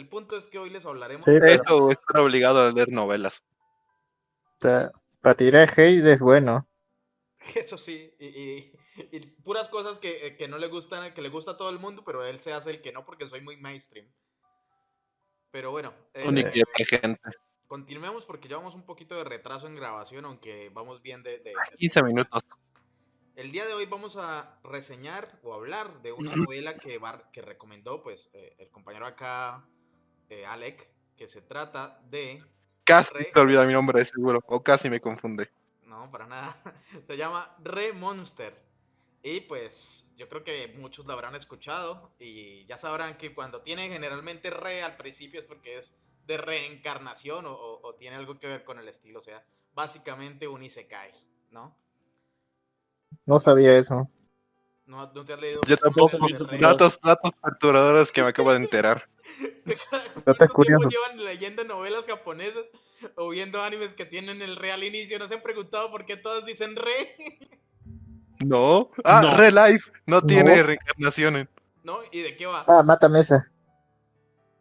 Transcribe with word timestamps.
el 0.00 0.08
punto 0.08 0.36
es 0.36 0.46
que 0.46 0.58
hoy 0.58 0.70
les 0.70 0.84
hablaremos. 0.86 1.24
Sí, 1.24 1.32
pero- 1.38 1.46
Eso 1.46 1.90
estar 1.90 2.20
obligado 2.20 2.66
a 2.66 2.72
leer 2.72 2.88
novelas. 2.90 3.42
O 4.58 4.62
sea, 4.62 4.90
para 5.22 5.34
tirar 5.36 5.68
hate 5.70 6.04
es 6.06 6.20
bueno. 6.20 6.66
Eso 7.54 7.78
sí, 7.78 8.12
y, 8.18 8.26
y- 8.26 8.72
y 9.12 9.20
puras 9.44 9.68
cosas 9.68 9.98
que, 9.98 10.26
eh, 10.26 10.36
que 10.36 10.48
no 10.48 10.58
le 10.58 10.66
gustan, 10.66 11.14
que 11.14 11.22
le 11.22 11.28
gusta 11.30 11.52
a 11.52 11.56
todo 11.56 11.70
el 11.70 11.78
mundo, 11.78 12.02
pero 12.04 12.24
él 12.24 12.40
se 12.40 12.52
hace 12.52 12.70
el 12.70 12.80
que 12.82 12.92
no 12.92 13.04
porque 13.04 13.28
soy 13.28 13.40
muy 13.40 13.56
mainstream. 13.56 14.06
Pero 15.50 15.70
bueno, 15.70 15.92
eh, 16.14 16.22
gente. 16.86 17.18
continuemos 17.66 18.24
porque 18.24 18.46
llevamos 18.48 18.74
un 18.74 18.84
poquito 18.84 19.16
de 19.16 19.24
retraso 19.24 19.66
en 19.66 19.76
grabación, 19.76 20.24
aunque 20.24 20.70
vamos 20.72 21.00
bien 21.02 21.22
de... 21.22 21.38
de- 21.38 21.54
15 21.78 22.02
minutos. 22.02 22.42
El 23.36 23.52
día 23.52 23.64
de 23.64 23.72
hoy 23.72 23.86
vamos 23.86 24.16
a 24.16 24.60
reseñar 24.62 25.40
o 25.42 25.54
hablar 25.54 26.02
de 26.02 26.12
una 26.12 26.30
novela 26.50 26.76
que, 26.76 26.98
va- 26.98 27.30
que 27.32 27.40
recomendó 27.42 28.02
pues 28.02 28.28
eh, 28.34 28.54
el 28.58 28.68
compañero 28.70 29.06
acá, 29.06 29.64
eh, 30.30 30.46
Alec, 30.46 30.88
que 31.16 31.28
se 31.28 31.42
trata 31.42 32.00
de... 32.08 32.42
Casi 32.84 33.12
te 33.32 33.40
olvida 33.40 33.64
mi 33.66 33.72
nombre, 33.72 34.04
seguro. 34.04 34.40
O 34.46 34.62
casi 34.62 34.88
me 34.90 35.00
confunde. 35.00 35.50
No, 35.84 36.10
para 36.10 36.26
nada. 36.26 36.56
Se 37.06 37.16
llama 37.16 37.54
Re 37.62 37.92
Monster. 37.92 38.56
Y 39.22 39.42
pues 39.42 40.06
yo 40.16 40.28
creo 40.28 40.42
que 40.42 40.74
muchos 40.78 41.04
la 41.06 41.12
habrán 41.12 41.34
escuchado 41.36 42.10
y 42.18 42.64
ya 42.66 42.78
sabrán 42.78 43.18
que 43.18 43.34
cuando 43.34 43.60
tiene 43.60 43.88
generalmente 43.88 44.48
re 44.50 44.82
al 44.82 44.96
principio 44.96 45.40
es 45.40 45.46
porque 45.46 45.78
es 45.78 45.92
de 46.26 46.38
reencarnación 46.38 47.44
o, 47.46 47.52
o- 47.52 47.86
o 47.86 47.94
tiene 47.96 48.16
algo 48.16 48.38
que 48.38 48.46
ver 48.48 48.64
con 48.64 48.78
el 48.78 48.88
estilo. 48.88 49.20
O 49.20 49.22
sea, 49.22 49.44
básicamente 49.74 50.48
un 50.48 50.62
isekai, 50.62 51.12
¿no? 51.50 51.76
No 53.26 53.38
sabía 53.38 53.76
eso. 53.76 54.08
No, 54.90 55.06
no 55.14 55.24
te 55.24 55.34
has 55.34 55.40
leído. 55.40 55.60
Yo 55.68 55.76
tampoco. 55.76 56.18
Datos, 56.58 56.98
datos 57.00 57.30
perturbadores 57.40 58.10
que 58.10 58.22
me 58.24 58.30
acabo 58.30 58.50
de 58.50 58.56
enterar. 58.56 59.08
¿Cuánto 59.64 60.22
Datos 60.24 60.48
curiosos. 60.48 60.90
llevan 60.90 61.24
leyendo 61.24 61.62
novelas 61.62 62.06
japonesas 62.06 62.64
o 63.14 63.28
viendo 63.28 63.62
animes 63.62 63.90
que 63.90 64.04
tienen 64.04 64.42
el 64.42 64.56
re 64.56 64.72
al 64.72 64.82
inicio? 64.82 65.16
¿No 65.20 65.28
se 65.28 65.34
han 65.34 65.42
preguntado 65.42 65.92
por 65.92 66.04
qué 66.04 66.16
todas 66.16 66.44
dicen 66.44 66.74
re? 66.76 66.90
No. 68.44 68.90
Ah, 69.04 69.20
No. 69.22 69.36
Re 69.36 69.52
Life. 69.52 69.92
No 70.06 70.22
tiene 70.22 70.56
No. 70.56 70.62
reencarnaciones. 70.64 71.46
¿No? 71.84 71.98
¿Y 72.10 72.22
de 72.22 72.36
qué 72.36 72.46
va? 72.46 72.64
Ah, 72.66 72.82
mátame 72.82 73.20
esa. 73.20 73.52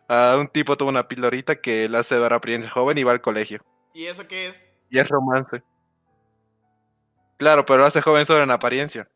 Ah, 0.10 0.36
un 0.38 0.48
tipo 0.50 0.76
tuvo 0.76 0.90
una 0.90 1.08
pildorita 1.08 1.60
que 1.62 1.88
le 1.88 1.98
hace 1.98 2.20
dar 2.20 2.34
apariencia 2.34 2.70
joven 2.70 2.98
y 2.98 3.04
va 3.04 3.14
al 3.14 3.22
colegio. 3.22 3.62
¿Y 3.94 4.06
eso 4.08 4.28
qué 4.28 4.48
es? 4.48 4.70
Y 4.90 5.00
es 5.00 5.08
romance. 5.08 5.64
Claro, 7.38 7.66
pero 7.66 7.80
lo 7.80 7.86
hace 7.86 8.02
joven 8.02 8.26
solo 8.26 8.44
en 8.44 8.52
apariencia. 8.52 9.10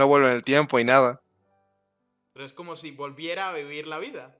No 0.00 0.06
vuelve 0.08 0.28
en 0.28 0.32
el 0.32 0.42
tiempo 0.42 0.78
y 0.78 0.84
nada. 0.84 1.20
Pero 2.32 2.46
es 2.46 2.54
como 2.54 2.74
si 2.74 2.90
volviera 2.90 3.50
a 3.50 3.52
vivir 3.52 3.86
la 3.86 3.98
vida. 3.98 4.34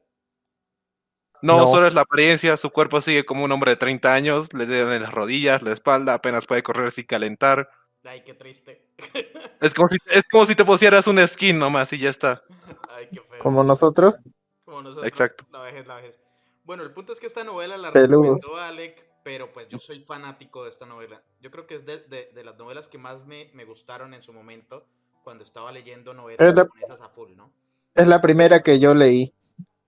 No, 1.43 1.59
No. 1.59 1.67
solo 1.69 1.87
es 1.87 1.93
la 1.93 2.01
apariencia, 2.01 2.57
su 2.57 2.71
cuerpo 2.71 3.03
sigue 3.03 3.27
como 3.27 3.45
un 3.45 3.53
hombre 3.53 3.73
de 3.73 3.77
30 3.77 4.15
años, 4.15 4.49
le 4.55 4.65
duelen 4.65 5.03
las 5.03 5.13
rodillas, 5.13 5.61
la 5.63 5.73
espalda, 5.73 6.15
apenas 6.15 6.47
puede 6.47 6.63
correr 6.63 6.93
sin 6.93 7.05
calentar. 7.05 7.69
Ay, 8.05 8.25
qué 8.25 8.33
triste. 8.33 8.87
Es 9.61 9.75
como 9.75 9.91
si, 9.91 9.99
es 10.07 10.23
como 10.33 10.47
si 10.47 10.55
te 10.55 10.65
pusieras 10.65 11.07
un 11.07 11.21
skin 11.29 11.59
nomás 11.59 11.93
y 11.93 11.99
ya 11.99 12.09
está. 12.09 12.43
Ay, 12.89 13.09
qué 13.13 13.21
feo. 13.21 13.39
Como 13.41 13.63
nosotros. 13.63 14.23
Como 14.65 14.81
nosotros. 14.81 15.07
Exacto. 15.07 15.45
La 15.53 15.61
vejez, 15.61 15.87
la 15.87 15.97
vejez. 15.97 16.19
Bueno, 16.65 16.83
el 16.85 16.93
punto 16.95 17.13
es 17.13 17.21
que 17.21 17.27
esta 17.27 17.45
novela 17.45 17.77
la 17.77 17.93
Peludos. 17.93 18.41
recomendó 18.43 18.57
Alec, 18.67 19.07
pero 19.23 19.53
pues 19.53 19.69
yo 19.69 19.79
soy 19.79 20.01
fanático 20.01 20.65
de 20.65 20.71
esta 20.71 20.87
novela. 20.87 21.23
Yo 21.43 21.51
creo 21.51 21.67
que 21.67 21.75
es 21.75 21.85
de, 21.85 21.99
de- 21.99 22.31
de 22.35 22.45
las 22.45 22.57
novelas 22.57 22.89
que 22.89 22.97
más 22.97 23.27
me, 23.27 23.51
me 23.53 23.67
gustaron 23.67 24.15
en 24.15 24.23
su 24.23 24.33
momento 24.33 24.87
cuando 25.23 25.45
estaba 25.45 25.71
leyendo 25.73 26.15
novelas 26.15 26.55
la- 26.55 26.63
japonesas 26.63 27.01
a 27.01 27.09
full, 27.09 27.35
¿no? 27.37 27.53
Es 27.95 28.07
la 28.07 28.21
primera 28.21 28.63
que 28.63 28.79
yo 28.81 28.95
leí. 28.95 29.33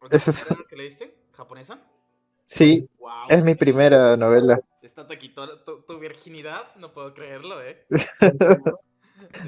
¿Otra 0.00 0.16
Esa 0.18 0.30
es- 0.32 0.50
novela 0.50 0.66
que 0.68 0.76
leíste? 0.76 1.16
¿Japonesa? 1.32 1.78
Sí, 2.44 2.88
Wow. 2.98 3.10
es 3.28 3.42
mi 3.44 3.54
primera 3.54 4.16
novela. 4.16 4.60
Esta 4.82 5.06
te 5.06 5.18
quitó 5.18 5.48
tu, 5.60 5.82
tu 5.82 5.98
virginidad, 5.98 6.74
no 6.76 6.92
puedo 6.92 7.14
creerlo, 7.14 7.62
¿eh? 7.62 7.86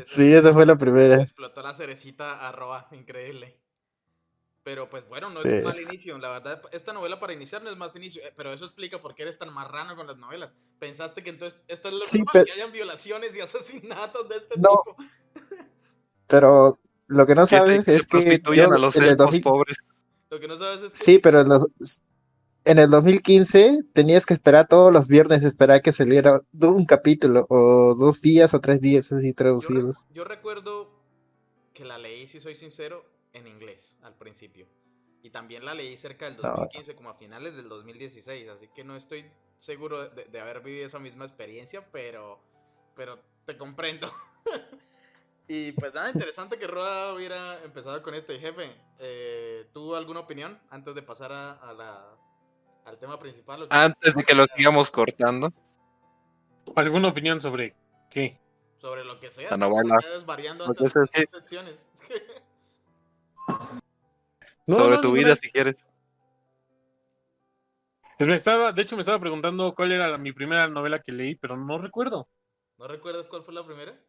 Sí, 0.07 0.33
esa 0.33 0.53
fue 0.53 0.65
la 0.67 0.75
Me 0.75 0.79
primera. 0.81 1.21
explotó 1.23 1.61
la 1.63 1.75
cerecita 1.75 2.49
arroba, 2.49 2.89
increíble. 2.93 3.59
Pero 4.63 4.89
pues 4.89 5.07
bueno, 5.09 5.29
no 5.29 5.41
es 5.41 5.45
un 5.47 5.63
mal 5.65 5.79
inicio. 5.79 6.17
La 6.17 6.31
verdad, 6.31 6.63
esta 6.73 6.95
novela 6.95 7.21
para 7.21 7.35
iniciar 7.35 7.63
no 7.63 7.69
es 7.71 7.77
más 7.77 7.95
inicio. 7.97 8.23
eh, 8.23 8.33
Pero 8.35 8.51
eso 8.53 8.65
explica 8.65 9.03
por 9.03 9.15
qué 9.15 9.25
eres 9.25 9.37
tan 9.37 9.53
marrano 9.53 9.95
con 9.97 10.07
las 10.07 10.17
novelas. 10.17 10.53
Pensaste 10.79 11.23
que 11.23 11.29
entonces 11.31 11.61
esto 11.69 11.89
es 11.89 11.95
lo 11.95 12.07
Sí, 12.07 12.19
normal, 12.19 12.31
pero- 12.33 12.45
que 12.47 12.53
hayan 12.53 12.73
violaciones 12.73 13.37
y 13.37 13.41
asesinatos 13.43 14.27
de 14.29 14.37
este 14.37 14.55
No. 14.59 14.83
tipo. 14.87 14.97
Pero 16.27 16.79
lo 17.09 17.27
que 17.27 17.35
no 17.35 17.47
sabes 17.47 17.85
que 17.85 17.95
es 17.97 18.07
que 18.07 18.43
yo 18.55 18.73
a 18.73 18.79
los 18.79 18.97
en 18.97 19.03
el 19.03 19.09
elfos 19.11 19.27
2000 19.27 19.43
pobres. 19.43 19.77
Lo 20.31 20.41
que 20.41 20.49
no 20.49 20.57
sabes 20.59 20.85
es 20.85 20.99
que 20.99 21.05
Sí, 21.05 21.19
pero 21.19 21.41
en, 21.41 21.49
los- 21.49 21.67
en 22.65 22.79
el 22.79 22.91
2015 22.91 23.81
tenías 23.93 24.25
que 24.27 24.35
esperar 24.35 24.67
todos 24.69 24.93
los 24.93 25.07
viernes, 25.09 25.43
esperar 25.43 25.83
que 25.83 25.93
saliera 25.93 26.43
un 26.53 26.87
capítulo, 26.87 27.47
o 27.51 27.95
dos 27.95 28.21
días 28.23 28.55
o 28.55 28.61
tres 28.61 28.81
días 28.81 29.13
así 29.13 29.27
yo, 29.27 29.29
re- 29.29 29.35
traducidos. 29.35 30.07
yo 30.11 30.25
recuerdo 30.25 30.91
que 31.75 31.85
la 31.85 31.99
leí, 31.99 32.27
si 32.27 32.41
soy 32.41 32.55
sincero, 32.55 33.05
en 33.33 33.47
inglés 33.49 33.97
al 34.03 34.17
principio. 34.17 34.67
Y 35.23 35.31
también 35.31 35.65
la 35.65 35.75
leí 35.75 35.97
cerca 35.97 36.27
del 36.27 36.37
No. 36.37 36.43
2015, 36.43 36.95
como 36.95 37.11
a 37.11 37.15
finales 37.15 37.57
del 37.57 37.69
2016. 37.69 38.49
Así 38.49 38.69
que 38.75 38.85
no 38.85 38.97
estoy 38.97 39.25
seguro 39.59 40.09
de, 40.11 40.25
de 40.27 40.41
haber 40.41 40.61
vivido 40.61 40.87
esa 40.87 40.99
misma 40.99 41.25
experiencia, 41.25 41.91
pero, 41.93 42.41
pero 42.95 43.19
te 43.47 43.57
comprendo. 43.59 44.11
y 45.49 45.73
pues 45.73 45.93
nada, 45.95 46.11
interesante 46.11 46.59
que 46.59 46.67
Roda 46.67 47.15
hubiera 47.15 47.63
empezado 47.65 48.03
con 48.03 48.15
este 48.15 48.39
jefe. 48.39 48.71
Eh, 48.99 49.69
¿Tú 49.73 49.95
alguna 49.95 50.21
opinión 50.21 50.59
antes 50.71 50.95
de 50.95 51.03
pasar 51.03 51.33
a, 51.33 51.53
a 51.53 51.73
la, 51.73 52.17
al 52.85 52.99
tema 52.99 53.19
principal? 53.19 53.67
Antes 53.71 54.15
de 54.15 54.25
que 54.25 54.35
lo 54.35 54.47
sigamos 54.57 54.91
cortando. 54.91 55.53
¿Alguna 56.77 57.09
opinión 57.09 57.41
sobre 57.41 57.77
qué? 58.11 58.41
Sobre 58.79 59.05
lo 59.05 59.21
que 59.21 59.31
sea. 59.31 59.51
La 59.51 59.57
¿no? 59.57 59.69
novela. 59.69 59.97
Que 59.99 60.49
antes 60.49 60.93
sea, 60.93 61.03
de 61.03 61.09
sí. 61.13 61.21
las 61.23 61.31
secciones. 61.31 61.87
No, 64.67 64.77
sobre 64.77 64.95
no, 64.95 65.01
tu 65.03 65.13
vida 65.13 65.37
si 65.37 65.51
quieres. 65.51 65.77
Pues 68.17 68.29
me 68.29 68.35
estaba, 68.37 68.73
de 68.73 68.81
hecho, 68.81 68.97
me 68.97 69.01
estaba 69.01 69.19
preguntando 69.19 69.75
cuál 69.75 69.93
era 69.93 70.09
la- 70.09 70.17
mi 70.17 70.33
primera 70.33 70.67
novela 70.69 71.01
que 71.01 71.13
leí, 71.13 71.35
pero 71.35 71.55
no 71.57 71.77
recuerdo. 71.77 72.29
¿No 72.79 72.89
recuerdas 72.89 73.29
cuál 73.29 73.43
fue 73.43 73.53
la 73.53 73.67
primera? 73.67 74.01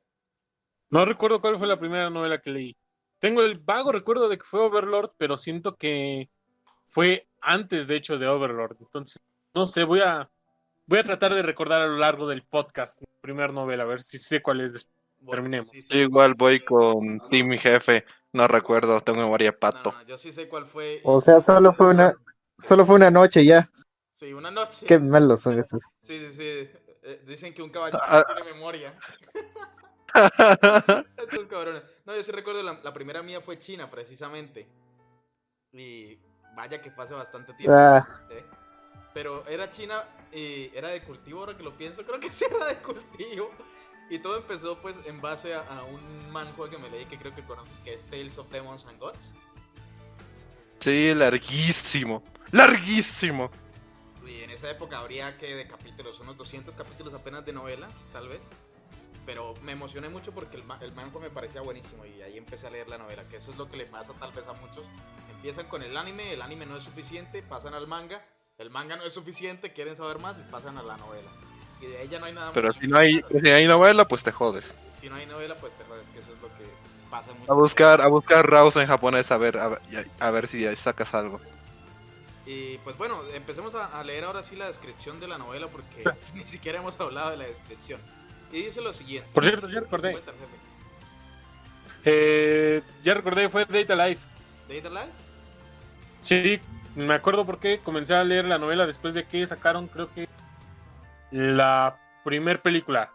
No 0.90 1.06
recuerdo 1.06 1.41
cuál 1.41 1.57
fue 1.57 1.68
la 1.68 1.79
primera 1.79 2.09
novela 2.09 2.40
que 2.41 2.51
leí. 2.51 2.78
Tengo 3.19 3.41
el 3.41 3.59
vago 3.59 3.91
recuerdo 3.91 4.29
de 4.29 4.38
que 4.38 4.44
fue 4.44 4.59
Overlord, 4.62 5.12
pero 5.18 5.35
siento 5.38 5.75
que 5.75 6.29
fue 6.85 7.28
antes, 7.41 7.88
de 7.88 7.96
hecho, 7.96 8.18
de 8.18 8.28
Overlord. 8.28 8.78
Entonces, 8.81 9.19
no 9.53 9.66
sé, 9.66 9.84
voy 9.84 10.01
a 10.01 10.29
voy 10.88 11.00
a 11.00 11.03
tratar 11.03 11.34
de 11.34 11.41
recordar 11.41 11.81
a 11.81 11.88
lo 11.88 11.97
largo 11.97 12.28
del 12.28 12.44
podcast 12.44 13.00
mi 13.01 13.07
primera 13.22 13.51
novela, 13.51 13.84
a 13.84 13.88
ver 13.88 14.01
si 14.01 14.18
sé 14.19 14.41
cuál 14.41 14.62
es. 14.62 14.74
después. 14.74 14.94
Bueno, 15.19 15.41
Terminemos. 15.41 15.69
sí, 15.69 15.81
sí. 15.81 15.88
Yo 15.90 15.97
igual 16.00 16.34
voy 16.35 16.63
con 16.63 17.03
No, 17.18 17.24
no. 17.24 17.29
Team 17.29 17.50
Jefe. 17.57 18.06
No 18.34 18.47
recuerdo, 18.47 19.00
tengo 19.01 19.22
memoria 19.22 19.57
pato. 19.57 19.91
no, 19.94 20.03
yo 20.03 20.18
sí 20.18 20.31
sé 20.34 20.47
cuál 20.47 20.66
fue. 20.66 21.00
O 21.03 21.19
sea, 21.22 21.40
solo 21.41 21.72
fue 21.72 21.90
una, 21.90 22.13
solo 22.59 22.85
fue 22.85 22.95
una 22.97 23.09
noche 23.09 23.44
ya. 23.45 23.68
Sí, 24.13 24.34
una 24.34 24.51
noche. 24.51 24.85
Qué 24.85 25.00
malos 25.00 25.41
son 25.41 25.57
estos. 25.57 25.81
Sí, 26.01 26.19
sí, 26.19 26.31
sí. 26.34 26.69
Eh, 27.07 27.24
dicen 27.25 27.53
que 27.53 27.63
un 27.63 27.69
caballero 27.69 28.00
Ah. 28.03 28.24
no 28.28 28.35
tiene 28.35 28.53
memoria. 28.53 28.94
Estos 31.17 31.47
cabrones. 31.47 31.83
No, 32.05 32.15
yo 32.15 32.23
sí 32.23 32.31
recuerdo 32.31 32.63
la, 32.63 32.79
la 32.83 32.93
primera 32.93 33.21
mía 33.23 33.41
fue 33.41 33.59
China, 33.59 33.89
precisamente. 33.89 34.67
Y 35.73 36.19
vaya 36.55 36.81
que 36.81 36.93
hace 36.97 37.13
bastante 37.13 37.53
tiempo. 37.53 37.75
Ah, 37.77 38.05
¿eh? 38.29 38.45
Pero 39.13 39.47
era 39.47 39.69
China 39.69 40.03
y 40.31 40.71
era 40.75 40.89
de 40.89 41.03
cultivo, 41.03 41.41
ahora 41.41 41.57
que 41.57 41.63
lo 41.63 41.77
pienso, 41.77 42.05
creo 42.05 42.19
que 42.19 42.31
sí 42.33 42.45
era 42.49 42.65
de 42.67 42.81
cultivo. 42.81 43.57
Y 44.09 44.19
todo 44.19 44.37
empezó 44.37 44.81
pues 44.81 44.95
en 45.05 45.21
base 45.21 45.55
a, 45.55 45.61
a 45.61 45.83
un 45.83 46.29
manhua 46.29 46.69
que 46.69 46.77
me 46.77 46.89
leí 46.89 47.07
que 47.07 47.17
creo 47.17 47.33
que 47.33 47.43
conoces, 47.45 47.79
que 47.79 47.93
es 47.95 48.05
Tales 48.09 48.37
of 48.37 48.49
Demons 48.51 48.85
and 48.85 48.99
Gods. 48.99 49.35
sí, 50.79 51.13
larguísimo. 51.15 52.23
Larguísimo. 52.51 53.51
Y 54.25 54.41
en 54.41 54.50
esa 54.50 54.69
época 54.69 55.00
habría 55.00 55.38
que 55.38 55.56
de 55.56 55.68
capítulos, 55.68 56.19
unos 56.19 56.38
200 56.38 56.75
capítulos 56.75 57.13
apenas 57.13 57.45
de 57.45 57.53
novela, 57.53 57.95
tal 58.11 58.27
vez. 58.27 58.41
Pero 59.25 59.56
me 59.63 59.72
emocioné 59.72 60.10
mucho 60.10 60.31
porque 60.33 60.57
el, 60.57 60.63
el 60.81 60.94
manga 60.94 61.19
me 61.19 61.30
parecía 61.30 61.62
buenísimo 61.62 62.06
y 62.06 62.22
ahí 62.22 62.38
empecé 62.38 62.68
a 62.68 62.69
leer 62.69 62.88
la 62.88 62.98
novela, 62.98 63.27
que 63.27 63.38
eso 63.38 63.51
es 63.51 63.57
lo 63.57 63.68
que 63.69 63.77
le 63.77 63.86
pasa 63.86 64.13
tal 64.19 64.31
vez 64.31 64.45
a 64.48 64.54
muchos. 64.54 64.86
Empiezan 65.31 65.66
con 65.68 65.81
el 65.81 65.98
anime, 65.98 66.33
el 66.33 66.42
anime 66.42 66.66
no 66.66 66.77
es 66.77 66.83
suficiente, 66.83 67.42
pasan 67.42 67.74
al 67.74 67.88
manga, 67.88 68.24
el 68.57 68.69
manga 68.69 68.95
no 68.98 69.04
es 69.04 69.13
suficiente, 69.13 69.74
quieren 69.74 69.95
saber 69.95 70.19
más 70.19 70.36
y 70.38 70.51
pasan 70.51 70.77
a 70.77 70.83
la 70.83 70.98
novela. 70.98 71.30
Y 71.81 71.88
de 71.88 72.07
ya 72.07 72.19
no 72.19 72.25
hay 72.27 72.33
nada 72.33 72.51
Pero 72.54 72.72
si 72.74 72.88
no 72.88 72.98
hay, 72.98 73.22
si 73.42 73.50
hay 73.50 73.68
novela, 73.68 74.06
pues 74.07 74.24
te 74.24 74.31
jodes. 74.31 74.77
Si 75.01 75.10
no 75.10 75.16
hay 75.16 75.25
novela, 75.25 75.56
pues 75.56 75.74
te 75.74 75.83
jodes, 75.86 76.07
que 76.10 76.19
eso 76.19 76.31
es 76.33 76.42
lo 76.42 76.48
que 76.50 76.66
pasa 77.10 77.31
mucho. 77.33 77.51
A 77.51 77.56
buscar, 77.56 78.01
a 78.01 78.07
buscar 78.07 78.50
Raus 78.50 78.75
en 78.78 78.88
japonés 78.88 79.31
a 79.31 79.38
ver, 79.38 79.57
a, 79.57 79.69
ver- 79.69 79.81
a 80.19 80.31
ver 80.31 80.48
si 80.48 80.66
ahí 80.66 80.75
sacas 80.75 81.13
algo. 81.13 81.42
Y 82.45 82.78
pues 82.80 82.95
bueno, 82.98 83.21
empecemos 83.33 83.74
a, 83.75 84.00
a 84.00 84.04
leer 84.04 84.24
ahora 84.24 84.44
sí 84.44 84.56
la 84.56 84.68
descripción 84.68 85.19
de 85.19 85.28
la 85.28 85.38
novela 85.38 85.68
porque 85.68 86.04
ni 86.33 86.45
siquiera 86.48 86.80
hemos 86.80 87.00
hablado 87.00 87.31
de 87.31 87.38
la 87.38 87.45
descripción. 87.45 88.00
Y 88.56 88.63
dice 88.63 88.80
lo 88.81 88.94
siguiente. 88.94 89.30
Por 89.34 89.44
cierto, 89.44 89.68
ya 89.68 89.81
recordé. 89.81 90.18
Eh, 92.06 92.81
ya 93.04 93.13
recordé, 93.13 93.50
fue 93.50 93.66
Data 93.66 94.07
Life. 94.07 94.25
¿Data 94.69 94.90
Life? 94.90 95.12
Sí, 96.22 96.62
Me 96.96 97.13
acuerdo 97.13 97.46
porque 97.46 97.80
comencé 97.80 98.16
a 98.16 98.24
leer 98.24 98.46
la 98.46 98.57
novela 98.57 98.88
después 98.88 99.13
de 99.13 99.25
que 99.25 99.46
sacaron, 99.46 99.90
creo 99.90 100.10
que, 100.13 100.30
la 101.31 102.00
primer 102.24 102.62
película. 102.62 103.10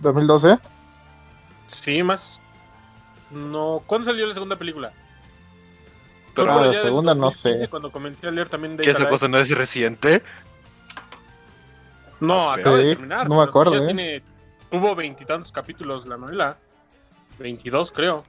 ¿2012? 0.00 0.60
Sí, 1.66 2.00
más. 2.04 2.40
No. 3.32 3.82
¿Cuándo 3.84 4.04
salió 4.08 4.28
la 4.28 4.34
segunda 4.34 4.54
película? 4.54 4.92
Pero 6.36 6.52
Ah, 6.52 6.66
la 6.66 6.82
segunda 6.82 7.14
no 7.16 7.22
2015, 7.22 7.58
sé. 7.58 7.68
Cuando 7.68 7.90
comencé 7.90 8.28
a 8.28 8.30
leer 8.30 8.48
también 8.48 8.76
de 8.76 8.84
¿Que 8.84 8.90
esa 8.90 9.08
cosa 9.08 9.26
no 9.26 9.38
es 9.38 9.50
reciente? 9.50 10.22
No, 12.20 12.48
Ok. 12.48 12.58
acaba 12.58 12.76
de 12.78 12.94
terminar. 12.94 13.28
no 13.28 13.36
me 13.36 13.42
sí 13.44 13.48
acuerdo, 13.48 13.74
ya 13.76 13.82
¿eh? 13.82 13.86
tiene- 13.86 14.22
tuvo 14.70 14.94
veintitantos 14.94 15.52
capítulos 15.52 16.06
la 16.06 16.16
novela. 16.16 16.58
22, 17.38 17.92
creo. 17.92 18.22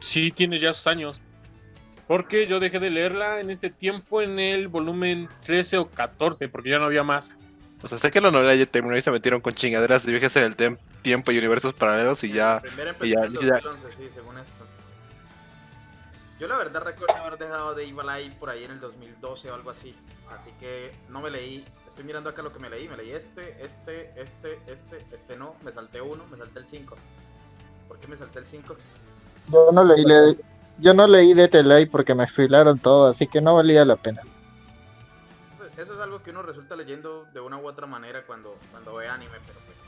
Sí, 0.00 0.30
tiene 0.32 0.58
ya 0.58 0.72
sus 0.72 0.86
años. 0.86 1.20
Porque 2.06 2.46
yo 2.46 2.58
dejé 2.58 2.80
de 2.80 2.90
leerla 2.90 3.40
en 3.40 3.50
ese 3.50 3.70
tiempo 3.70 4.20
en 4.20 4.38
el 4.38 4.68
volumen 4.68 5.28
13 5.44 5.78
o 5.78 5.88
14, 5.88 6.48
porque 6.48 6.70
ya 6.70 6.78
no 6.78 6.86
había 6.86 7.04
más. 7.04 7.36
O 7.82 7.88
sea, 7.88 7.98
sé 7.98 8.10
que 8.10 8.20
la 8.20 8.30
novela 8.30 8.54
ya 8.54 8.66
terminó 8.66 8.96
y 8.96 9.00
se 9.02 9.10
metieron 9.10 9.40
con 9.40 9.52
chingaderas 9.54 10.04
de 10.04 10.12
viajes 10.12 10.34
en 10.36 10.42
el 10.44 10.56
tiempo 11.02 11.30
y 11.32 11.38
universos 11.38 11.72
paralelos 11.72 12.22
y 12.24 12.32
ya... 12.32 12.60
Primero 12.60 12.94
y 13.02 13.10
ya- 13.10 13.20
empezó 13.24 13.40
en 13.42 13.46
ya- 13.48 13.60
2011, 13.62 13.86
sí, 13.96 14.08
según 14.12 14.38
esto. 14.38 14.64
Yo 16.40 16.48
la 16.48 16.56
verdad 16.56 16.82
recuerdo 16.82 17.14
haber 17.16 17.38
dejado 17.38 17.74
de 17.74 17.82
Evil 17.84 18.08
Eye 18.08 18.30
por 18.40 18.48
ahí 18.48 18.64
en 18.64 18.70
el 18.70 18.80
2012 18.80 19.50
o 19.50 19.54
algo 19.54 19.70
así. 19.70 19.94
Así 20.34 20.50
que 20.58 20.90
no 21.10 21.20
me 21.20 21.30
leí. 21.30 21.66
Estoy 21.86 22.04
mirando 22.04 22.30
acá 22.30 22.40
lo 22.40 22.50
que 22.50 22.58
me 22.58 22.70
leí. 22.70 22.88
Me 22.88 22.96
leí 22.96 23.10
este, 23.10 23.62
este, 23.62 24.10
este, 24.18 24.58
este, 24.66 25.04
este 25.12 25.36
no. 25.36 25.54
Me 25.62 25.70
salté 25.70 26.00
uno, 26.00 26.24
me 26.30 26.38
salté 26.38 26.60
el 26.60 26.66
5. 26.66 26.96
¿Por 27.88 27.98
qué 27.98 28.08
me 28.08 28.16
salté 28.16 28.38
el 28.38 28.46
5? 28.46 28.74
Yo 29.48 29.70
no 29.70 29.84
leí, 29.84 30.02
le- 30.02 30.38
yo 30.78 30.94
no 30.94 31.06
leí 31.06 31.34
de 31.34 31.46
Telay 31.48 31.84
porque 31.84 32.14
me 32.14 32.26
filaron 32.26 32.78
todo, 32.78 33.08
así 33.08 33.26
que 33.26 33.42
no 33.42 33.56
valía 33.56 33.84
la 33.84 33.96
pena. 33.96 34.22
Eso 35.76 35.94
es 35.94 36.00
algo 36.00 36.22
que 36.22 36.30
uno 36.30 36.40
resulta 36.42 36.74
leyendo 36.74 37.24
de 37.34 37.40
una 37.40 37.58
u 37.58 37.66
otra 37.66 37.86
manera 37.86 38.24
cuando, 38.26 38.56
cuando 38.70 38.94
ve 38.94 39.08
anime, 39.08 39.36
pero 39.46 39.58
pues. 39.66 39.78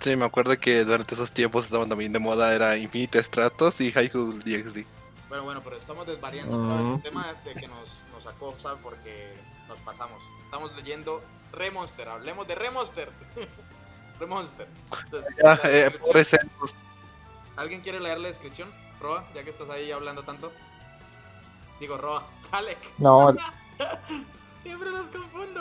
Sí, 0.00 0.16
me 0.16 0.24
acuerdo 0.24 0.58
que 0.58 0.84
durante 0.84 1.14
esos 1.14 1.32
tiempos 1.32 1.66
estaban 1.66 1.88
también 1.88 2.12
de 2.12 2.18
moda, 2.18 2.54
era 2.54 2.76
Infinite 2.76 3.22
Stratos 3.22 3.80
y 3.80 3.90
High 3.92 4.08
School 4.08 4.40
DxD. 4.40 4.84
Bueno, 5.28 5.44
bueno, 5.44 5.60
pero 5.62 5.76
estamos 5.76 6.06
desvariando 6.06 6.62
otra 6.62 6.82
vez 6.82 6.96
el 6.96 7.02
tema 7.02 7.32
de 7.44 7.54
que 7.54 7.68
nos, 7.68 8.04
nos 8.12 8.26
acosa 8.26 8.76
porque 8.82 9.34
nos 9.68 9.78
pasamos. 9.80 10.22
Estamos 10.44 10.74
leyendo 10.76 11.22
Remonster, 11.52 12.08
hablemos 12.08 12.46
de 12.46 12.54
Remonster. 12.54 13.10
Remonster. 14.20 14.68
Entonces, 15.04 15.34
Ya, 15.42 15.60
eh. 15.64 16.00
¿Alguien 17.56 17.80
quiere 17.80 18.00
leer 18.00 18.18
la 18.18 18.28
descripción? 18.28 18.70
Roa, 19.00 19.26
ya 19.34 19.44
que 19.44 19.50
estás 19.50 19.68
ahí 19.70 19.90
hablando 19.90 20.22
tanto. 20.22 20.52
Digo, 21.80 21.96
Roa, 21.96 22.26
Alec. 22.52 22.78
No, 22.98 23.34
Siempre 24.62 24.90
los 24.90 25.06
confundo. 25.08 25.60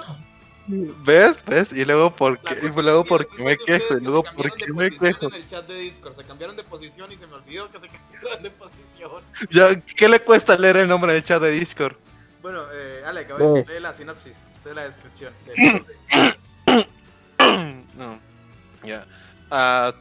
¿Ves? 0.68 1.44
¿Ves? 1.46 1.74
Y 1.74 1.84
luego, 1.86 2.16
¿por 2.16 2.34
La 2.34 2.42
qué, 2.42 2.56
cosa 2.56 2.68
y 2.68 2.84
luego, 2.84 3.00
es 3.00 3.04
que 3.04 3.10
¿por 3.10 3.28
qué 3.28 3.38
resulta 3.38 3.44
me 3.44 3.58
que 3.58 3.66
quejo? 3.66 3.98
Y 3.98 4.02
luego, 4.02 4.24
que 4.24 4.30
se 4.30 4.36
¿por 4.36 4.50
cambiaron 4.50 4.58
qué 4.58 4.66
de 4.66 4.74
me 4.74 4.90
posición 4.92 5.14
quejo? 5.14 5.28
En 5.28 5.34
el 5.34 5.48
chat 5.48 5.68
de 5.68 5.76
Discord 5.76 6.16
se 6.16 6.24
cambiaron 6.24 6.56
de 6.56 6.64
posición 6.64 7.12
y 7.12 7.16
se 7.18 7.28
me 7.28 7.34
olvidó 7.36 7.70
que 7.72 7.80
se 7.80 7.90
cambiaron 7.90 8.44
de 8.44 8.52
posición. 8.52 9.22
Ya, 9.52 9.82
¿Qué 9.82 10.08
le 10.10 10.22
cuesta 10.22 10.58
leer 10.58 10.78
el 10.78 10.88
nombre 10.88 11.14
del 11.14 11.24
chat 11.24 11.42
de 11.42 11.52
Discord? 11.52 11.96
Bueno, 12.42 12.64
eh, 12.74 13.04
Alec, 13.06 13.32
a 13.32 13.36
ver, 13.36 13.66
Ve. 13.66 13.74
lee 13.74 13.80
la 13.82 13.94
sinopsis 13.94 14.44
de 14.64 14.76
la 14.76 14.84
descripción. 14.84 15.34
no. 17.98 18.20
Ya. 18.86 19.06
Ah, 19.50 19.94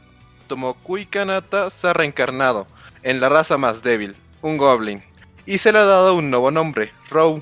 Tomokui 0.47 1.05
Kanata 1.05 1.69
se 1.69 1.87
ha 1.87 1.93
reencarnado 1.93 2.67
en 3.01 3.19
la 3.19 3.29
raza 3.29 3.57
más 3.57 3.81
débil, 3.83 4.15
un 4.41 4.57
goblin, 4.57 5.03
y 5.45 5.57
se 5.57 5.71
le 5.71 5.79
ha 5.79 5.85
dado 5.85 6.15
un 6.15 6.29
nuevo 6.29 6.51
nombre, 6.51 6.93
Row, 7.09 7.41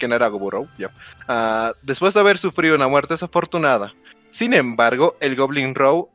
que 0.00 0.08
no 0.08 0.16
era 0.16 0.26
Gobu 0.26 0.50
Row, 0.50 0.68
ya. 0.76 0.90
Ah, 1.28 1.72
después 1.82 2.14
de 2.14 2.20
haber 2.20 2.38
sufrido 2.38 2.74
una 2.74 2.88
muerte 2.88 3.14
desafortunada. 3.14 3.94
Sin 4.30 4.54
embargo, 4.54 5.16
el 5.20 5.36
goblin 5.36 5.76
Row 5.76 6.10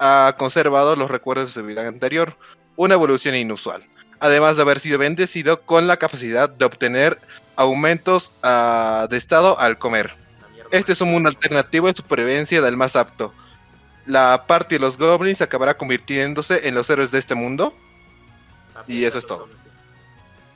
ha 0.00 0.34
conservado 0.36 0.96
los 0.96 1.10
recuerdos 1.10 1.48
de 1.48 1.60
su 1.60 1.64
vida 1.66 1.86
anterior, 1.86 2.36
una 2.76 2.94
evolución 2.94 3.36
inusual, 3.36 3.84
además 4.18 4.56
de 4.56 4.62
haber 4.62 4.80
sido 4.80 4.98
bendecido 4.98 5.62
con 5.62 5.86
la 5.86 5.98
capacidad 5.98 6.48
de 6.48 6.64
obtener 6.64 7.20
aumentos 7.54 8.32
ah, 8.42 9.06
de 9.08 9.16
estado 9.16 9.58
al 9.60 9.78
comer. 9.78 10.14
Este 10.72 10.92
es 10.92 11.00
un 11.02 11.10
mundo 11.10 11.28
alternativo 11.28 11.86
de 11.86 11.94
supervivencia 11.94 12.62
del 12.62 12.76
más 12.76 12.96
apto. 12.96 13.34
La 14.06 14.46
parte 14.46 14.76
de 14.76 14.80
los 14.80 14.96
goblins 14.96 15.42
acabará 15.42 15.76
convirtiéndose 15.76 16.66
en 16.66 16.74
los 16.74 16.88
héroes 16.90 17.10
de 17.10 17.18
este 17.18 17.34
mundo. 17.34 17.74
Y 18.88 19.04
eso 19.04 19.18
es 19.18 19.26
todo. 19.26 19.48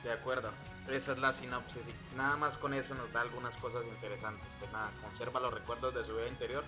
De 0.03 0.11
acuerdo. 0.11 0.51
Esa 0.89 1.11
es 1.13 1.17
la 1.19 1.33
sinopsis. 1.33 1.87
y 1.89 2.15
nada 2.15 2.37
más 2.37 2.57
con 2.57 2.73
eso 2.73 2.95
nos 2.95 3.11
da 3.11 3.21
algunas 3.21 3.55
cosas 3.57 3.83
interesantes. 3.85 4.47
Pues 4.59 4.71
nada, 4.71 4.91
conserva 5.01 5.39
los 5.39 5.53
recuerdos 5.53 5.93
de 5.93 6.03
su 6.03 6.15
vida 6.15 6.27
interior. 6.27 6.63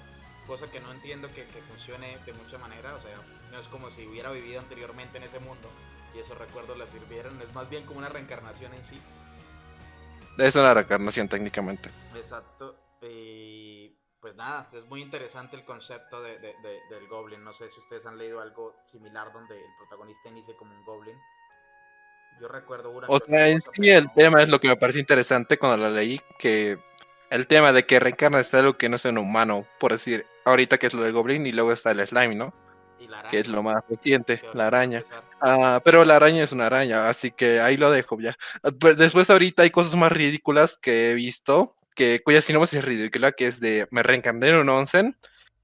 Cosa 0.48 0.69
que 0.69 0.80
no 0.80 0.92
entiendo 0.92 1.27
que, 1.33 1.45
que 1.45 1.62
funcione 1.62 2.18
de 2.25 2.33
mucha 2.33 2.57
manera. 2.57 2.95
O 2.95 3.01
sea, 3.01 3.16
no 3.51 3.60
es 3.60 3.68
como 3.68 3.89
si 3.92 4.06
hubiera 4.07 4.31
vivido 4.31 4.60
anteriormente 4.60 5.18
en 5.18 5.24
ese 5.24 5.39
mundo 5.39 5.69
y 6.13 6.19
esos 6.19 6.38
recuerdos 6.38 6.77
le 6.77 6.88
sirvieron. 6.88 7.42
Es 7.42 7.54
más 7.54 7.69
bien 7.69 7.86
como 7.86 8.00
una 8.00 8.10
reencarnación 8.10 8.74
en 8.74 8.83
sí. 8.83 9.00
Es 10.38 10.56
una 10.56 10.74
reencarnación 10.74 11.27
técnicamente. 11.27 11.89
Exacto. 12.16 12.75
Y 13.01 13.95
pues 14.19 14.36
nada, 14.36 14.69
es 14.74 14.86
muy 14.88 15.01
interesante 15.01 15.56
el 15.56 15.63
concepto 15.63 16.21
de, 16.21 16.38
de- 16.39 16.56
de- 16.62 16.81
del 16.89 17.07
Goblin. 17.07 17.44
No 17.44 17.54
sé 17.54 17.69
si 17.69 17.80
ustedes 17.80 18.06
han 18.06 18.18
leído 18.18 18.42
algo 18.42 18.75
similar 18.88 19.31
donde 19.31 19.57
el 19.57 19.75
protagonista 19.77 20.30
inicie 20.30 20.56
como 20.57 20.74
un 20.75 20.83
Goblin. 20.83 21.18
Yo 22.39 22.47
recuerdo 22.47 22.91
una. 22.91 23.07
O 23.07 23.19
sea, 23.19 23.50
en 23.50 23.62
sí 23.74 23.89
el 23.89 24.12
tema 24.13 24.41
es 24.41 24.50
lo 24.50 24.59
que 24.59 24.68
me 24.68 24.77
parece 24.77 25.00
interesante 25.00 25.57
cuando 25.57 25.89
lo 25.89 25.95
leí, 25.95 26.21
que 26.38 26.80
el 27.30 27.47
tema 27.47 27.74
de 27.74 27.86
que 27.86 28.00
reencarna 28.00 28.39
está 28.39 28.59
algo 28.59 28.77
que 28.77 28.89
no 28.89 28.95
es 28.95 29.06
un 29.06 29.18
humano, 29.18 29.68
por 29.80 29.91
decir, 29.91 30.25
ahorita 30.45 30.77
que 30.77 30.88
es 30.88 30.94
lo 30.94 31.03
del 31.03 31.13
goblin 31.13 31.45
y 31.45 31.51
luego 31.51 31.71
está 31.71 31.91
el 31.91 32.06
slime, 32.06 32.36
¿no? 32.36 32.53
y 33.00 33.07
la 33.07 33.19
araña, 33.19 33.31
Que 33.31 33.39
es 33.39 33.47
lo 33.47 33.63
más 33.63 33.83
reciente, 33.88 34.41
la 34.53 34.68
araña. 34.68 35.03
Ah, 35.41 35.81
pero 35.83 36.03
la 36.06 36.18
araña 36.18 36.44
es 36.44 36.51
una 36.51 36.65
araña, 36.68 37.09
así 37.09 37.31
que 37.31 37.59
ahí 37.59 37.77
lo 37.77 37.91
dejo 37.91 38.19
ya. 38.19 38.38
Ah, 38.62 38.71
pero 38.77 38.95
Después 38.95 39.30
ahorita 39.30 39.63
hay 39.63 39.71
cosas 39.71 39.95
más 39.95 40.12
ridículas 40.12 40.77
que 40.77 41.12
he 41.12 41.13
visto, 41.13 41.75
que 41.95 42.21
cuya 42.24 42.42
sinopsis 42.42 42.80
es 42.80 42.85
ridícula, 42.85 43.31
que 43.31 43.47
es 43.47 43.59
de 43.59 43.88
me 43.92 44.03
reencarné 44.03 44.50
en 44.50 44.56
un 44.56 44.69
onsen, 44.69 45.18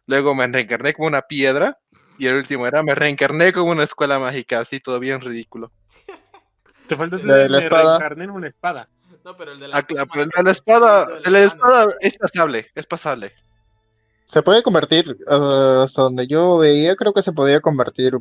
luego 0.08 0.36
me 0.36 0.48
reencarné 0.48 0.94
como 0.94 1.08
una 1.08 1.24
piedra, 1.24 1.80
y 2.18 2.28
el 2.28 2.36
último 2.36 2.68
era 2.68 2.84
me 2.84 2.96
reencarné 2.96 3.52
como 3.52 3.72
una 3.72 3.84
escuela 3.84 4.20
mágica, 4.20 4.60
así 4.60 4.80
todo 4.80 5.00
bien 5.00 5.22
ridículo. 5.22 5.72
Te 6.88 6.96
falta 6.96 7.18
La 7.24 7.36
de 7.38 7.50
la 7.50 7.60
espada. 7.60 7.84
reencarné 7.98 8.24
en 8.26 8.32
una 8.32 8.48
espada. 8.48 8.88
No, 9.24 9.36
pero 9.36 9.52
el 9.54 9.60
de 9.60 9.68
la, 9.68 9.78
Ah, 9.78 9.84
claro, 9.84 10.08
pero 10.12 10.24
el 10.24 10.30
de 10.30 10.44
la 10.44 10.52
es 10.52 10.58
espada, 10.58 11.04
el 11.04 11.08
de 11.10 11.16
el 11.28 11.34
la 11.34 11.40
las 11.40 11.54
espada 11.54 11.88
es 12.00 12.18
pasable, 12.18 12.68
es 12.76 12.86
pasable. 12.86 13.34
se 14.26 14.42
puede 14.44 14.62
convertir, 14.64 15.18
uh, 15.28 15.82
hasta 15.84 16.02
donde 16.04 16.28
yo 16.28 16.58
veía, 16.58 16.96
creo 16.96 17.14
que 17.14 17.22
se 17.24 17.32
podía 17.32 17.60
convertir 17.62 18.18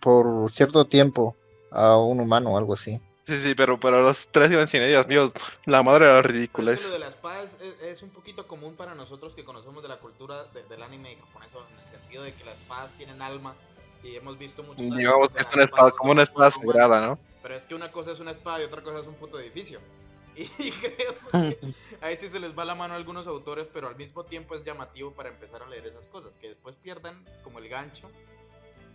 por 0.00 0.50
cierto 0.52 0.84
tiempo 0.86 1.36
a 1.70 1.96
un 1.96 2.20
humano 2.20 2.50
o 2.52 2.58
algo 2.58 2.74
así. 2.74 3.00
Sí, 3.26 3.36
sí, 3.42 3.54
pero, 3.54 3.78
pero 3.78 4.00
los 4.00 4.28
tres 4.28 4.50
iban 4.50 4.66
sin 4.68 4.82
Dios 4.86 5.06
mío, 5.06 5.30
la 5.66 5.82
madre 5.82 6.06
era 6.06 6.22
ridícula. 6.22 6.72
es 6.72 6.78
que 6.80 6.84
es- 6.84 6.88
lo 6.88 6.94
de 6.94 6.98
la 7.00 7.08
espada 7.08 7.42
es, 7.42 7.56
es- 7.60 7.82
es 7.82 8.02
un 8.02 8.10
poquito 8.10 8.46
común 8.46 8.74
para 8.74 8.94
nosotros 8.94 9.32
que 9.34 9.44
conocemos 9.44 9.82
de 9.82 9.88
la 9.88 9.96
cultura 9.98 10.44
de- 10.54 10.62
del 10.64 10.82
anime 10.82 11.16
japonés, 11.20 11.50
en 11.54 11.84
el 11.84 11.90
sentido 11.90 12.22
de 12.22 12.32
que 12.32 12.44
las 12.44 12.54
espadas 12.56 12.92
tienen 12.92 13.20
alma 13.20 13.54
y 14.02 14.16
hemos 14.16 14.38
visto 14.38 14.62
muchos 14.62 14.78
Digamos 14.96 15.28
que 15.30 15.40
es 15.40 15.44
las 15.46 15.54
una 15.54 15.64
espada, 15.64 15.64
espadas 15.88 15.92
como 15.98 16.12
una 16.12 16.22
espada 16.22 16.50
sagrada, 16.52 17.00
¿no? 17.06 17.18
Pero 17.48 17.56
es 17.56 17.64
que 17.64 17.74
una 17.74 17.90
cosa 17.90 18.12
es 18.12 18.20
una 18.20 18.32
espada 18.32 18.60
y 18.60 18.64
otra 18.64 18.82
cosa 18.82 19.00
es 19.00 19.06
un 19.06 19.14
puto 19.14 19.40
edificio. 19.40 19.80
Y 20.36 20.70
creo 20.70 21.14
que 21.32 21.74
ahí 22.02 22.14
sí 22.20 22.28
se 22.28 22.38
les 22.38 22.56
va 22.56 22.66
la 22.66 22.74
mano 22.74 22.92
a 22.92 22.98
algunos 22.98 23.26
autores, 23.26 23.66
pero 23.72 23.88
al 23.88 23.96
mismo 23.96 24.22
tiempo 24.24 24.54
es 24.54 24.62
llamativo 24.64 25.12
para 25.12 25.30
empezar 25.30 25.62
a 25.62 25.66
leer 25.66 25.86
esas 25.86 26.04
cosas. 26.08 26.34
Que 26.34 26.50
después 26.50 26.76
pierdan 26.76 27.24
como 27.42 27.58
el 27.58 27.70
gancho, 27.70 28.10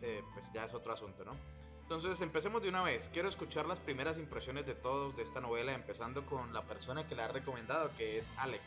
eh, 0.04 0.22
pues 0.36 0.46
ya 0.54 0.66
es 0.66 0.74
otro 0.76 0.94
asunto, 0.94 1.26
¿no? 1.26 1.36
Entonces 1.82 2.22
empecemos 2.22 2.62
de 2.62 2.70
una 2.70 2.84
vez. 2.84 3.10
Quiero 3.12 3.28
escuchar 3.28 3.66
las 3.66 3.80
primeras 3.80 4.20
impresiones 4.20 4.68
de 4.68 4.76
todos 4.76 5.18
de 5.18 5.24
esta 5.24 5.42
novela, 5.42 5.74
empezando 5.74 6.24
con 6.24 6.54
la 6.54 6.62
persona 6.62 7.08
que 7.08 7.16
la 7.16 7.26
ha 7.26 7.30
recomendado, 7.30 7.90
que 7.98 8.20
es 8.20 8.32
Alec. 8.38 8.62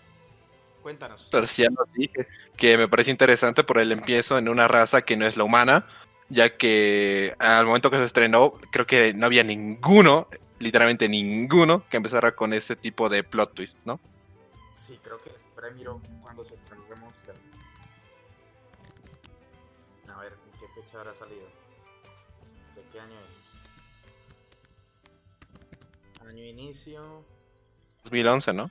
Cuéntanos. 0.82 1.28
Pero 1.30 1.46
sí, 1.46 1.62
ya 1.62 1.68
lo 1.70 1.86
dije, 1.94 2.26
que 2.56 2.76
me 2.76 2.88
parece 2.88 3.12
interesante 3.12 3.62
por 3.62 3.78
el 3.78 3.92
empiezo 3.92 4.36
en 4.36 4.48
una 4.48 4.66
raza 4.66 5.02
que 5.02 5.16
no 5.16 5.26
es 5.26 5.36
la 5.36 5.44
humana, 5.44 5.86
ya 6.28 6.56
que 6.56 7.34
al 7.38 7.66
momento 7.66 7.90
que 7.90 7.98
se 7.98 8.04
estrenó, 8.04 8.52
creo 8.70 8.86
que 8.86 9.14
no 9.14 9.26
había 9.26 9.44
ninguno, 9.44 10.28
literalmente 10.58 11.08
ninguno, 11.08 11.84
que 11.88 11.96
empezara 11.96 12.32
con 12.34 12.52
ese 12.52 12.76
tipo 12.76 13.08
de 13.08 13.22
plot 13.24 13.54
twist, 13.54 13.78
¿no? 13.84 14.00
Sí, 14.74 14.98
creo 15.02 15.20
que 15.22 15.30
espera 15.30 15.70
y 15.70 15.74
miro 15.74 16.00
cuándo 16.22 16.44
se 16.44 16.54
estrenó 16.54 16.82
Monster. 17.00 17.34
A 20.14 20.20
ver, 20.20 20.32
¿en 20.32 20.60
qué 20.60 20.66
fecha 20.80 20.98
habrá 21.00 21.14
salido? 21.14 21.46
¿De 22.74 22.82
qué 22.92 23.00
año 23.00 23.18
es? 23.28 23.36
Año 26.28 26.44
inicio. 26.44 27.24
2011, 28.04 28.52
¿no? 28.52 28.70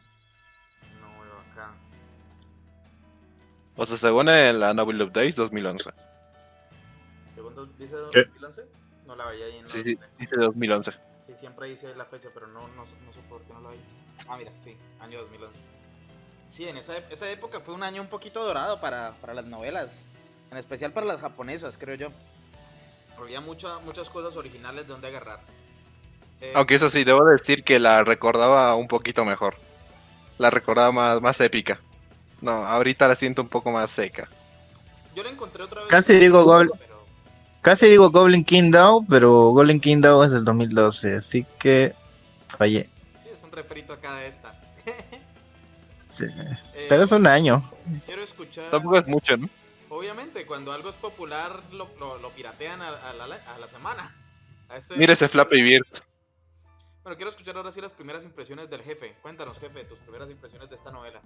No 1.02 1.22
veo 1.22 1.40
acá. 1.52 1.74
O 3.76 3.86
sea, 3.86 3.98
según 3.98 4.30
el- 4.30 4.60
la 4.60 4.74
Novel 4.74 5.02
Updates, 5.02 5.36
2011. 5.36 5.92
¿Segundo 7.50 7.66
dice 7.78 7.96
¿Qué? 8.12 8.24
2011? 8.24 8.66
No 9.06 9.16
la 9.16 9.26
veía 9.28 9.46
ahí 9.46 9.58
en 9.60 9.68
Sí, 9.70 9.84
sí, 9.84 10.00
dice 10.18 10.36
2011. 10.38 10.92
Sí, 11.16 11.34
siempre 11.40 11.70
dice 11.70 11.96
la 11.96 12.06
fecha, 12.06 12.30
pero 12.34 12.48
no, 12.48 12.62
no, 12.70 12.84
no 12.84 12.86
sé 13.14 13.20
por 13.30 13.42
qué 13.42 13.54
no 13.54 13.62
la 13.62 13.70
vi. 13.72 13.78
Ah, 14.28 14.36
mira, 14.38 14.52
sí, 14.64 14.76
año 15.00 15.20
2011. 15.22 15.60
Sí, 16.50 16.68
en 16.68 16.78
esa, 16.78 16.98
esa 16.98 17.30
época 17.30 17.60
fue 17.60 17.76
un 17.76 17.84
año 17.84 18.02
un 18.02 18.08
poquito 18.08 18.44
dorado 18.44 18.80
para, 18.80 19.12
para 19.22 19.34
las 19.34 19.46
novelas. 19.46 20.04
En 20.52 20.58
especial 20.58 20.92
para 20.92 21.06
las 21.06 21.22
japonesas, 21.22 21.78
creo 21.78 21.96
yo. 21.96 22.10
Había 23.18 23.42
mucha- 23.42 23.78
muchas 23.80 24.10
cosas 24.10 24.36
originales 24.38 24.88
de 24.88 24.94
donde 24.94 25.08
agarrar. 25.08 25.40
Eh, 26.42 26.54
Aunque 26.56 26.76
eso 26.76 26.90
sí, 26.90 27.04
debo 27.04 27.24
decir 27.26 27.64
que 27.64 27.80
la 27.80 28.04
recordaba 28.04 28.74
un 28.76 28.88
poquito 28.88 29.24
mejor. 29.24 29.56
La 30.38 30.50
recordaba 30.50 30.92
más, 30.92 31.22
más 31.22 31.40
épica. 31.42 31.80
No, 32.42 32.66
ahorita 32.66 33.08
la 33.08 33.16
siento 33.16 33.42
un 33.42 33.48
poco 33.50 33.72
más 33.72 33.90
seca. 33.92 34.28
Yo 35.16 35.24
la 35.24 35.30
encontré 35.30 35.64
otra 35.64 35.82
vez. 35.82 35.90
Casi 35.90 36.14
digo 36.16 36.44
gol. 36.44 36.72
Pero 36.78 36.95
Casi 37.66 37.88
digo 37.88 38.12
Goblin 38.12 38.46
Kingdom, 38.46 39.08
pero 39.08 39.50
Goblin 39.50 39.80
Kingdom 39.80 40.24
es 40.24 40.30
del 40.30 40.46
2012, 40.46 41.16
así 41.16 41.44
que 41.60 41.96
fallé. 42.48 42.88
sí, 43.24 43.30
es 43.30 43.42
un 43.44 43.52
refrito 43.52 43.92
acá 43.94 44.18
de 44.18 44.28
esta. 44.28 44.54
Sí. 46.14 46.26
Eh, 46.76 46.86
Pero 46.88 47.04
es 47.04 47.12
un 47.12 47.26
año. 47.26 47.64
Quiero 48.06 48.22
escuchar. 48.24 48.70
Tampoco 48.70 49.00
es 49.00 49.08
mucho, 49.08 49.36
¿no? 49.36 49.50
Obviamente, 49.90 50.46
cuando 50.46 50.72
algo 50.74 50.92
es 50.92 50.96
popular, 50.96 51.60
lo, 51.72 51.90
lo, 52.00 52.20
lo 52.20 52.30
piratean 52.30 52.82
a, 52.84 52.90
a 52.90 53.14
la, 53.14 53.26
a 53.26 53.58
la 53.58 53.68
semana. 53.68 54.16
A 54.70 54.78
este- 54.78 54.96
Mira 54.96 55.14
ese 55.14 55.28
Flappy 55.28 55.62
Bird. 55.64 55.88
Bueno, 57.02 57.18
quiero 57.18 57.32
escuchar 57.32 57.58
ahora 57.58 57.72
sí 57.72 57.82
las 57.82 57.92
primeras 57.94 58.24
impresiones 58.24 58.70
del 58.70 58.82
jefe. 58.84 59.16
Cuéntanos, 59.24 59.58
jefe, 59.60 59.86
tus 59.86 59.98
primeras 60.00 60.30
impresiones 60.30 60.70
de 60.70 60.76
esta 60.76 60.92
novela. 60.92 61.20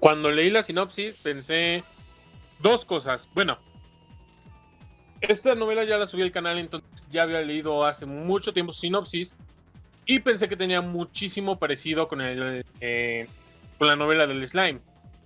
Cuando 0.00 0.30
leí 0.30 0.50
la 0.50 0.62
sinopsis 0.62 1.18
pensé 1.18 1.84
dos 2.60 2.84
cosas. 2.84 3.28
Bueno, 3.34 3.58
esta 5.28 5.54
novela 5.54 5.84
ya 5.84 5.98
la 5.98 6.06
subí 6.06 6.22
al 6.22 6.32
canal, 6.32 6.58
entonces 6.58 7.06
ya 7.10 7.22
había 7.22 7.40
leído 7.40 7.84
hace 7.84 8.06
mucho 8.06 8.52
tiempo 8.52 8.72
sinopsis 8.72 9.34
y 10.04 10.20
pensé 10.20 10.48
que 10.48 10.56
tenía 10.56 10.80
muchísimo 10.80 11.58
parecido 11.58 12.08
con, 12.08 12.20
el, 12.20 12.64
eh, 12.80 13.26
con 13.78 13.88
la 13.88 13.96
novela 13.96 14.26
del 14.26 14.46
slime. 14.46 14.80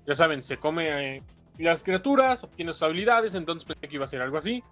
Ya 0.07 0.15
saben, 0.15 0.43
se 0.43 0.57
come 0.57 1.17
eh, 1.17 1.23
las 1.59 1.85
criaturas, 1.85 2.43
obtiene 2.45 2.73
sus 2.73 2.83
habilidades, 2.83 3.35
entonces 3.35 3.67
pensé 3.67 3.89
que 3.89 3.95
iba 3.97 4.05
a 4.05 4.09
ser 4.09 4.23
algo 4.23 4.39
así. 4.39 4.63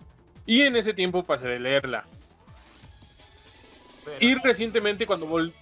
Y 0.47 0.63
en 0.63 0.77
ese 0.77 0.95
tiempo 0.95 1.25
pasé 1.25 1.47
de 1.49 1.61
leerla. 1.61 2.05
Pero- 4.05 4.17
Y 4.21 4.35
recientemente 4.37 5.07
cuando 5.07 5.27
vol- 5.29 5.53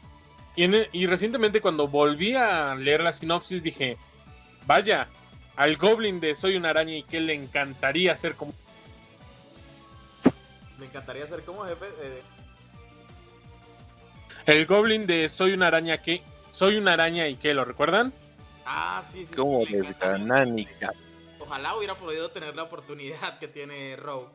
y, 0.55 0.63
en- 0.63 0.87
y 0.93 1.07
recientemente 1.07 1.61
cuando 1.61 1.89
volví 1.89 2.35
a 2.35 2.75
leer 2.77 3.01
la 3.03 3.13
sinopsis 3.13 3.63
dije, 3.63 3.97
vaya, 4.67 5.09
al 5.57 5.77
goblin 5.77 6.21
de 6.21 6.35
Soy 6.35 6.57
una 6.57 6.71
araña 6.71 6.95
y 6.97 7.03
que 7.03 7.21
le 7.21 7.35
encantaría 7.35 8.15
ser 8.15 8.35
como... 8.37 8.55
Me 10.79 10.87
encantaría 10.87 11.27
ser 11.27 11.43
como 11.45 11.65
jefe. 11.65 11.87
eh, 12.01 12.23
El 14.47 14.67
goblin 14.67 15.07
de 15.07 15.29
Soy 15.29 15.53
una 15.53 15.69
araña 15.69 15.99
que... 15.99 16.23
Soy 16.51 16.77
una 16.77 16.93
araña 16.95 17.29
y 17.29 17.37
que, 17.37 17.53
¿lo 17.55 17.65
recuerdan? 17.65 18.13
Ah, 18.65 19.03
sí, 19.05 19.21
sí. 19.21 19.27
sí, 19.27 19.35
Como 19.37 19.61
de 19.67 19.85
sí, 19.85 19.95
canánica. 19.99 20.91
sí. 20.93 20.99
Ojalá 21.41 21.77
hubiera 21.77 21.95
podido 21.95 22.31
tener 22.31 22.57
la 22.57 22.63
oportunidad 22.65 23.39
que 23.39 23.49
tiene 23.49 23.97
Rogue. 23.97 24.29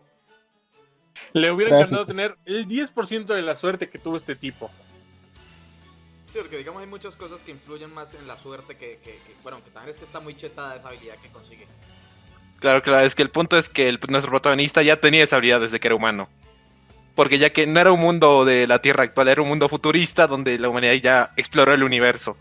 Le 1.34 1.52
hubiera 1.52 1.76
encantado 1.78 2.06
tener 2.06 2.38
el 2.46 2.68
10% 2.68 3.34
de 3.34 3.42
la 3.42 3.56
suerte 3.56 3.90
que 3.90 3.98
tuvo 4.00 4.16
este 4.16 4.36
tipo. 4.36 4.70
Sí, 6.28 6.40
porque 6.40 6.58
digamos 6.58 6.82
hay 6.82 6.88
muchas 6.88 7.16
cosas 7.16 7.42
que 7.42 7.52
influyen 7.52 7.94
más 7.94 8.14
en 8.14 8.26
la 8.28 8.38
suerte 8.38 8.78
que, 8.78 9.00
que- 9.00 9.18
que- 9.18 9.36
bueno, 9.44 9.62
que 9.64 9.70
también 9.72 9.92
es 9.94 10.00
que 10.00 10.06
está 10.06 10.20
muy 10.20 10.36
chetada 10.36 10.76
esa 10.78 10.88
habilidad 10.90 11.18
que 11.18 11.30
consigue. 11.30 11.68
Claro, 12.62 12.82
claro, 12.82 13.06
es 13.06 13.14
que 13.16 13.24
el 13.24 13.30
punto 13.30 13.58
es 13.58 13.68
que 13.68 13.90
el- 13.90 14.00
nuestro 14.08 14.32
protagonista 14.32 14.82
ya 14.84 14.96
tenía 15.02 15.24
esa 15.24 15.36
habilidad 15.36 15.60
desde 15.60 15.80
que 15.82 15.88
era 15.90 15.96
humano. 15.96 16.30
Porque 17.16 17.38
ya 17.40 17.52
que 17.52 17.68
no 17.68 17.80
era 17.82 17.92
un 17.92 18.00
mundo 18.00 18.46
de 18.46 18.68
la 18.68 18.82
Tierra 18.82 19.04
actual, 19.04 19.28
era 19.28 19.42
un 19.42 19.50
mundo 19.50 19.68
futurista 19.68 20.28
donde 20.28 20.58
la 20.58 20.70
humanidad 20.70 20.94
ya 20.94 21.34
exploró 21.36 21.74
el 21.74 21.84
universo. 21.84 22.38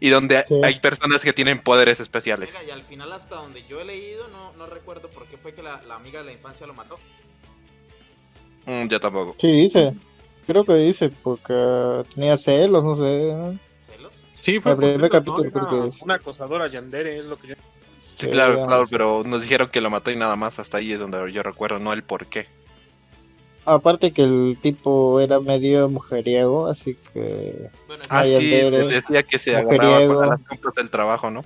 Y 0.00 0.08
donde 0.10 0.42
Sí. 0.44 0.60
hay 0.62 0.80
personas 0.80 1.22
que 1.22 1.32
tienen 1.32 1.60
poderes 1.62 2.00
especiales. 2.00 2.50
Y 2.66 2.70
al 2.70 2.82
final 2.82 3.10
hasta 3.12 3.36
donde 3.36 3.64
yo 3.68 3.80
he 3.80 3.84
leído, 3.86 4.28
no, 4.28 4.52
no 4.54 4.66
recuerdo 4.66 5.08
por 5.08 5.26
qué 5.26 5.38
fue 5.38 5.54
que 5.54 5.62
la, 5.62 5.80
la 5.82 5.94
amiga 5.96 6.20
de 6.20 6.26
la 6.26 6.32
infancia 6.32 6.66
lo 6.66 6.74
mató. 6.74 6.98
Mm, 8.66 8.88
yo 8.88 9.00
tampoco. 9.00 9.34
Sí, 9.38 9.50
dice. 9.52 9.94
Creo 10.46 10.64
que 10.64 10.74
dice, 10.74 11.10
porque 11.22 12.02
tenía 12.14 12.36
celos, 12.36 12.82
no 12.82 12.96
sé. 12.96 13.58
¿Celos? 13.82 14.12
Sí, 14.32 14.58
fue 14.58 14.72
El 14.72 14.78
primer 14.78 15.10
capítulo 15.10 15.44
no, 15.44 15.50
creo 15.50 15.68
una- 15.68 15.82
que 15.82 15.88
es. 15.88 16.02
Una 16.02 16.14
acosadora 16.16 16.66
yandere 16.68 17.18
es 17.18 17.26
lo 17.26 17.38
que 17.38 17.48
yo... 17.48 17.54
Sí, 18.00 18.26
claro, 18.28 18.66
claro, 18.66 18.84
pero 18.90 19.22
nos 19.24 19.42
dijeron 19.42 19.68
que 19.68 19.80
lo 19.80 19.90
mató 19.90 20.10
y 20.10 20.16
nada 20.16 20.34
más. 20.36 20.58
Hasta 20.58 20.78
ahí 20.78 20.92
es 20.92 20.98
donde 20.98 21.30
yo 21.32 21.42
recuerdo, 21.42 21.78
no 21.78 21.92
el 21.92 22.02
por 22.02 22.26
qué. 22.26 22.46
Aparte 23.66 24.12
que 24.12 24.22
el 24.22 24.58
tipo 24.60 25.20
era 25.20 25.38
medio 25.38 25.88
mujeriego, 25.88 26.66
así 26.66 26.96
que... 27.12 27.70
Bueno, 27.86 28.02
Ah, 28.08 28.24
sí, 28.24 28.34
Andere, 28.34 28.86
decía 28.86 29.22
que 29.22 29.38
se 29.38 29.62
mujeriego. 29.62 29.84
agarraba 29.94 30.14
con 30.14 30.28
las 30.30 30.48
compras 30.48 30.74
del 30.76 30.90
trabajo, 30.90 31.30
¿no? 31.30 31.44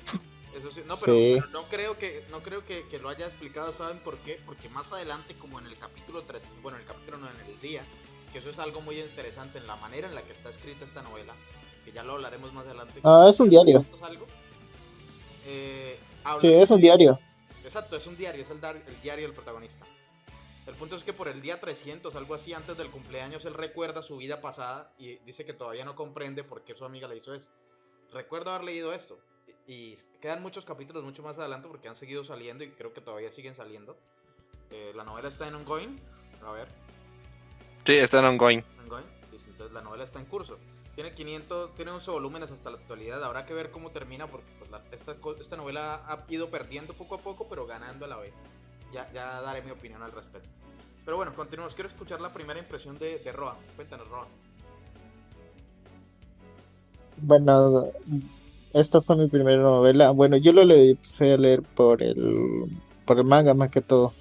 Eso 0.56 0.70
sí, 0.72 0.80
no, 0.86 0.94
pero, 0.96 1.12
Sí. 1.12 1.36
pero 1.40 1.48
no 1.50 1.62
creo 1.64 1.98
que 1.98 2.24
no 2.30 2.40
creo 2.40 2.64
que, 2.64 2.86
que 2.88 2.98
lo 3.00 3.08
haya 3.08 3.26
explicado, 3.26 3.72
¿saben 3.72 3.98
por 3.98 4.16
qué? 4.18 4.40
Porque 4.46 4.68
más 4.68 4.90
adelante, 4.92 5.34
como 5.34 5.58
en 5.58 5.66
el 5.66 5.76
capítulo 5.76 6.22
3, 6.22 6.42
bueno, 6.62 6.78
en 6.78 6.82
el 6.84 6.88
capítulo 6.88 7.18
no, 7.18 7.26
en 7.28 7.52
el 7.52 7.60
día, 7.60 7.82
que 8.32 8.38
eso 8.38 8.48
es 8.50 8.58
algo 8.60 8.80
muy 8.80 9.00
interesante 9.00 9.58
en 9.58 9.66
la 9.66 9.74
manera 9.76 10.08
en 10.08 10.14
la 10.14 10.22
que 10.22 10.32
está 10.32 10.50
escrita 10.50 10.84
esta 10.86 11.02
novela, 11.02 11.34
que 11.84 11.90
ya 11.92 12.04
lo 12.04 12.12
hablaremos 12.12 12.52
más 12.54 12.64
adelante. 12.64 13.00
Ah, 13.02 13.26
es 13.28 13.38
un 13.40 13.50
diario. 13.50 13.84
Eh, 15.46 15.98
Sí, 16.40 16.52
es 16.52 16.70
un 16.70 16.80
diario. 16.80 17.18
Exacto, 17.64 17.96
es 17.96 18.06
un 18.06 18.16
diario, 18.16 18.42
es 18.42 18.50
el, 18.50 18.60
diario 19.02 19.26
del 19.26 19.34
protagonista. 19.34 19.86
El 20.66 20.74
punto 20.74 20.96
es 20.96 21.04
que 21.04 21.12
por 21.12 21.28
el 21.28 21.42
día 21.42 21.60
300, 21.60 22.14
algo 22.16 22.34
así, 22.34 22.54
antes 22.54 22.76
del 22.76 22.90
cumpleaños, 22.90 23.44
él 23.44 23.54
recuerda 23.54 24.02
su 24.02 24.16
vida 24.16 24.40
pasada 24.40 24.92
y 24.98 25.16
dice 25.26 25.44
que 25.44 25.52
todavía 25.52 25.84
no 25.84 25.94
comprende 25.94 26.44
por 26.44 26.62
qué 26.64 26.74
su 26.74 26.84
amiga 26.84 27.08
le 27.08 27.18
hizo 27.18 27.34
eso. 27.34 27.46
Recuerdo 28.12 28.50
haber 28.52 28.64
leído 28.64 28.92
esto. 28.92 29.18
Y 29.66 29.74
y 29.94 29.98
quedan 30.20 30.42
muchos 30.42 30.64
capítulos 30.64 31.04
mucho 31.04 31.22
más 31.22 31.38
adelante 31.38 31.68
porque 31.68 31.88
han 31.88 31.96
seguido 31.96 32.22
saliendo 32.24 32.64
y 32.64 32.70
creo 32.70 32.92
que 32.92 33.00
todavía 33.00 33.32
siguen 33.32 33.54
saliendo. 33.54 33.96
Eh, 34.70 34.92
la 34.94 35.04
novela 35.04 35.28
está 35.28 35.48
en 35.48 35.54
ongoing. 35.54 35.98
A 36.44 36.50
ver, 36.52 36.68
Sí, 37.84 37.94
está 37.94 38.18
en 38.20 38.24
ongoing. 38.26 38.62
ongoing. 38.82 39.04
Entonces 39.22 39.72
la 39.72 39.82
novela 39.82 40.04
está 40.04 40.18
en 40.18 40.26
curso. 40.26 40.56
Tiene 40.94 41.12
500, 41.12 41.74
tiene 41.74 41.90
11 41.90 42.10
volúmenes 42.10 42.50
hasta 42.50 42.70
la 42.70 42.76
actualidad. 42.76 43.22
Habrá 43.24 43.44
que 43.46 43.54
ver 43.54 43.70
cómo 43.70 43.90
termina 43.90 44.28
porque 44.28 44.46
pues, 44.58 44.70
la- 44.70 44.82
esta, 44.92 45.16
esta 45.40 45.56
novela 45.56 46.02
ha 46.06 46.24
ido 46.28 46.50
perdiendo 46.50 46.94
poco 46.94 47.16
a 47.16 47.18
poco, 47.18 47.46
pero 47.48 47.66
ganando 47.66 48.04
a 48.04 48.08
la 48.08 48.16
vez. 48.16 48.32
Ya, 48.92 49.10
ya 49.12 49.40
daré 49.42 49.62
mi 49.62 49.72
opinión 49.72 50.02
al 50.02 50.12
respecto. 50.12 50.48
Pero 51.04 51.16
bueno, 51.16 51.34
continuamos. 51.34 51.74
Quiero 51.74 51.88
escuchar 51.88 52.20
la 52.20 52.32
primera 52.32 52.60
impresión 52.60 52.96
de, 52.98 53.18
de 53.18 53.32
Roa. 53.32 53.56
Cuéntanos, 53.76 54.08
Roa. 54.08 54.26
Bueno, 57.20 57.86
esta 58.72 59.00
fue 59.00 59.16
mi 59.16 59.26
primera 59.28 59.60
novela. 59.60 60.10
Bueno, 60.12 60.36
yo 60.36 60.52
lo 60.52 60.62
empecé 60.62 61.32
a 61.32 61.36
leer 61.36 61.62
por 61.62 62.02
el, 62.02 62.66
por 63.04 63.18
el 63.18 63.24
manga 63.24 63.54
más 63.54 63.70
que 63.70 63.80
todo. 63.80 64.12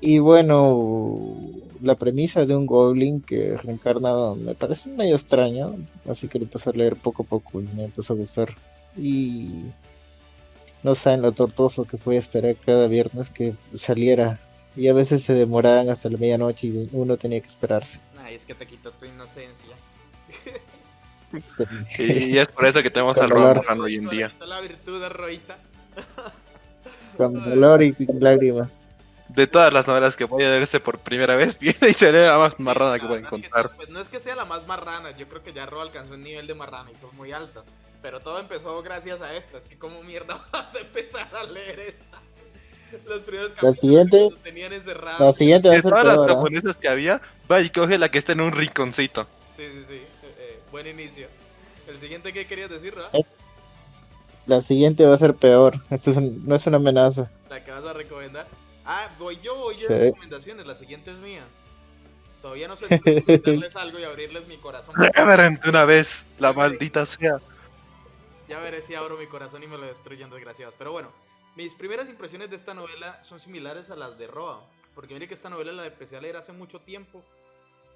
Y 0.00 0.18
bueno, 0.18 1.36
la 1.82 1.94
premisa 1.96 2.46
de 2.46 2.56
un 2.56 2.66
goblin 2.66 3.20
que 3.20 3.54
es 3.54 3.62
reencarnado 3.62 4.36
me 4.36 4.54
parece 4.54 4.88
medio 4.88 5.14
extraño, 5.16 5.76
así 6.08 6.28
que 6.28 6.38
lo 6.38 6.44
empecé 6.44 6.70
a 6.70 6.72
leer 6.72 6.96
poco 6.96 7.22
a 7.22 7.26
poco 7.26 7.60
y 7.60 7.64
me 7.74 7.84
empezó 7.84 8.12
a 8.12 8.16
gustar. 8.16 8.54
Y 8.96 9.64
no 10.82 10.94
saben 10.94 11.22
lo 11.22 11.32
tortuoso 11.32 11.84
que 11.84 11.96
fue 11.98 12.16
esperar 12.16 12.56
cada 12.64 12.88
viernes 12.88 13.30
que 13.30 13.54
saliera. 13.74 14.38
Y 14.74 14.88
a 14.88 14.94
veces 14.94 15.22
se 15.22 15.34
demoraban 15.34 15.90
hasta 15.90 16.08
la 16.08 16.16
medianoche 16.16 16.66
y 16.68 16.88
uno 16.92 17.16
tenía 17.18 17.40
que 17.40 17.46
esperarse. 17.46 18.00
Ay, 18.18 18.36
es 18.36 18.44
que 18.44 18.54
te 18.54 18.66
quitó 18.66 18.90
tu 18.92 19.04
inocencia. 19.04 19.74
Y, 21.98 22.02
y 22.02 22.38
es 22.38 22.48
por 22.48 22.66
eso 22.66 22.82
que 22.82 22.90
tenemos 22.90 23.16
Con 23.16 23.24
al. 23.24 23.38
Morrano 23.38 23.84
hoy 23.84 23.96
en 23.96 24.08
día. 24.08 24.32
la 24.46 24.60
virtud 24.60 25.00
de 25.00 25.08
Roita. 25.08 25.58
Con 27.16 27.34
dolor 27.34 27.82
y 27.82 27.94
lágrimas. 28.18 28.91
De 29.34 29.46
todas 29.46 29.72
las 29.72 29.86
novelas 29.86 30.16
que 30.16 30.24
voy 30.24 30.42
a 30.44 30.48
leerse 30.50 30.78
por 30.80 30.98
primera 30.98 31.36
vez, 31.36 31.58
viene 31.60 31.88
y 31.88 31.94
se 31.94 32.12
lee 32.12 32.26
la 32.26 32.38
más 32.38 32.58
marrana 32.60 32.96
que 32.98 33.02
la 33.04 33.08
voy 33.08 33.18
a 33.18 33.20
verdad 33.22 33.34
es 33.34 33.40
que 33.40 33.46
encontrar. 33.46 33.76
pues, 33.76 33.88
no 33.88 34.00
es 34.00 34.08
que 34.08 34.20
sea 34.20 34.36
la 34.36 34.44
más 34.44 34.66
marrana, 34.66 35.16
yo 35.16 35.28
creo 35.28 35.42
que 35.42 35.52
ya 35.52 35.66
Roa 35.66 35.82
alcanzó 35.84 36.14
un 36.14 36.22
nivel 36.22 36.46
de 36.46 36.54
marrana 36.54 36.90
y 36.90 36.94
fue 36.96 37.10
muy 37.12 37.32
alto. 37.32 37.64
Pero 38.02 38.18
todo 38.20 38.40
empezó 38.40 38.82
gracias 38.82 39.20
a 39.22 39.32
esta. 39.34 39.58
Es 39.58 39.64
que, 39.64 39.78
¿cómo 39.78 40.02
mierda 40.02 40.44
vas 40.52 40.74
a 40.74 40.78
empezar 40.80 41.28
a 41.36 41.44
leer 41.44 41.78
esta? 41.80 42.20
Los 43.06 43.22
primeros 43.22 43.50
capítulos 43.52 43.78
siguiente- 43.78 44.28
nos 44.30 44.42
tenían 44.42 44.72
encerrados. 44.72 45.20
La 45.20 45.32
siguiente 45.32 45.68
va 45.68 45.74
a 45.74 45.76
De 45.76 45.82
ser 45.82 45.90
todas 45.92 46.06
las. 46.06 46.18
¿ah? 46.18 46.26
japonesas 46.34 46.76
que 46.76 46.88
había, 46.88 47.22
va 47.50 47.60
y 47.60 47.70
coge 47.70 47.96
la 47.98 48.10
que 48.10 48.18
está 48.18 48.32
en 48.32 48.40
un 48.42 48.52
rinconcito. 48.52 49.26
Sí, 49.56 49.62
sí, 49.72 49.84
sí. 49.88 49.94
eh, 49.94 50.34
eh, 50.38 50.60
buen 50.70 50.86
inicio. 50.88 51.28
El 51.88 51.98
siguiente, 51.98 52.32
¿qué 52.32 52.46
querías 52.46 52.68
decir, 52.70 52.94
Roa? 52.94 53.08
Eh. 53.12 53.24
La 54.46 54.60
siguiente 54.60 55.06
va 55.06 55.14
a 55.14 55.18
ser 55.18 55.34
peor. 55.34 55.76
Esto 55.90 56.10
es 56.10 56.16
un- 56.16 56.46
no 56.46 56.54
es 56.56 56.66
una 56.66 56.76
amenaza. 56.78 57.30
La 57.48 57.64
que 57.64 57.70
vas 57.70 57.84
a 57.84 57.92
recomendar. 57.92 58.46
Ah, 58.84 59.08
voy 59.18 59.38
yo, 59.42 59.54
voy 59.56 59.76
yo 59.76 59.86
Sí. 59.88 59.94
de 59.94 60.04
recomendaciones. 60.06 60.66
La 60.66 60.74
siguiente 60.76 61.10
es 61.10 61.16
mía. 61.18 61.44
Todavía 62.40 62.66
no 62.66 62.76
sé 62.76 62.88
si 62.88 62.96
recomendarles 62.98 63.76
algo 63.76 63.98
y 64.00 64.04
abrirles 64.04 64.46
mi 64.48 64.56
corazón. 64.56 64.94
Reverente 65.14 65.68
una 65.68 65.84
vez, 65.84 66.26
la 66.38 66.52
maldita 66.52 67.06
sea. 67.06 67.40
Ya 68.48 68.58
veré 68.60 68.82
si 68.82 68.94
abro 68.94 69.16
mi 69.16 69.26
corazón 69.26 69.62
y 69.62 69.66
me 69.68 69.78
lo 69.78 69.86
destruyen, 69.86 70.28
desgraciados. 70.30 70.74
Pero 70.76 70.90
bueno, 70.92 71.10
mis 71.54 71.74
primeras 71.74 72.08
impresiones 72.08 72.50
de 72.50 72.56
esta 72.56 72.74
novela 72.74 73.22
son 73.22 73.38
similares 73.40 73.90
a 73.90 73.96
las 73.96 74.18
de 74.18 74.26
Roa. 74.26 74.64
Porque 74.94 75.14
mire 75.14 75.28
que 75.28 75.34
esta 75.34 75.48
novela 75.48 75.72
la 75.72 75.86
empecé 75.86 76.16
a 76.16 76.20
leer 76.20 76.36
hace 76.36 76.52
mucho 76.52 76.80
tiempo 76.80 77.22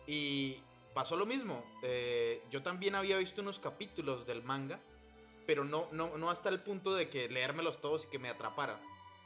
y 0.06 0.58
pasó 0.94 1.16
lo 1.16 1.26
mismo. 1.26 1.62
Eh, 1.82 2.40
yo 2.50 2.62
también 2.62 2.94
había 2.94 3.18
visto 3.18 3.42
unos 3.42 3.58
capítulos 3.58 4.26
del 4.26 4.42
manga, 4.44 4.78
pero 5.46 5.64
no, 5.64 5.88
no, 5.92 6.16
no 6.16 6.30
hasta 6.30 6.48
el 6.48 6.60
punto 6.60 6.94
de 6.94 7.08
que 7.10 7.28
leérmelos 7.28 7.80
todos 7.80 8.04
y 8.04 8.06
que 8.06 8.18
me 8.18 8.28
atrapara, 8.30 8.78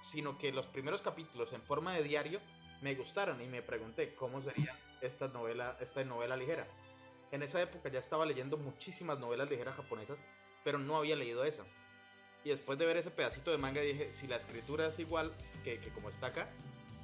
sino 0.03 0.39
que 0.39 0.53
los 0.53 0.67
primeros 0.67 1.03
capítulos 1.03 1.53
en 1.53 1.63
forma 1.63 1.95
de 1.95 2.03
diario 2.03 2.41
me 2.81 2.95
gustaron 2.95 3.41
y 3.43 3.47
me 3.47 3.63
pregunté 3.63 4.15
cómo 4.15 4.43
sería 4.43 4.77
esta 5.01 5.29
novela, 5.29 5.77
esta 5.81 6.05
novela 6.05 6.37
ligera. 6.37 6.67
En 7.33 7.43
esa 7.43 7.63
época 7.63 7.89
ya 7.89 8.01
estaba 8.01 8.27
leyendo 8.27 8.57
muchísimas 8.57 9.19
novelas 9.19 9.49
ligeras 9.49 9.77
japonesas, 9.77 10.19
pero 10.65 10.79
no 10.79 10.97
había 10.97 11.17
leído 11.17 11.45
esa. 11.45 11.65
Y 12.45 12.49
después 12.49 12.79
de 12.79 12.87
ver 12.87 12.97
ese 12.97 13.11
pedacito 13.11 13.51
de 13.51 13.59
manga 13.59 13.81
dije, 13.83 14.13
si 14.13 14.27
la 14.27 14.37
escritura 14.37 14.87
es 14.87 14.99
igual 14.99 15.33
que, 15.63 15.79
como 15.95 16.09
está 16.09 16.29
acá, 16.29 16.49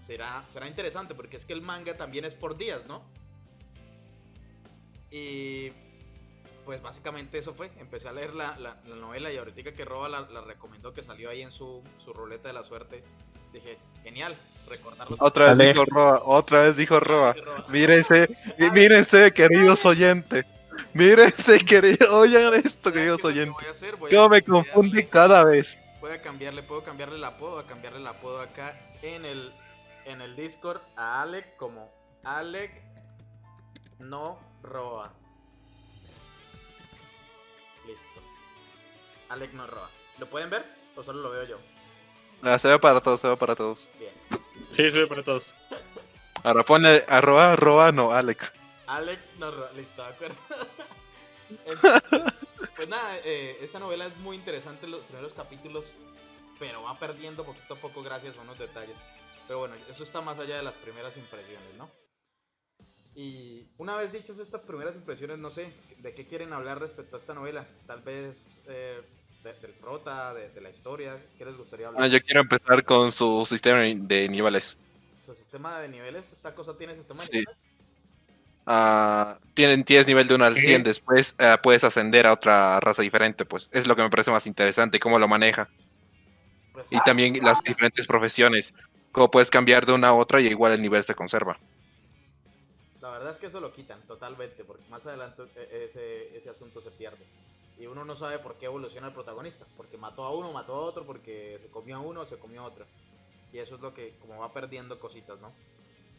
será, 0.01 0.43
será 0.51 0.67
interesante, 0.67 1.15
porque 1.15 1.37
es 1.37 1.45
que 1.45 1.53
el 1.53 1.63
manga 1.63 1.97
también 1.97 2.25
es 2.25 2.35
por 2.35 2.57
días, 2.57 2.87
¿no? 2.87 3.05
Y 5.11 5.73
pues 6.67 6.83
básicamente 6.83 7.39
eso 7.39 7.55
fue. 7.55 7.71
Empecé 7.79 8.09
a 8.09 8.13
leer 8.13 8.35
la, 8.35 8.59
la, 8.59 8.77
la 8.87 8.97
novela 8.97 9.33
y 9.33 9.39
ahorita 9.39 9.73
que 9.73 9.85
Roba 9.85 10.09
la, 10.09 10.23
la, 10.23 10.41
recomendó 10.41 10.93
que 10.93 11.05
salió 11.05 11.31
ahí 11.31 11.41
en 11.41 11.53
su, 11.53 11.81
su 11.99 12.13
ruleta 12.13 12.49
de 12.49 12.55
la 12.55 12.65
suerte. 12.65 13.05
Dije, 13.53 13.79
genial, 14.03 14.37
recordarlo. 14.69 15.17
Otra 15.21 15.55
vez 15.55 15.69
dijo 15.69 15.85
Roba, 15.87 16.23
otra 16.25 16.65
vez 16.65 16.77
dijo 16.77 16.99
Roba. 16.99 17.37
Mírense, 17.69 18.29
mírense, 18.75 19.33
queridos 19.33 19.87
oyentes. 19.87 20.45
Mírense, 20.93 21.61
queridos, 21.65 22.13
oigan 22.13 22.53
esto, 22.55 22.93
queridos 22.93 23.25
oyentes. 23.25 23.85
Yo 24.11 24.29
me 24.29 24.43
confunde 24.43 25.09
cada 25.09 25.45
vez. 25.45 25.81
Voy 26.01 26.11
a 26.11 26.21
cambiarle, 26.21 26.65
puedo 26.65 26.83
cambiarle 26.83 27.17
el 27.17 27.25
apodo, 27.25 27.61
a 27.61 27.67
cambiarle 27.67 28.01
el 28.01 28.07
apodo 28.07 28.41
acá 28.41 28.79
en 29.03 29.25
el, 29.25 29.53
en 30.05 30.21
el 30.21 30.35
Discord 30.35 30.81
a 30.97 31.23
Alec 31.23 31.57
como 31.57 31.91
Alec 32.25 32.83
no 34.01 34.39
roba. 34.63 35.15
Listo. 37.87 38.21
Alec 39.29 39.53
no 39.53 39.67
roba. 39.67 39.91
¿Lo 40.19 40.27
pueden 40.27 40.51
ver 40.51 40.65
o 40.97 41.03
solo 41.03 41.21
lo 41.21 41.31
veo 41.31 41.45
yo? 41.45 41.59
Ah, 42.43 42.59
se 42.59 42.69
ve 42.69 42.79
para 42.79 43.01
todos, 43.01 43.21
se 43.21 43.29
ve 43.29 43.37
para 43.37 43.55
todos. 43.55 43.89
Bien. 43.99 44.13
Sí, 44.69 44.91
se 44.91 45.01
ve 45.01 45.07
para 45.07 45.23
todos. 45.23 45.55
Ahora 46.45 46.65
pone 46.65 47.03
arroba, 47.09 47.53
arroba, 47.53 47.93
no, 47.93 48.13
Alex. 48.13 48.53
Alec 48.87 49.21
no 49.39 49.51
roba. 49.51 49.71
Listo, 49.73 50.03
de 50.03 50.09
acuerdo. 50.09 50.37
Entonces, 51.67 52.03
pues 52.75 52.89
nada, 52.89 53.19
eh, 53.25 53.59
esta 53.61 53.79
novela 53.79 54.07
es 54.07 54.17
muy 54.19 54.37
interesante 54.37 54.89
los 54.89 55.01
primeros 55.01 55.33
capítulos, 55.33 55.95
pero 56.59 56.83
va 56.83 56.99
perdiendo 56.99 57.45
poquito 57.45 57.75
a 57.75 57.77
poco 57.77 58.03
gracias 58.03 58.37
a 58.37 58.43
unos 58.43 58.59
detalles. 58.59 58.97
Pero 59.47 59.61
bueno, 59.61 59.77
eso 59.89 60.03
está 60.03 60.21
más 60.21 60.39
allá 60.39 60.57
de 60.57 60.63
las 60.63 60.75
primeras 60.75 61.17
impresiones, 61.17 61.75
¿no? 61.77 61.89
Y 63.17 63.67
una 63.79 63.97
vez 63.97 64.13
dichas 64.13 64.39
estas 64.39 64.61
primeras 64.61 64.95
impresiones, 64.95 65.39
no 65.39 65.51
sé, 65.51 65.73
¿de 66.01 66.13
qué 66.13 66.27
quieren 66.27 66.53
hablar 66.53 66.79
respecto 66.79 67.17
a 67.17 67.19
esta 67.19 67.33
novela? 67.33 67.67
Tal 67.87 68.03
vez 68.03 68.61
eh, 68.67 69.01
de, 69.43 69.55
del 69.55 69.73
prota, 69.73 70.35
de, 70.35 70.51
de, 70.51 70.61
la 70.61 70.69
historia, 70.69 71.19
¿qué 71.39 71.47
les 71.47 71.57
gustaría 71.57 71.89
hablar? 71.89 72.03
Ah, 72.05 72.09
yo 72.09 72.21
quiero 72.21 72.43
empezar 72.43 72.85
con 72.85 73.13
su 73.13 73.47
sistema 73.47 73.79
de 73.79 74.29
niveles. 74.29 74.77
¿Su 75.25 75.35
sistema 75.35 75.81
de 75.81 75.89
niveles? 75.89 76.31
¿Esta 76.31 76.55
cosa 76.55 76.77
tiene 76.77 76.95
sistema 76.95 77.23
de 77.23 77.27
sí. 77.27 77.33
niveles? 77.39 77.57
Uh, 78.67 79.39
tienen, 79.55 79.83
tienes 79.85 80.07
nivel 80.07 80.29
de 80.29 80.35
1 80.35 80.45
al 80.45 80.57
100, 80.57 80.83
después 80.83 81.35
uh, 81.41 81.57
puedes 81.63 81.85
ascender 81.85 82.27
a 82.27 82.35
otra 82.35 82.81
raza 82.81 83.01
diferente, 83.01 83.47
pues 83.47 83.71
es 83.73 83.87
lo 83.87 83.97
que 83.97 84.03
me 84.03 84.11
parece 84.11 84.31
más 84.31 84.47
interesante, 84.47 85.01
cómo 85.01 85.19
lo 85.19 85.27
maneja. 85.27 85.71
Pues, 86.73 86.85
y 86.91 86.97
ah, 86.97 87.03
también 87.03 87.43
las 87.43 87.63
diferentes 87.63 88.07
profesiones, 88.07 88.75
cómo 89.11 89.31
puedes 89.31 89.49
cambiar 89.49 89.87
de 89.87 89.93
una 89.93 90.09
a 90.09 90.13
otra 90.13 90.39
y 90.43 90.49
igual 90.49 90.73
el 90.73 90.83
nivel 90.83 91.03
se 91.03 91.15
conserva. 91.15 91.59
La 93.17 93.21
verdad 93.21 93.35
es 93.37 93.41
que 93.41 93.47
eso 93.47 93.63
lo 93.63 93.73
quitan 93.73 94.03
totalmente, 94.03 94.63
porque 94.63 94.83
más 94.91 95.07
adelante 95.07 95.45
e, 95.57 95.87
ese, 95.87 96.37
ese 96.37 96.51
asunto 96.51 96.83
se 96.83 96.91
pierde. 96.91 97.25
Y 97.81 97.87
uno 97.87 98.05
no 98.05 98.15
sabe 98.15 98.39
por 98.39 98.57
qué 98.57 98.67
evoluciona 98.67 99.07
el 99.07 99.15
protagonista, 99.15 99.65
porque 99.79 99.97
mató 99.97 100.25
a 100.25 100.37
uno, 100.37 100.53
mató 100.53 100.75
a 100.75 100.81
otro, 100.81 101.07
porque 101.07 101.59
se 101.63 101.69
comió 101.71 101.97
a 101.97 102.01
uno 102.01 102.21
o 102.21 102.27
se 102.27 102.37
comió 102.37 102.61
a 102.61 102.67
otro. 102.67 102.85
Y 103.55 103.59
eso 103.59 103.77
es 103.77 103.81
lo 103.81 103.95
que 103.95 104.13
como 104.21 104.41
va 104.41 104.53
perdiendo 104.53 105.01
cositas, 105.01 105.41
¿no? 105.41 105.51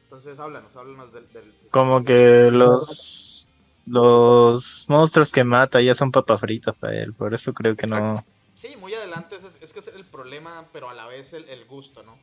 Entonces 0.06 0.40
háblanos, 0.40 0.76
háblanos 0.76 1.14
del... 1.14 1.32
del 1.32 1.54
como 1.70 2.04
que 2.04 2.50
los 2.50 3.52
los 3.86 4.86
monstruos 4.90 5.32
que 5.32 5.44
mata 5.44 5.80
ya 5.80 5.94
son 5.94 6.12
papas 6.12 6.42
fritas 6.42 6.76
para 6.78 7.00
él, 7.00 7.14
por 7.14 7.32
eso 7.32 7.54
creo 7.54 7.76
que 7.76 7.86
no... 7.86 8.26
Sí, 8.56 8.76
muy 8.78 8.96
adelante 8.96 9.36
es, 9.36 9.60
es 9.62 9.72
que 9.72 9.82
es 9.82 9.88
el 9.90 10.04
problema, 10.04 10.68
pero 10.74 10.90
a 10.90 10.96
la 10.96 11.06
vez 11.06 11.34
el, 11.34 11.48
el 11.48 11.64
gusto, 11.66 12.02
¿no? 12.02 12.18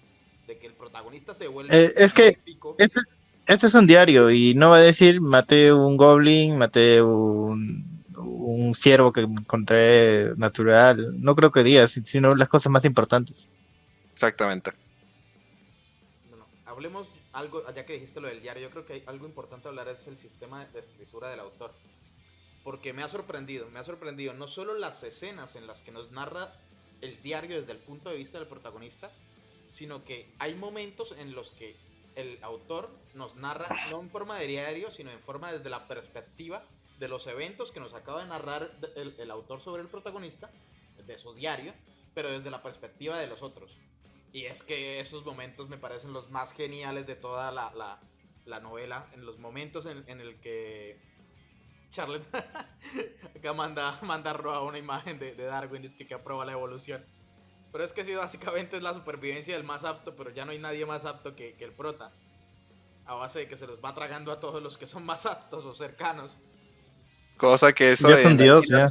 De 0.49 0.59
que 0.59 0.67
el 0.67 0.73
protagonista 0.73 1.33
se 1.33 1.47
vuelve... 1.47 1.85
Eh, 1.85 1.95
es 1.97 2.13
que... 2.13 2.41
este, 3.47 3.67
es 3.67 3.75
un 3.75 3.87
diario 3.87 4.31
y 4.31 4.55
no 4.55 4.71
va 4.71 4.77
a 4.79 4.81
decir 4.81 5.21
maté 5.21 5.73
un 5.73 5.97
goblin, 5.97 6.57
maté 6.57 7.03
un, 7.03 8.03
un 8.17 8.75
ciervo 8.75 9.13
que 9.13 9.21
encontré 9.21 10.35
natural. 10.37 11.21
No 11.21 11.35
creo 11.35 11.51
que 11.51 11.63
diga, 11.63 11.87
sino 11.89 12.35
las 12.35 12.49
cosas 12.49 12.71
más 12.71 12.85
importantes. 12.85 13.49
Exactamente. 14.13 14.73
Bueno, 16.29 16.47
hablemos 16.67 17.09
algo, 17.33 17.65
ya 17.75 17.85
que 17.85 17.95
dijiste 17.95 18.21
lo 18.21 18.29
del 18.29 18.41
diario, 18.41 18.63
yo 18.63 18.71
creo 18.71 18.87
que 18.87 18.95
hay 18.95 19.03
algo 19.07 19.27
importante 19.27 19.69
hablar 19.69 19.89
es 19.89 20.07
el 20.07 20.17
sistema 20.17 20.65
de 20.67 20.81
escritura 20.81 21.31
del 21.31 21.41
autor. 21.41 21.73
Porque 22.63 22.93
me 22.93 23.03
ha 23.03 23.09
sorprendido, 23.09 23.69
me 23.71 23.79
ha 23.79 23.85
sorprendido 23.85 24.33
no 24.33 24.49
solo 24.49 24.79
las 24.79 25.03
escenas 25.03 25.57
en 25.57 25.67
las 25.67 25.83
que 25.83 25.93
nos 25.93 26.11
narra 26.13 26.53
el 27.03 27.21
diario 27.23 27.61
desde 27.61 27.73
el 27.73 27.79
punto 27.79 28.09
de 28.09 28.17
vista 28.17 28.39
del 28.39 28.49
protagonista, 28.49 29.11
sino 29.75 30.05
que 30.05 30.33
hay 30.39 30.55
momentos 30.55 31.15
en 31.19 31.35
los 31.35 31.51
que 31.51 31.77
el 32.17 32.39
autor 32.43 32.91
nos 33.15 33.37
narra 33.37 33.69
no 33.91 34.01
en 34.01 34.11
forma 34.11 34.39
de 34.39 34.47
diario, 34.47 34.91
sino 34.91 35.11
en 35.11 35.21
forma 35.21 35.53
desde 35.53 35.71
la 35.71 35.87
perspectiva 35.89 36.65
de 36.99 37.09
los 37.09 37.27
eventos 37.27 37.73
que 37.73 37.81
nos 37.81 37.93
acaba 37.95 38.23
de 38.23 38.29
narrar 38.29 38.71
el, 38.97 39.31
autor 39.31 39.61
sobre 39.61 39.83
el 39.83 39.89
protagonista, 39.89 40.51
de 41.07 41.19
su 41.19 41.35
diario, 41.35 41.75
pero 42.15 42.31
desde 42.31 42.51
la 42.51 42.63
perspectiva 42.63 43.19
de 43.19 43.27
los 43.27 43.43
otros. 43.43 43.79
Y 44.33 44.47
es 44.47 44.63
que 44.63 45.01
esos 45.01 45.25
momentos 45.25 45.69
me 45.69 45.77
parecen 45.77 46.13
los 46.13 46.31
más 46.31 46.53
geniales 46.53 47.07
de 47.07 47.17
toda 47.17 47.53
la, 47.53 47.73
la, 47.75 48.01
la 48.47 48.61
novela. 48.61 49.09
En 49.13 49.27
los 49.27 49.39
momentos 49.39 49.87
en, 49.87 50.05
en 50.09 50.21
el 50.21 50.41
que 50.41 51.01
Charlotte 51.91 52.27
acá 53.37 53.53
manda, 53.53 53.99
manda 54.03 54.33
a 54.33 54.63
una 54.63 54.79
imagen 54.79 55.19
de, 55.19 55.35
de 55.35 55.45
Darwin, 55.45 55.85
es 55.85 55.95
que, 55.95 56.07
que 56.07 56.15
aprueba 56.15 56.45
la 56.45 56.53
evolución. 56.53 57.05
Pero 57.75 57.85
es 57.85 57.93
que 57.93 58.05
sí, 58.05 58.15
básicamente 58.15 58.77
es 58.77 58.85
la 58.85 58.95
supervivencia 58.95 59.57
del 59.57 59.65
más 59.65 59.83
apto, 59.83 60.15
pero 60.15 60.31
ya 60.31 60.45
no 60.45 60.53
hay 60.53 60.61
nadie 60.61 60.87
más 60.87 61.05
apto 61.05 61.35
que, 61.35 61.55
que 61.55 61.65
el 61.65 61.73
prota. 61.73 62.13
A 63.05 63.15
base 63.15 63.41
de 63.41 63.49
que 63.49 63.57
se 63.57 63.67
los 63.67 63.85
va 63.85 63.93
tragando 63.93 64.31
a 64.31 64.39
todos 64.39 64.63
los 64.63 64.79
que 64.79 64.87
son 64.87 65.05
más 65.05 65.27
aptos 65.27 65.65
o 65.65 65.75
cercanos. 65.75 66.31
Cosa 67.37 67.73
que 67.73 67.91
eso 67.91 68.09
ya 68.09 68.15
es 68.15 68.25
un 68.27 68.37
dios, 68.37 68.69
ya. 68.69 68.87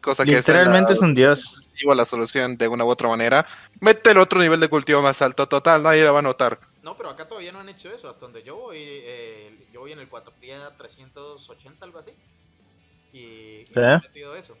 Cosa 0.00 0.24
que 0.24 0.36
Literalmente 0.36 0.92
es 0.92 1.00
un 1.00 1.12
dios. 1.12 1.72
La 1.84 2.06
solución 2.06 2.56
de 2.56 2.68
una 2.68 2.84
u 2.84 2.88
otra 2.88 3.08
manera. 3.08 3.44
Mete 3.80 4.12
el 4.12 4.18
otro 4.18 4.38
nivel 4.38 4.60
de 4.60 4.68
cultivo 4.68 5.02
más 5.02 5.20
alto, 5.22 5.48
total, 5.48 5.82
nadie 5.82 6.04
lo 6.04 6.12
va 6.12 6.20
a 6.20 6.22
notar. 6.22 6.60
No, 6.84 6.96
pero 6.96 7.10
acá 7.10 7.26
todavía 7.26 7.50
no 7.50 7.58
han 7.58 7.68
hecho 7.68 7.92
eso. 7.92 8.08
Hasta 8.08 8.20
donde 8.20 8.44
yo 8.44 8.54
voy, 8.54 8.78
eh, 8.80 9.66
yo 9.72 9.80
voy 9.80 9.90
en 9.90 9.98
el 9.98 10.08
4 10.08 10.32
día 10.40 10.70
380, 10.78 11.84
algo 11.84 11.98
así. 11.98 12.12
Y, 13.12 13.64
y 13.68 13.72
han 13.74 14.00
metido 14.02 14.36
eso. 14.36 14.56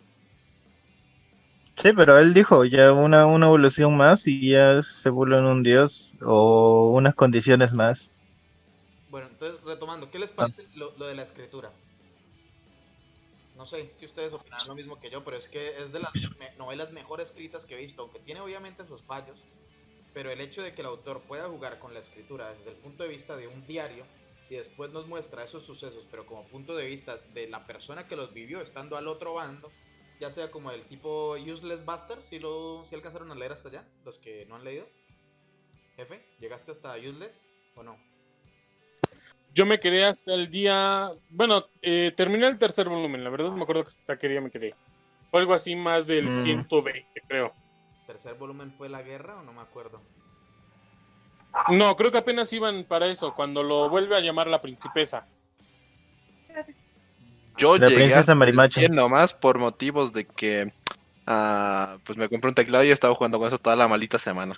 Sí, 1.80 1.94
pero 1.94 2.18
él 2.18 2.34
dijo 2.34 2.66
ya 2.66 2.92
una, 2.92 3.24
una 3.24 3.46
evolución 3.46 3.96
más 3.96 4.26
y 4.26 4.50
ya 4.50 4.82
se 4.82 5.08
vuelve 5.08 5.38
en 5.38 5.44
un 5.44 5.62
dios 5.62 6.12
o 6.20 6.90
unas 6.90 7.14
condiciones 7.14 7.72
más. 7.72 8.10
Bueno, 9.08 9.28
entonces 9.28 9.62
retomando, 9.64 10.10
¿qué 10.10 10.18
les 10.18 10.30
parece 10.30 10.66
lo, 10.74 10.92
lo 10.98 11.06
de 11.06 11.14
la 11.14 11.22
escritura? 11.22 11.72
No 13.56 13.64
sé 13.64 13.90
si 13.94 14.04
ustedes 14.04 14.30
opinan 14.34 14.68
lo 14.68 14.74
mismo 14.74 15.00
que 15.00 15.08
yo, 15.08 15.24
pero 15.24 15.38
es 15.38 15.48
que 15.48 15.68
es 15.78 15.90
de 15.90 16.00
las 16.00 16.12
me 16.38 16.50
novelas 16.58 16.92
mejor 16.92 17.22
escritas 17.22 17.64
que 17.64 17.76
he 17.76 17.80
visto, 17.80 18.02
aunque 18.02 18.18
tiene 18.18 18.40
obviamente 18.42 18.86
sus 18.86 19.02
fallos, 19.02 19.38
pero 20.12 20.30
el 20.30 20.42
hecho 20.42 20.62
de 20.62 20.74
que 20.74 20.82
el 20.82 20.86
autor 20.86 21.22
pueda 21.22 21.48
jugar 21.48 21.78
con 21.78 21.94
la 21.94 22.00
escritura 22.00 22.52
desde 22.52 22.72
el 22.72 22.76
punto 22.76 23.04
de 23.04 23.08
vista 23.08 23.38
de 23.38 23.48
un 23.48 23.66
diario 23.66 24.04
y 24.50 24.56
después 24.56 24.92
nos 24.92 25.06
muestra 25.06 25.44
esos 25.44 25.64
sucesos, 25.64 26.04
pero 26.10 26.26
como 26.26 26.46
punto 26.48 26.76
de 26.76 26.86
vista 26.86 27.18
de 27.32 27.48
la 27.48 27.66
persona 27.66 28.06
que 28.06 28.16
los 28.16 28.34
vivió 28.34 28.60
estando 28.60 28.98
al 28.98 29.08
otro 29.08 29.34
bando, 29.34 29.70
ya 30.20 30.30
sea 30.30 30.50
como 30.50 30.70
el 30.70 30.84
tipo 30.84 31.32
Useless 31.32 31.84
Buster, 31.84 32.18
si 32.22 32.38
lo 32.38 32.84
si 32.86 32.94
alcanzaron 32.94 33.32
a 33.32 33.34
leer 33.34 33.52
hasta 33.52 33.70
allá, 33.70 33.88
los 34.04 34.18
que 34.18 34.44
no 34.46 34.56
han 34.56 34.64
leído. 34.64 34.86
Jefe, 35.96 36.24
¿llegaste 36.38 36.72
hasta 36.72 36.96
Useless 36.96 37.46
o 37.74 37.82
no? 37.82 37.98
Yo 39.52 39.66
me 39.66 39.80
quedé 39.80 40.04
hasta 40.04 40.34
el 40.34 40.50
día. 40.50 41.10
Bueno, 41.30 41.66
eh, 41.82 42.12
terminé 42.16 42.46
el 42.46 42.58
tercer 42.58 42.88
volumen, 42.88 43.24
la 43.24 43.30
verdad 43.30 43.48
no 43.48 43.56
me 43.56 43.62
acuerdo 43.62 43.84
hasta 43.86 44.18
qué 44.18 44.28
día 44.28 44.40
me 44.40 44.50
quedé. 44.50 44.74
Fue 45.30 45.40
algo 45.40 45.54
así 45.54 45.74
más 45.74 46.06
del 46.06 46.26
Mm. 46.26 46.42
120, 46.42 47.22
creo. 47.26 47.52
¿Tercer 48.06 48.34
volumen 48.34 48.70
fue 48.72 48.88
la 48.88 49.02
guerra 49.02 49.40
o 49.40 49.42
no 49.42 49.52
me 49.52 49.62
acuerdo? 49.62 50.00
No, 51.70 51.96
creo 51.96 52.12
que 52.12 52.18
apenas 52.18 52.52
iban 52.52 52.84
para 52.84 53.06
eso, 53.06 53.34
cuando 53.34 53.62
lo 53.62 53.88
vuelve 53.88 54.16
a 54.16 54.20
llamar 54.20 54.46
la 54.46 54.60
princesa. 54.60 55.26
Yo 57.60 57.76
La 57.76 57.88
llegué 57.88 58.00
princesa 58.00 58.32
a 58.32 58.34
Marimacha. 58.34 58.88
nomás 58.88 59.34
por 59.34 59.58
motivos 59.58 60.12
de 60.14 60.26
que 60.26 60.72
ah, 61.26 61.98
pues 62.04 62.16
me 62.16 62.28
compré 62.28 62.48
un 62.48 62.54
teclado 62.54 62.84
y 62.84 62.88
he 62.88 62.92
estado 62.92 63.14
jugando 63.14 63.38
con 63.38 63.48
eso 63.48 63.58
toda 63.58 63.76
la 63.76 63.86
maldita 63.86 64.18
semana. 64.18 64.56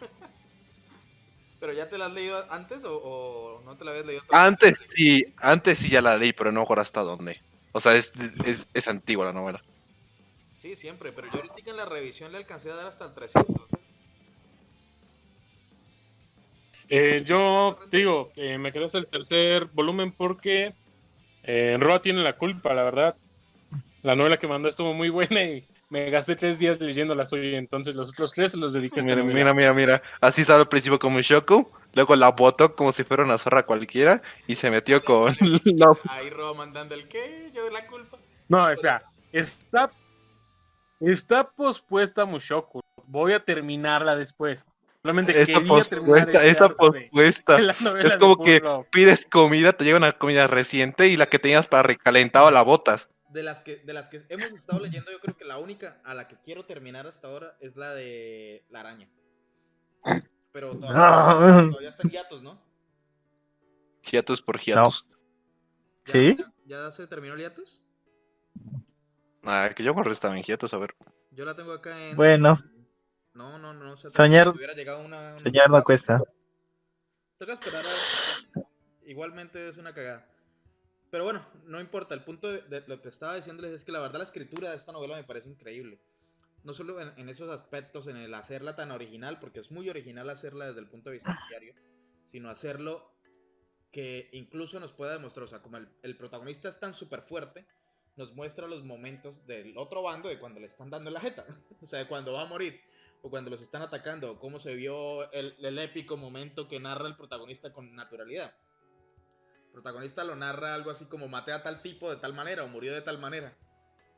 ¿Pero 1.59 1.73
ya 1.73 1.88
te 1.88 1.99
la 1.99 2.07
has 2.07 2.12
leído 2.12 2.45
antes 2.51 2.85
o, 2.85 2.97
o 2.97 3.62
no 3.65 3.77
te 3.77 3.85
la 3.85 3.91
habías 3.91 4.07
leído? 4.07 4.23
Antes 4.31 4.81
sí, 4.88 5.25
antes 5.38 5.79
sí 5.79 5.88
ya 5.91 6.01
la 6.01 6.17
leí, 6.17 6.33
pero 6.33 6.53
no 6.53 6.61
me 6.61 6.65
acuerdo 6.65 6.83
hasta 6.83 7.03
dónde. 7.03 7.41
O 7.73 7.81
sea, 7.81 7.95
es, 7.97 8.12
es, 8.45 8.67
es 8.73 8.88
antigua 8.88 9.27
la 9.27 9.33
novela. 9.33 9.62
Sí, 10.57 10.77
siempre, 10.77 11.12
pero 11.12 11.29
yo 11.33 11.41
ahorita 11.41 11.71
en 11.71 11.77
la 11.77 11.85
revisión 11.85 12.31
le 12.31 12.38
alcancé 12.38 12.71
a 12.71 12.77
dar 12.77 12.87
hasta 12.87 13.05
el 13.05 13.15
300. 13.15 13.67
Eh, 16.88 17.23
yo 17.25 17.79
digo, 17.91 18.33
eh, 18.37 18.59
me 18.59 18.73
quedé 18.73 18.85
hasta 18.85 18.99
el 18.99 19.07
tercer 19.07 19.67
volumen 19.67 20.12
porque 20.12 20.75
eh, 21.43 21.77
Roa 21.79 22.01
tiene 22.03 22.23
la 22.23 22.37
culpa, 22.37 22.75
la 22.75 22.85
verdad. 22.85 23.17
La 24.03 24.17
novela 24.17 24.37
que 24.37 24.47
mandó 24.47 24.69
estuvo 24.69 24.95
muy 24.95 25.11
buena 25.11 25.43
y 25.43 25.67
me 25.93 26.11
gasté 26.11 26.37
tres 26.37 26.59
días 26.59 26.81
leyéndola 26.81 27.25
hoy, 27.31 27.55
entonces 27.55 27.95
los 27.95 28.09
otros 28.09 28.33
tres 28.33 28.53
se 28.53 28.57
los 28.57 28.73
dediqué 28.73 29.01
a 29.01 29.03
Mira, 29.03 29.23
mira, 29.23 29.55
mira, 29.55 29.75
mira. 29.75 30.03
Así 30.21 30.41
estaba 30.41 30.61
al 30.61 30.69
principio 30.69 30.99
como 30.99 31.21
Shoku, 31.21 31.71
luego 31.95 32.17
la 32.17 32.31
botó 32.31 32.75
como 32.75 32.93
si 32.93 33.05
fuera 33.05 33.25
una 33.25 33.39
zorra 33.39 33.65
cualquiera 33.65 34.23
y 34.47 34.55
se 34.55 34.71
metió 34.71 35.05
con 35.05 35.35
Love. 35.65 36.01
Ahí 36.09 36.31
Rob 36.31 36.57
mandando 36.57 36.95
el 36.95 37.07
qué, 37.09 37.51
yo 37.55 37.65
de 37.65 37.73
la 37.73 37.87
culpa. 37.87 38.17
No, 38.49 38.69
espera, 38.71 39.03
está, 39.33 39.91
está 41.01 41.51
pospuesta 41.51 42.25
Mushoku. 42.25 42.81
Voy 43.07 43.35
a 43.35 43.45
terminarla 43.45 44.17
después. 44.17 44.67
Solamente 45.03 45.33
pospuesta, 45.67 46.38
ese 46.38 46.51
esa 46.51 46.69
pospuesta. 46.69 47.59
Es 48.05 48.17
como 48.19 48.37
que 48.43 48.62
pides 48.93 49.27
comida, 49.27 49.73
te 49.73 49.85
llega 49.85 49.97
una 49.97 50.12
comida 50.12 50.47
reciente 50.47 51.09
y 51.09 51.17
la 51.17 51.27
que 51.29 51.38
tenías 51.41 51.67
para 51.67 51.83
recalentado 51.83 52.51
la 52.51 52.62
botas. 52.62 53.11
De 53.31 53.43
las 53.43 53.62
que 53.62 53.77
de 53.79 53.93
las 53.95 54.09
que 54.09 54.23
hemos 54.29 54.53
estado 54.53 54.79
leyendo, 54.79 55.11
yo 55.11 55.19
creo 55.19 55.37
que 55.37 55.45
la 55.45 55.59
única 55.59 56.01
a 56.05 56.15
la 56.15 56.29
que 56.29 56.37
quiero 56.45 56.65
terminar 56.67 57.07
hasta 57.07 57.29
ahora 57.29 57.57
es 57.61 57.75
la 57.77 57.93
de 57.95 58.65
la 58.71 58.81
araña. 58.81 59.09
Pero 60.53 60.77
todavía, 60.77 61.01
Ah. 61.03 61.67
todavía 61.71 61.88
está 61.88 62.03
en 62.07 62.11
hiatus, 62.11 62.43
¿no? 62.43 62.62
Hiatus 64.03 64.43
por 64.43 64.61
hiatus. 64.61 65.07
¿Ya- 65.09 66.12
¿Sí? 66.12 66.37
¿Ya, 66.38 66.53
ya 66.67 66.93
se 66.93 67.07
terminó 67.07 67.35
el 67.35 67.41
hiatus? 67.41 67.81
Ah, 69.45 69.71
que 69.75 69.83
yo 69.83 69.95
corrí 69.95 70.12
estaba 70.12 70.37
en 70.37 70.43
hiatus, 70.45 70.75
a 70.75 70.79
ver. 70.79 70.95
Yo 71.31 71.45
la 71.45 71.55
tengo 71.57 71.73
acá 71.73 71.99
en. 72.11 72.17
Bueno. 72.17 72.57
No, 73.35 73.59
no, 73.59 73.73
no. 73.73 73.97
se 73.97 74.09
ha 74.09 74.11
Soñar- 74.11 74.16
terminado. 74.45 74.51
Hubiera 74.53 74.75
llegado 74.75 75.01
una, 75.05 75.31
una- 75.31 75.38
Soñar 75.38 75.71
no 75.71 75.83
cuesta. 75.85 76.21
Toca 77.38 77.53
esperar 77.55 77.83
a... 77.85 78.61
Igualmente 79.07 79.68
es 79.68 79.79
una 79.79 79.95
cagada. 79.95 80.29
Pero 81.11 81.25
bueno, 81.25 81.45
no 81.66 81.81
importa. 81.81 82.14
El 82.14 82.25
punto 82.25 82.51
de, 82.53 82.62
de 82.62 82.85
lo 82.87 83.01
que 83.03 83.09
estaba 83.09 83.35
diciéndoles 83.37 83.73
es 83.73 83.85
que 83.85 83.92
la 83.92 84.01
verdad 84.01 84.18
la 84.18 84.25
escritura 84.25 84.71
de 84.71 84.77
esta 84.77 84.92
novela 84.92 85.16
me 85.16 85.25
parece 85.25 85.49
increíble. 85.49 85.99
No 86.64 86.73
solo 86.73 87.01
en, 87.01 87.12
en 87.18 87.29
esos 87.29 87.51
aspectos, 87.51 88.07
en 88.07 88.16
el 88.16 88.33
hacerla 88.35 88.77
tan 88.77 88.92
original, 88.92 89.38
porque 89.40 89.61
es 89.61 89.71
muy 89.71 89.88
original 89.88 90.31
hacerla 90.31 90.66
desde 90.68 90.81
el 90.81 90.88
punto 90.88 91.11
de 91.11 91.14
vista 91.16 91.37
diario, 91.49 91.75
sino 92.29 92.49
hacerlo 92.51 93.11
que 93.90 94.29
incluso 94.33 94.79
nos 94.81 94.92
pueda 94.92 95.12
demostrar, 95.12 95.45
o 95.45 95.49
sea, 95.49 95.61
como 95.61 95.77
el, 95.79 95.88
el 96.03 96.16
protagonista 96.16 96.68
es 96.68 96.79
tan 96.81 96.95
súper 96.95 97.23
fuerte, 97.23 97.66
nos 98.16 98.33
muestra 98.35 98.66
los 98.68 98.85
momentos 98.85 99.45
del 99.47 99.77
otro 99.77 100.03
bando 100.03 100.29
de 100.29 100.38
cuando 100.38 100.61
le 100.61 100.66
están 100.66 100.88
dando 100.88 101.11
la 101.11 101.21
jeta, 101.21 101.45
o 101.83 101.87
sea, 101.87 101.99
de 101.99 102.07
cuando 102.07 102.33
va 102.33 102.42
a 102.42 102.47
morir, 102.47 102.81
o 103.23 103.31
cuando 103.31 103.51
los 103.51 103.63
están 103.63 103.83
atacando, 103.83 104.39
cómo 104.39 104.61
se 104.61 104.75
vio 104.75 105.31
el, 105.33 105.55
el 105.59 105.79
épico 105.79 106.17
momento 106.17 106.69
que 106.69 106.81
narra 106.81 107.07
el 107.07 107.17
protagonista 107.17 107.73
con 107.73 107.95
naturalidad. 107.95 108.55
El 109.67 109.73
protagonista 109.73 110.25
lo 110.25 110.37
narra 110.37 110.75
algo 110.75 110.91
así 110.91 111.07
como 111.07 111.29
maté 111.29 111.53
a 111.53 111.63
tal 111.63 111.81
tipo 111.83 112.11
de 112.11 112.17
tal 112.17 112.35
manera, 112.35 112.65
o 112.65 112.69
murió 112.69 112.93
de 112.93 113.01
tal 113.01 113.19
manera, 113.19 113.57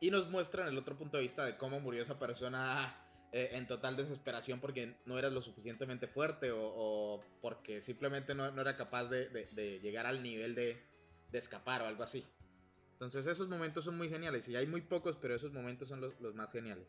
y 0.01 0.11
nos 0.11 0.29
muestran 0.31 0.69
el 0.69 0.79
otro 0.79 0.97
punto 0.97 1.19
de 1.19 1.23
vista 1.23 1.45
de 1.45 1.57
cómo 1.57 1.81
murió 1.81 2.03
esa 2.03 2.19
persona 2.19 2.97
eh, 3.33 3.51
en 3.53 3.67
total 3.67 3.97
desesperación 3.97 4.61
porque 4.61 4.97
no 5.07 5.19
era 5.19 5.29
lo 5.29 5.43
suficientemente 5.43 6.07
fuerte 6.07 6.53
o, 6.53 6.61
o 6.62 7.25
porque 7.40 7.83
simplemente 7.83 8.35
no, 8.35 8.47
era 8.61 8.77
capaz 8.77 9.07
de, 9.07 9.81
llegar 9.83 10.07
al 10.07 10.23
nivel 10.23 10.55
de, 10.55 10.81
de 11.31 11.38
escapar 11.38 11.83
o 11.83 11.87
algo 11.87 12.03
así. 12.03 12.25
Entonces 12.93 13.27
esos 13.27 13.49
momentos 13.49 13.85
son 13.85 13.97
muy 13.97 14.09
geniales 14.09 14.49
y 14.49 14.57
hay 14.57 14.67
muy 14.67 14.83
pocos, 14.83 15.17
pero 15.17 15.35
esos 15.35 15.53
momentos 15.53 15.88
son 15.88 16.01
los, 16.01 16.21
los 16.21 16.35
más 16.35 16.53
geniales. 16.53 16.87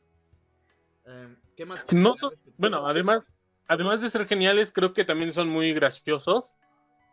Em, 1.05 1.35
¿Qué 1.55 1.65
más? 1.65 1.83
quieren 1.83 2.03
No 2.03 2.09
hablar 2.09 2.19
son- 2.19 2.29
respecto- 2.31 2.55
bueno, 2.57 2.87
además, 2.87 3.23
además 3.67 4.01
de 4.01 4.09
ser 4.09 4.27
geniales, 4.27 4.71
creo 4.71 4.93
que 4.93 5.05
también 5.05 5.31
son 5.31 5.49
muy 5.49 5.73
graciosos. 5.73 6.55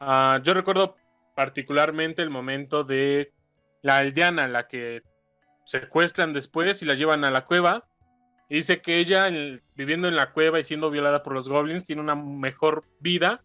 Ah, 0.00 0.40
yo 0.42 0.54
recuerdo 0.54 0.96
particularmente 1.34 2.22
el 2.22 2.30
momento 2.30 2.84
de 2.84 3.32
la 3.82 3.98
aldeana, 3.98 4.48
la 4.48 4.66
que 4.68 5.02
secuestran 5.64 6.32
después 6.32 6.82
y 6.82 6.86
la 6.86 6.94
llevan 6.94 7.24
a 7.24 7.30
la 7.30 7.44
cueva. 7.46 7.86
Y 8.48 8.56
dice 8.56 8.82
que 8.82 8.98
ella, 8.98 9.28
el- 9.28 9.62
viviendo 9.76 10.08
en 10.08 10.16
la 10.16 10.32
cueva 10.32 10.58
y 10.58 10.62
siendo 10.62 10.90
violada 10.90 11.22
por 11.22 11.32
los 11.34 11.48
goblins, 11.48 11.84
tiene 11.84 12.02
una 12.02 12.14
mejor 12.14 12.84
vida 13.00 13.42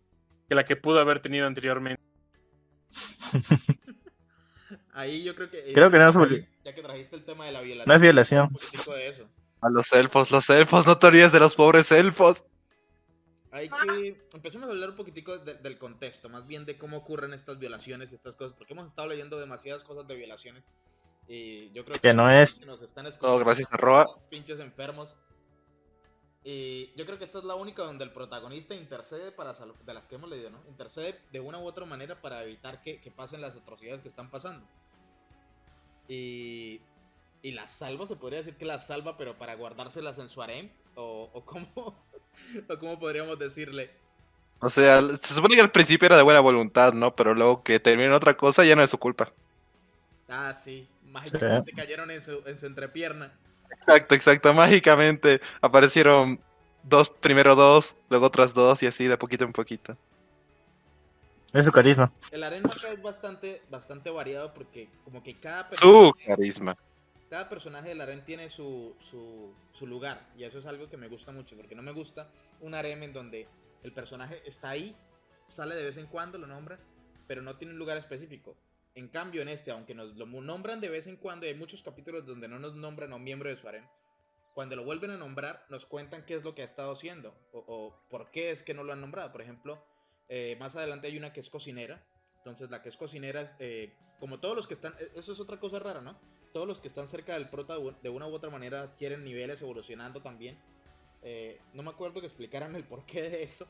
que 0.50 0.56
la 0.56 0.66
que 0.66 0.76
pudo 0.76 1.00
haber 1.00 1.20
tenido 1.22 1.46
anteriormente. 1.48 2.02
Ahí 4.94 5.24
yo 5.24 5.36
creo 5.36 5.50
que... 5.50 5.60
eh, 5.70 5.74
Creo 5.74 5.92
que 5.92 5.98
no 6.00 6.10
es 6.26 6.46
ya, 6.64 6.74
que 6.74 6.82
trajiste 6.82 7.16
el 7.16 7.24
tema 7.24 7.46
de 7.46 7.52
la 7.52 7.62
violación. 7.62 7.88
No 7.88 7.94
es 7.94 8.02
violación. 8.02 8.44
un 8.48 8.54
poquitico 8.54 8.94
de 8.96 9.08
eso. 9.08 9.30
A 9.62 9.70
los 9.70 9.92
elfos, 9.94 10.30
los 10.32 10.50
elfos, 10.50 10.86
no 10.86 10.98
te 10.98 11.08
olvides 11.08 11.32
de 11.32 11.40
los 11.40 11.56
pobres 11.56 11.92
elfos. 11.92 12.46
Hay 13.52 13.70
que 13.70 14.22
empecemos 14.34 14.68
a 14.70 14.72
hablar 14.72 14.90
un 14.92 14.96
poquitico 14.96 15.38
de- 15.40 15.56
del 15.56 15.80
contexto, 15.80 16.30
más 16.30 16.46
bien 16.46 16.66
de 16.66 16.78
cómo 16.78 16.98
ocurren 16.98 17.34
estas 17.34 17.58
violaciones 17.58 18.12
y 18.12 18.16
estas 18.16 18.36
cosas, 18.36 18.54
porque 18.58 18.74
hemos 18.74 18.86
estado 18.88 19.08
leyendo 19.08 19.40
demasiadas 19.40 19.84
cosas 19.84 20.08
de 20.08 20.16
violaciones 20.16 20.64
y 21.28 21.72
yo 21.72 21.84
creo 21.84 21.94
que, 21.96 22.02
Que 22.02 22.14
no 22.14 22.30
es. 22.30 22.60
que 22.60 22.66
nos 22.66 22.82
están 22.82 23.12
Todo 23.14 23.40
gracias 23.40 23.68
a 23.72 23.78
Roa. 23.78 24.06
pinches 24.30 24.60
enfermos. 24.60 25.16
Y 26.44 26.94
yo 26.96 27.06
creo 27.06 27.18
que 27.18 27.26
esta 27.26 27.40
es 27.40 27.44
la 27.44 27.56
única 27.56 27.84
donde 27.84 28.06
el 28.06 28.12
protagonista 28.14 28.76
intercede 28.76 29.32
para 29.32 29.56
sal- 29.56 29.74
de 29.86 29.94
las 29.94 30.08
que 30.08 30.16
hemos 30.16 30.30
leído, 30.30 30.50
¿no? 30.50 30.62
Intercede 30.70 31.20
de 31.32 31.40
una 31.42 31.58
u 31.58 31.66
otra 31.66 31.86
manera 31.86 32.22
para 32.22 32.44
evitar 32.44 32.80
que, 32.82 33.02
que 33.02 33.12
pasen 33.12 33.42
las 33.42 33.56
atrocidades 33.56 34.02
que 34.02 34.08
están 34.08 34.30
pasando. 34.30 34.66
Y, 36.08 36.80
y 37.48 37.52
la 37.54 37.68
salva, 37.68 38.06
se 38.06 38.18
podría 38.18 38.40
decir 38.40 38.56
que 38.56 38.66
la 38.66 38.82
salva, 38.82 39.18
pero 39.18 39.38
para 39.38 39.56
guardárselas 39.56 40.20
en 40.20 40.30
su 40.30 40.42
harem, 40.42 40.70
o, 40.96 41.30
o 41.34 41.46
cómo, 41.46 41.68
o 42.70 42.78
cómo 42.78 43.00
podríamos 43.00 43.40
decirle. 43.40 43.90
O 44.60 44.70
sea, 44.70 45.02
se 45.02 45.34
supone 45.34 45.56
que 45.56 45.62
al 45.62 45.72
principio 45.72 46.08
era 46.08 46.18
de 46.18 46.24
buena 46.24 46.40
voluntad, 46.40 46.94
¿no? 46.94 47.16
Pero 47.16 47.34
luego 47.34 47.64
que 47.64 47.80
terminó 47.80 48.10
en 48.10 48.16
otra 48.16 48.36
cosa 48.36 48.66
ya 48.66 48.76
no 48.76 48.84
es 48.84 48.90
su 48.90 48.98
culpa. 48.98 49.32
Ah, 50.28 50.54
sí, 50.54 50.88
mágicamente 51.06 51.72
cayeron 51.72 52.12
en 52.12 52.22
su, 52.22 52.44
en 52.46 52.60
su 52.60 52.66
entrepierna. 52.66 53.32
Exacto, 53.72 54.16
exacto. 54.16 54.54
Mágicamente 54.54 55.40
aparecieron 55.62 56.42
dos, 56.84 57.10
primero 57.10 57.56
dos, 57.56 57.96
luego 58.10 58.26
otras 58.26 58.54
dos 58.54 58.84
y 58.84 58.88
así 58.88 59.08
de 59.08 59.18
poquito 59.18 59.46
en 59.46 59.54
poquito. 59.54 59.96
Es 61.54 61.64
su 61.64 61.72
carisma. 61.72 62.12
El 62.32 62.44
harem 62.44 62.66
acá 62.66 62.92
es 62.92 63.02
bastante, 63.02 63.62
bastante 63.70 64.10
variado 64.10 64.54
porque 64.54 64.90
como 65.06 65.24
que 65.24 65.36
cada 65.36 65.64
Su 65.72 66.12
personaje, 66.12 66.26
carisma. 66.26 66.78
Cada 67.30 67.50
personaje 67.50 67.90
del 67.90 68.02
harem 68.02 68.24
tiene 68.24 68.50
su, 68.50 68.96
su, 69.00 69.88
lugar. 69.88 70.28
Y 70.38 70.44
eso 70.44 70.60
es 70.60 70.66
algo 70.66 70.90
que 70.90 70.98
me 70.98 71.08
gusta 71.08 71.32
mucho, 71.32 71.56
porque 71.56 71.76
no 71.76 71.82
me 71.82 71.92
gusta 71.92 72.30
un 72.62 72.74
harem 72.74 73.04
en 73.04 73.14
donde 73.14 73.48
el 73.84 73.94
personaje 73.94 74.42
está 74.46 74.70
ahí, 74.70 74.96
sale 75.48 75.76
de 75.76 75.84
vez 75.84 75.98
en 75.98 76.08
cuando, 76.08 76.38
lo 76.38 76.48
nombran, 76.48 76.80
pero 77.28 77.42
no 77.42 77.58
tiene 77.58 77.74
un 77.74 77.80
lugar 77.80 77.98
específico. 77.98 78.56
En 78.96 79.10
cambio, 79.10 79.42
en 79.42 79.50
este, 79.50 79.72
aunque 79.72 79.94
nos 79.94 80.16
lo 80.16 80.26
nombran 80.26 80.82
de 80.82 80.90
vez 80.90 81.08
en 81.08 81.18
cuando, 81.18 81.46
y 81.46 81.50
hay 81.50 81.56
muchos 81.56 81.84
capítulos 81.84 82.26
donde 82.26 82.48
no 82.48 82.60
nos 82.60 82.76
nombran 82.76 83.14
a 83.14 83.18
un 83.18 83.24
miembro 83.24 83.50
de 83.50 83.58
su 83.58 83.68
harem. 83.68 83.86
Cuando 84.56 84.76
lo 84.76 84.84
vuelven 84.84 85.12
a 85.12 85.18
nombrar, 85.18 85.66
nos 85.70 85.86
cuentan 85.86 86.26
qué 86.26 86.34
es 86.36 86.44
lo 86.44 86.56
que 86.56 86.64
ha 86.64 86.66
estado 86.66 86.92
haciendo 86.92 87.38
o, 87.52 87.96
por 88.10 88.32
qué 88.32 88.50
es 88.50 88.64
que 88.64 88.74
no 88.74 88.84
lo 88.84 88.92
han 88.92 89.02
nombrado. 89.02 89.32
Por 89.32 89.44
ejemplo, 89.44 89.86
eh, 90.30 90.58
más 90.60 90.76
adelante 90.76 91.06
hay 91.06 91.18
una 91.18 91.32
que 91.32 91.42
es 91.42 91.52
cocinera. 91.52 92.04
Entonces, 92.38 92.72
la 92.72 92.82
que 92.82 92.90
es 92.90 92.98
cocinera 92.98 93.46
eh, 93.60 93.94
como 94.20 94.40
todos 94.40 94.56
los 94.56 94.66
que 94.66 94.74
están. 94.74 94.96
eh, 95.00 95.12
Eso 95.16 95.34
es 95.34 95.40
otra 95.40 95.60
cosa 95.60 95.78
rara, 95.78 96.02
¿no? 96.02 96.20
Todos 96.58 96.68
los 96.68 96.82
que 96.82 96.88
están 96.88 97.08
cerca 97.08 97.36
del 97.36 97.50
prota 97.50 97.76
de 98.02 98.10
una 98.10 98.26
u 98.26 98.34
otra 98.34 98.50
manera 98.50 98.82
adquieren 98.82 99.24
niveles 99.24 99.62
evolucionando 99.62 100.24
también. 100.24 100.58
Eh, 101.22 101.62
no 101.76 101.84
me 101.84 101.92
acuerdo 101.92 102.20
que 102.20 102.26
explicaran 102.26 102.76
el 102.76 102.84
porqué 102.84 103.22
de 103.30 103.44
eso. 103.44 103.68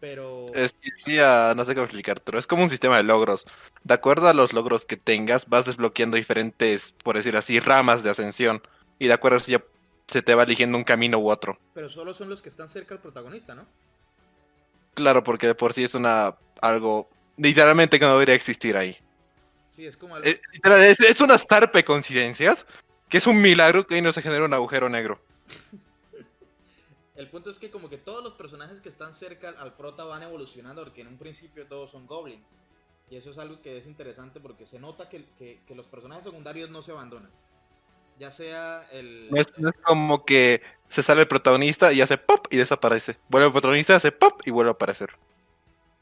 Pero. 0.00 0.52
Es 0.52 0.74
sí, 0.96 1.16
ah, 1.20 1.54
no 1.56 1.64
sé 1.64 1.74
cómo 1.74 1.84
explicártelo. 1.84 2.40
Es 2.40 2.48
como 2.48 2.64
un 2.64 2.68
sistema 2.68 2.96
de 2.96 3.04
logros. 3.04 3.46
De 3.84 3.94
acuerdo 3.94 4.26
a 4.26 4.34
los 4.34 4.52
logros 4.52 4.84
que 4.84 4.96
tengas, 4.96 5.48
vas 5.48 5.64
desbloqueando 5.64 6.16
diferentes, 6.16 6.90
por 6.90 7.14
decir 7.14 7.36
así, 7.36 7.60
ramas 7.60 8.02
de 8.02 8.10
ascensión. 8.10 8.60
Y 8.98 9.06
de 9.06 9.12
acuerdo 9.12 9.36
a 9.36 9.40
eso 9.40 9.52
ya 9.52 9.64
se 10.08 10.22
te 10.22 10.34
va 10.34 10.42
eligiendo 10.42 10.76
un 10.76 10.82
camino 10.82 11.20
u 11.20 11.30
otro. 11.30 11.60
Pero 11.72 11.88
solo 11.88 12.14
son 12.14 12.30
los 12.30 12.42
que 12.42 12.48
están 12.48 12.68
cerca 12.68 12.96
al 12.96 13.00
protagonista, 13.00 13.54
¿no? 13.54 13.64
Claro, 14.94 15.22
porque 15.22 15.46
de 15.46 15.54
por 15.54 15.72
sí 15.72 15.84
es 15.84 15.94
una 15.94 16.36
algo 16.60 17.08
literalmente 17.36 18.00
que 18.00 18.06
no 18.06 18.14
debería 18.14 18.34
existir 18.34 18.76
ahí. 18.76 18.98
Sí, 19.78 19.86
es 19.86 19.96
como 19.96 20.16
algo. 20.16 20.28
Es, 20.28 20.40
es, 20.64 20.98
es 20.98 21.20
unas 21.20 21.46
tarpe 21.46 21.84
coincidencias 21.84 22.66
que 23.08 23.18
es 23.18 23.28
un 23.28 23.40
milagro 23.40 23.86
que 23.86 23.94
ahí 23.94 24.02
no 24.02 24.10
se 24.10 24.22
genera 24.22 24.44
un 24.44 24.52
agujero 24.52 24.88
negro. 24.88 25.20
El 27.14 27.28
punto 27.28 27.48
es 27.48 27.60
que 27.60 27.70
como 27.70 27.88
que 27.88 27.96
todos 27.96 28.24
los 28.24 28.34
personajes 28.34 28.80
que 28.80 28.88
están 28.88 29.14
cerca 29.14 29.50
al 29.50 29.74
prota 29.76 30.02
van 30.02 30.24
evolucionando 30.24 30.82
porque 30.82 31.02
en 31.02 31.06
un 31.06 31.16
principio 31.16 31.68
todos 31.68 31.92
son 31.92 32.08
goblins. 32.08 32.60
Y 33.08 33.18
eso 33.18 33.30
es 33.30 33.38
algo 33.38 33.62
que 33.62 33.78
es 33.78 33.86
interesante 33.86 34.40
porque 34.40 34.66
se 34.66 34.80
nota 34.80 35.08
que, 35.08 35.24
que- 35.38 35.60
que 35.64 35.76
los 35.76 35.86
personajes 35.86 36.24
secundarios 36.24 36.70
no 36.70 36.82
se 36.82 36.90
abandonan. 36.90 37.30
Ya 38.18 38.32
sea 38.32 38.84
el. 38.90 39.28
No 39.30 39.40
es, 39.40 39.46
no 39.58 39.68
es 39.68 39.76
como 39.84 40.24
que 40.24 40.60
se 40.88 41.04
sale 41.04 41.20
el 41.20 41.28
protagonista 41.28 41.92
y 41.92 42.00
hace 42.00 42.18
pop 42.18 42.48
y 42.50 42.56
desaparece. 42.56 43.16
Vuelve 43.28 43.46
el 43.46 43.52
protagonista, 43.52 43.94
hace 43.94 44.10
pop 44.10 44.40
y 44.44 44.50
vuelve 44.50 44.70
a 44.70 44.72
aparecer. 44.72 45.10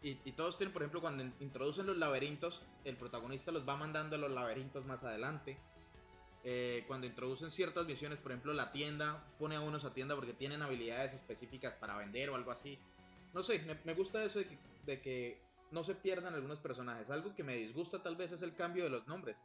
Y, 0.02 0.18
y 0.24 0.32
todos 0.32 0.56
tienen, 0.58 0.72
por 0.72 0.82
ejemplo, 0.82 1.00
cuando 1.00 1.22
in- 1.24 1.34
introducen 1.40 1.86
los 1.86 1.96
laberintos, 1.96 2.62
el 2.84 2.96
protagonista 2.96 3.52
los 3.52 3.68
va 3.68 3.76
mandando 3.76 4.16
a 4.16 4.18
los 4.18 4.30
laberintos 4.30 4.84
más 4.86 5.02
adelante. 5.02 5.58
Eh, 6.44 6.84
cuando 6.86 7.06
introducen 7.06 7.50
ciertas 7.50 7.86
misiones, 7.86 8.18
por 8.18 8.30
ejemplo, 8.32 8.54
la 8.54 8.70
tienda, 8.72 9.24
pone 9.38 9.56
a 9.56 9.60
unos 9.60 9.84
a 9.84 9.92
tienda 9.92 10.14
porque 10.14 10.32
tienen 10.32 10.62
habilidades 10.62 11.12
específicas 11.14 11.74
para 11.74 11.96
vender 11.96 12.30
o 12.30 12.36
algo 12.36 12.52
así. 12.52 12.78
No 13.34 13.42
sé, 13.42 13.58
me, 13.66 13.78
me 13.84 13.94
gusta 13.94 14.22
eso 14.24 14.38
de 14.38 14.46
que, 14.48 14.58
de 14.86 15.00
que 15.00 15.40
no 15.72 15.82
se 15.82 15.94
pierdan 15.96 16.34
algunos 16.34 16.60
personajes. 16.60 17.10
Algo 17.10 17.34
que 17.34 17.42
me 17.42 17.56
disgusta 17.56 18.02
tal 18.02 18.16
vez 18.16 18.30
es 18.32 18.42
el 18.42 18.54
cambio 18.54 18.84
de 18.84 18.90
los 18.90 19.06
nombres. 19.08 19.38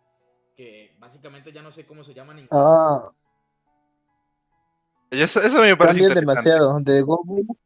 Que 0.55 0.95
básicamente 0.99 1.51
ya 1.51 1.63
no 1.63 1.71
sé 1.71 1.85
cómo 1.85 2.03
se 2.03 2.13
llaman. 2.13 2.37
Ah, 2.51 3.11
Eso, 5.11 5.39
me 5.61 5.75
parece 5.77 5.99
cambian 5.99 6.13
demasiado. 6.13 6.79
De 6.79 7.01
Gobu, 7.01 7.57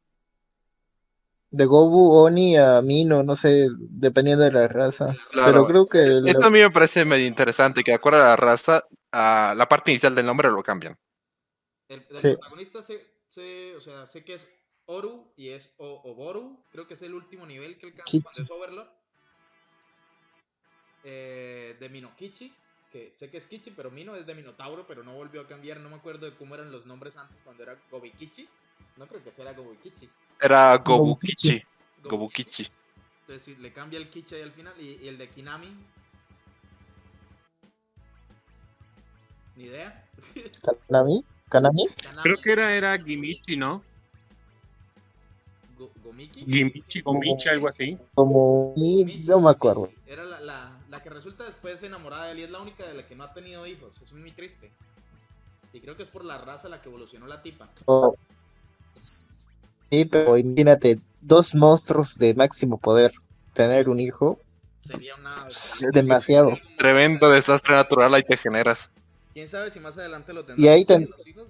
de 1.56 1.66
Gobu, 1.66 2.12
Oni 2.26 2.58
a 2.58 2.82
Mino, 2.82 3.24
no 3.24 3.36
sé, 3.36 3.68
dependiendo 3.80 4.44
de 4.44 4.52
la 4.52 4.68
raza. 4.68 5.16
Claro. 5.32 5.52
Pero 5.52 5.68
creo 5.68 5.88
que 5.88 5.98
la- 6.22 6.32
Esto 6.32 6.48
a 6.48 6.50
mí 6.50 6.60
me 6.60 6.70
parece 6.72 7.06
medio 7.06 7.26
interesante, 7.26 7.84
que 7.84 7.92
de 7.92 7.96
acuerdo 7.96 8.20
a 8.22 8.26
la 8.26 8.36
raza, 8.36 8.84
a 9.12 9.54
la 9.56 9.68
parte 9.70 9.92
inicial 9.92 10.14
del 10.14 10.26
nombre 10.26 10.50
lo 10.50 10.62
cambian. 10.64 10.98
El, 11.88 12.06
el 12.10 12.20
Sí. 12.20 12.34
protagonista 12.34 12.84
sé, 12.84 13.00
sé- 13.30 13.76
o 13.76 13.82
sea, 13.82 14.06
sé 14.08 14.24
que 14.24 14.34
es 14.36 14.48
Oru 14.88 15.32
y 15.38 15.50
es 15.50 15.72
o 15.78 16.02
Oboru, 16.04 16.60
creo 16.72 16.88
que 16.88 16.96
es 16.96 17.02
el 17.02 17.14
último 17.14 17.46
nivel 17.46 17.78
que 17.78 17.88
alcanza 17.88 18.18
cuando 18.22 18.44
es 18.44 18.52
Overlord. 18.52 18.88
Eh, 21.04 21.76
de 21.80 21.90
Minokichi, 21.90 22.52
que 22.92 23.12
sé 23.16 23.30
que 23.30 23.38
es 23.38 23.46
Kichi, 23.48 23.72
pero 23.72 23.92
Mino 23.92 24.16
es 24.16 24.26
de 24.26 24.34
Minotauro, 24.34 24.86
pero 24.88 25.04
no 25.04 25.14
volvió 25.14 25.42
a 25.42 25.48
cambiar, 25.48 25.80
no 25.80 25.90
me 25.90 25.96
acuerdo 25.96 26.26
de 26.30 26.36
cómo 26.36 26.56
eran 26.56 26.72
los 26.72 26.86
nombres 26.86 27.16
antes 27.16 27.38
cuando 27.44 27.64
era 27.64 27.78
Gobikichi. 27.92 28.48
No 28.98 29.08
creo 29.08 29.24
que 29.24 29.32
sea 29.32 29.52
Gobikichi. 29.54 30.10
Era 30.42 30.78
Gobukichi. 30.78 31.64
Gobukichi. 32.04 32.10
Gobukichi. 32.10 32.72
Entonces 33.22 33.60
le 33.60 33.74
cambia 33.74 33.98
el 33.98 34.10
Kichi 34.10 34.36
ahí 34.36 34.42
al 34.44 34.52
final 34.52 34.74
y, 34.80 35.04
y 35.04 35.08
el 35.08 35.18
de 35.18 35.30
Kinami. 35.30 35.76
Ni 39.56 39.64
idea. 39.66 40.06
Kanami, 40.88 41.24
Kanami, 41.50 41.88
Creo 42.24 42.38
que 42.38 42.52
era, 42.52 42.76
era 42.76 42.98
Gimichi, 43.02 43.56
¿no? 43.58 43.84
Go- 45.78 45.92
Gomiki. 46.04 46.46
Gimichi, 46.46 47.02
Gomichi, 47.02 47.50
algo 47.50 47.70
así. 47.70 47.98
como 48.14 48.74
no 48.78 49.40
me 49.40 49.50
acuerdo. 49.50 49.92
Era 50.06 50.24
la, 50.24 50.40
la, 50.42 50.80
la 50.90 51.02
que 51.04 51.10
resulta 51.10 51.46
después 51.46 51.82
enamorada 51.84 52.26
de 52.26 52.32
él 52.34 52.40
y 52.40 52.44
es 52.44 52.50
la 52.52 52.60
única 52.62 52.86
de 52.86 52.94
la 52.94 53.08
que 53.08 53.16
no 53.16 53.24
ha 53.24 53.34
tenido 53.34 53.66
hijos. 53.66 54.02
Es 54.02 54.12
muy 54.12 54.32
triste. 54.32 54.72
Y 55.74 55.80
creo 55.82 55.98
que 55.98 56.04
es 56.04 56.10
por 56.10 56.24
la 56.24 56.38
raza 56.38 56.70
la 56.70 56.82
que 56.82 56.90
evolucionó 56.90 57.26
la 57.28 57.42
tipa. 57.42 57.70
Oh. 57.86 58.16
Sí, 59.02 60.06
pero 60.06 60.38
imagínate, 60.38 61.00
dos 61.22 61.54
monstruos 61.56 62.18
de 62.18 62.34
máximo 62.34 62.78
poder. 62.78 63.14
Tener 63.54 63.88
un 63.88 64.00
hijo 64.00 64.40
Sería 64.84 65.16
una. 65.16 65.48
es 65.48 65.86
demasiado. 65.94 66.58
Tremendo 66.78 67.30
desastre 67.30 67.74
natural 67.76 68.14
ahí 68.14 68.24
te 68.24 68.36
generas. 68.38 68.90
¿Quién 69.34 69.48
sabe 69.48 69.72
si 69.72 69.80
más 69.80 69.98
adelante 69.98 70.34
lo 70.34 70.42
Y 70.42 70.46
tendrán 70.46 70.74
ahí 70.74 70.86
ten- 70.86 71.10
los 71.10 71.28
hijos? 71.28 71.46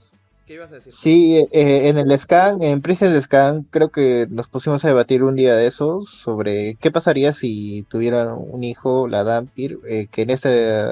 ¿Qué 0.46 0.54
ibas 0.56 0.72
a 0.72 0.76
decir? 0.76 0.92
Sí, 0.92 1.38
eh, 1.52 1.90
en 1.90 1.98
el 1.98 2.20
Scan, 2.20 2.62
en 2.62 2.80
Prison 2.82 3.20
Scan, 3.20 3.64
creo 3.64 3.90
que 3.90 4.28
nos 4.30 4.48
pusimos 4.48 4.86
a 4.86 4.88
debatir 4.90 5.24
un 5.24 5.36
día 5.36 5.56
de 5.56 5.66
eso 5.66 6.02
sobre 6.04 6.76
qué 6.76 6.92
pasaría 6.92 7.34
si 7.34 7.84
tuvieran 7.90 8.28
un 8.38 8.64
hijo, 8.64 9.08
la 9.08 9.24
Dampir, 9.24 9.80
eh, 9.88 10.06
que 10.12 10.22
en 10.22 10.30
este 10.30 10.50
eh, 10.52 10.84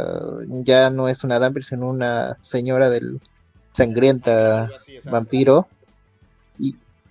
ya 0.63 0.89
no 0.89 1.07
es 1.07 1.23
una 1.23 1.37
Dampir, 1.37 1.63
sino 1.63 1.87
una 1.87 2.37
señora 2.41 2.89
del 2.89 3.19
sangrienta 3.73 4.69
vampiro. 5.05 5.67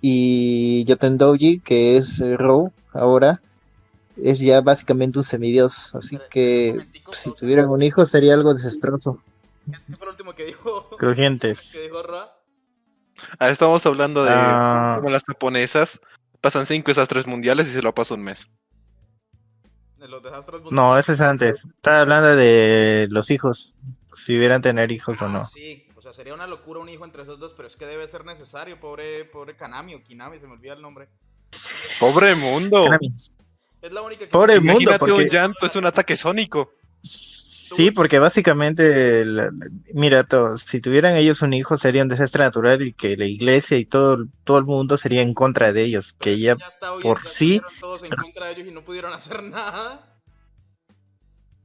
Y, 0.02 0.80
y 0.80 0.84
Yotendoji, 0.84 1.60
que 1.60 1.96
es 1.96 2.20
Rou 2.36 2.72
ahora, 2.92 3.40
es 4.16 4.40
ya 4.40 4.60
básicamente 4.60 5.18
un 5.18 5.24
semidios. 5.24 5.94
Así 5.94 6.16
Pero, 6.18 6.28
que 6.30 6.86
si 7.12 7.32
tuvieran 7.34 7.68
un 7.70 7.82
hijo 7.82 8.04
sería 8.04 8.34
algo 8.34 8.52
desastroso. 8.52 9.22
¿Qué 9.70 9.94
fue 9.96 10.06
lo 10.06 10.10
último 10.12 10.34
que 10.34 10.44
dijo? 10.46 10.88
Crujientes. 10.98 11.70
que 11.72 11.82
dijo 11.82 12.02
Roa? 12.02 12.36
Ah, 13.38 13.48
estamos 13.50 13.86
hablando 13.86 14.24
de 14.24 14.30
Ah. 14.32 14.96
cómo 14.98 15.10
las 15.10 15.22
japonesas 15.24 16.00
pasan 16.40 16.66
cinco 16.66 16.88
desastres 16.88 17.26
mundiales 17.26 17.68
y 17.68 17.72
se 17.72 17.82
lo 17.82 17.94
pasa 17.94 18.14
un 18.14 18.22
mes. 18.24 18.48
De 19.98 20.08
los 20.08 20.20
desastres 20.22 20.62
No, 20.72 20.98
ese 20.98 21.12
es 21.12 21.20
antes. 21.20 21.66
Estaba 21.76 22.00
hablando 22.00 22.34
de 22.34 23.06
los 23.10 23.30
hijos. 23.30 23.74
Si 24.14 24.36
hubieran 24.36 24.60
tener 24.62 24.90
hijos 24.90 25.22
o 25.22 25.26
Ah, 25.26 25.28
no. 25.28 25.44
Sí, 25.44 25.86
sea, 26.14 26.22
sería 26.22 26.34
una 26.34 26.46
locura 26.46 26.80
un 26.80 26.88
hijo 26.88 27.04
entre 27.04 27.22
esos 27.22 27.38
dos, 27.38 27.52
pero 27.56 27.68
es 27.68 27.76
que 27.76 27.86
debe 27.86 28.06
ser 28.08 28.24
necesario, 28.24 28.78
pobre, 28.80 29.24
pobre 29.26 29.56
Kanami 29.56 29.94
o 29.94 30.02
Kinami, 30.02 30.38
se 30.38 30.46
me 30.46 30.54
olvida 30.54 30.74
el 30.74 30.82
nombre. 30.82 31.08
¡Pobre 32.00 32.34
mundo! 32.34 32.84
Kanami. 32.84 33.12
Es 33.80 33.92
la 33.92 34.02
única 34.02 34.24
que... 34.26 34.30
Pobre 34.30 34.56
mundo, 34.60 34.72
Imagínate 34.72 34.98
porque- 34.98 35.12
un 35.12 35.26
llanto, 35.28 35.66
es 35.66 35.76
un 35.76 35.86
ataque 35.86 36.16
sónico. 36.16 36.72
Sí, 37.02 37.90
porque 37.90 38.18
básicamente, 38.18 39.24
la- 39.24 39.50
mira, 39.94 40.24
to- 40.24 40.58
si 40.58 40.80
tuvieran 40.80 41.16
ellos 41.16 41.40
un 41.42 41.54
hijo 41.54 41.76
sería 41.78 42.02
un 42.02 42.08
desastre 42.08 42.44
natural 42.44 42.82
y 42.82 42.92
que 42.92 43.16
la 43.16 43.24
iglesia 43.24 43.78
y 43.78 43.86
todo, 43.86 44.26
todo 44.44 44.58
el 44.58 44.64
mundo 44.66 44.96
sería 44.98 45.22
en 45.22 45.32
contra 45.32 45.72
de 45.72 45.82
ellos, 45.84 46.14
Pero 46.18 46.22
que 46.34 46.38
ya 46.38 46.52
hasta 46.52 46.92
hoy 46.92 47.02
por 47.02 47.24
ya 47.24 47.30
sí- 47.30 47.60
todos 47.80 48.02
en 48.02 48.10
contra 48.16 48.46
de 48.46 48.52
ellos 48.52 48.68
y 48.68 48.70
no 48.72 48.82
pudieron 48.84 49.12
hacer 49.14 49.42
nada. 49.42 50.20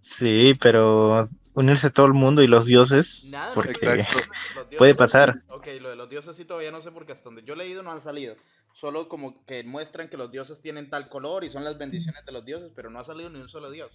sí, 0.02 0.54
pero 0.62 1.28
unirse 1.58 1.90
todo 1.90 2.06
el 2.06 2.14
mundo 2.14 2.44
y 2.44 2.48
los 2.48 2.66
dioses, 2.66 3.26
Nada, 3.26 3.52
porque 3.56 4.06
puede 4.78 4.94
pasar. 4.94 5.42
Ok, 5.50 5.68
lo 5.82 5.90
de 5.90 5.96
los 5.96 6.08
dioses 6.08 6.38
sí 6.38 6.46
todavía 6.46 6.70
no 6.72 6.84
sé 6.84 6.92
porque 6.92 7.14
hasta 7.14 7.26
donde 7.26 7.44
yo 7.44 7.56
he 7.56 7.58
leído 7.58 7.82
no 7.82 7.92
han 7.92 8.00
salido. 8.00 8.36
Solo 8.74 9.10
como 9.10 9.44
que 9.46 9.64
muestran 9.64 10.08
que 10.08 10.18
los 10.18 10.30
dioses 10.30 10.62
tienen 10.62 10.92
tal 10.92 11.10
color 11.10 11.44
y 11.44 11.50
son 11.50 11.64
las 11.64 11.80
bendiciones 11.80 12.24
de 12.26 12.32
los 12.32 12.46
dioses, 12.46 12.72
pero 12.76 12.92
no 12.92 13.00
ha 13.00 13.04
salido 13.04 13.32
ni 13.32 13.40
un 13.40 13.50
solo 13.50 13.72
dios. 13.72 13.90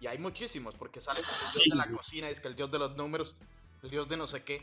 Y 0.00 0.06
hay 0.06 0.18
muchísimos, 0.18 0.76
porque 0.76 1.00
sale 1.00 1.18
el 1.18 1.24
dios 1.24 1.62
de 1.70 1.76
la 1.76 1.90
cocina, 1.90 2.28
es 2.28 2.38
que 2.38 2.46
el 2.46 2.54
dios 2.54 2.70
de 2.70 2.78
los 2.78 2.94
números, 2.96 3.34
el 3.82 3.90
dios 3.90 4.08
de 4.08 4.16
no 4.16 4.28
sé 4.28 4.44
qué. 4.44 4.62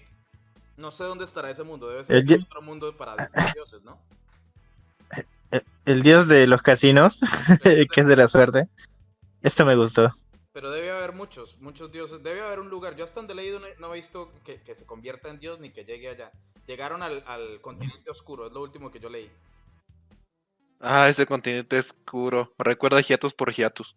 No 0.77 0.91
sé 0.91 1.03
dónde 1.03 1.25
estará 1.25 1.49
ese 1.49 1.63
mundo, 1.63 1.89
debe 1.89 2.05
ser 2.05 2.15
El 2.15 2.25
di- 2.25 2.35
otro 2.35 2.61
mundo 2.61 2.95
para 2.95 3.15
los 3.17 3.53
dioses, 3.53 3.83
¿no? 3.83 3.99
el 5.85 6.01
dios 6.01 6.29
de 6.29 6.47
los 6.47 6.61
casinos, 6.61 7.19
que 7.63 7.87
es 8.01 8.07
de 8.07 8.15
la 8.15 8.29
suerte. 8.29 8.69
Esto 9.41 9.65
me 9.65 9.75
gustó. 9.75 10.09
Pero 10.53 10.71
debe 10.71 10.91
haber 10.91 11.13
muchos, 11.13 11.59
muchos 11.59 11.91
dioses. 11.91 12.23
Debe 12.23 12.41
haber 12.41 12.59
un 12.59 12.69
lugar. 12.69 12.95
Yo 12.95 13.03
hasta 13.03 13.19
donde 13.19 13.33
he 13.33 13.35
leído 13.35 13.59
no 13.59 13.65
he, 13.65 13.75
no 13.79 13.93
he 13.93 13.97
visto 13.97 14.31
que, 14.45 14.61
que 14.61 14.75
se 14.75 14.85
convierta 14.85 15.29
en 15.29 15.39
dios 15.39 15.59
ni 15.59 15.71
que 15.71 15.83
llegue 15.83 16.09
allá. 16.09 16.31
Llegaron 16.67 17.03
al, 17.03 17.23
al 17.27 17.59
continente 17.59 18.09
oscuro, 18.09 18.47
es 18.47 18.53
lo 18.53 18.61
último 18.61 18.91
que 18.91 18.99
yo 18.99 19.09
leí. 19.09 19.29
Ah, 20.79 21.09
ese 21.09 21.25
continente 21.25 21.79
oscuro. 21.79 22.53
Recuerda 22.57 23.01
hiatus 23.01 23.33
por 23.33 23.51
hiatus. 23.51 23.95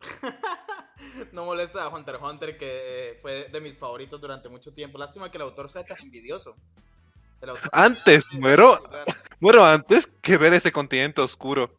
no 1.32 1.44
molesta 1.44 1.84
a 1.84 1.88
Hunter 1.88 2.14
x 2.16 2.24
Hunter, 2.26 2.58
que 2.58 3.10
eh, 3.10 3.18
fue 3.20 3.48
de 3.50 3.60
mis 3.60 3.76
favoritos 3.76 4.20
durante 4.20 4.48
mucho 4.48 4.72
tiempo. 4.72 4.98
Lástima 4.98 5.30
que 5.30 5.36
el 5.36 5.42
autor 5.42 5.70
sea 5.70 5.84
tan 5.84 6.00
envidioso. 6.00 6.56
Antes, 7.72 8.24
muero. 8.38 8.78
Bueno, 9.40 9.64
antes 9.66 10.06
que 10.20 10.36
ver 10.36 10.54
ese 10.54 10.72
continente 10.72 11.20
oscuro. 11.20 11.76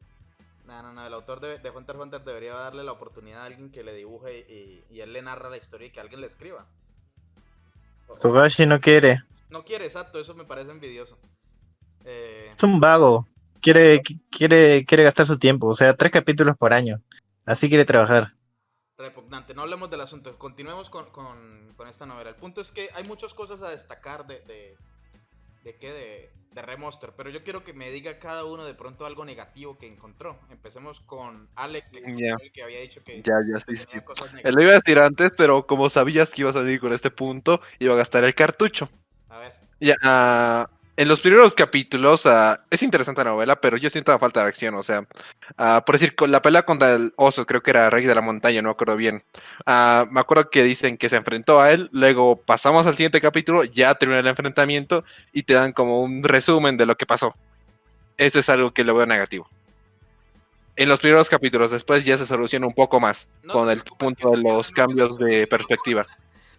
No, 0.72 0.82
no, 0.82 0.94
no. 0.94 1.06
El 1.06 1.14
autor 1.14 1.42
de, 1.42 1.60
de 1.60 1.70
Hunter 1.70 1.96
x 1.98 2.06
Hunter 2.06 2.24
debería 2.24 2.54
darle 2.54 2.84
la 2.86 2.94
oportunidad 2.94 3.42
a 3.42 3.46
alguien 3.46 3.72
que 3.72 3.84
le 3.84 3.94
dibuje 3.94 4.40
y, 4.50 4.86
y 4.90 5.02
él 5.02 5.12
le 5.12 5.22
narra 5.22 5.50
la 5.50 5.58
historia 5.58 5.88
y 5.88 5.90
que 5.92 6.00
alguien 6.00 6.22
le 6.22 6.28
escriba. 6.28 6.66
O- 8.08 8.14
Togashi 8.14 8.66
no 8.66 8.80
quiere. 8.80 9.22
No 9.50 9.66
quiere, 9.66 9.84
exacto. 9.86 10.20
Eso 10.22 10.34
me 10.34 10.46
parece 10.46 10.72
envidioso. 10.72 11.18
Eh, 12.06 12.52
Es 12.56 12.64
un 12.64 12.80
vago. 12.80 13.28
Quiere, 13.62 14.02
quiere, 14.32 14.86
quiere 14.86 15.04
gastar 15.04 15.26
su 15.26 15.38
tiempo. 15.38 15.68
O 15.68 15.74
sea, 15.74 15.94
tres 15.98 16.10
capítulos 16.12 16.56
por 16.58 16.72
año. 16.74 17.02
Así 17.46 17.68
quiere 17.68 17.84
trabajar. 17.84 18.34
repugnante. 18.98 19.54
No 19.54 19.64
hablemos 19.64 19.90
del 19.92 20.00
asunto. 20.02 20.38
Continuemos 20.38 20.90
con, 20.90 21.10
con- 21.12 21.74
con 21.76 21.88
esta 21.90 22.06
novela. 22.06 22.30
El 22.30 22.36
punto 22.38 22.62
es 22.62 22.72
que 22.72 22.90
hay 22.94 23.04
muchas 23.06 23.34
cosas 23.34 23.62
a 23.62 23.70
destacar 23.72 24.26
de. 24.26 24.40
¿De, 24.42 24.78
de 25.63 25.78
qué? 25.78 25.91
De, 25.91 26.32
de 26.54 26.62
Remonster. 26.62 27.12
Pero 27.15 27.30
yo 27.30 27.43
quiero 27.43 27.63
que 27.63 27.74
me 27.74 27.89
diga 27.91 28.19
cada 28.19 28.45
uno 28.45 28.65
de 28.65 28.74
pronto 28.74 29.06
algo 29.06 29.26
negativo 29.26 29.78
que 29.78 29.88
encontró. 29.88 30.39
Empecemos 30.50 31.00
con 31.02 31.50
Alec, 31.56 31.89
que, 31.91 32.00
el 32.00 32.52
que 32.52 32.63
había 32.63 32.82
dicho 32.82 33.04
que 33.04 33.21
Ya, 33.21 33.36
ya, 33.50 33.60
sí, 33.60 33.76
sí. 33.76 33.86
tenía 33.86 34.06
cosas 34.06 34.34
negativas. 34.34 34.56
Lo 34.56 34.62
iba 34.62 34.71
a 34.71 34.80
decir 34.80 35.00
antes, 35.00 35.32
pero 35.36 35.65
como 35.65 35.89
sabías 35.89 36.32
que 36.32 36.41
ibas 36.41 36.56
a 36.56 36.63
seguir 36.63 36.80
con 36.80 36.93
este 36.93 37.12
punto, 37.12 37.62
iba 37.80 37.93
a 37.93 37.97
gastar 37.97 38.24
el 38.24 38.36
cartucho. 38.36 38.89
A 39.30 39.39
ver. 39.39 39.54
Ya, 39.80 39.95
ah, 40.04 40.69
en 41.02 41.08
los 41.08 41.20
primeros 41.20 41.56
capítulos 41.56 42.28
ah, 42.28 42.64
es 42.70 42.84
interesante 42.84 43.24
la 43.24 43.32
novela, 43.32 43.60
pero 43.60 43.76
yo 43.76 43.90
siento 43.90 44.12
la 44.12 44.20
falta 44.20 44.42
de 44.42 44.50
acción. 44.50 44.76
O 44.76 44.84
sea, 44.84 45.04
ah, 45.58 45.82
por 45.84 45.96
decir, 45.96 46.14
con 46.14 46.32
la 46.32 46.44
pelea 46.44 46.64
contra 46.64 46.94
el 46.94 47.12
oso, 47.16 47.48
creo 47.48 47.64
que 47.64 47.72
era 47.72 47.90
Rey 47.90 48.06
de 48.06 48.14
la 48.14 48.22
Montaña, 48.22 48.62
no 48.62 48.68
me 48.68 48.74
acuerdo 48.74 48.96
bien. 48.96 49.24
Ah, 49.66 50.06
me 50.12 50.20
acuerdo 50.20 50.52
que 50.52 50.62
dicen 50.64 50.98
que 50.98 51.10
se 51.10 51.16
enfrentó 51.16 51.60
a 51.60 51.72
él, 51.72 51.90
luego 51.92 52.36
pasamos 52.36 52.86
al 52.86 52.94
siguiente 52.94 53.20
capítulo, 53.20 53.64
ya 53.64 53.96
terminó 53.96 54.20
el 54.20 54.28
enfrentamiento 54.28 55.04
y 55.34 55.42
te 55.42 55.56
dan 55.56 55.72
como 55.72 56.02
un 56.02 56.22
resumen 56.22 56.78
de 56.78 56.86
lo 56.86 56.96
que 56.96 57.08
pasó. 57.08 57.34
Eso 58.18 58.38
es 58.38 58.48
algo 58.50 58.72
que 58.72 58.84
lo 58.84 58.94
veo 58.94 59.08
negativo. 59.08 59.50
En 60.76 60.88
los 60.88 61.00
primeros 61.00 61.30
capítulos, 61.30 61.72
después 61.72 62.06
ya 62.06 62.20
se 62.20 62.28
soluciona 62.28 62.68
un 62.68 62.74
poco 62.74 63.00
más 63.00 63.28
No 63.42 63.54
con 63.54 63.72
el 63.72 63.82
punto 63.82 64.30
de 64.30 64.38
los 64.38 64.72
cambios 64.72 65.18
de 65.18 65.48
perspectiva. 65.48 66.06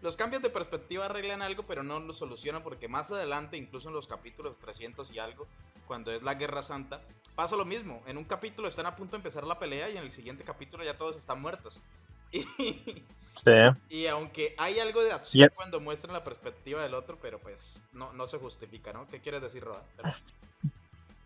Los 0.02 0.16
cambios 0.16 0.42
de 0.42 0.50
perspectiva 0.50 1.06
arreglan 1.06 1.42
algo, 1.42 1.62
pero 1.62 1.82
no 1.82 2.00
lo 2.00 2.12
solucionan 2.12 2.62
porque 2.62 2.88
más 2.88 3.10
adelante, 3.10 3.56
incluso 3.56 3.88
en 3.88 3.94
los 3.94 4.06
capítulos 4.06 4.58
300 4.58 5.10
y 5.12 5.18
algo, 5.18 5.46
cuando 5.86 6.10
es 6.12 6.22
la 6.22 6.34
Guerra 6.34 6.62
Santa, 6.62 7.00
pasa 7.34 7.56
lo 7.56 7.64
mismo. 7.64 8.02
En 8.06 8.18
un 8.18 8.24
capítulo 8.24 8.68
están 8.68 8.86
a 8.86 8.96
punto 8.96 9.12
de 9.12 9.18
empezar 9.18 9.44
la 9.44 9.58
pelea 9.58 9.88
y 9.90 9.96
en 9.96 10.02
el 10.02 10.12
siguiente 10.12 10.44
capítulo 10.44 10.84
ya 10.84 10.98
todos 10.98 11.16
están 11.16 11.40
muertos. 11.40 11.78
Y, 12.34 13.04
Sí. 13.34 13.50
y 13.88 14.06
aunque 14.06 14.54
hay 14.58 14.78
algo 14.78 15.02
de 15.02 15.12
acción 15.12 15.50
cuando 15.54 15.80
muestran 15.80 16.12
la 16.12 16.22
perspectiva 16.22 16.82
del 16.82 16.92
otro, 16.92 17.18
pero 17.20 17.38
pues 17.38 17.82
no, 17.92 18.12
no 18.12 18.28
se 18.28 18.36
justifica, 18.38 18.92
¿no? 18.92 19.08
¿Qué 19.08 19.20
quieres 19.20 19.40
decir, 19.40 19.64
Roda? 19.64 19.82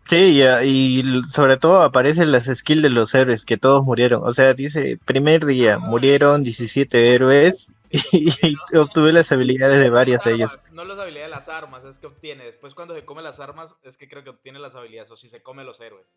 Sí, 0.05 0.41
y 0.63 1.03
sobre 1.27 1.57
todo 1.57 1.81
aparecen 1.81 2.31
las 2.31 2.45
skills 2.45 2.81
de 2.81 2.89
los 2.89 3.13
héroes, 3.13 3.43
que 3.43 3.57
todos 3.57 3.83
murieron. 3.83 4.21
O 4.25 4.33
sea, 4.33 4.53
dice, 4.53 4.97
primer 5.03 5.45
día, 5.45 5.79
murieron 5.79 6.43
17 6.43 7.13
héroes 7.13 7.71
y, 7.91 8.55
obtuve 8.77 9.13
las 9.13 9.31
habilidades 9.31 9.79
de 9.79 9.89
varias 9.89 10.23
de 10.23 10.33
ellos. 10.33 10.51
Armas, 10.51 10.71
No 10.73 10.83
las 10.83 10.99
habilidades 10.99 11.29
de 11.31 11.35
las 11.35 11.49
armas, 11.49 11.83
es 11.85 11.99
que 11.99 12.07
obtiene. 12.07 12.45
Después 12.45 12.73
cuando 12.75 12.95
se 12.95 13.05
come 13.05 13.21
las 13.21 13.39
armas, 13.39 13.75
es 13.83 13.97
que 13.97 14.07
creo 14.07 14.23
que 14.23 14.29
obtiene 14.31 14.59
las 14.59 14.75
habilidades, 14.75 15.11
o 15.11 15.17
si 15.17 15.29
se 15.29 15.41
come 15.41 15.63
los 15.63 15.79
héroes. 15.79 16.07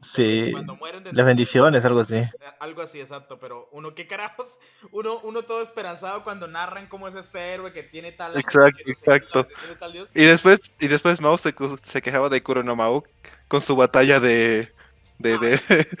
Sí, 0.00 0.50
Cuando 0.50 0.74
mueren 0.74 1.04
de 1.04 1.12
las 1.12 1.24
bendiciones, 1.24 1.84
algo 1.84 2.00
así. 2.00 2.16
Eh, 2.16 2.30
Algo 2.58 2.82
así, 2.82 3.00
exacto, 3.00 3.38
pero 3.38 3.68
uno, 3.70 3.94
¿qué 3.94 4.06
carajos? 4.08 4.58
Uno, 4.90 5.20
uno 5.22 5.42
todo 5.42 5.62
esperanzado 5.62 6.24
cuando 6.24 6.48
narran 6.48 6.88
cómo 6.88 7.06
es 7.08 7.14
este 7.14 7.54
héroe 7.54 7.72
que 7.72 7.84
tiene 7.84 8.10
tal... 8.12 8.36
Exacto, 8.36 8.82
no 8.84 8.92
exacto. 8.92 9.46
que 9.46 9.54
tiene 9.54 9.76
tal 9.76 9.92
dios. 9.92 10.10
Y 10.14 10.24
después, 10.24 10.60
y 10.80 10.88
después 10.88 11.20
Mao 11.20 11.38
se, 11.38 11.54
se 11.84 12.02
quejaba 12.02 12.28
de 12.28 12.42
Kuronomau 12.42 13.04
con 13.46 13.60
su 13.60 13.76
batalla 13.76 14.18
de. 14.18 14.72
de, 15.18 15.38
de, 15.38 15.58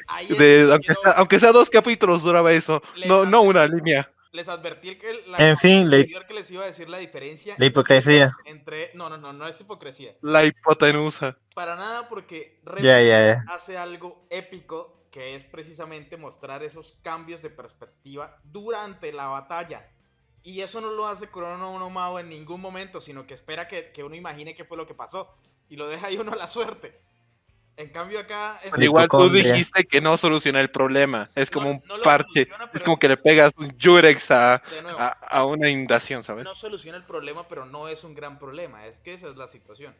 aunque, 0.08 0.86
quiero- 0.86 1.00
sea, 1.02 1.12
aunque 1.12 1.38
sea 1.38 1.52
dos 1.52 1.70
capítulos 1.70 2.22
duraba 2.22 2.52
eso. 2.52 2.82
No, 3.06 3.24
no 3.24 3.42
una 3.42 3.66
línea. 3.66 4.10
Les 4.34 4.48
advertí 4.48 4.88
el 4.88 4.98
que 4.98 5.22
la 5.28 5.38
En 5.38 5.56
fin, 5.56 5.88
la- 5.88 5.98
anterior 5.98 6.26
que 6.26 6.34
les 6.34 6.50
iba 6.50 6.64
a 6.64 6.66
decir 6.66 6.88
la 6.88 6.98
diferencia 6.98 7.54
La 7.56 7.66
hipocresía. 7.66 8.32
entre... 8.46 8.90
No, 8.94 9.08
no, 9.08 9.16
no, 9.16 9.32
no 9.32 9.46
es 9.46 9.60
hipocresía. 9.60 10.16
La 10.22 10.44
hipotenusa. 10.44 11.38
Para 11.54 11.76
nada 11.76 12.08
porque 12.08 12.60
Bull 12.64 12.82
ya, 12.82 13.00
ya. 13.00 13.44
hace 13.48 13.78
algo 13.78 14.26
épico 14.30 15.06
que 15.12 15.36
es 15.36 15.44
precisamente 15.44 16.16
mostrar 16.16 16.64
esos 16.64 16.98
cambios 17.00 17.42
de 17.42 17.50
perspectiva 17.50 18.40
durante 18.42 19.12
la 19.12 19.26
batalla. 19.26 19.88
Y 20.42 20.62
eso 20.62 20.80
no 20.80 20.90
lo 20.90 21.06
hace 21.06 21.28
Kurono 21.28 21.78
no 21.78 21.90
Mao 21.90 22.18
en 22.18 22.28
ningún 22.28 22.60
momento, 22.60 23.00
sino 23.00 23.28
que 23.28 23.34
espera 23.34 23.68
que, 23.68 23.92
que 23.92 24.02
uno 24.02 24.16
imagine 24.16 24.56
qué 24.56 24.64
fue 24.64 24.76
lo 24.76 24.84
que 24.88 24.94
pasó. 24.94 25.32
Y 25.68 25.76
lo 25.76 25.86
deja 25.86 26.08
ahí 26.08 26.16
uno 26.18 26.32
a 26.32 26.36
la 26.36 26.48
suerte. 26.48 27.00
En 27.76 27.88
cambio 27.88 28.20
acá... 28.20 28.60
es- 28.62 28.70
Pero 28.70 28.84
Igual 28.84 29.08
tú 29.08 29.28
dijiste 29.30 29.84
que 29.84 30.00
no 30.00 30.16
soluciona 30.16 30.60
el 30.60 30.70
problema. 30.70 31.30
Es 31.34 31.50
como 31.50 31.66
No- 31.66 31.72
un 31.72 31.82
no 31.88 32.02
parche. 32.02 32.42
Es 32.42 32.48
pero 32.72 32.84
como 32.84 32.94
es- 32.94 33.00
que 33.00 33.08
le 33.08 33.16
pegas 33.16 33.52
un 33.56 33.76
Jurex 33.80 34.30
a, 34.30 34.54
a, 34.98 35.08
a 35.28 35.44
una 35.44 35.68
inundación, 35.68 36.22
¿sabes? 36.22 36.44
no 36.44 36.54
soluciona 36.54 36.98
el 36.98 37.04
problema, 37.04 37.48
pero 37.48 37.66
no 37.66 37.88
es 37.88 38.04
un 38.04 38.14
gran 38.14 38.38
problema. 38.38 38.86
Es 38.86 39.00
que 39.00 39.14
esa 39.14 39.28
es 39.28 39.36
la 39.36 39.48
situación. 39.48 39.94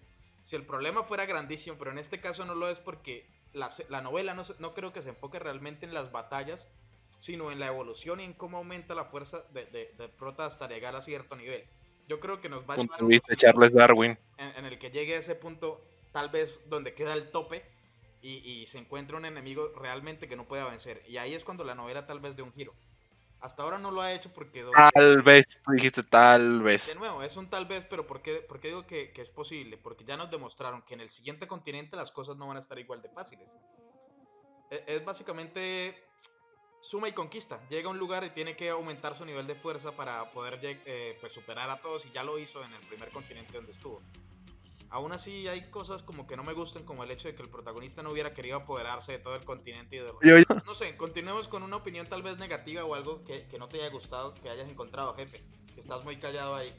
Si 0.44 0.54
el 0.56 0.62
problema 0.64 1.02
fuera 1.04 1.26
grandísimo, 1.26 1.76
pero 1.78 1.90
en 1.90 1.98
este 1.98 2.20
caso 2.20 2.44
no 2.44 2.54
lo 2.54 2.68
es 2.68 2.78
porque 2.78 3.26
la, 3.52 3.70
se- 3.70 3.86
la 3.88 4.00
novela 4.02 4.34
no, 4.34 4.44
se- 4.44 4.54
no 4.60 4.72
creo 4.74 4.92
que 4.92 5.02
se 5.02 5.08
enfoque 5.08 5.38
realmente 5.38 5.84
en 5.86 5.94
las 5.94 6.12
batallas, 6.12 6.68
sino 7.18 7.50
en 7.50 7.58
la 7.58 7.66
evolución 7.66 8.20
y 8.20 8.24
en 8.24 8.34
cómo 8.34 8.58
aumenta 8.58 8.94
la 8.94 9.04
fuerza 9.06 9.42
de, 9.52 9.64
de, 9.66 9.92
de 9.98 10.08
Prota 10.10 10.44
hasta 10.46 10.68
llegar 10.68 10.94
a 10.94 11.02
cierto 11.02 11.34
nivel. 11.36 11.64
Yo 12.06 12.20
creo 12.20 12.40
que 12.40 12.50
nos 12.50 12.68
va 12.68 12.74
a 12.74 12.76
Punto 12.76 12.94
llevar 12.98 13.08
de 13.08 13.14
años 13.16 13.36
Charles 13.38 13.72
Darwin. 13.72 14.18
en, 14.36 14.56
en 14.58 14.64
el 14.66 14.78
que 14.78 14.90
llegue 14.90 15.16
a 15.16 15.18
ese 15.20 15.34
punto, 15.34 15.82
tal 16.14 16.30
vez 16.30 16.62
donde 16.70 16.94
queda 16.94 17.12
el 17.12 17.30
tope 17.32 17.64
y, 18.22 18.36
y 18.36 18.66
se 18.66 18.78
encuentra 18.78 19.16
un 19.18 19.24
enemigo 19.26 19.72
realmente 19.76 20.28
que 20.28 20.36
no 20.36 20.46
pueda 20.46 20.64
vencer. 20.70 21.02
Y 21.08 21.18
ahí 21.18 21.34
es 21.34 21.44
cuando 21.44 21.64
la 21.64 21.74
novela 21.74 22.06
tal 22.06 22.20
vez 22.20 22.36
de 22.36 22.42
un 22.42 22.52
giro. 22.54 22.72
Hasta 23.40 23.62
ahora 23.64 23.78
no 23.78 23.90
lo 23.90 24.00
ha 24.00 24.12
hecho 24.12 24.32
porque... 24.32 24.64
Tal 24.94 25.22
vez, 25.22 25.60
dijiste 25.68 26.02
tal 26.04 26.58
de 26.60 26.64
vez. 26.64 26.94
nuevo, 26.94 27.22
es 27.22 27.36
un 27.36 27.50
tal 27.50 27.66
vez, 27.66 27.84
pero 27.90 28.06
¿por 28.06 28.22
qué, 28.22 28.36
por 28.36 28.60
qué 28.60 28.68
digo 28.68 28.86
que, 28.86 29.12
que 29.12 29.22
es 29.22 29.30
posible? 29.30 29.76
Porque 29.76 30.04
ya 30.04 30.16
nos 30.16 30.30
demostraron 30.30 30.82
que 30.82 30.94
en 30.94 31.00
el 31.00 31.10
siguiente 31.10 31.46
continente 31.46 31.96
las 31.96 32.12
cosas 32.12 32.36
no 32.36 32.46
van 32.46 32.56
a 32.56 32.60
estar 32.60 32.78
igual 32.78 33.02
de 33.02 33.10
fáciles. 33.10 33.56
E- 34.70 34.84
Es, 34.86 35.04
básicamente 35.04 35.94
suma 36.80 37.08
y 37.08 37.12
conquista. 37.12 37.60
Llega 37.68 37.88
a 37.88 37.90
un 37.92 37.98
lugar 37.98 38.24
y 38.24 38.30
tiene 38.30 38.56
que 38.56 38.70
aumentar 38.70 39.16
su 39.16 39.24
nivel 39.24 39.46
de 39.46 39.56
fuerza 39.56 39.92
para 39.92 40.30
poder 40.32 40.58
eh, 40.62 41.16
pues, 41.20 41.32
superar 41.32 41.68
a 41.70 41.80
todos 41.82 42.06
y 42.06 42.12
ya 42.12 42.22
lo 42.24 42.38
hizo 42.38 42.64
en 42.64 42.72
el 42.72 42.80
primer 42.86 43.10
continente 43.10 43.52
donde 43.54 43.72
estuvo. 43.72 44.00
Aún 44.90 45.12
así 45.12 45.48
hay 45.48 45.62
cosas 45.70 46.02
como 46.02 46.26
que 46.26 46.36
no 46.36 46.44
me 46.44 46.52
gustan, 46.52 46.84
como 46.84 47.02
el 47.02 47.10
hecho 47.10 47.26
de 47.26 47.34
que 47.34 47.42
el 47.42 47.48
protagonista 47.48 48.02
no 48.02 48.10
hubiera 48.10 48.32
querido 48.32 48.58
apoderarse 48.58 49.12
de 49.12 49.18
todo 49.18 49.34
el 49.34 49.44
continente 49.44 49.96
y 49.96 49.98
de 49.98 50.04
los... 50.06 50.16
Yo- 50.22 50.38
yo- 50.38 50.62
No 50.64 50.74
sé, 50.74 50.96
continuemos 50.96 51.48
con 51.48 51.62
una 51.64 51.76
opinión 51.76 52.06
tal 52.06 52.22
vez 52.22 52.38
negativa 52.38 52.84
o 52.84 52.94
algo 52.94 53.24
que, 53.24 53.46
que 53.48 53.58
no 53.58 53.68
te 53.68 53.78
haya 53.78 53.90
gustado, 53.90 54.34
que 54.34 54.48
hayas 54.48 54.68
encontrado, 54.70 55.14
jefe. 55.16 55.42
Que 55.74 55.80
estás 55.80 56.04
muy 56.04 56.16
callado 56.16 56.54
ahí. 56.54 56.72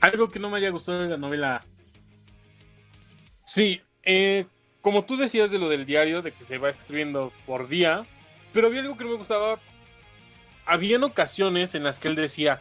Algo 0.00 0.28
que 0.28 0.38
no 0.40 0.50
me 0.50 0.58
haya 0.58 0.70
gustado 0.70 1.00
de 1.02 1.08
la 1.08 1.16
novela. 1.16 1.64
Sí, 3.40 3.80
eh, 4.02 4.46
como 4.80 5.04
tú 5.04 5.16
decías 5.16 5.50
de 5.50 5.58
lo 5.58 5.68
del 5.68 5.86
diario, 5.86 6.22
de 6.22 6.32
que 6.32 6.44
se 6.44 6.58
va 6.58 6.68
escribiendo 6.68 7.32
por 7.46 7.68
día, 7.68 8.04
pero 8.52 8.66
había 8.66 8.80
algo 8.80 8.96
que 8.96 9.04
no 9.04 9.10
me 9.10 9.16
gustaba. 9.16 9.60
Habían 10.64 11.04
ocasiones 11.04 11.74
en 11.76 11.84
las 11.84 12.00
que 12.00 12.08
él 12.08 12.16
decía, 12.16 12.60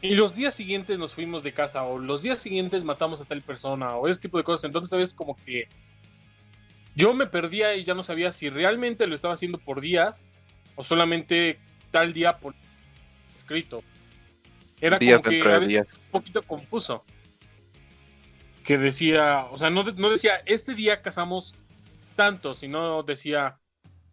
y 0.00 0.14
los 0.14 0.34
días 0.34 0.54
siguientes 0.54 0.98
nos 0.98 1.14
fuimos 1.14 1.42
de 1.42 1.52
casa, 1.52 1.82
o 1.84 1.98
los 1.98 2.22
días 2.22 2.40
siguientes 2.40 2.84
matamos 2.84 3.20
a 3.20 3.24
tal 3.24 3.42
persona, 3.42 3.96
o 3.96 4.06
ese 4.06 4.20
tipo 4.20 4.38
de 4.38 4.44
cosas. 4.44 4.64
Entonces, 4.64 4.92
a 4.92 4.96
veces 4.96 5.14
como 5.14 5.36
que 5.36 5.68
yo 6.94 7.14
me 7.14 7.26
perdía 7.26 7.74
y 7.74 7.82
ya 7.82 7.94
no 7.94 8.02
sabía 8.02 8.32
si 8.32 8.48
realmente 8.48 9.06
lo 9.06 9.14
estaba 9.14 9.34
haciendo 9.34 9.58
por 9.58 9.80
días, 9.80 10.24
o 10.76 10.84
solamente 10.84 11.58
tal 11.90 12.12
día 12.12 12.38
por 12.38 12.54
escrito. 13.34 13.82
Era 14.80 14.98
Días 14.98 15.18
como 15.18 15.30
que 15.30 15.42
a 15.42 15.58
veces 15.58 15.86
un 15.92 16.10
poquito 16.12 16.42
confuso. 16.42 17.04
Que 18.64 18.78
decía, 18.78 19.46
o 19.50 19.58
sea, 19.58 19.70
no, 19.70 19.82
no 19.82 20.10
decía, 20.10 20.42
este 20.46 20.74
día 20.74 21.02
cazamos 21.02 21.64
tanto, 22.14 22.54
sino 22.54 23.02
decía, 23.02 23.58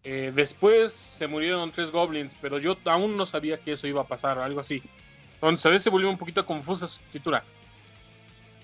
eh, 0.04 0.32
después 0.34 0.94
se 0.94 1.28
murieron 1.28 1.72
tres 1.72 1.92
goblins, 1.92 2.36
pero 2.42 2.58
yo 2.58 2.78
aún 2.86 3.18
no 3.18 3.26
sabía 3.26 3.58
que 3.58 3.74
eso 3.74 3.88
iba 3.88 4.02
a 4.02 4.08
pasar, 4.08 4.38
o 4.38 4.44
algo 4.44 4.62
así. 4.62 4.82
Entonces 5.36 5.66
a 5.66 5.70
veces 5.70 5.84
se 5.84 5.90
volvió 5.90 6.10
un 6.10 6.18
poquito 6.18 6.46
confusa 6.46 6.88
su 6.88 7.00
escritura. 7.02 7.44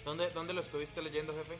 ¿Dónde, 0.05 0.29
¿Dónde 0.31 0.53
lo 0.53 0.61
estuviste 0.61 1.01
leyendo, 1.01 1.33
jefe? 1.35 1.57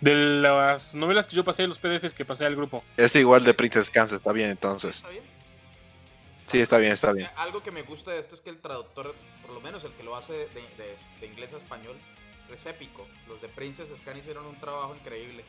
De 0.00 0.14
las 0.14 0.94
novelas 0.94 1.26
que 1.26 1.36
yo 1.36 1.44
pasé, 1.44 1.66
los 1.66 1.78
PDFs 1.78 2.14
que 2.14 2.24
pasé 2.24 2.44
al 2.46 2.56
grupo. 2.56 2.84
Es 2.96 3.14
igual 3.16 3.44
de 3.44 3.54
Princess 3.54 3.90
Kansas, 3.90 4.18
está 4.18 4.32
bien 4.32 4.50
entonces. 4.50 4.96
¿Está 4.96 5.08
bien? 5.08 5.22
Sí, 6.46 6.60
está 6.60 6.78
bien, 6.78 6.92
está 6.92 7.08
Es 7.08 7.14
que 7.14 7.18
bien. 7.22 7.30
algo 7.36 7.62
que 7.62 7.70
me 7.70 7.82
gusta 7.82 8.10
de 8.12 8.20
esto 8.20 8.34
es 8.34 8.40
que 8.42 8.50
el 8.50 8.58
traductor, 8.60 9.14
por 9.42 9.52
lo 9.54 9.60
menos 9.60 9.82
el 9.84 9.92
que 9.92 10.02
lo 10.02 10.14
hace 10.14 10.32
de, 10.32 10.46
de- 10.46 10.96
de 11.20 11.26
inglés 11.26 11.52
a 11.54 11.56
español, 11.56 11.96
es 12.52 12.66
épico. 12.66 13.06
Los 13.28 13.40
de 13.40 13.48
Princess 13.48 13.88
Scan 13.96 14.18
hicieron 14.18 14.44
un 14.46 14.58
trabajo 14.60 14.94
increíble 14.94 15.44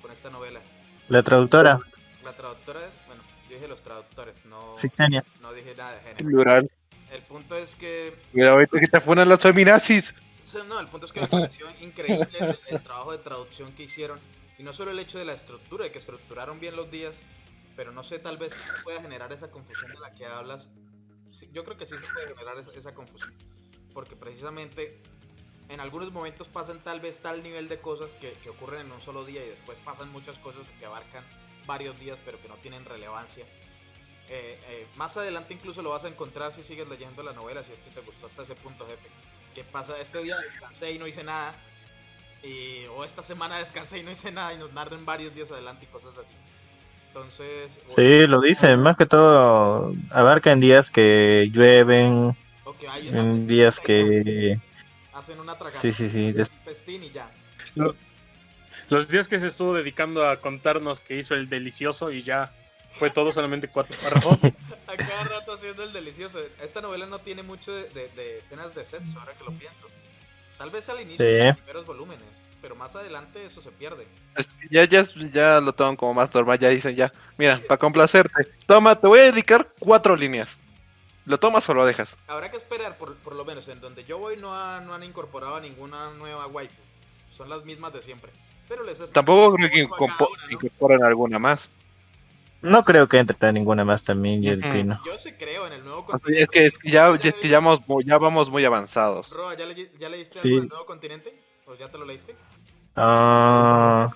con 0.00 0.10
esta 0.10 0.30
novela. 0.30 0.60
La 1.08 1.22
traductora, 1.22 1.78
La 2.24 2.32
traductora 2.34 2.80
es, 2.80 2.92
bueno, 3.06 3.22
yo 3.48 3.54
dije 3.56 3.68
los 3.68 3.82
traductores, 3.82 4.44
no, 4.46 4.74
Sixenia. 4.76 5.22
no 5.40 5.52
dije 5.52 5.74
nada 5.76 5.92
de 5.94 6.00
género. 6.00 6.24
Plural. 6.26 6.70
El 7.10 7.22
punto 7.22 7.56
es 7.56 7.74
que 7.76 8.14
Mira, 8.32 8.52
ahorita 8.52 8.78
que 8.80 8.86
te 8.86 9.00
fueron 9.00 9.28
las 9.28 9.40
feminazis. 9.40 10.14
No, 10.66 10.80
el 10.80 10.88
punto 10.88 11.06
es 11.06 11.12
que 11.12 11.20
me 11.20 11.26
pareció 11.26 11.66
increíble 11.80 12.28
el, 12.40 12.58
el 12.68 12.82
trabajo 12.82 13.12
de 13.12 13.18
traducción 13.18 13.72
que 13.72 13.84
hicieron. 13.84 14.18
Y 14.58 14.62
no 14.62 14.72
solo 14.72 14.90
el 14.90 14.98
hecho 14.98 15.18
de 15.18 15.24
la 15.24 15.34
estructura, 15.34 15.84
de 15.84 15.92
que 15.92 15.98
estructuraron 15.98 16.58
bien 16.58 16.74
los 16.74 16.90
días, 16.90 17.14
pero 17.76 17.92
no 17.92 18.02
sé, 18.02 18.18
tal 18.18 18.38
vez 18.38 18.58
pueda 18.82 19.00
generar 19.00 19.32
esa 19.32 19.50
confusión 19.50 19.92
de 19.92 20.00
la 20.00 20.14
que 20.14 20.26
hablas. 20.26 20.68
Sí, 21.30 21.48
yo 21.52 21.64
creo 21.64 21.76
que 21.76 21.86
sí 21.86 21.94
se 21.94 22.12
puede 22.12 22.28
generar 22.28 22.58
esa, 22.58 22.72
esa 22.72 22.94
confusión. 22.94 23.34
Porque 23.92 24.16
precisamente 24.16 25.00
en 25.68 25.80
algunos 25.80 26.12
momentos 26.12 26.48
pasan 26.48 26.82
tal 26.82 27.00
vez 27.00 27.20
tal 27.20 27.42
nivel 27.42 27.68
de 27.68 27.78
cosas 27.80 28.10
que, 28.20 28.32
que 28.42 28.50
ocurren 28.50 28.86
en 28.86 28.92
un 28.92 29.00
solo 29.00 29.24
día 29.24 29.44
y 29.44 29.50
después 29.50 29.78
pasan 29.84 30.10
muchas 30.10 30.36
cosas 30.38 30.62
que 30.78 30.86
abarcan 30.86 31.24
varios 31.66 31.98
días 32.00 32.18
pero 32.24 32.40
que 32.40 32.48
no 32.48 32.56
tienen 32.56 32.84
relevancia. 32.84 33.44
Eh, 34.30 34.58
eh, 34.68 34.86
más 34.96 35.16
adelante 35.16 35.54
incluso 35.54 35.80
lo 35.82 35.90
vas 35.90 36.04
a 36.04 36.08
encontrar 36.08 36.52
si 36.52 36.62
sigues 36.62 36.86
leyendo 36.88 37.22
la 37.22 37.32
novela, 37.32 37.64
si 37.64 37.72
es 37.72 37.78
que 37.78 37.90
te 37.90 38.00
gustó 38.04 38.26
hasta 38.26 38.42
ese 38.42 38.54
punto, 38.56 38.86
jefe. 38.86 39.08
¿Qué 39.54 39.64
pasa? 39.64 39.98
Este 39.98 40.22
día 40.22 40.36
descansé 40.38 40.92
y 40.92 40.98
no 40.98 41.06
hice 41.06 41.24
nada. 41.24 41.54
Y, 42.42 42.84
o 42.94 43.04
esta 43.04 43.22
semana 43.22 43.58
descansé 43.58 43.98
y 43.98 44.02
no 44.02 44.12
hice 44.12 44.30
nada 44.30 44.52
y 44.52 44.58
nos 44.58 44.72
narran 44.72 45.04
varios 45.06 45.34
días 45.34 45.50
adelante 45.50 45.86
y 45.86 45.92
cosas 45.92 46.12
así. 46.18 46.32
Entonces... 47.08 47.80
o- 47.88 47.92
Sí, 47.94 48.26
lo 48.26 48.40
dicen, 48.42 48.80
más 48.80 48.96
que 48.96 49.06
todo 49.06 49.94
abarca 50.10 50.52
en 50.52 50.60
días 50.60 50.90
que 50.90 51.48
llueven, 51.50 52.36
o 52.64 52.76
que 52.78 52.86
hay- 52.86 53.08
en 53.08 53.16
hacen- 53.16 53.46
días 53.46 53.80
que... 53.80 54.60
Hacen 55.14 55.40
una 55.40 55.56
tragada. 55.58 55.80
Sí, 55.80 55.92
sí, 55.92 56.08
sí, 56.10 56.32
des- 56.32 56.52
Un 56.52 56.58
festín 56.60 57.02
y 57.02 57.10
ya. 57.10 57.28
Los 58.90 59.08
días 59.08 59.26
que 59.26 59.40
se 59.40 59.48
estuvo 59.48 59.74
dedicando 59.74 60.28
a 60.28 60.40
contarnos 60.40 61.00
que 61.00 61.16
hizo 61.16 61.34
el 61.34 61.48
delicioso 61.48 62.10
y 62.12 62.22
ya 62.22 62.52
fue 62.92 63.10
todo 63.10 63.30
solamente 63.32 63.68
cuatro 63.68 63.96
párrafos. 64.02 64.38
A 64.86 64.96
cada 64.96 65.24
rato 65.24 65.52
haciendo 65.52 65.82
el 65.84 65.92
delicioso. 65.92 66.38
Esta 66.62 66.80
novela 66.80 67.06
no 67.06 67.18
tiene 67.20 67.42
mucho 67.42 67.72
de, 67.72 67.88
de- 67.90 68.08
de 68.10 68.38
escenas 68.38 68.74
de 68.74 68.84
sexo, 68.84 69.18
ahora 69.18 69.32
que 69.34 69.44
lo 69.44 69.52
pienso. 69.52 69.86
Tal 70.56 70.70
vez 70.70 70.88
al 70.88 71.00
inicio 71.00 71.24
Sí. 71.24 71.30
de 71.32 71.46
los 71.48 71.56
primeros 71.58 71.86
volúmenes, 71.86 72.26
pero 72.60 72.74
más 72.74 72.96
adelante 72.96 73.44
eso 73.46 73.62
se 73.62 73.70
pierde. 73.70 74.06
Ya, 74.70 74.84
ya, 74.84 75.04
ya 75.32 75.60
lo 75.60 75.72
toman 75.72 75.94
como 75.96 76.14
más 76.14 76.34
normal. 76.34 76.58
Ya 76.58 76.68
dicen, 76.68 76.96
ya, 76.96 77.12
mira, 77.36 77.60
para 77.68 77.78
complacerte. 77.78 78.32
Toma, 78.66 78.96
te 78.96 79.06
voy 79.06 79.20
a 79.20 79.24
dedicar 79.30 79.72
cuatro 79.78 80.16
líneas. 80.16 80.58
¿Lo 81.26 81.38
tomas 81.38 81.68
o 81.68 81.74
lo 81.74 81.84
dejas? 81.84 82.16
Habrá 82.26 82.50
que 82.50 82.56
esperar, 82.56 82.96
por, 82.96 83.14
por 83.16 83.34
lo 83.36 83.44
menos 83.44 83.68
en 83.68 83.80
donde 83.80 84.02
yo 84.04 84.18
voy 84.18 84.36
no, 84.38 84.54
ha- 84.54 84.80
no 84.80 84.94
han 84.94 85.02
incorporado 85.04 85.60
ninguna 85.60 86.10
nueva 86.14 86.46
waifu. 86.46 86.74
Son 87.30 87.48
las 87.50 87.64
mismas 87.64 87.92
de 87.92 88.02
siempre. 88.02 88.32
Pero 88.66 88.82
les 88.82 89.12
Tampoco 89.12 89.54
creo 89.54 89.70
que 89.70 89.78
incorporen 90.50 91.04
alguna 91.04 91.38
más. 91.38 91.70
No 92.60 92.82
creo 92.82 93.08
que 93.08 93.18
entre 93.18 93.52
ninguna 93.52 93.84
más 93.84 94.02
también, 94.04 94.42
yo 94.42 94.52
opino. 94.54 94.98
Yo 95.06 95.16
sí 95.16 95.32
creo 95.32 95.66
en 95.68 95.74
el 95.74 95.84
nuevo 95.84 96.04
continente. 96.06 96.46
que, 96.50 96.66
es 96.66 96.78
que 96.78 96.90
ya, 96.90 97.08
¿Ya 97.16 97.30
ya, 97.30 97.48
ya 97.48 97.60
vamos, 97.60 97.80
ya 98.04 98.18
vamos 98.18 98.50
muy 98.50 98.64
avanzados. 98.64 99.30
Roa, 99.30 99.54
¿ya, 99.54 99.64
le- 99.66 99.90
ya 99.98 100.08
leíste 100.08 100.40
Sí. 100.40 100.48
algo 100.48 100.60
del 100.60 100.68
nuevo 100.68 100.86
continente? 100.86 101.40
¿O 101.66 101.74
ya 101.76 101.88
te 101.88 101.98
lo 101.98 102.04
leíste? 102.04 102.34
Ah, 102.96 104.10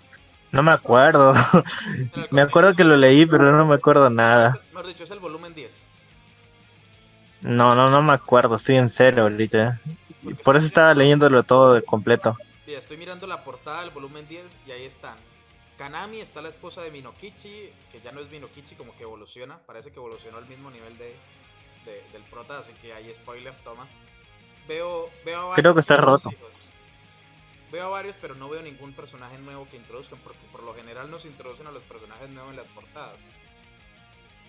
no 0.50 0.62
me 0.62 0.72
acuerdo. 0.72 1.34
Me 2.32 2.42
acuerdo 2.42 2.74
que 2.74 2.82
lo 2.84 2.96
leí, 2.96 3.26
pero 3.26 3.52
no 3.52 3.64
me 3.64 3.74
acuerdo 3.76 4.10
nada. 4.10 4.58
Mejor 4.72 4.86
dicho, 4.88 5.04
es 5.04 5.10
el 5.12 5.20
volumen 5.20 5.54
10. 5.54 5.70
No, 7.42 7.74
no, 7.74 7.90
no 7.90 8.02
me 8.02 8.12
acuerdo. 8.12 8.56
Estoy 8.56 8.76
en 8.76 8.90
cero 8.90 9.22
ahorita. 9.22 9.80
Porque 10.24 10.42
por 10.42 10.56
eso 10.56 10.66
estaba 10.66 10.94
leyéndolo 10.94 11.42
todo 11.42 11.74
de 11.74 11.82
completo. 11.82 12.36
Estoy 12.66 12.96
mirando 12.96 13.26
la 13.26 13.44
portada 13.44 13.82
del 13.82 13.90
volumen 13.90 14.26
10 14.28 14.44
y 14.66 14.70
ahí 14.72 14.84
están. 14.84 15.14
Kanami 15.78 16.20
está 16.20 16.42
la 16.42 16.48
esposa 16.50 16.82
de 16.82 16.90
Minokichi, 16.90 17.72
que 17.90 18.00
ya 18.02 18.12
no 18.12 18.20
es 18.20 18.28
Minokichi, 18.30 18.74
como 18.76 18.96
que 18.96 19.02
evoluciona. 19.04 19.58
Parece 19.66 19.90
que 19.90 19.96
evolucionó 19.98 20.38
al 20.38 20.46
mismo 20.46 20.70
nivel 20.70 20.96
de, 20.98 21.14
de- 21.84 22.02
del 22.12 22.22
prota, 22.24 22.58
así 22.58 22.72
que 22.74 22.92
ahí 22.92 23.12
spoiler, 23.14 23.54
toma. 23.64 23.88
Veo, 24.68 25.10
veo 25.24 25.38
a 25.40 25.44
varios 25.46 25.56
Creo 25.62 25.74
que 25.74 25.80
está 25.80 25.96
roto. 25.96 26.30
hijos. 26.30 26.72
Veo 27.72 27.86
a 27.86 27.88
varios, 27.88 28.14
pero 28.20 28.34
no 28.34 28.48
veo 28.50 28.62
ningún 28.62 28.92
personaje 28.92 29.38
nuevo 29.38 29.66
que 29.70 29.76
introduzcan, 29.76 30.18
porque 30.20 30.46
por 30.52 30.62
lo 30.62 30.74
general 30.74 31.10
nos 31.10 31.24
introducen 31.24 31.66
a 31.66 31.72
los 31.72 31.82
personajes 31.84 32.28
nuevos 32.28 32.50
en 32.50 32.56
las 32.58 32.68
portadas. 32.68 33.16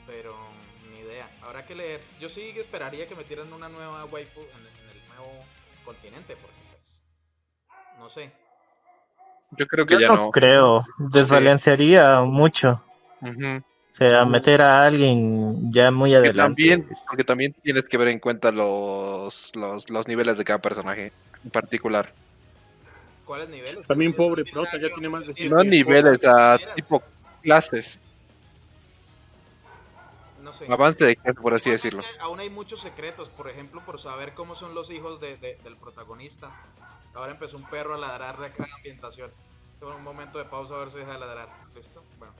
Pero 0.05 0.35
ni 0.91 0.99
idea, 0.99 1.29
habrá 1.41 1.65
que 1.65 1.73
leer. 1.75 2.01
Yo 2.19 2.29
sí 2.29 2.49
esperaría 2.57 3.07
que 3.07 3.15
metieran 3.15 3.51
una 3.53 3.69
nueva 3.69 4.03
waifu 4.05 4.41
en, 4.41 4.47
en 4.67 4.89
el 4.89 5.07
nuevo 5.07 5.31
continente, 5.85 6.35
porque 6.35 6.57
pues, 6.69 7.01
no 7.97 8.09
sé. 8.09 8.31
Yo 9.57 9.67
creo 9.67 9.85
que 9.85 9.93
Yo 9.95 9.99
ya 10.01 10.07
no 10.09 10.15
no. 10.15 10.31
creo. 10.31 10.85
Desbalancearía 10.97 12.21
mucho. 12.21 12.83
Ujú. 13.21 13.57
O 13.57 13.95
sea, 13.95 14.25
meter 14.25 14.61
a 14.61 14.85
alguien 14.85 15.71
ya 15.71 15.91
muy 15.91 16.11
Porque 16.11 16.17
adelante. 16.29 16.63
también, 16.69 16.89
porque 17.07 17.23
también 17.23 17.53
tienes 17.61 17.83
que 17.83 17.97
ver 17.97 18.07
en 18.07 18.19
cuenta 18.19 18.51
los, 18.51 19.51
los, 19.55 19.89
los 19.89 20.07
niveles 20.07 20.37
de 20.37 20.43
cada 20.45 20.59
personaje 20.59 21.11
en 21.43 21.51
particular. 21.51 22.11
¿Cuáles 23.23 23.49
niveles? 23.49 23.85
También 23.87 24.09
Es 24.11 24.17
pobre 24.17 24.43
prota, 24.45 24.71
ya 24.81 24.89
tiene 24.89 25.09
más 25.09 25.25
de 25.27 25.33
tiene 25.33 25.51
No 25.51 25.61
que- 25.61 25.67
niveles, 25.69 26.23
a 26.25 26.55
Primeras, 26.57 26.75
tipo 26.75 27.03
clases. 27.43 27.99
No 30.41 30.51
sé. 30.51 30.65
Avance 30.69 31.05
de 31.05 31.15
clase, 31.15 31.39
por 31.39 31.53
así 31.53 31.69
decirlo. 31.69 32.01
Aún 32.19 32.39
hay 32.39 32.49
muchos 32.49 32.81
secretos, 32.81 33.29
por 33.29 33.47
ejemplo, 33.49 33.81
por 33.85 33.99
saber 34.01 34.33
cómo 34.33 34.55
son 34.55 34.73
los 34.75 34.89
hijos 34.91 35.21
de- 35.21 35.37
de- 35.37 35.57
del 35.63 35.77
protagonista. 35.77 36.51
Ahora 37.13 37.31
empezó 37.31 37.57
un 37.57 37.69
perro 37.69 37.93
a 37.95 37.97
ladrar 37.97 38.39
de 38.39 38.47
acá 38.47 38.67
ambientación. 38.75 39.31
Tengo 39.79 39.95
un 39.95 40.03
momento 40.03 40.37
de 40.39 40.45
pausa 40.45 40.75
a 40.75 40.79
ver 40.79 40.91
si 40.91 40.97
deja 40.99 41.13
de 41.13 41.19
ladrar. 41.19 41.49
¿Listo? 41.75 42.03
Bueno. 42.17 42.33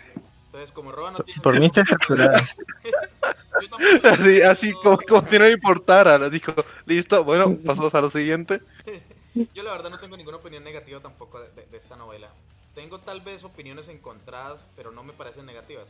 Entonces, 0.46 0.72
como 0.72 0.92
Roa 0.92 1.12
no 1.12 1.20
tiene. 1.20 1.42
Por 1.42 1.60
mí 1.60 1.66
está 1.66 1.84
tampoco- 1.84 2.16
Así, 4.04 4.42
así 4.42 4.72
como, 4.74 4.98
como 5.00 5.28
si 5.28 5.40
no 5.40 5.50
importara. 5.50 6.30
Dijo, 6.30 6.54
listo, 6.86 7.24
bueno, 7.24 7.56
pasamos 7.66 7.94
a 7.96 8.02
lo 8.02 8.10
siguiente. 8.10 8.62
Yo 9.54 9.64
la 9.64 9.72
verdad 9.72 9.90
no 9.90 10.00
tengo 10.00 10.16
ninguna 10.18 10.38
opinión 10.38 10.64
negativa 10.64 11.00
tampoco 11.00 11.40
de, 11.40 11.50
de- 11.52 11.66
de 11.66 11.78
esta 11.78 11.96
novela. 11.96 12.30
Tengo 12.76 13.00
tal 13.00 13.22
vez 13.22 13.44
opiniones 13.44 13.88
encontradas, 13.88 14.60
pero 14.76 14.92
no 14.92 15.04
me 15.04 15.14
parecen 15.14 15.46
negativas. 15.46 15.86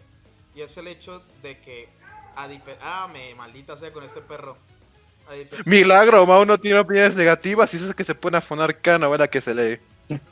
Y 0.56 0.62
es 0.62 0.78
el 0.78 0.88
hecho 0.88 1.22
de 1.42 1.60
que, 1.60 1.90
a 2.36 2.48
difer- 2.48 2.78
Ah, 2.82 3.10
me 3.12 3.34
maldita 3.36 3.76
sea 3.78 3.92
con 3.92 4.04
este 4.04 4.22
perro. 4.22 4.58
Milagro, 5.66 6.26
Mau 6.26 6.46
no 6.46 6.60
tiene 6.60 6.80
opiniones 6.80 7.16
negativas 7.16 7.74
y 7.74 7.78
eso 7.78 7.90
es 7.90 7.96
que 7.96 8.04
se 8.04 8.16
pone 8.16 8.38
a 8.38 8.42
fonar 8.42 8.80
cada 8.80 9.00
novela 9.00 9.28
que 9.28 9.42
se 9.42 9.54
lee. 9.54 9.80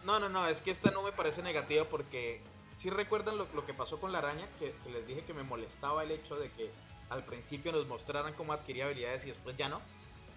No, 0.06 0.20
no, 0.20 0.30
no, 0.30 0.48
es 0.48 0.62
que 0.62 0.72
esta 0.72 0.92
no 0.92 1.02
me 1.02 1.12
parece 1.12 1.42
negativa 1.42 1.86
porque 1.86 2.42
si 2.78 2.90
recuerdan 2.90 3.38
lo, 3.38 3.48
lo 3.54 3.66
que 3.66 3.74
pasó 3.74 4.00
con 4.00 4.12
la 4.12 4.20
araña, 4.20 4.46
que, 4.60 4.74
que 4.84 4.92
les 4.92 5.08
dije 5.08 5.24
que 5.24 5.34
me 5.34 5.44
molestaba 5.44 6.04
el 6.04 6.12
hecho 6.12 6.36
de 6.36 6.50
que 6.52 6.70
al 7.10 7.24
principio 7.24 7.72
nos 7.72 7.88
mostraran 7.88 8.34
cómo 8.34 8.54
adquiría 8.54 8.86
habilidades 8.86 9.26
y 9.26 9.30
después 9.30 9.56
ya 9.58 9.70
no, 9.70 9.82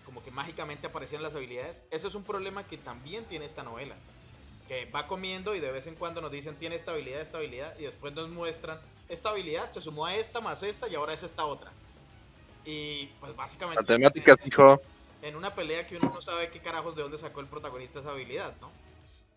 como 0.04 0.22
que 0.22 0.30
mágicamente 0.30 0.86
aparecían 0.86 1.22
las 1.22 1.34
habilidades. 1.34 1.84
Ese 1.90 2.08
es 2.08 2.14
un 2.14 2.24
problema 2.24 2.64
que 2.64 2.78
también 2.78 3.24
tiene 3.24 3.46
esta 3.46 3.62
novela, 3.62 3.96
que 4.68 4.86
va 4.86 5.06
comiendo 5.06 5.54
y 5.54 5.60
de 5.60 5.72
vez 5.72 5.86
en 5.86 5.94
cuando 5.94 6.20
nos 6.20 6.30
dicen 6.30 6.56
tiene 6.56 6.76
esta 6.76 6.92
habilidad, 6.92 7.20
esta 7.20 7.38
habilidad 7.38 7.74
y 7.78 7.84
después 7.84 8.14
nos 8.14 8.28
muestran 8.28 8.78
esta 9.08 9.30
habilidad 9.30 9.70
se 9.70 9.82
sumó 9.82 10.06
a 10.06 10.14
esta 10.14 10.40
más 10.40 10.62
esta 10.62 10.88
y 10.88 10.94
ahora 10.94 11.12
es 11.14 11.22
esta 11.22 11.44
otra. 11.44 11.72
Y 12.64 13.06
pues 13.20 13.34
básicamente... 13.36 13.80
Matemáticas, 13.82 14.36
hijo. 14.46 14.80
en 15.22 15.36
una 15.36 15.54
pelea 15.54 15.86
que 15.86 15.96
uno 15.96 16.12
no 16.14 16.20
sabe 16.20 16.50
qué 16.50 16.60
carajos 16.60 16.96
de 16.96 17.02
dónde 17.02 17.18
sacó 17.18 17.40
el 17.40 17.46
protagonista 17.46 18.00
esa 18.00 18.10
habilidad, 18.10 18.54
¿no? 18.60 18.70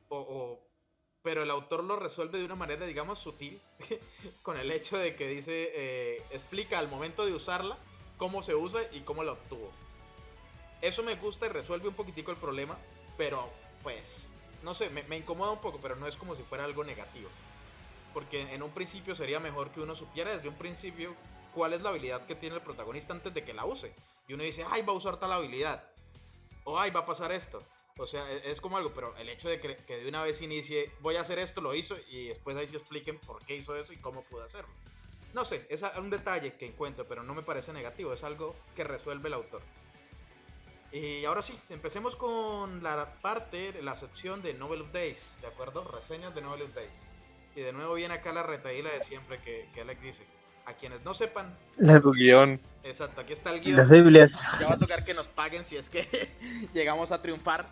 O, 0.10 0.18
o- 0.20 0.60
pero 1.24 1.44
el 1.44 1.52
autor 1.52 1.84
lo 1.84 1.98
resuelve 1.98 2.38
de 2.40 2.46
una 2.46 2.56
manera, 2.56 2.86
digamos, 2.86 3.20
sutil, 3.20 3.60
con 4.44 4.58
el 4.58 4.72
hecho 4.72 4.98
de 4.98 5.16
que 5.16 5.28
dice, 5.28 5.72
eh, 5.76 6.24
explica 6.32 6.80
al 6.80 6.88
momento 6.90 7.26
de 7.26 7.34
usarla 7.34 7.78
cómo 8.18 8.44
se 8.44 8.56
usa 8.56 8.82
y 8.94 9.02
cómo 9.02 9.24
la 9.24 9.34
obtuvo. 9.34 9.70
Eso 10.82 11.04
me 11.04 11.16
gusta 11.16 11.48
y 11.48 11.50
resuelve 11.50 11.90
un 11.90 11.96
poquitico 11.96 12.32
el 12.32 12.38
problema, 12.38 12.78
pero 13.18 13.50
pues, 13.84 14.30
no 14.64 14.74
sé, 14.76 14.90
me, 14.92 15.04
me 15.04 15.18
incomoda 15.18 15.52
un 15.52 15.60
poco, 15.60 15.80
pero 15.82 15.96
no 15.96 16.08
es 16.08 16.16
como 16.16 16.36
si 16.36 16.44
fuera 16.44 16.64
algo 16.64 16.84
negativo. 16.84 17.30
Porque 18.14 18.42
en 18.54 18.64
un 18.64 18.72
principio 18.72 19.16
sería 19.16 19.40
mejor 19.40 19.72
que 19.72 19.82
uno 19.82 19.96
supiera 19.96 20.36
desde 20.36 20.50
un 20.50 20.56
principio 20.56 21.14
cuál 21.58 21.74
es 21.74 21.82
la 21.82 21.90
habilidad 21.90 22.24
que 22.28 22.36
tiene 22.36 22.58
el 22.58 22.62
protagonista 22.62 23.14
antes 23.14 23.34
de 23.34 23.44
que 23.44 23.52
la 23.52 23.66
use. 23.66 23.92
Y 24.28 24.34
uno 24.36 24.44
dice, 24.44 24.64
ay, 24.70 24.84
va 24.84 24.94
a 24.94 24.96
usar 24.96 25.20
tal 25.20 25.32
habilidad. 25.34 25.84
O 26.66 26.78
ay, 26.78 26.92
va 26.92 27.00
a 27.00 27.06
pasar 27.08 27.32
esto. 27.32 27.64
O 27.98 28.06
sea, 28.06 28.32
e- 28.32 28.52
es 28.52 28.62
como 28.62 28.78
algo, 28.78 28.94
pero 28.94 29.18
el 29.18 29.28
hecho 29.28 29.50
de 29.50 29.60
que, 29.60 29.76
que 29.76 29.98
de 29.98 30.08
una 30.08 30.22
vez 30.22 30.40
inicie, 30.44 30.92
voy 31.00 31.16
a 31.16 31.22
hacer 31.22 31.40
esto, 31.40 31.60
lo 31.60 31.74
hizo, 31.74 31.98
y 32.10 32.28
después 32.28 32.56
ahí 32.56 32.68
se 32.68 32.78
expliquen 32.78 33.18
por 33.18 33.44
qué 33.44 33.56
hizo 33.56 33.76
eso 33.76 33.92
y 33.92 33.98
cómo 33.98 34.22
pudo 34.22 34.44
hacerlo. 34.44 34.72
No 35.34 35.46
sé, 35.46 35.66
es 35.72 35.84
un 35.98 36.12
detalle 36.12 36.54
que 36.54 36.68
encuentro, 36.68 37.08
pero 37.08 37.24
no 37.24 37.34
me 37.34 37.42
parece 37.42 37.74
negativo, 37.74 38.14
es 38.14 38.24
algo 38.24 38.56
que 38.76 38.84
resuelve 38.84 39.30
el 39.30 39.34
autor. 39.34 39.64
Y 40.92 41.26
ahora 41.26 41.42
sí, 41.42 41.60
empecemos 41.70 42.16
con 42.16 42.84
la 42.84 43.16
parte, 43.24 43.82
la 43.82 43.96
sección 43.96 44.44
de 44.44 44.54
Novel 44.54 44.84
of 44.84 44.92
Days, 44.92 45.40
¿de 45.42 45.48
acuerdo? 45.48 45.84
Reseñas 45.84 46.36
de 46.36 46.42
Novel 46.42 46.62
of 46.62 46.76
Days. 46.76 47.02
Y 47.56 47.62
de 47.62 47.74
nuevo 47.74 47.96
viene 47.96 48.14
acá 48.14 48.32
la 48.32 48.44
retaíla 48.44 48.92
de 48.92 49.04
siempre 49.04 49.42
que, 49.42 49.68
que 49.74 49.82
Alex 49.82 50.02
dice. 50.04 50.37
A 50.68 50.74
quienes 50.74 51.02
no 51.04 51.14
sepan, 51.14 51.58
Las, 51.78 52.02
Tu 52.02 52.12
guion. 52.12 52.60
exacto, 52.84 53.22
aquí 53.22 53.32
está 53.34 53.52
el 53.52 53.58
las 53.76 53.88
guion. 53.88 53.90
Biblias. 53.90 54.38
Ya 54.60 54.68
va 54.68 54.74
a 54.74 54.78
tocar 54.78 55.04
que 55.04 55.14
nos 55.14 55.28
paguen 55.30 55.64
si 55.66 55.78
es 55.78 55.90
que 55.90 56.06
llegamos 56.74 57.12
a 57.12 57.22
triunfar. 57.22 57.68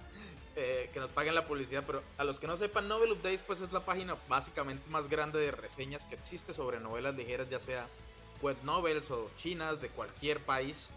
eh, 0.58 0.90
que 0.94 1.02
nos 1.02 1.10
paguen 1.10 1.36
la 1.36 1.46
publicidad. 1.46 1.84
Pero 1.86 2.02
a 2.18 2.24
los 2.24 2.40
que 2.40 2.48
no 2.48 2.56
sepan, 2.56 2.88
Novel 2.88 3.12
of 3.12 3.22
Days 3.22 3.42
pues 3.46 3.60
es 3.60 3.72
la 3.74 3.82
página 3.82 4.16
básicamente 4.30 4.82
más 4.90 5.10
grande 5.10 5.38
de 5.40 5.52
reseñas 5.52 6.06
que 6.06 6.16
existe 6.16 6.54
sobre 6.54 6.80
novelas 6.80 7.14
ligeras, 7.16 7.50
ya 7.50 7.60
sea 7.60 7.86
web 8.42 8.56
novels 8.64 9.12
o 9.12 9.30
chinas 9.36 9.82
de 9.82 9.90
cualquier 9.90 10.40
país. 10.40 10.90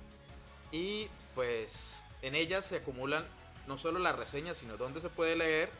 Y 0.70 1.08
pues 1.34 2.02
en 2.22 2.36
ellas 2.36 2.66
se 2.66 2.76
acumulan 2.76 3.24
no 3.66 3.76
solo 3.76 3.98
las 3.98 4.14
reseñas, 4.16 4.58
sino 4.58 4.76
dónde 4.76 5.00
se 5.00 5.08
puede 5.08 5.34
leer 5.34 5.70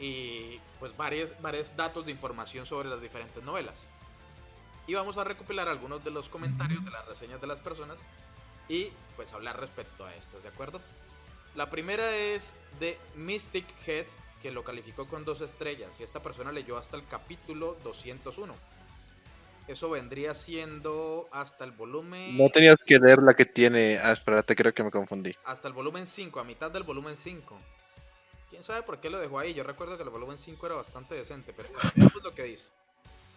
y 0.00 0.58
pues 0.80 0.96
varios, 0.96 1.30
varios 1.40 1.68
datos 1.76 2.04
de 2.06 2.10
información 2.10 2.66
sobre 2.66 2.88
las 2.88 3.00
diferentes 3.00 3.42
novelas. 3.44 3.74
Y 4.86 4.94
vamos 4.94 5.16
a 5.16 5.24
recopilar 5.24 5.68
algunos 5.68 6.04
de 6.04 6.10
los 6.10 6.28
comentarios 6.28 6.84
de 6.84 6.90
las 6.90 7.06
reseñas 7.06 7.40
de 7.40 7.46
las 7.46 7.60
personas 7.60 7.96
y 8.68 8.90
pues 9.16 9.32
hablar 9.32 9.58
respecto 9.58 10.04
a 10.04 10.14
estos, 10.14 10.42
¿de 10.42 10.48
acuerdo? 10.48 10.80
La 11.54 11.70
primera 11.70 12.16
es 12.16 12.54
de 12.80 12.98
Mystic 13.14 13.66
Head, 13.86 14.06
que 14.42 14.50
lo 14.50 14.64
calificó 14.64 15.06
con 15.06 15.24
dos 15.24 15.40
estrellas 15.40 15.90
y 15.98 16.02
esta 16.02 16.22
persona 16.22 16.52
leyó 16.52 16.76
hasta 16.76 16.96
el 16.96 17.06
capítulo 17.06 17.76
201. 17.84 18.54
Eso 19.66 19.88
vendría 19.88 20.34
siendo 20.34 21.26
hasta 21.32 21.64
el 21.64 21.70
volumen... 21.70 22.36
No 22.36 22.50
tenías 22.50 22.76
que 22.84 22.98
leer 22.98 23.22
la 23.22 23.32
que 23.32 23.46
tiene. 23.46 23.98
Ah, 23.98 24.12
espérate, 24.12 24.54
creo 24.54 24.74
que 24.74 24.82
me 24.82 24.90
confundí. 24.90 25.34
Hasta 25.46 25.68
el 25.68 25.74
volumen 25.74 26.06
5, 26.06 26.38
a 26.38 26.44
mitad 26.44 26.70
del 26.70 26.82
volumen 26.82 27.16
5. 27.16 27.56
¿Quién 28.50 28.62
sabe 28.62 28.82
por 28.82 29.00
qué 29.00 29.08
lo 29.08 29.18
dejó 29.18 29.38
ahí? 29.38 29.54
Yo 29.54 29.62
recuerdo 29.62 29.96
que 29.96 30.02
el 30.02 30.10
volumen 30.10 30.38
5 30.38 30.66
era 30.66 30.74
bastante 30.74 31.14
decente, 31.14 31.54
pero 31.56 31.70
veamos 31.96 32.22
lo 32.22 32.34
que 32.34 32.42
dice. 32.42 32.66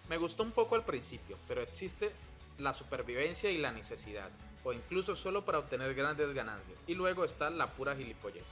Me 0.09 0.17
gustó 0.17 0.43
un 0.43 0.51
poco 0.51 0.75
al 0.75 0.85
principio, 0.85 1.37
pero 1.47 1.61
existe 1.61 2.11
la 2.57 2.73
supervivencia 2.73 3.51
y 3.51 3.57
la 3.57 3.71
necesidad, 3.71 4.29
o 4.63 4.73
incluso 4.73 5.15
solo 5.15 5.43
para 5.45 5.59
obtener 5.59 5.93
grandes 5.93 6.33
ganancias. 6.33 6.77
Y 6.87 6.95
luego 6.95 7.25
está 7.25 7.49
la 7.49 7.67
pura 7.67 7.95
gilipollez. 7.95 8.45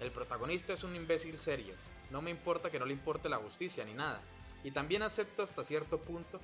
El 0.00 0.10
protagonista 0.10 0.72
es 0.72 0.84
un 0.84 0.96
imbécil 0.96 1.38
serio. 1.38 1.74
No 2.10 2.22
me 2.22 2.30
importa 2.30 2.70
que 2.70 2.78
no 2.78 2.86
le 2.86 2.92
importe 2.92 3.28
la 3.28 3.36
justicia 3.36 3.84
ni 3.84 3.94
nada. 3.94 4.20
Y 4.64 4.70
también 4.72 5.02
acepto 5.02 5.42
hasta 5.42 5.64
cierto 5.64 5.98
punto 5.98 6.40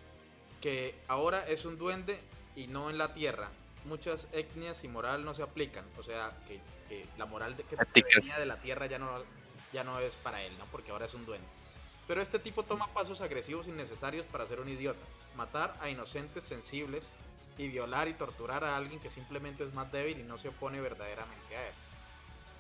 que 0.61 0.94
ahora 1.09 1.46
es 1.48 1.64
un 1.64 1.76
duende 1.76 2.18
y 2.54 2.66
no 2.66 2.90
en 2.90 2.98
la 2.98 3.14
tierra. 3.14 3.50
Muchas 3.84 4.26
etnias 4.32 4.84
y 4.84 4.88
moral 4.88 5.24
no 5.24 5.34
se 5.34 5.42
aplican. 5.42 5.84
O 5.98 6.02
sea, 6.02 6.32
que, 6.46 6.61
que 6.88 7.07
la 7.18 7.26
moral 7.26 7.57
de, 7.57 7.64
que 7.64 7.76
venía 8.16 8.38
de 8.38 8.46
la 8.46 8.57
tierra 8.57 8.86
ya 8.86 8.98
no, 8.98 9.22
ya 9.72 9.84
no 9.84 9.98
es 10.00 10.14
para 10.16 10.42
él, 10.42 10.57
¿no? 10.59 10.64
Porque 10.66 10.90
ahora 10.90 11.07
es 11.07 11.14
un 11.14 11.26
duende. 11.26 11.46
Pero 12.07 12.22
este 12.22 12.38
tipo 12.38 12.62
toma 12.62 12.92
pasos 12.92 13.20
agresivos 13.20 13.66
innecesarios 13.66 14.26
para 14.26 14.46
ser 14.46 14.61
un 14.61 14.68
idiota. 14.68 15.04
Matar 15.36 15.76
a 15.80 15.90
inocentes 15.90 16.44
sensibles 16.44 17.04
y 17.59 17.68
violar 17.68 18.09
y 18.09 18.14
torturar 18.14 18.64
a 18.64 18.76
alguien 18.76 19.00
que 19.00 19.11
simplemente 19.11 19.64
es 19.64 19.74
más 19.74 19.90
débil 19.90 20.20
y 20.20 20.22
no 20.22 20.38
se 20.38 20.48
opone 20.48 20.80
verdaderamente 20.80 21.57
a 21.57 21.66
él. 21.66 21.74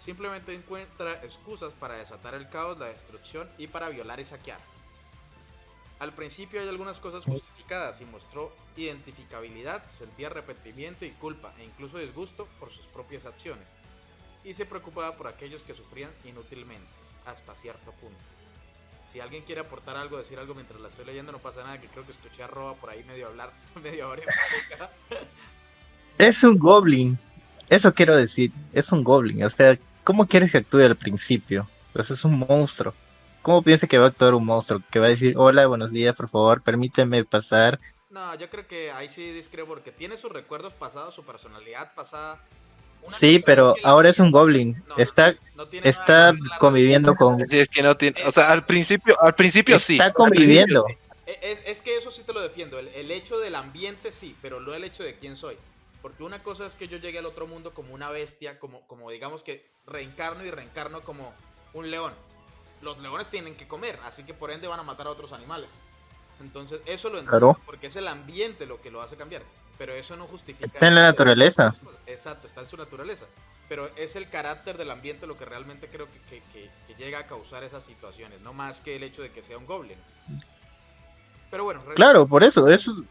Simplemente 0.00 0.54
encuentra 0.54 1.24
excusas 1.24 1.72
para 1.74 1.94
desatar 1.94 2.34
el 2.34 2.48
caos, 2.48 2.78
la 2.78 2.86
destrucción 2.86 3.48
y 3.58 3.66
para 3.68 3.88
violar 3.88 4.20
y 4.20 4.24
saquear. 4.24 4.60
Al 5.98 6.12
principio 6.12 6.60
hay 6.60 6.68
algunas 6.68 7.00
cosas 7.00 7.24
justificadas 7.24 8.00
y 8.02 8.04
mostró 8.04 8.52
identificabilidad, 8.76 9.88
sentía 9.90 10.26
arrepentimiento 10.26 11.06
y 11.06 11.10
culpa 11.12 11.54
e 11.58 11.64
incluso 11.64 11.98
disgusto 11.98 12.46
por 12.60 12.70
sus 12.70 12.86
propias 12.86 13.24
acciones. 13.24 13.66
Y 14.44 14.52
se 14.52 14.66
preocupaba 14.66 15.16
por 15.16 15.26
aquellos 15.26 15.62
que 15.62 15.74
sufrían 15.74 16.10
inútilmente, 16.24 16.86
hasta 17.24 17.54
cierto 17.54 17.92
punto. 17.92 18.35
Si 19.16 19.20
alguien 19.22 19.44
quiere 19.44 19.62
aportar 19.62 19.96
algo, 19.96 20.18
decir 20.18 20.38
algo 20.38 20.54
mientras 20.54 20.78
la 20.78 20.88
estoy 20.88 21.06
leyendo, 21.06 21.32
no 21.32 21.38
pasa 21.38 21.64
nada, 21.64 21.80
que 21.80 21.88
creo 21.88 22.04
que 22.04 22.12
escuché 22.12 22.42
a 22.42 22.48
Roba 22.48 22.74
por 22.74 22.90
ahí 22.90 23.02
medio 23.04 23.28
hablar, 23.28 23.50
medio 23.82 24.10
hora. 24.10 24.22
Es 26.18 26.44
un 26.44 26.58
goblin. 26.58 27.18
Eso 27.70 27.94
quiero 27.94 28.14
decir. 28.14 28.52
Es 28.74 28.92
un 28.92 29.02
goblin. 29.02 29.42
O 29.42 29.48
sea, 29.48 29.78
¿cómo 30.04 30.26
quieres 30.26 30.52
que 30.52 30.58
actúe 30.58 30.80
al 30.80 30.96
principio? 30.96 31.66
Pues 31.94 32.10
es 32.10 32.26
un 32.26 32.40
monstruo. 32.40 32.92
¿Cómo 33.40 33.62
piensa 33.62 33.86
que 33.86 33.96
va 33.96 34.04
a 34.04 34.08
actuar 34.08 34.34
un 34.34 34.44
monstruo? 34.44 34.82
Que 34.90 34.98
va 34.98 35.06
a 35.06 35.08
decir, 35.08 35.32
hola, 35.38 35.66
buenos 35.66 35.92
días, 35.92 36.14
por 36.14 36.28
favor, 36.28 36.60
permíteme 36.60 37.24
pasar. 37.24 37.80
No, 38.10 38.34
yo 38.34 38.50
creo 38.50 38.66
que 38.66 38.90
ahí 38.90 39.08
sí 39.08 39.32
discrepo 39.32 39.68
porque 39.68 39.92
tiene 39.92 40.18
sus 40.18 40.30
recuerdos 40.30 40.74
pasados, 40.74 41.14
su 41.14 41.24
personalidad 41.24 41.94
pasada. 41.94 42.38
Una 43.06 43.16
Sí, 43.16 43.40
pero 43.44 43.74
que 43.74 43.82
la- 43.82 43.88
ahora 43.90 44.08
es 44.10 44.18
un 44.18 44.30
goblin. 44.30 44.82
No, 44.88 44.96
Está, 44.98 45.34
no 45.54 45.68
tiene 45.68 45.88
está 45.88 46.32
que 46.32 46.58
conviviendo 46.58 47.14
con... 47.14 47.38
Sí, 47.48 47.58
es 47.58 47.68
que 47.68 47.82
no 47.82 47.96
tiene, 47.96 48.22
o 48.24 48.32
sea, 48.32 48.50
al 48.50 48.64
principio, 48.66 49.16
al 49.22 49.34
principio 49.34 49.78
sí. 49.78 49.94
Está 49.94 50.06
al 50.06 50.12
principio 50.12 50.36
conviviendo. 50.36 50.84
sí. 50.88 50.94
E- 51.26 51.38
Es, 51.52 51.60
es 51.66 51.82
que 51.82 51.96
eso 51.96 52.10
sí 52.10 52.22
te 52.24 52.32
lo 52.32 52.40
defiendo. 52.40 52.78
El, 52.78 52.88
el 52.88 53.10
hecho 53.10 53.38
del 53.38 53.54
ambiente 53.54 54.12
sí, 54.12 54.36
pero 54.42 54.60
no 54.60 54.74
el 54.74 54.84
hecho 54.84 55.02
de 55.02 55.16
quién 55.16 55.36
soy. 55.36 55.56
Porque 56.02 56.22
una 56.22 56.40
cosa 56.42 56.66
es 56.66 56.74
que 56.76 56.86
yo 56.88 56.98
llegue 56.98 57.18
al 57.18 57.26
otro 57.26 57.46
mundo 57.48 57.72
como 57.74 57.92
una 57.94 58.10
bestia, 58.10 58.60
como, 58.60 58.80
como 58.86 59.10
digamos 59.10 59.42
que 59.42 59.66
reencarno 59.86 60.44
y 60.44 60.50
reencarno 60.50 61.00
como 61.00 61.32
un 61.74 61.90
león. 61.90 62.12
Los 62.82 62.98
leones 62.98 63.26
tienen 63.28 63.56
que 63.56 63.66
comer, 63.66 63.98
así 64.04 64.22
que 64.22 64.34
por 64.34 64.52
ende 64.52 64.68
van 64.68 64.78
a 64.78 64.84
matar 64.84 65.06
a 65.06 65.10
otros 65.10 65.32
animales. 65.32 65.70
Entonces, 66.40 66.80
eso 66.86 67.08
lo 67.08 67.18
entiendo, 67.18 67.38
Claro. 67.54 67.60
porque 67.64 67.86
es 67.88 67.96
el 67.96 68.06
ambiente 68.08 68.66
lo 68.66 68.80
que 68.80 68.90
lo 68.90 69.00
hace 69.02 69.16
cambiar. 69.16 69.42
Pero 69.78 69.92
eso 69.94 70.16
no 70.16 70.26
justifica. 70.26 70.66
Está 70.66 70.88
en 70.88 70.94
la 70.94 71.02
naturaleza. 71.02 71.74
Exacto, 72.06 72.46
está 72.46 72.62
en 72.62 72.68
su 72.68 72.76
naturaleza. 72.76 73.26
Pero 73.68 73.90
es 73.96 74.16
el 74.16 74.30
carácter 74.30 74.78
del 74.78 74.90
ambiente 74.90 75.26
lo 75.26 75.36
que 75.36 75.44
realmente 75.44 75.88
creo 75.88 76.06
que, 76.06 76.18
que- 76.30 76.42
que- 76.52 76.70
que 76.86 76.94
llega 76.94 77.18
a 77.18 77.26
causar 77.26 77.62
esas 77.64 77.84
situaciones, 77.84 78.40
no 78.40 78.52
más 78.52 78.80
que 78.80 78.96
el 78.96 79.02
hecho 79.02 79.22
de 79.22 79.30
que 79.32 79.42
sea 79.42 79.58
un 79.58 79.66
goblin. 79.66 79.98
Pero 81.50 81.64
bueno, 81.64 81.82
Claro, 81.94 82.26
por 82.26 82.42
eso. 82.44 82.68
Es, 82.68 82.82
su- 82.82 83.04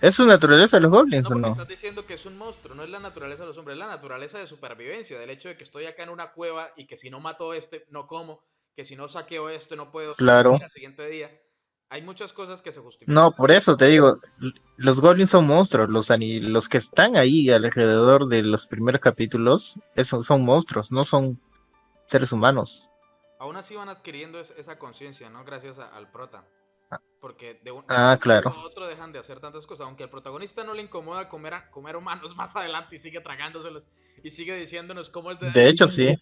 es 0.00 0.14
su 0.14 0.24
naturaleza 0.26 0.78
los 0.80 0.90
no 0.90 0.98
goblins, 0.98 1.26
¿o 1.26 1.28
porque 1.30 1.40
no? 1.42 1.48
estás 1.48 1.68
diciendo 1.68 2.04
que 2.04 2.14
es 2.14 2.26
un 2.26 2.36
monstruo, 2.36 2.74
no 2.74 2.82
es 2.84 2.90
la 2.90 3.00
naturaleza 3.00 3.42
de 3.42 3.48
los 3.48 3.58
hombres, 3.58 3.74
es 3.74 3.78
la 3.78 3.86
naturaleza 3.88 4.38
de 4.38 4.46
supervivencia, 4.46 5.18
del 5.18 5.30
hecho 5.30 5.48
de 5.48 5.56
que 5.56 5.64
estoy 5.64 5.86
acá 5.86 6.02
en 6.02 6.10
una 6.10 6.32
cueva 6.32 6.70
y 6.76 6.86
que 6.86 6.96
si 6.96 7.08
no 7.10 7.20
mato 7.20 7.52
a 7.52 7.56
este, 7.56 7.84
no 7.90 8.06
como, 8.06 8.40
que 8.74 8.84
si 8.84 8.94
no 8.96 9.08
saqueo 9.08 9.48
esto, 9.48 9.74
no 9.76 9.90
puedo 9.90 10.14
Claro. 10.14 10.58
al 10.62 10.70
siguiente 10.70 11.06
día. 11.08 11.30
Hay 11.88 12.02
muchas 12.02 12.32
cosas 12.32 12.62
que 12.62 12.72
se 12.72 12.80
justifican. 12.80 13.14
No, 13.14 13.30
por 13.32 13.52
eso 13.52 13.76
te 13.76 13.86
digo, 13.86 14.18
los 14.76 15.00
goblins 15.00 15.30
son 15.30 15.46
monstruos, 15.46 15.88
los, 15.88 16.08
los 16.18 16.68
que 16.68 16.78
están 16.78 17.16
ahí 17.16 17.48
alrededor 17.50 18.26
de 18.28 18.42
los 18.42 18.66
primeros 18.66 19.00
capítulos 19.00 19.78
eso, 19.94 20.24
son 20.24 20.42
monstruos, 20.44 20.90
no 20.90 21.04
son 21.04 21.40
seres 22.06 22.32
humanos. 22.32 22.88
Aún 23.38 23.56
así 23.56 23.76
van 23.76 23.88
adquiriendo 23.88 24.40
es- 24.40 24.50
esa 24.58 24.78
conciencia, 24.78 25.30
¿no? 25.30 25.44
Gracias 25.44 25.78
a- 25.78 25.88
al 25.96 26.10
prota. 26.10 26.42
Ah. 26.90 26.98
Porque 27.20 27.60
de 27.62 27.70
un, 27.70 27.84
Ah, 27.88 28.08
de 28.10 28.14
un 28.14 28.18
claro. 28.20 28.50
a 28.50 28.64
otro 28.64 28.86
dejan 28.86 29.12
de 29.12 29.18
hacer 29.18 29.40
tantas 29.40 29.66
cosas. 29.66 29.86
Aunque 29.86 30.04
al 30.04 30.10
protagonista 30.10 30.64
no 30.64 30.74
le 30.74 30.82
incomoda 30.82 31.28
comer, 31.28 31.54
a- 31.54 31.70
comer 31.70 31.96
humanos 31.96 32.34
más 32.36 32.56
adelante 32.56 32.96
y 32.96 32.98
sigue 32.98 33.20
tragándoselos 33.20 33.84
y 34.24 34.30
sigue 34.32 34.56
diciéndonos 34.56 35.08
cómo 35.10 35.30
es 35.30 35.38
de. 35.40 35.50
De 35.52 35.68
hecho, 35.68 35.86
sí. 35.86 36.16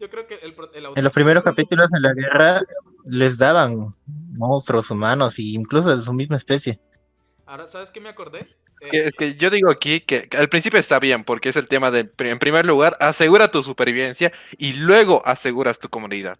Yo 0.00 0.10
creo 0.10 0.26
que 0.26 0.36
el, 0.36 0.54
pro- 0.54 0.72
el 0.72 0.86
En 0.96 1.04
los 1.04 1.12
primeros 1.12 1.44
capítulos 1.44 1.90
en 1.92 2.02
la 2.02 2.12
guerra 2.14 2.62
les 3.04 3.38
daban 3.38 3.94
monstruos 4.06 4.90
humanos 4.90 5.38
y 5.38 5.54
incluso 5.54 5.96
de 5.96 6.02
su 6.02 6.12
misma 6.12 6.36
especie. 6.36 6.80
Ahora, 7.46 7.66
¿sabes 7.66 7.90
qué 7.90 8.00
me 8.00 8.08
acordé? 8.08 8.48
Que, 8.90 9.12
que 9.12 9.34
yo 9.36 9.48
digo 9.50 9.70
aquí 9.70 10.00
que, 10.00 10.28
que 10.28 10.36
al 10.36 10.48
principio 10.48 10.78
está 10.78 10.98
bien, 10.98 11.24
porque 11.24 11.48
es 11.48 11.56
el 11.56 11.68
tema 11.68 11.90
de, 11.90 12.12
en 12.18 12.38
primer 12.38 12.66
lugar, 12.66 12.96
asegura 13.00 13.50
tu 13.50 13.62
supervivencia 13.62 14.32
y 14.58 14.74
luego 14.74 15.22
aseguras 15.26 15.78
tu 15.78 15.88
comunidad. 15.88 16.38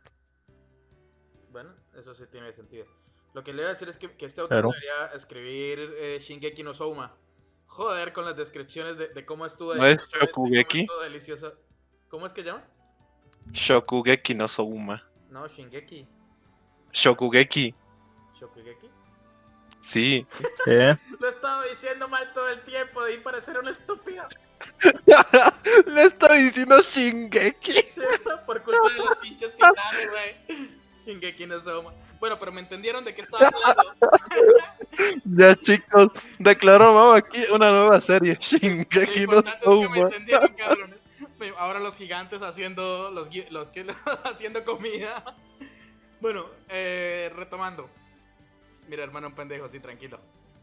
Bueno, 1.50 1.70
eso 1.98 2.14
sí 2.14 2.24
tiene 2.30 2.52
sentido. 2.52 2.86
Lo 3.32 3.42
que 3.42 3.52
le 3.52 3.62
voy 3.62 3.70
a 3.70 3.72
decir 3.72 3.88
es 3.88 3.96
que, 3.96 4.10
que 4.14 4.26
este 4.26 4.42
autor 4.42 4.62
debería 4.68 5.06
escribir 5.14 5.94
eh, 5.98 6.18
Shingeki 6.20 6.62
no 6.62 6.74
Souma. 6.74 7.14
Joder, 7.66 8.12
con 8.12 8.24
las 8.24 8.36
descripciones 8.36 8.98
de, 8.98 9.08
de 9.08 9.26
cómo 9.26 9.46
estuvo 9.46 9.74
¿No 9.74 9.86
es 9.86 9.98
cómo 9.98 10.26
Shokugeki? 10.26 10.82
estuvo 10.82 11.00
delicioso. 11.00 11.54
¿Cómo 12.08 12.26
es 12.26 12.32
que 12.32 12.44
llama? 12.44 12.62
Shokugeki 13.52 14.34
no 14.34 14.48
Souma. 14.48 15.02
No, 15.30 15.48
Shingeki. 15.48 16.06
Shokugeki, 16.94 17.74
Shokugeki. 18.38 18.88
sí. 19.80 20.26
¿eh? 20.66 20.96
Lo 21.18 21.28
estaba 21.28 21.64
diciendo 21.66 22.08
mal 22.08 22.32
todo 22.32 22.48
el 22.48 22.60
tiempo, 22.60 23.02
de 23.04 23.18
parecer 23.18 23.58
una 23.58 23.70
estúpida. 23.70 24.28
Le 25.86 26.04
estoy 26.04 26.44
diciendo 26.44 26.80
Shingeki. 26.80 27.74
Por 28.46 28.62
culpa 28.62 28.88
de 28.92 28.98
los 29.00 29.16
pinches 29.18 29.52
titanes, 29.52 30.08
güey. 30.08 30.70
Shingeki 31.04 31.46
no 31.46 31.60
Soma. 31.60 31.92
Bueno, 32.20 32.38
pero 32.38 32.52
me 32.52 32.60
entendieron 32.60 33.04
de 33.04 33.14
qué 33.14 33.22
estaba 33.22 33.48
hablando. 33.48 33.96
Ya 35.24 35.54
chicos, 35.56 36.08
declaramos 36.38 37.16
aquí 37.16 37.44
una 37.52 37.70
nueva 37.70 38.00
serie, 38.00 38.38
Shingeki 38.40 39.26
no 39.26 39.40
es 39.40 39.44
que 39.44 39.88
me 39.88 40.00
entendieron, 40.00 40.54
cabrones. 40.54 40.98
Ahora 41.58 41.80
los 41.80 41.96
gigantes 41.96 42.40
haciendo 42.40 43.10
los, 43.10 43.28
los 43.50 43.68
que 43.68 43.84
haciendo 44.24 44.64
comida. 44.64 45.36
Bueno, 46.24 46.46
eh, 46.70 47.30
retomando. 47.36 47.90
Mira, 48.88 49.04
hermano, 49.04 49.26
un 49.26 49.34
pendejo, 49.34 49.68
sí, 49.68 49.78
tranquilo. 49.78 50.18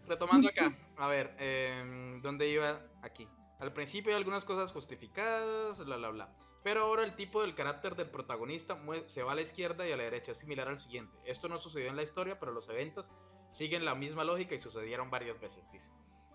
Retomando 0.08 0.50
acá. 0.50 0.76
A 0.98 1.06
ver, 1.06 1.36
eh, 1.38 2.20
¿dónde 2.24 2.48
iba? 2.48 2.82
Aquí. 3.04 3.28
Al 3.60 3.72
principio 3.72 4.12
hay 4.12 4.18
algunas 4.18 4.44
cosas 4.44 4.72
justificadas, 4.72 5.86
bla, 5.86 5.98
bla, 5.98 6.10
bla. 6.10 6.36
Pero 6.64 6.82
ahora 6.82 7.04
el 7.04 7.16
tipo 7.16 7.42
del 7.44 7.54
carácter 7.54 7.96
del 7.96 8.10
protagonista 8.10 8.76
se 9.06 9.22
va 9.22 9.34
a 9.34 9.36
la 9.36 9.44
izquierda 9.44 9.88
y 9.88 9.92
a 9.92 9.98
la 9.98 10.02
derecha, 10.02 10.34
similar 10.34 10.68
al 10.68 10.80
siguiente. 10.80 11.16
Esto 11.26 11.48
no 11.48 11.60
sucedió 11.60 11.90
en 11.90 11.96
la 11.96 12.02
historia, 12.02 12.40
pero 12.40 12.54
los 12.54 12.68
eventos 12.68 13.12
siguen 13.52 13.86
la 13.86 13.94
misma 13.94 14.24
lógica 14.24 14.56
y 14.56 14.60
sucedieron 14.60 15.12
varias 15.12 15.40
veces, 15.40 15.64
dice. 15.72 15.92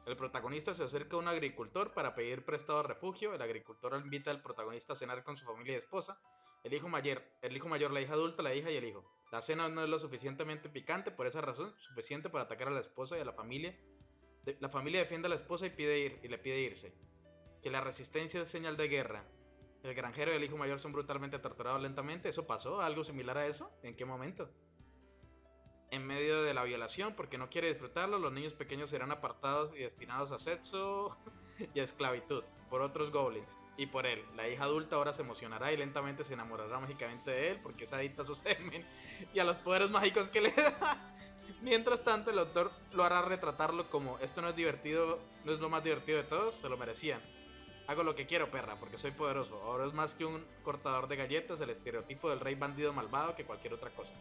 El 0.06 0.16
protagonista 0.16 0.72
se 0.76 0.84
acerca 0.84 1.16
a 1.16 1.18
un 1.18 1.26
agricultor 1.26 1.92
para 1.94 2.14
pedir 2.14 2.44
prestado 2.44 2.84
refugio. 2.84 3.34
El 3.34 3.42
agricultor 3.42 4.00
invita 4.00 4.30
al 4.30 4.40
protagonista 4.40 4.92
a 4.92 4.96
cenar 4.96 5.24
con 5.24 5.36
su 5.36 5.44
familia 5.44 5.72
y 5.72 5.78
esposa. 5.78 6.16
El 6.62 6.74
hijo 6.74 6.88
mayor, 6.88 7.24
el 7.42 7.56
hijo 7.56 7.68
mayor, 7.68 7.90
la 7.90 8.00
hija 8.00 8.12
adulta, 8.12 8.44
la 8.44 8.54
hija 8.54 8.70
y 8.70 8.76
el 8.76 8.84
hijo. 8.84 9.15
La 9.32 9.42
cena 9.42 9.68
no 9.68 9.82
es 9.82 9.88
lo 9.88 9.98
suficientemente 9.98 10.68
picante, 10.68 11.10
por 11.10 11.26
esa 11.26 11.40
razón, 11.40 11.72
suficiente 11.78 12.30
para 12.30 12.44
atacar 12.44 12.68
a 12.68 12.72
la 12.72 12.80
esposa 12.80 13.16
y 13.18 13.20
a 13.20 13.24
la 13.24 13.32
familia. 13.32 13.74
La 14.60 14.68
familia 14.68 15.00
defiende 15.00 15.26
a 15.26 15.30
la 15.30 15.34
esposa 15.34 15.66
y, 15.66 15.70
pide 15.70 15.98
ir, 15.98 16.20
y 16.22 16.28
le 16.28 16.38
pide 16.38 16.60
irse. 16.60 16.94
Que 17.62 17.70
la 17.70 17.80
resistencia 17.80 18.42
es 18.42 18.48
señal 18.48 18.76
de 18.76 18.88
guerra. 18.88 19.24
El 19.82 19.94
granjero 19.94 20.32
y 20.32 20.36
el 20.36 20.44
hijo 20.44 20.56
mayor 20.56 20.78
son 20.78 20.92
brutalmente 20.92 21.38
torturados 21.38 21.82
lentamente. 21.82 22.28
¿Eso 22.28 22.46
pasó? 22.46 22.80
¿Algo 22.80 23.04
similar 23.04 23.38
a 23.38 23.46
eso? 23.46 23.70
¿En 23.82 23.96
qué 23.96 24.04
momento? 24.04 24.48
En 25.90 26.06
medio 26.06 26.42
de 26.42 26.54
la 26.54 26.64
violación, 26.64 27.14
porque 27.14 27.38
no 27.38 27.48
quiere 27.50 27.68
disfrutarlo, 27.68 28.18
los 28.18 28.32
niños 28.32 28.54
pequeños 28.54 28.90
serán 28.90 29.10
apartados 29.10 29.76
y 29.76 29.82
destinados 29.82 30.30
a 30.30 30.38
sexo 30.38 31.16
y 31.74 31.80
a 31.80 31.84
esclavitud 31.84 32.44
por 32.70 32.82
otros 32.82 33.10
goblins 33.10 33.56
y 33.76 33.86
por 33.86 34.06
él. 34.06 34.24
La 34.36 34.48
hija 34.48 34.64
adulta 34.64 34.96
ahora 34.96 35.12
se 35.12 35.22
emocionará 35.22 35.72
y 35.72 35.76
lentamente 35.76 36.24
se 36.24 36.34
enamorará 36.34 36.78
mágicamente 36.78 37.30
de 37.30 37.50
él 37.50 37.60
porque 37.62 37.84
es 37.84 37.92
adicta 37.92 38.22
a 38.22 38.26
su 38.26 38.34
semen 38.34 38.86
y 39.34 39.38
a 39.38 39.44
los 39.44 39.56
poderes 39.56 39.90
mágicos 39.90 40.28
que 40.28 40.40
le 40.40 40.52
da. 40.52 41.14
Mientras 41.62 42.02
tanto, 42.04 42.30
el 42.30 42.38
autor 42.38 42.70
lo 42.92 43.04
hará 43.04 43.22
retratarlo 43.22 43.88
como 43.88 44.18
esto 44.18 44.42
no 44.42 44.48
es 44.48 44.56
divertido, 44.56 45.18
no 45.44 45.52
es 45.52 45.60
lo 45.60 45.68
más 45.68 45.82
divertido 45.82 46.18
de 46.18 46.24
todos, 46.24 46.54
se 46.54 46.68
lo 46.68 46.76
merecían. 46.76 47.20
Hago 47.86 48.02
lo 48.02 48.16
que 48.16 48.26
quiero, 48.26 48.50
perra, 48.50 48.76
porque 48.80 48.98
soy 48.98 49.12
poderoso. 49.12 49.62
Ahora 49.62 49.86
es 49.86 49.92
más 49.92 50.14
que 50.14 50.24
un 50.24 50.44
cortador 50.64 51.06
de 51.06 51.16
galletas, 51.16 51.60
el 51.60 51.70
estereotipo 51.70 52.28
del 52.28 52.40
rey 52.40 52.56
bandido 52.56 52.92
malvado 52.92 53.36
que 53.36 53.44
cualquier 53.44 53.74
otra 53.74 53.90
cosa. 53.90 54.12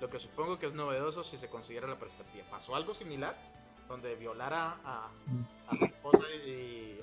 Lo 0.00 0.08
que 0.08 0.20
supongo 0.20 0.58
que 0.58 0.66
es 0.66 0.74
novedoso 0.74 1.24
si 1.24 1.36
se 1.36 1.48
considera 1.48 1.88
la 1.88 1.98
perspectiva. 1.98 2.44
¿Pasó 2.50 2.76
algo 2.76 2.94
similar? 2.94 3.36
Donde 3.88 4.14
violara 4.14 4.76
a, 4.84 5.10
a 5.68 5.74
la 5.74 5.86
esposa 5.86 6.22
y, 6.46 7.00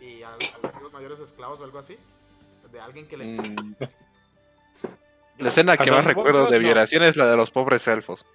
y 0.00 0.22
a, 0.22 0.30
a 0.30 0.36
los 0.62 0.76
hijos 0.76 0.92
mayores 0.92 1.20
esclavos 1.20 1.60
o 1.60 1.64
algo 1.64 1.78
así. 1.78 1.96
De 2.72 2.80
alguien 2.80 3.06
que 3.08 3.16
le... 3.16 3.24
Mm. 3.24 3.76
La 5.38 5.48
escena 5.48 5.76
que 5.76 5.90
más 5.90 6.04
recuerdo 6.04 6.46
de 6.46 6.58
no. 6.58 6.64
violación 6.64 7.02
es 7.02 7.16
la 7.16 7.26
de 7.28 7.36
los 7.36 7.50
pobres 7.50 7.86
elfos. 7.88 8.26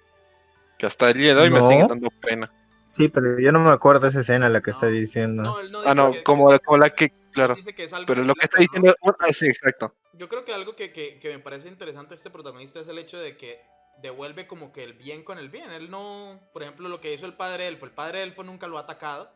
Que 0.78 0.86
hasta 0.86 1.08
el 1.10 1.18
día 1.18 1.34
de 1.34 1.42
hoy 1.42 1.50
me 1.50 1.60
sigue 1.62 1.86
dando 1.88 2.10
pena. 2.20 2.52
Sí, 2.84 3.08
pero 3.08 3.38
yo 3.40 3.50
no 3.52 3.60
me 3.60 3.70
acuerdo 3.70 4.02
de 4.02 4.08
esa 4.10 4.20
escena 4.20 4.48
la 4.48 4.60
que 4.60 4.70
No. 4.70 4.74
está 4.76 4.86
diciendo. 4.88 5.42
No, 5.42 5.60
él 5.60 5.70
no 5.72 5.80
Ah, 5.86 5.94
no, 5.94 6.12
que- 6.12 6.22
como, 6.22 6.56
como 6.60 6.78
la 6.78 6.90
que, 6.90 7.12
claro. 7.32 7.54
dice 7.54 7.74
que 7.74 7.84
es 7.84 7.92
algo 7.92 8.06
Pero 8.06 8.22
lo 8.24 8.34
que 8.34 8.44
está 8.44 8.58
diciendo, 8.58 8.94
ah, 9.02 9.32
sí, 9.32 9.46
exacto. 9.46 9.94
Yo 10.14 10.28
creo 10.28 10.44
que 10.44 10.52
algo 10.52 10.76
que, 10.76 10.92
que- 10.92 11.18
que 11.18 11.30
me 11.30 11.38
parece 11.38 11.68
interesante 11.68 12.10
de 12.10 12.16
este 12.16 12.30
protagonista 12.30 12.80
es 12.80 12.88
el 12.88 12.98
hecho 12.98 13.18
de 13.18 13.36
que 13.36 13.60
devuelve 14.02 14.46
como 14.46 14.72
que 14.72 14.84
el 14.84 14.92
bien 14.92 15.24
con 15.24 15.38
el 15.38 15.48
bien. 15.48 15.70
Él 15.72 15.90
no, 15.90 16.40
por 16.52 16.62
ejemplo, 16.62 16.88
lo 16.88 17.00
que 17.00 17.14
hizo 17.14 17.26
el 17.26 17.34
padre 17.34 17.66
elfo. 17.68 17.86
El 17.86 17.92
padre 17.92 18.22
elfo 18.22 18.44
nunca 18.44 18.66
lo 18.66 18.76
ha 18.78 18.82
atacado 18.82 19.30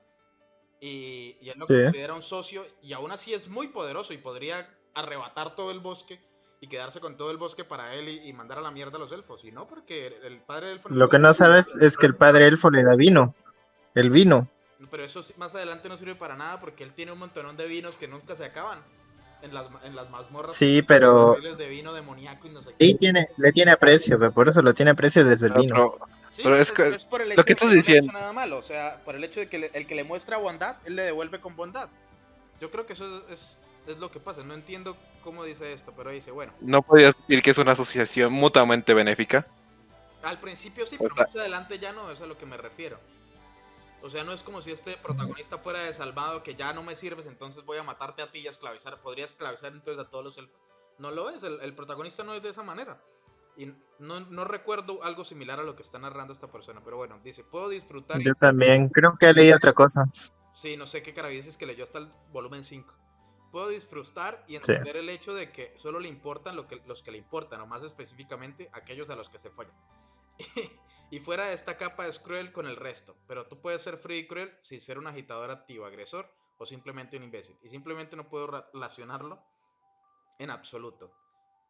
Y, 0.80 1.36
y 1.40 1.50
él 1.50 1.58
lo 1.58 1.66
Sí. 1.66 1.74
considera 1.84 2.14
un 2.14 2.22
socio 2.22 2.64
y 2.82 2.92
aún 2.94 3.12
así 3.12 3.34
es 3.34 3.48
muy 3.48 3.68
poderoso 3.68 4.14
y 4.14 4.18
podría 4.18 4.68
arrebatar 4.94 5.54
todo 5.54 5.70
el 5.70 5.80
bosque 5.80 6.20
y 6.60 6.68
quedarse 6.68 7.00
con 7.00 7.16
todo 7.16 7.30
el 7.30 7.36
bosque 7.36 7.64
para 7.64 7.94
él 7.94 8.08
y, 8.08 8.28
y 8.28 8.32
mandar 8.32 8.58
a 8.58 8.62
la 8.62 8.70
mierda 8.70 8.96
a 8.96 9.00
los 9.00 9.12
elfos. 9.12 9.44
Y 9.44 9.52
no, 9.52 9.66
porque 9.66 10.06
el, 10.22 10.40
padre 10.40 10.72
elfo... 10.72 10.88
Lo 10.90 11.08
que 11.08 11.18
no 11.18 11.32
sabes 11.34 11.76
es 11.76 11.96
que 11.96 12.06
el 12.06 12.14
padre 12.14 12.46
elfo 12.46 12.70
le 12.70 12.82
da 12.82 12.94
vino. 12.96 13.34
El 13.94 14.10
vino. 14.10 14.48
Pero 14.90 15.04
eso 15.04 15.22
sí, 15.22 15.34
más 15.36 15.54
adelante 15.54 15.88
no 15.90 15.98
sirve 15.98 16.14
para 16.14 16.36
nada 16.36 16.60
porque 16.60 16.84
él 16.84 16.92
tiene 16.94 17.12
un 17.12 17.18
montonón 17.18 17.56
de 17.56 17.66
vinos 17.66 17.96
que 17.96 18.08
nunca 18.08 18.36
se 18.36 18.44
acaban. 18.44 18.82
En 19.42 19.54
las, 19.54 19.68
en 19.84 19.96
las 19.96 20.10
mazmorras. 20.10 20.54
Sí, 20.54 20.82
pero- 20.82 21.34
de 21.56 21.68
vino 21.68 21.94
demoníaco 21.94 22.46
y 22.46 22.50
no 22.50 22.60
sé 22.60 22.74
qué. 22.78 22.84
Y 22.84 22.94
tiene, 22.98 23.28
le 23.38 23.52
tiene 23.52 23.72
aprecio, 23.72 24.18
pero 24.18 24.32
por 24.32 24.48
eso 24.48 24.60
lo 24.60 24.74
tiene 24.74 24.90
aprecio 24.90 25.24
desde 25.24 25.46
el 25.46 25.52
Pero- 25.54 25.62
vino. 25.62 25.74
pero- 25.98 26.19
Sí, 26.30 26.42
Pero 26.44 26.56
es 26.56 26.70
que- 26.72 26.96
por 27.10 27.22
el 27.22 27.28
lo 27.28 27.34
hecho 27.34 27.44
que 27.44 27.54
de 27.54 27.60
tú 27.60 27.64
no 27.66 27.72
le 27.72 27.78
ha 27.78 27.82
diciendo- 27.82 28.08
hecho 28.10 28.18
nada 28.18 28.32
malo. 28.32 28.58
O 28.58 28.62
sea, 28.62 29.02
por 29.04 29.16
el 29.16 29.24
hecho 29.24 29.40
de 29.40 29.48
que 29.48 29.58
le- 29.58 29.70
el 29.74 29.86
que 29.86 29.94
le 29.96 30.04
muestra 30.04 30.36
bondad, 30.36 30.76
él 30.86 30.96
le 30.96 31.02
devuelve 31.02 31.40
con 31.40 31.56
bondad. 31.56 31.88
Yo 32.60 32.70
creo 32.70 32.86
que 32.86 32.92
eso 32.92 33.24
es, 33.28 33.32
es, 33.32 33.58
es 33.88 33.98
lo 33.98 34.10
que 34.10 34.20
pasa. 34.20 34.42
No 34.44 34.54
entiendo 34.54 34.96
cómo 35.24 35.44
dice 35.44 35.72
esto, 35.72 35.92
pero 35.96 36.10
dice, 36.10 36.30
bueno, 36.30 36.52
No 36.60 36.82
podías 36.82 37.16
decir 37.16 37.42
que 37.42 37.50
es 37.50 37.58
una 37.58 37.72
asociación 37.72 38.32
mutuamente 38.32 38.94
benéfica. 38.94 39.46
al 40.22 40.38
principio 40.38 40.86
sí, 40.86 40.96
pero 40.98 41.14
más 41.14 41.34
adelante 41.34 41.78
ya 41.78 41.92
no, 41.92 42.10
es 42.10 42.20
a 42.20 42.26
lo 42.26 42.36
que 42.38 42.44
me 42.46 42.56
refiero. 42.58 42.98
O 44.02 44.08
sea, 44.10 44.22
no 44.22 44.32
es 44.32 44.42
como 44.42 44.60
si 44.62 44.70
este 44.70 44.96
protagonista 44.98 45.58
fuera 45.58 45.82
desalmado, 45.82 46.42
que 46.42 46.54
ya 46.54 46.72
no 46.74 46.82
me 46.82 46.94
sirves, 46.96 47.26
entonces 47.26 47.64
voy 47.64 47.78
a 47.78 47.82
matarte 47.82 48.22
a 48.22 48.26
ti 48.30 48.38
y 48.40 48.46
a 48.46 48.50
esclavizar. 48.50 48.98
Podría 49.00 49.24
esclavizar 49.24 49.72
entonces 49.72 50.02
a 50.02 50.08
todos 50.10 50.24
los 50.24 50.38
elfos. 50.38 50.58
No 50.98 51.10
lo 51.10 51.28
es, 51.30 51.42
el, 51.42 51.58
el 51.62 51.72
protagonista 51.74 52.22
no 52.22 52.34
es 52.34 52.42
de 52.42 52.50
esa 52.50 52.62
manera. 52.62 52.98
Y 53.56 53.66
no, 53.98 54.20
no 54.20 54.44
recuerdo 54.44 55.02
algo 55.02 55.24
similar 55.24 55.60
a 55.60 55.62
lo 55.64 55.76
que 55.76 55.82
está 55.82 55.98
narrando 55.98 56.32
esta 56.32 56.50
persona, 56.50 56.80
pero 56.82 56.96
bueno, 56.96 57.18
dice, 57.22 57.44
puedo 57.44 57.68
disfrutar... 57.68 58.20
y- 58.20 58.24
Yo 58.24 58.34
también, 58.34 58.88
creo 58.88 59.16
que 59.18 59.32
leí 59.32 59.52
otra 59.52 59.72
cosa. 59.72 60.06
Sí, 60.54 60.76
no 60.76 60.86
sé 60.86 61.02
qué 61.02 61.12
carabices 61.14 61.56
que 61.56 61.66
leyó 61.66 61.84
hasta 61.84 61.98
el 61.98 62.08
volumen 62.32 62.64
5. 62.64 62.94
Puedo 63.52 63.68
disfrutar 63.68 64.44
y 64.46 64.54
entender 64.56 64.96
el 64.96 65.08
hecho 65.08 65.34
de 65.34 65.50
que 65.50 65.74
solo 65.78 65.98
le 66.00 66.08
importan 66.08 66.54
lo 66.56 66.66
que, 66.68 66.76
los 66.86 67.02
que 67.02 67.10
le 67.10 67.18
importan, 67.18 67.60
o 67.60 67.66
más 67.66 67.82
específicamente 67.82 68.70
aquellos 68.72 69.10
a 69.10 69.16
los 69.16 69.28
que 69.28 69.38
se 69.40 69.50
follan. 69.50 69.74
y 71.10 71.18
fuera 71.18 71.46
de 71.46 71.54
esta 71.54 71.76
capa 71.76 72.06
es 72.06 72.18
cruel 72.20 72.52
con 72.52 72.66
el 72.66 72.76
resto, 72.76 73.16
pero 73.26 73.46
tú 73.46 73.60
puedes 73.60 73.82
ser 73.82 73.98
frío 73.98 74.18
y 74.18 74.26
cruel 74.28 74.56
sin 74.62 74.80
ser 74.80 74.98
un 74.98 75.08
agitador 75.08 75.50
activo, 75.50 75.84
agresor 75.84 76.28
o 76.58 76.66
simplemente 76.66 77.16
un 77.16 77.24
imbécil. 77.24 77.56
Y 77.62 77.70
simplemente 77.70 78.16
no 78.16 78.28
puedo 78.28 78.46
relacionarlo 78.72 79.42
en 80.38 80.50
absoluto. 80.50 81.10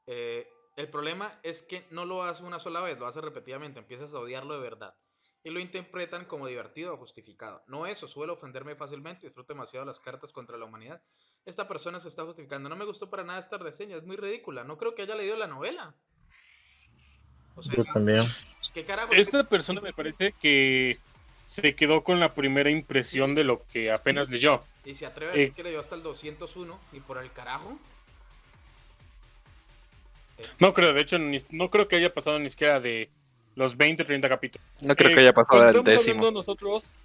Eh, 0.07 0.49
el 0.77 0.89
problema 0.89 1.33
es 1.43 1.63
que 1.63 1.87
no 1.91 2.05
lo 2.05 2.23
hace 2.23 2.43
una 2.45 2.61
sola 2.61 2.81
vez, 2.81 2.99
lo 2.99 3.07
hace 3.07 3.21
repetidamente, 3.21 3.79
empiezas 3.81 4.13
a 4.13 4.19
odiarlo 4.19 4.55
de 4.55 4.61
verdad. 4.63 4.95
Y 5.43 5.51
lo 5.51 5.59
interpretan 5.61 6.27
como 6.27 6.47
divertido 6.47 6.93
o 6.93 6.99
justificado. 6.99 7.63
No 7.67 7.87
eso, 7.87 8.07
suelo 8.09 8.35
ofenderme 8.35 8.77
fácilmente, 8.77 9.27
disfruto 9.27 9.55
demasiado 9.55 9.87
las 9.87 9.99
cartas 9.99 10.33
contra 10.33 10.59
la 10.59 10.67
humanidad. 10.67 11.03
Esta 11.47 11.67
persona 11.67 11.99
se 11.99 12.09
está 12.09 12.25
justificando. 12.25 12.69
No 12.69 12.77
me 12.77 12.85
gustó 12.85 13.09
para 13.09 13.25
nada 13.25 13.41
esta 13.41 13.57
reseña, 13.57 13.97
es 13.97 14.05
muy 14.05 14.17
ridícula. 14.17 14.65
No 14.65 14.77
creo 14.77 14.95
que 14.95 15.01
haya 15.03 15.15
leído 15.17 15.37
la 15.39 15.47
novela. 15.47 15.95
O 17.55 17.63
sea, 17.63 17.77
Yo 17.77 17.85
también. 17.85 18.23
¿qué 18.75 18.85
carajo? 18.85 19.13
Esta 19.15 19.45
persona 19.45 19.81
me 19.81 19.93
parece 19.95 20.35
que 20.41 20.99
se 21.45 21.75
quedó 21.75 22.05
con 22.05 22.21
la 22.21 22.35
primera 22.35 22.71
impresión 22.71 23.35
de 23.35 23.45
lo 23.45 23.67
que 23.67 23.91
apenas 23.91 24.29
leyó. 24.29 24.63
Y 24.85 24.95
se 24.95 25.07
atreve 25.07 25.33
a 25.33 25.35
Eh. 25.35 25.39
decir 25.39 25.55
que 25.55 25.63
leyó 25.65 25.81
hasta 25.81 25.95
el 25.95 26.03
201 26.03 26.79
y 26.93 27.01
por 27.01 27.17
el 27.19 27.33
carajo. 27.33 27.79
No 30.59 30.73
creo, 30.73 30.93
de 30.93 31.01
hecho, 31.01 31.19
ni- 31.19 31.39
no 31.51 31.71
creo 31.71 31.89
que 31.89 31.97
haya 31.97 32.13
pasado 32.13 32.39
ni 32.39 32.49
siquiera 32.51 32.81
de 32.81 33.11
los 33.57 33.77
20, 33.77 34.05
30 34.05 34.29
capítulos. 34.29 34.67
No 34.81 34.95
creo 34.97 35.11
Eh, 35.11 35.15
que 35.15 35.21
haya 35.21 35.33
pasado 35.33 35.49
cuando 35.59 35.83
del 35.83 35.95
estamos 35.99 36.05
décimo. 36.07 36.31
nosotros, 36.31 36.99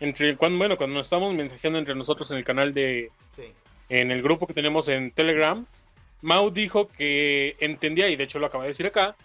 entre, 0.00 0.36
cuando, 0.36 0.58
bueno, 0.58 0.76
cuando 0.76 0.96
nos 0.98 1.06
estamos 1.06 1.34
mensajeando 1.34 1.78
entre 1.78 1.94
nosotros 1.94 2.30
en 2.30 2.38
el 2.38 2.44
canal 2.44 2.72
de, 2.74 3.10
Sí. 3.30 3.52
en 3.88 4.10
el 4.10 4.22
grupo 4.22 4.46
que 4.46 4.54
tenemos 4.54 4.88
en 4.88 5.10
Telegram, 5.12 5.64
Mau 6.22 6.50
dijo 6.50 6.88
que 6.88 7.56
entendía, 7.60 8.08
y 8.10 8.16
de 8.16 8.24
hecho 8.24 8.38
lo 8.38 8.46
acaba 8.46 8.64
de 8.64 8.68
decir 8.70 8.86
acá, 8.86 9.16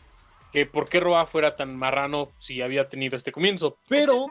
que 0.54 0.66
por 0.66 0.88
qué 0.88 1.02
Roa 1.02 1.26
fuera 1.26 1.58
tan 1.58 1.76
marrano 1.76 2.32
si 2.40 2.62
había 2.62 2.88
tenido 2.88 3.18
este 3.18 3.34
comienzo. 3.34 3.78
Pero, 3.90 4.28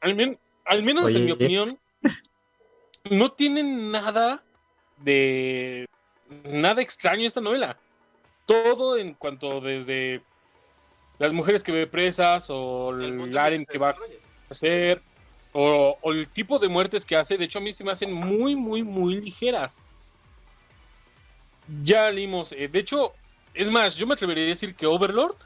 al, 0.00 0.16
men- 0.16 0.38
al 0.64 0.82
menos 0.82 1.14
en 1.14 1.24
mi 1.26 1.30
opinión, 1.30 1.78
no 3.08 3.30
tiene 3.32 3.62
nada 3.62 4.42
de... 4.98 5.86
nada 6.44 6.82
extraño 6.82 7.24
esta 7.26 7.40
novela. 7.40 7.78
Todo 8.46 8.96
en 8.96 9.14
cuanto 9.14 9.60
desde 9.60 10.22
las 11.18 11.32
mujeres 11.32 11.62
que 11.62 11.72
ve 11.72 11.86
presas 11.86 12.46
o 12.48 12.90
El 12.90 13.36
Aren 13.36 13.64
que 13.64 13.78
va 13.78 13.90
a 13.90 13.96
hacer 14.50 15.02
o, 15.52 15.98
o 16.00 16.12
el 16.12 16.28
tipo 16.28 16.58
de 16.58 16.68
muertes 16.68 17.04
que 17.04 17.16
hace. 17.16 17.36
De 17.36 17.44
hecho, 17.44 17.58
a 17.58 17.62
mí 17.62 17.72
se 17.72 17.84
me 17.84 17.92
hacen 17.92 18.12
muy, 18.12 18.54
muy, 18.54 18.82
muy 18.82 19.20
ligeras. 19.20 19.84
Ya 21.82 22.10
leímos. 22.10 22.52
eh, 22.52 22.68
de 22.68 22.78
hecho, 22.78 23.12
es 23.54 23.70
más, 23.70 23.96
yo 23.96 24.06
me 24.06 24.14
atrevería 24.14 24.44
a 24.44 24.48
decir 24.48 24.74
que 24.74 24.86
Overlord 24.86 25.36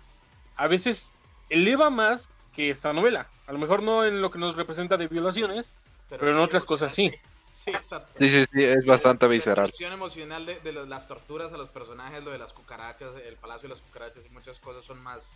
a 0.57 0.67
veces 0.67 1.15
eleva 1.49 1.91
más 1.91 2.29
que 2.55 2.71
esta 2.71 2.93
novela. 2.93 3.29
A 3.47 3.53
lo 3.53 3.59
mejor 3.59 3.83
no 3.83 4.05
en 4.05 4.21
lo 4.21 4.31
que 4.31 4.39
nos 4.39 4.57
representa 4.57 4.97
de 4.97 5.09
violaciones, 5.09 5.73
pero 6.09 6.31
en 6.31 6.37
otras 6.37 6.65
cosas 6.65 6.95
sí. 6.95 7.13
Sí, 7.65 7.71
exacto. 7.71 8.15
Sí, 8.19 8.31
sí, 8.31 8.45
sí, 8.53 8.65
es 8.65 8.87
bastante 8.87 9.27
La 9.27 9.33
visceral. 9.33 9.67
introducción 9.67 9.93
emocional 9.93 10.47
de, 10.47 10.73
las 10.73 11.07
torturas 11.07 11.53
a 11.53 11.59
los 11.59 11.69
personajes, 11.69 12.25
lo 12.25 12.31
de 12.31 12.39
las 12.39 12.55
cucarachas, 12.55 13.11
el 13.27 13.37
palacio 13.37 13.69
de 13.69 13.75
las 13.75 13.83
cucarachas 13.83 14.25
y 14.25 14.31
muchas 14.31 14.59
cosas 14.61 14.83
son 14.83 15.03
más, 15.03 15.27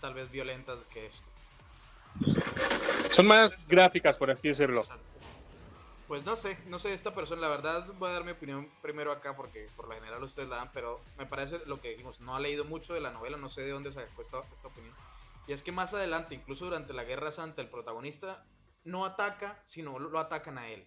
tal 0.00 0.12
vez, 0.12 0.30
violentas 0.30 0.78
que 0.92 1.06
esto. 1.06 1.24
Son 3.12 3.26
más 3.26 3.66
gráficas, 3.66 4.18
por 4.18 4.30
así 4.30 4.48
decirlo. 4.48 4.82
Exacto. 4.82 5.04
Pues 6.06 6.22
no 6.24 6.36
sé, 6.36 6.58
no 6.66 6.78
sé, 6.78 6.92
esta 6.92 7.14
persona, 7.14 7.40
la 7.40 7.48
verdad 7.48 7.86
voy 7.98 8.10
a 8.10 8.12
dar 8.12 8.24
mi 8.24 8.32
opinión 8.32 8.68
primero 8.82 9.12
acá 9.12 9.34
porque 9.34 9.68
por 9.74 9.88
lo 9.88 9.94
general 9.94 10.22
ustedes 10.22 10.50
la 10.50 10.56
dan, 10.56 10.70
pero 10.74 11.00
me 11.16 11.24
parece 11.24 11.60
lo 11.64 11.80
que 11.80 11.90
dijimos, 11.90 12.20
no 12.20 12.36
ha 12.36 12.40
leído 12.40 12.66
mucho 12.66 12.92
de 12.92 13.00
la 13.00 13.10
novela, 13.10 13.38
no 13.38 13.48
sé 13.48 13.62
de 13.62 13.70
dónde 13.70 13.92
sacó 13.92 14.20
esta, 14.20 14.40
esta 14.54 14.68
opinión. 14.68 14.92
Y 15.46 15.52
es 15.52 15.62
que 15.62 15.72
más 15.72 15.94
adelante, 15.94 16.34
incluso 16.34 16.66
durante 16.66 16.92
la 16.92 17.04
Guerra 17.04 17.32
Santa, 17.32 17.62
el 17.62 17.68
protagonista 17.68 18.44
no 18.84 19.06
ataca, 19.06 19.62
sino 19.66 19.98
lo 19.98 20.18
atacan 20.18 20.58
a 20.58 20.68
él. 20.68 20.84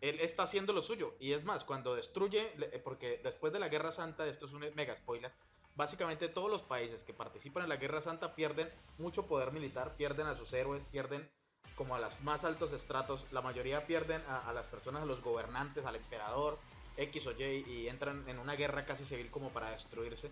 Él 0.00 0.18
está 0.20 0.44
haciendo 0.44 0.72
lo 0.72 0.82
suyo, 0.82 1.14
y 1.20 1.32
es 1.32 1.44
más, 1.44 1.64
cuando 1.64 1.94
destruye, 1.94 2.52
le- 2.56 2.68
porque 2.78 3.20
después 3.22 3.52
de 3.52 3.58
la 3.58 3.68
Guerra 3.68 3.92
Santa, 3.92 4.26
esto 4.26 4.46
es 4.46 4.52
un 4.52 4.64
mega 4.74 4.96
spoiler, 4.96 5.32
básicamente 5.76 6.28
todos 6.28 6.50
los 6.50 6.62
países 6.62 7.02
que 7.02 7.12
participan 7.12 7.64
en 7.64 7.68
la 7.68 7.76
Guerra 7.76 8.00
Santa 8.00 8.34
pierden 8.34 8.70
mucho 8.98 9.26
poder 9.26 9.52
militar, 9.52 9.96
pierden 9.96 10.26
a 10.26 10.36
sus 10.36 10.52
héroes, 10.52 10.82
pierden 10.90 11.30
como 11.76 11.94
a 11.94 12.00
los 12.00 12.20
más 12.22 12.44
altos 12.44 12.72
estratos, 12.72 13.24
la 13.30 13.40
mayoría 13.42 13.86
pierden 13.86 14.22
a, 14.28 14.52
las 14.52 14.66
personas, 14.66 15.02
a 15.02 15.06
los 15.06 15.22
gobernantes, 15.22 15.84
al 15.84 15.96
emperador, 15.96 16.58
X 16.96 17.26
o 17.26 17.32
Y, 17.32 17.64
y 17.66 17.88
entran 17.88 18.28
en 18.28 18.38
una 18.38 18.54
guerra 18.56 18.84
casi 18.84 19.04
civil 19.04 19.30
como 19.30 19.50
para 19.50 19.70
destruirse. 19.70 20.30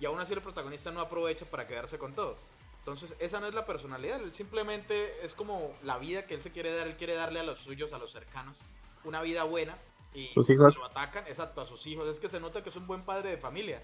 Y 0.00 0.04
aún 0.04 0.20
así 0.20 0.34
el 0.34 0.42
protagonista 0.42 0.90
no 0.90 1.00
aprovecha 1.00 1.46
para 1.46 1.66
quedarse 1.66 1.98
con 1.98 2.14
todo. 2.14 2.36
Entonces, 2.80 3.14
esa 3.18 3.40
no 3.40 3.46
es 3.46 3.54
la 3.54 3.66
personalidad, 3.66 4.20
simplemente 4.32 5.24
es 5.24 5.34
como 5.34 5.74
la 5.82 5.98
vida 5.98 6.26
que 6.26 6.34
él 6.34 6.42
se 6.42 6.52
quiere 6.52 6.74
dar, 6.74 6.86
él 6.86 6.96
quiere 6.96 7.14
darle 7.14 7.40
a 7.40 7.42
los 7.42 7.60
suyos, 7.60 7.92
a 7.92 7.98
los 7.98 8.12
cercanos, 8.12 8.58
una 9.06 9.22
vida 9.22 9.44
buena. 9.44 9.76
Y 10.14 10.28
Sus 10.32 10.48
hijos. 10.50 10.76
lo 10.78 10.86
atacan, 10.86 11.26
exacto, 11.26 11.60
a 11.60 11.66
sus 11.66 11.86
hijos. 11.86 12.08
Es 12.08 12.18
que 12.20 12.28
se 12.28 12.40
nota 12.40 12.62
que 12.62 12.70
es 12.70 12.76
un 12.76 12.86
buen 12.86 13.02
padre 13.02 13.30
de 13.30 13.36
familia. 13.38 13.82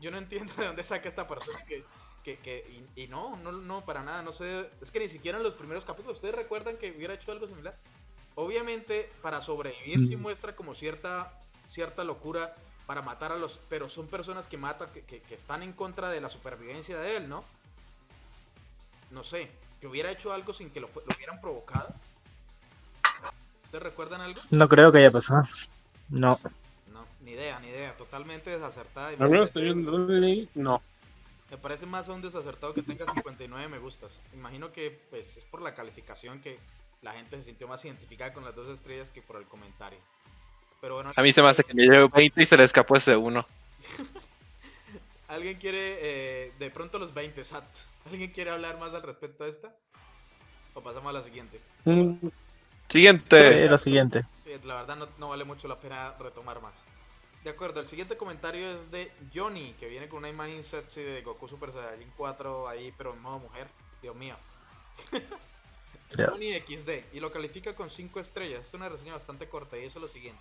Yo 0.00 0.10
no 0.10 0.18
entiendo 0.18 0.52
de 0.56 0.66
dónde 0.66 0.84
saca 0.84 1.08
esta 1.08 1.26
persona 1.26 1.58
que, 1.66 1.84
que, 2.22 2.36
que 2.38 2.84
y, 2.94 3.02
y 3.04 3.08
no, 3.08 3.36
no, 3.38 3.50
no, 3.52 3.84
para 3.84 4.02
nada, 4.02 4.22
no 4.22 4.32
sé, 4.32 4.70
es 4.80 4.90
que 4.90 5.00
ni 5.00 5.08
siquiera 5.08 5.38
en 5.38 5.44
los 5.44 5.54
primeros 5.54 5.84
capítulos, 5.84 6.18
¿ustedes 6.18 6.34
recuerdan 6.34 6.76
que 6.76 6.90
hubiera 6.92 7.14
hecho 7.14 7.32
algo 7.32 7.46
similar? 7.46 7.76
Obviamente, 8.34 9.10
para 9.22 9.40
sobrevivir 9.42 10.06
sí 10.06 10.16
Mm. 10.16 10.20
muestra 10.22 10.54
como 10.54 10.74
cierta, 10.74 11.32
cierta 11.70 12.04
locura 12.04 12.54
para 12.86 13.02
matar 13.02 13.32
a 13.32 13.36
los, 13.36 13.58
pero 13.68 13.88
son 13.88 14.06
personas 14.06 14.46
que 14.46 14.58
matan, 14.58 14.88
que, 14.92 15.02
que, 15.02 15.20
que 15.22 15.34
están 15.34 15.62
en 15.62 15.72
contra 15.72 16.10
de 16.10 16.20
la 16.20 16.28
supervivencia 16.28 16.98
de 16.98 17.16
él, 17.16 17.28
¿no? 17.28 17.42
No 19.10 19.24
sé, 19.24 19.50
que 19.80 19.86
hubiera 19.86 20.10
hecho 20.10 20.32
algo 20.32 20.52
sin 20.52 20.70
que 20.70 20.80
lo, 20.80 20.88
lo 20.88 21.16
hubieran 21.16 21.40
provocado. 21.40 21.92
¿Ustedes 23.76 23.92
recuerdan 23.92 24.22
algo? 24.22 24.40
No 24.52 24.68
creo 24.70 24.90
que 24.90 24.98
haya 24.98 25.10
pasado. 25.10 25.44
No. 26.08 26.38
No, 26.90 27.04
ni 27.20 27.32
idea, 27.32 27.60
ni 27.60 27.68
idea, 27.68 27.94
totalmente 27.98 28.48
desacertada. 28.48 29.12
y 29.12 29.18
me 29.18 29.24
Al 29.24 29.30
menos 29.30 29.50
parece- 29.50 29.68
yo 29.68 29.74
no 29.74 29.98
leí, 29.98 30.48
no. 30.54 30.80
Me 31.50 31.58
parece 31.58 31.84
más 31.84 32.08
aún 32.08 32.22
desacertado 32.22 32.72
que 32.72 32.82
tenga 32.82 33.04
59 33.12 33.68
me 33.68 33.78
gustas. 33.78 34.12
Imagino 34.32 34.72
que 34.72 34.98
pues 35.10 35.36
es 35.36 35.44
por 35.44 35.60
la 35.60 35.74
calificación 35.74 36.40
que 36.40 36.58
la 37.02 37.12
gente 37.12 37.36
se 37.36 37.44
sintió 37.44 37.68
más 37.68 37.84
identificada 37.84 38.32
con 38.32 38.46
las 38.46 38.54
dos 38.56 38.70
estrellas 38.70 39.10
que 39.10 39.20
por 39.20 39.36
el 39.36 39.44
comentario. 39.44 39.98
Pero 40.80 40.94
bueno, 40.94 41.12
A 41.14 41.22
mí 41.22 41.30
se 41.32 41.42
me 41.42 41.48
hace 41.50 41.62
que 41.62 41.74
me 41.74 41.82
llevo 41.84 42.08
20 42.08 42.42
y 42.42 42.46
se 42.46 42.56
le 42.56 42.64
escapó 42.64 42.96
ese 42.96 43.14
uno. 43.14 43.46
¿alguien 45.28 45.58
quiere 45.58 45.98
eh, 46.46 46.52
de 46.58 46.70
pronto 46.70 46.98
los 46.98 47.12
20, 47.12 47.44
Sat? 47.44 47.64
¿Alguien 48.06 48.30
quiere 48.30 48.52
hablar 48.52 48.78
más 48.78 48.94
al 48.94 49.02
respecto 49.02 49.44
a 49.44 49.48
esta? 49.48 49.76
O 50.72 50.80
pasamos 50.80 51.10
a 51.10 51.12
la 51.12 51.22
siguiente. 51.22 51.60
Mm, 51.84 52.14
Siguiente. 52.88 53.64
Eh, 53.64 53.68
lo 53.68 53.78
siguiente. 53.78 54.24
Sí, 54.32 54.50
la 54.64 54.76
verdad 54.76 54.96
no, 54.96 55.08
no 55.18 55.28
vale 55.28 55.44
mucho 55.44 55.68
la 55.68 55.78
pena 55.78 56.14
retomar 56.18 56.60
más. 56.60 56.74
De 57.44 57.50
acuerdo, 57.50 57.80
el 57.80 57.88
siguiente 57.88 58.16
comentario 58.16 58.68
es 58.72 58.90
de 58.90 59.12
Johnny, 59.32 59.74
que 59.78 59.88
viene 59.88 60.08
con 60.08 60.18
una 60.18 60.28
imagen 60.28 60.64
sexy 60.64 61.02
de 61.02 61.22
Goku 61.22 61.46
Super 61.46 61.72
Saiyajin 61.72 62.12
4 62.16 62.68
ahí, 62.68 62.92
pero 62.96 63.12
en 63.12 63.22
modo 63.22 63.38
mujer. 63.38 63.68
Dios 64.02 64.16
mío. 64.16 64.36
Tony 66.16 66.54
XD 66.54 67.14
y 67.14 67.20
lo 67.20 67.32
califica 67.32 67.74
con 67.74 67.90
5 67.90 68.20
estrellas. 68.20 68.66
Es 68.66 68.74
una 68.74 68.88
reseña 68.88 69.14
bastante 69.14 69.48
corta 69.48 69.76
y 69.76 69.82
dice 69.82 70.00
lo 70.00 70.08
siguiente. 70.08 70.40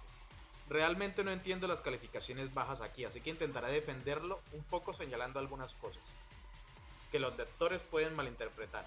Realmente 0.70 1.24
no 1.24 1.32
entiendo 1.32 1.68
las 1.68 1.82
calificaciones 1.82 2.54
bajas 2.54 2.82
aquí, 2.82 3.06
así 3.06 3.22
que 3.22 3.30
intentaré 3.30 3.72
defenderlo 3.72 4.40
un 4.54 4.64
poco 4.64 4.94
señalando 4.94 5.40
algunas 5.40 5.74
cosas 5.76 6.02
que 7.12 7.20
los 7.20 7.38
lectores 7.38 7.84
pueden 7.84 8.16
malinterpretar. 8.16 8.86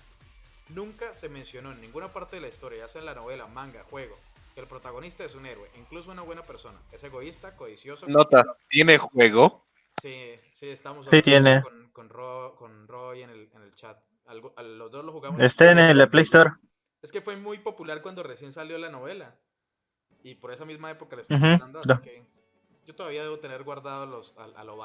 Nunca 0.68 1.14
se 1.14 1.28
mencionó 1.28 1.72
en 1.72 1.80
ninguna 1.80 2.12
parte 2.12 2.36
de 2.36 2.42
la 2.42 2.48
historia, 2.48 2.78
ya 2.80 2.88
sea 2.88 3.00
en 3.00 3.06
la 3.06 3.14
novela, 3.14 3.46
manga, 3.48 3.84
juego, 3.84 4.16
que 4.54 4.60
el 4.60 4.68
protagonista 4.68 5.24
es 5.24 5.34
un 5.34 5.46
héroe, 5.46 5.70
incluso 5.74 6.10
una 6.10 6.22
buena 6.22 6.46
persona. 6.46 6.80
Es 6.92 7.02
egoísta, 7.04 7.56
codicioso. 7.56 8.06
Nota, 8.08 8.44
¿tiene 8.68 8.98
juego? 8.98 9.64
Sí, 9.92 10.38
sí, 10.50 10.68
estamos 10.70 11.06
Sí, 11.06 11.22
hablando 11.22 11.22
tiene. 11.22 11.62
Con, 11.62 11.90
con, 11.92 12.08
Ro- 12.08 12.54
con 12.56 12.86
Roy 12.88 13.22
en 13.22 13.30
el, 13.30 13.50
en 13.54 13.62
el 13.62 13.74
chat. 13.74 13.98
Algo- 14.26 14.54
a 14.56 14.62
los 14.62 14.90
dos 14.90 15.04
lo 15.04 15.12
jugamos. 15.12 15.46
Está 15.46 15.70
en 15.72 15.78
el 15.78 16.08
Play 16.10 16.24
Store. 16.24 16.50
Es 17.02 17.10
que 17.12 17.20
fue 17.20 17.36
muy 17.36 17.58
popular 17.58 18.02
cuando 18.02 18.22
recién 18.22 18.52
salió 18.52 18.78
la 18.78 18.88
novela. 18.88 19.36
Y 20.22 20.36
por 20.36 20.52
esa 20.52 20.64
misma 20.66 20.90
época 20.90 21.16
le 21.16 21.22
está 21.22 21.36
Ujú, 21.36 21.46
gustando, 21.46 21.80
así 21.80 21.98
ya. 21.98 22.00
que 22.00 22.26
yo 22.86 22.94
todavía 22.96 23.22
debo 23.24 23.40
tener 23.40 23.64
guardados 23.64 24.08
los 24.08 24.34
a, 24.38 24.44
a 24.60 24.64
lo. 24.64 24.76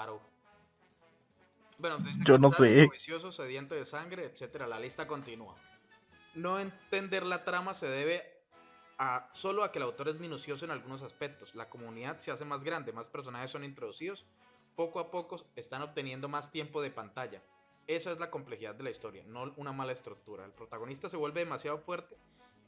Bueno, 1.77 1.97
Yo 2.25 2.37
no 2.37 2.49
sé. 2.51 2.89
codicioso, 2.89 3.31
sediento 3.31 3.75
de 3.75 3.85
sangre, 3.85 4.25
etcétera. 4.25 4.65
La 4.67 4.79
lista 4.79 5.05
continúa. 5.07 5.55
No 6.35 6.59
entender 6.59 7.23
la 7.23 7.43
trama 7.43 7.75
se 7.75 7.87
debe 7.87 8.23
a 8.97 9.29
solo 9.33 9.63
a 9.63 9.71
que 9.71 9.79
el 9.79 9.83
autor 9.83 10.09
es 10.09 10.19
minucioso 10.19 10.65
en 10.65 10.71
algunos 10.71 11.01
aspectos. 11.01 11.53
La 11.53 11.69
comunidad 11.69 12.19
se 12.21 12.31
hace 12.31 12.45
más 12.45 12.63
grande, 12.63 12.91
más 12.91 13.07
personajes 13.07 13.51
son 13.51 13.63
introducidos, 13.63 14.25
poco 14.75 14.99
a 14.99 15.11
poco 15.11 15.43
están 15.55 15.83
obteniendo 15.83 16.27
más 16.27 16.51
tiempo 16.51 16.81
de 16.81 16.89
pantalla. 16.89 17.41
Esa 17.85 18.11
es 18.11 18.19
la 18.19 18.31
complejidad 18.31 18.75
de 18.75 18.83
la 18.83 18.91
historia, 18.91 19.23
no 19.27 19.53
una 19.57 19.73
mala 19.73 19.91
estructura. 19.91 20.45
El 20.45 20.51
protagonista 20.51 21.09
se 21.09 21.17
vuelve 21.17 21.41
demasiado 21.41 21.77
fuerte. 21.79 22.15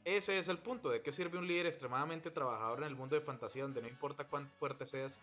Ese 0.04 0.38
es 0.38 0.48
el 0.48 0.58
punto. 0.58 0.90
¿De 0.90 1.02
qué 1.02 1.12
sirve 1.12 1.38
un 1.38 1.48
líder 1.48 1.66
extremadamente 1.66 2.30
trabajador 2.30 2.80
en 2.80 2.84
el 2.84 2.96
mundo 2.96 3.16
de 3.16 3.22
fantasía 3.22 3.62
donde 3.62 3.82
no 3.82 3.88
importa 3.88 4.28
cuán 4.28 4.48
fuerte 4.60 4.86
seas, 4.86 5.18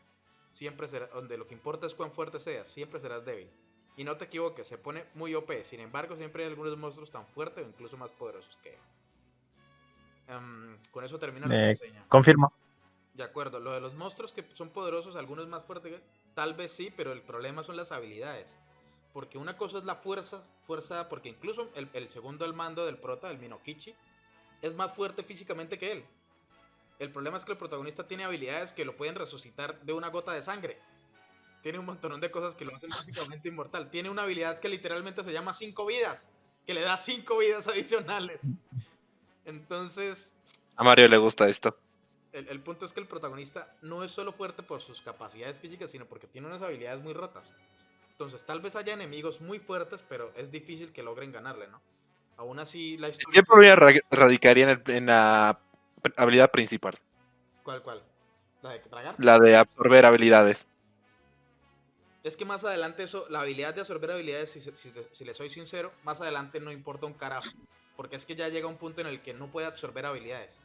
siempre 0.51 0.87
será, 0.89 1.07
donde 1.07 1.37
lo 1.37 1.47
que 1.47 1.53
importa 1.53 1.87
es 1.87 1.93
cuán 1.93 2.11
fuerte 2.11 2.39
seas, 2.39 2.67
siempre 2.67 2.99
serás 2.99 3.23
débil? 3.23 3.49
Y 3.95 4.03
no 4.03 4.17
te 4.17 4.25
equivoques, 4.25 4.67
se 4.67 4.77
pone 4.77 5.05
muy 5.13 5.35
OP. 5.35 5.63
Sin 5.63 5.79
embargo, 5.79 6.15
siempre 6.15 6.43
hay 6.43 6.49
algunos 6.49 6.75
monstruos 6.77 7.11
tan 7.11 7.25
fuertes 7.27 7.63
o 7.65 7.67
incluso 7.67 7.95
más 7.97 8.09
poderosos 8.11 8.57
que 8.63 8.69
él. 8.69 8.79
Em, 10.27 10.77
con 10.91 11.03
eso 11.03 11.19
termina 11.19 11.47
la 11.47 11.55
Eh, 11.55 11.67
reseña. 11.69 12.03
Confirmo. 12.07 12.51
De 13.13 13.23
acuerdo, 13.23 13.59
lo 13.59 13.71
de 13.71 13.81
los 13.81 13.93
monstruos 13.93 14.33
que 14.33 14.43
son 14.53 14.69
poderosos, 14.69 15.15
algunos 15.15 15.47
más 15.47 15.63
fuertes, 15.63 16.01
tal 16.33 16.55
vez 16.55 16.71
sí, 16.71 16.91
pero 16.95 17.11
el 17.11 17.21
problema 17.21 17.63
son 17.63 17.77
las 17.77 17.91
habilidades. 17.91 18.55
Porque 19.13 19.37
una 19.37 19.55
cosa 19.57 19.77
es 19.77 19.83
la 19.83 19.95
fuerza, 19.97 20.41
fuerza, 20.65 21.07
porque 21.07 21.29
incluso 21.29 21.69
el, 21.75 21.87
el 21.93 22.09
segundo 22.09 22.45
al 22.45 22.55
mando 22.55 22.85
del 22.87 22.97
prota, 22.97 23.29
el 23.29 23.37
Minokichi, 23.37 23.93
es 24.63 24.73
más 24.73 24.93
fuerte 24.93 25.21
físicamente 25.23 25.77
que 25.77 25.91
él. 25.91 26.05
El 26.97 27.11
problema 27.11 27.37
es 27.37 27.45
que 27.45 27.51
el 27.51 27.57
protagonista 27.57 28.07
tiene 28.07 28.23
habilidades 28.23 28.73
que 28.73 28.85
lo 28.85 28.95
pueden 28.95 29.13
resucitar 29.15 29.79
de 29.81 29.93
una 29.93 30.09
gota 30.09 30.31
de 30.31 30.41
sangre. 30.41 30.79
Tiene 31.63 31.79
un 31.79 31.85
montón 31.85 32.19
de 32.21 32.29
cosas 32.29 32.55
que 32.55 32.65
lo 32.65 32.75
hacen 32.75 32.89
físicamente 32.91 33.47
inmortal. 33.47 33.89
Tiene 33.89 34.09
una 34.09 34.23
habilidad 34.23 34.59
que 34.59 34.69
literalmente 34.69 35.23
se 35.23 35.31
llama 35.31 35.53
cinco 35.53 35.85
vidas, 35.85 36.29
que 36.67 36.73
le 36.73 36.81
da 36.81 36.97
cinco 36.97 37.37
vidas 37.39 37.67
adicionales. 37.67 38.41
Entonces, 39.45 40.33
A 40.75 40.83
Mario 40.83 41.07
le 41.07 41.17
gusta 41.17 41.47
esto. 41.47 41.75
el, 42.33 42.47
el 42.49 42.59
punto 42.59 42.85
es 42.85 42.93
que 42.93 42.99
el 42.99 43.07
protagonista 43.07 43.73
no 43.81 44.03
es 44.03 44.11
solo 44.11 44.33
fuerte 44.33 44.61
por 44.61 44.81
sus 44.81 45.01
capacidades 45.01 45.55
físicas, 45.57 45.89
sino 45.91 46.05
porque 46.05 46.27
tiene 46.27 46.47
unas 46.47 46.61
habilidades 46.61 47.01
muy 47.01 47.13
rotas. 47.13 47.51
Entonces, 48.11 48.45
tal 48.45 48.59
vez 48.61 48.75
haya 48.75 48.93
enemigos 48.93 49.41
muy 49.41 49.59
fuertes, 49.59 50.01
pero 50.07 50.31
es 50.35 50.51
difícil 50.51 50.91
que 50.91 51.01
logren 51.01 51.31
ganarle, 51.31 51.67
¿no? 51.67 51.81
Aún 52.37 52.59
así, 52.59 52.97
la 52.97 53.09
historia. 53.09 53.31
¿Qué 53.33 53.43
problema 53.43 53.75
ra- 53.75 53.93
radicaría 54.11 54.63
en, 54.65 54.69
el- 54.85 54.93
en 54.95 55.05
la 55.05 55.57
habilidad 56.17 56.51
principal? 56.51 56.97
¿Cuál, 57.63 57.81
cuál? 57.81 58.01
¿La 58.61 58.71
de 58.71 58.79
tragar? 58.79 59.15
La 59.17 59.39
de 59.39 59.55
absorber 59.55 60.05
habilidades. 60.05 60.67
Es 62.23 62.37
que 62.37 62.45
más 62.45 62.63
adelante 62.63 63.03
eso, 63.03 63.25
la 63.29 63.41
habilidad 63.41 63.75
de 63.75 63.81
absorber 63.81 64.11
habilidades, 64.11 64.51
si, 64.51 64.61
si, 64.61 64.71
si 65.11 65.25
le 65.25 65.33
soy 65.33 65.49
sincero, 65.49 65.91
más 66.03 66.21
adelante 66.21 66.59
no 66.59 66.71
importa 66.71 67.05
un 67.05 67.13
carajo. 67.13 67.49
Porque 67.97 68.15
es 68.15 68.25
que 68.25 68.35
ya 68.35 68.47
llega 68.47 68.67
un 68.67 68.77
punto 68.77 69.01
en 69.01 69.07
el 69.07 69.21
que 69.21 69.33
no 69.33 69.47
puede 69.47 69.67
absorber 69.67 70.05
habilidades. 70.05 70.57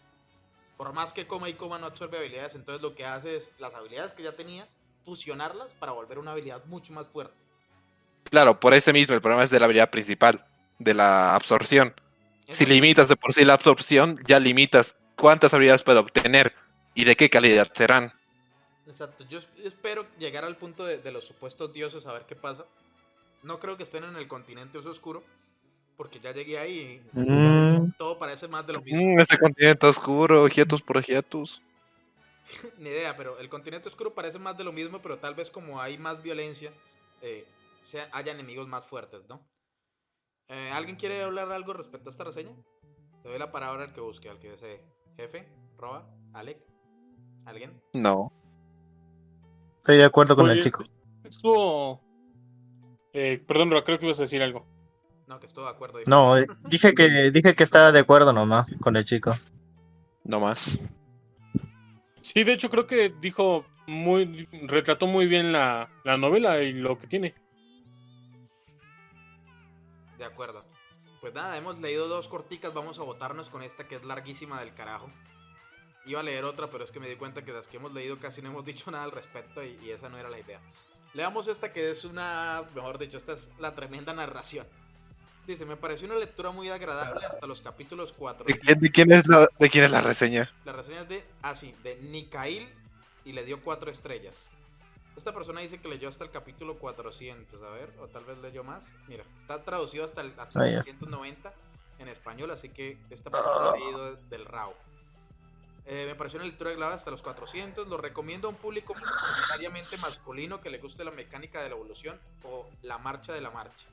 Por 0.77 0.93
más 0.93 1.13
que 1.13 1.27
coma 1.27 1.49
y 1.49 1.55
coma 1.55 1.81
no 1.81 1.87
absorbe 1.87 2.19
habilidades, 2.19 2.55
entonces 2.55 2.81
lo 2.81 2.95
que 2.95 3.05
hace 3.05 3.37
es 3.37 3.51
las 3.59 3.75
habilidades 3.75 4.13
que 4.13 4.23
ya 4.23 4.33
tenía, 4.33 4.69
fusionarlas 5.05 5.73
para 5.75 5.93
volver 5.93 6.19
una 6.19 6.31
habilidad 6.31 6.65
mucho 6.67 6.93
más 6.93 7.09
fuerte. 7.09 7.35
Claro, 8.31 8.61
por 8.61 8.75
ese 8.75 8.93
mismo, 8.93 9.15
el 9.15 9.21
problema 9.21 9.43
es 9.43 9.51
de 9.51 9.59
la 9.59 9.65
habilidad 9.65 9.91
principal, 9.91 10.45
de 10.79 10.95
la 10.95 11.35
absorción. 11.35 11.95
Si 12.47 12.65
limitas 12.65 13.09
de 13.09 13.17
por 13.17 13.35
sí 13.35 13.45
la 13.45 13.55
absorción, 13.55 14.19
ya 14.27 14.39
limitas 14.39 14.95
cuántas 15.17 15.53
habilidades 15.53 15.83
puede 15.83 15.99
obtener 15.99 16.55
y 16.95 17.05
de 17.05 17.17
qué 17.17 17.29
calidad 17.29 17.71
serán. 17.75 18.13
Exacto, 18.89 19.25
yo 19.29 19.39
es- 19.39 19.49
espero 19.65 20.07
llegar 20.19 20.45
al 20.45 20.57
punto 20.57 20.85
de, 20.85 20.99
de 20.99 21.13
los 21.13 21.25
supuestos 21.25 21.73
dioses 21.73 22.07
a 22.07 22.13
ver 22.15 22.23
qué 22.27 22.35
pasa. 22.35 22.65
No 23.43 23.61
creo 23.61 23.77
que 23.77 23.83
estén 23.85 24.05
en 24.05 24.17
el 24.17 24.27
continente 24.27 24.79
oscuro, 24.79 25.23
porque 25.97 26.21
ya 26.21 26.33
llegué 26.33 26.59
ahí 26.59 27.03
y 27.15 27.19
Mm, 27.19 27.91
todo 27.99 28.19
parece 28.19 28.49
más 28.49 28.67
de 28.67 28.73
lo 28.73 28.81
mismo. 28.81 29.01
Mm, 29.01 29.21
ese 29.21 29.39
continente 29.39 29.87
oscuro, 29.87 30.47
hiatus 30.49 30.83
por 30.83 31.03
hiatus. 31.05 31.61
Ni 32.79 32.89
idea, 32.89 33.17
pero 33.17 33.39
el 33.39 33.49
continente 33.49 33.89
oscuro 33.89 34.15
parece 34.15 34.39
más 34.39 34.57
de 34.57 34.65
lo 34.65 34.73
mismo, 34.73 35.01
pero 35.03 35.19
tal 35.19 35.35
vez 35.35 35.51
como 35.51 35.81
hay 35.81 35.99
más 35.99 36.23
violencia, 36.23 36.73
eh, 37.23 37.45
sea, 37.83 38.09
haya 38.13 38.33
enemigos 38.33 38.67
más 38.67 38.85
fuertes, 38.87 39.21
¿no? 39.29 39.41
Eh, 40.49 40.71
¿Alguien 40.73 40.97
quiere 40.97 41.23
hablar 41.23 41.53
algo 41.53 41.75
respecto 41.75 42.09
a 42.09 42.13
esta 42.13 42.25
reseña? 42.25 42.53
Le 43.25 43.31
doy 43.31 43.39
la 43.39 43.53
palabra 43.53 43.85
al 43.85 43.93
que 43.93 44.01
busque, 44.01 44.31
al 44.31 44.39
que 44.39 44.51
desee. 44.53 44.81
Jefe, 45.17 45.47
Roba, 45.77 46.09
Alec, 46.33 46.59
¿alguien? 47.45 47.79
No. 47.93 48.33
Estoy 49.89 49.97
de 49.97 50.05
acuerdo 50.05 50.37
con 50.37 50.51
el 50.51 50.63
chico. 50.63 50.85
Estuvo. 51.25 52.03
Eh, 53.15 53.43
perdón, 53.47 53.71
Roa, 53.71 53.85
creo 53.85 53.99
que 53.99 54.05
ibas 54.05 54.19
a 54.19 54.25
decir 54.25 54.43
algo. 54.43 54.67
No, 55.27 55.41
que 55.41 55.47
estoy 55.47 55.65
de 55.65 55.71
acuerdo. 55.71 55.99
No, 56.07 56.37
eh, 56.37 56.47
dije 56.69 56.95
que 56.95 57.31
dije 57.31 57.55
que 57.55 57.65
estaba 57.65 57.91
de 57.91 58.01
acuerdo 58.01 58.35
nomás 58.35 58.67
con 58.81 58.97
el 58.97 59.07
chico. 59.07 59.39
No 60.25 60.41
más. 60.41 60.79
Sí, 62.21 62.45
de 62.45 62.53
hecho, 62.53 62.69
creo 62.69 62.87
que 62.87 63.09
dijo 63.09 63.65
muy. 63.87 64.47
Retrató 64.65 65.07
muy 65.07 65.27
bien 65.27 65.53
la, 65.53 65.89
la 66.05 66.19
novela 66.19 66.63
y 66.63 66.75
lo 66.75 66.99
que 66.99 67.07
tiene. 67.07 67.35
De 70.19 70.25
acuerdo. 70.27 70.65
Pues 71.23 71.33
nada, 71.33 71.57
hemos 71.57 71.81
leído 71.81 72.09
dos 72.09 72.29
corticas, 72.29 72.75
vamos 72.75 72.99
a 72.99 73.05
votarnos 73.05 73.49
con 73.49 73.63
esta 73.63 73.89
que 73.89 73.97
es 73.97 74.05
larguísima 74.05 74.61
del 74.61 74.75
carajo. 74.75 75.11
Iba 76.07 76.21
a 76.21 76.23
leer 76.23 76.45
otra, 76.45 76.69
pero 76.69 76.85
es 76.85 76.91
que 76.91 77.01
me 77.01 77.09
di 77.09 77.17
cuenta 77.17 77.45
que 77.45 77.53
las 77.53 77.69
que 77.69 77.77
hemos 77.77 77.93
leído 77.93 78.19
casi 78.19 78.41
no 78.43 78.49
hemos 78.49 78.65
dicho 78.65 78.91
nada 78.91 79.05
al 79.05 79.11
respecto 79.13 79.63
y, 79.63 79.79
y 79.83 79.91
esa 79.91 80.09
no 80.09 80.19
era 80.19 80.29
la 80.31 80.39
idea. 80.39 80.61
Leamos 81.15 81.49
esta 81.49 81.73
que 81.73 81.91
es 81.91 82.05
una, 82.05 82.63
mejor 82.75 82.99
dicho, 82.99 83.17
esta 83.17 83.33
es 83.33 83.51
la 83.59 83.75
tremenda 83.75 84.13
narración. 84.13 84.67
Dice, 85.47 85.65
me 85.65 85.77
pareció 85.77 86.07
una 86.07 86.17
lectura 86.19 86.51
muy 86.51 86.69
agradable 86.69 87.25
hasta 87.25 87.47
los 87.47 87.63
capítulos 87.63 88.13
4. 88.13 88.45
¿De 88.47 88.59
quién, 88.59 88.79
de 88.81 88.91
quién 88.91 89.13
es, 89.13 89.27
la, 89.27 89.49
¿De 89.59 89.71
quién 89.71 89.85
es 89.85 89.91
la 89.91 90.03
reseña? 90.03 90.53
La 90.67 90.73
reseña 90.75 91.01
es 91.03 91.09
de, 91.09 91.25
ah 91.41 91.55
sí, 91.55 91.75
de 91.83 91.97
Nikail 91.97 92.69
y 93.25 93.33
le 93.33 93.45
dio 93.45 93.63
4 93.63 93.91
estrellas. 93.91 94.35
Esta 95.17 95.33
persona 95.35 95.63
dice 95.63 95.81
que 95.81 95.89
leyó 95.89 96.09
hasta 96.11 96.25
el 96.25 96.31
capítulo 96.31 96.79
400, 96.79 97.63
a 97.63 97.71
ver, 97.71 97.91
o 97.99 98.07
tal 98.09 98.25
vez 98.27 98.37
leyó 98.39 98.63
más. 98.63 98.85
Mira, 99.09 99.25
está 99.41 99.65
traducido 99.65 100.05
hasta 100.05 100.21
el 100.21 100.33
hasta 100.39 100.61
Ah, 100.61 100.67
el 100.69 100.75
ya. 100.75 100.83
490 100.83 101.53
en 101.99 102.09
español, 102.09 102.51
así 102.51 102.69
que 102.69 102.99
esta 103.09 103.31
persona 103.31 103.71
ha 103.71 103.75
leído 103.75 104.17
del 104.29 104.45
RAW. 104.45 104.75
Eh, 105.91 106.05
me 106.07 106.15
pareció 106.15 106.39
una 106.39 106.47
lectura 106.47 106.75
clave 106.75 106.95
hasta 106.95 107.11
los 107.11 107.23
400. 107.23 107.89
Lo 107.89 107.97
recomiendo 107.97 108.47
a 108.47 108.51
un 108.51 108.57
público 108.59 108.95
mayoritariamente 108.95 109.97
masculino 110.03 110.61
que 110.61 110.69
le 110.69 110.79
guste 110.79 111.03
la 111.03 111.11
mecánica 111.11 111.63
de 111.63 111.71
la 111.71 111.77
evolución 111.77 112.21
o 112.45 112.69
la 112.83 112.99
marcha 112.99 113.33
de 113.33 113.41
la 113.41 113.51
marcha. 113.51 113.87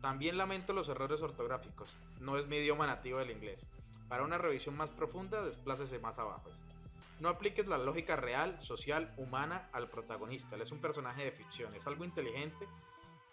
También 0.00 0.38
lamento 0.38 0.72
los 0.72 0.88
errores 0.88 1.20
ortográficos. 1.20 1.94
No 2.20 2.38
es 2.38 2.46
mi 2.46 2.56
idioma 2.56 2.86
nativo 2.86 3.18
del 3.18 3.30
inglés. 3.30 3.60
Para 4.08 4.22
una 4.24 4.38
revisión 4.38 4.74
más 4.76 4.88
profunda, 4.90 5.44
desplácese 5.44 5.98
más 5.98 6.18
abajo. 6.18 6.50
No 7.20 7.28
apliques 7.28 7.66
la 7.66 7.76
lógica 7.78 8.16
real, 8.16 8.58
social, 8.62 9.12
humana 9.18 9.68
al 9.72 9.88
protagonista. 9.88 10.56
Él 10.56 10.62
es 10.62 10.72
un 10.72 10.80
personaje 10.80 11.24
de 11.24 11.32
ficción. 11.32 11.74
Es 11.74 11.86
algo 11.86 12.04
inteligente. 12.04 12.66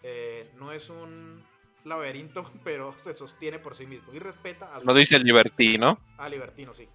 eh, 0.02 0.50
no 0.56 0.72
es 0.72 0.90
un 0.90 1.42
laberinto, 1.84 2.44
pero 2.64 2.94
se 2.98 3.14
sostiene 3.14 3.58
por 3.58 3.74
sí 3.74 3.86
mismo. 3.86 4.12
Y 4.12 4.18
respeta 4.18 4.74
a 4.74 4.80
su 4.80 4.86
Lo 4.86 4.92
dice 4.92 5.16
el 5.16 5.22
libertino. 5.22 5.98
Ah, 6.18 6.28
libertino, 6.28 6.74
sí. 6.74 6.88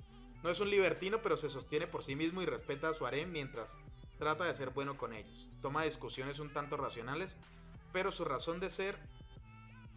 No 0.44 0.50
es 0.50 0.60
un 0.60 0.70
libertino, 0.70 1.20
pero 1.22 1.38
se 1.38 1.50
sostiene 1.50 1.88
por 1.88 2.04
sí 2.04 2.16
mismo 2.16 2.42
y 2.42 2.46
respeta 2.46 2.90
a 2.90 2.94
su 2.94 3.06
harem 3.06 3.32
mientras 3.32 3.76
trata 4.18 4.46
de 4.46 4.56
ser 4.56 4.70
bueno 4.72 4.98
con 4.98 5.14
ellos. 5.14 5.48
Toma 5.62 5.84
discusiones 5.84 6.40
un 6.40 6.52
tanto 6.52 6.78
racionales, 6.78 7.36
pero 7.92 8.12
su 8.12 8.26
razón 8.26 8.60
de 8.60 8.70
ser, 8.70 8.98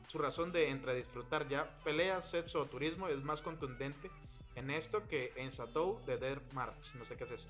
su 0.09 0.19
razón 0.19 0.53
de 0.53 0.71
entre 0.71 0.95
disfrutar 0.95 1.49
ya 1.49 1.69
peleas, 1.85 2.31
sexo 2.31 2.63
o 2.63 2.67
turismo 2.67 3.09
es 3.09 3.23
más 3.23 3.43
contundente 3.43 4.11
en 4.55 4.71
esto 4.71 5.07
que 5.09 5.33
en 5.37 5.53
Satou 5.53 6.05
de 6.07 6.17
Dead 6.17 6.39
March. 6.53 6.95
No 6.99 7.05
sé 7.05 7.17
qué 7.17 7.25
es 7.25 7.33
eso. 7.33 7.49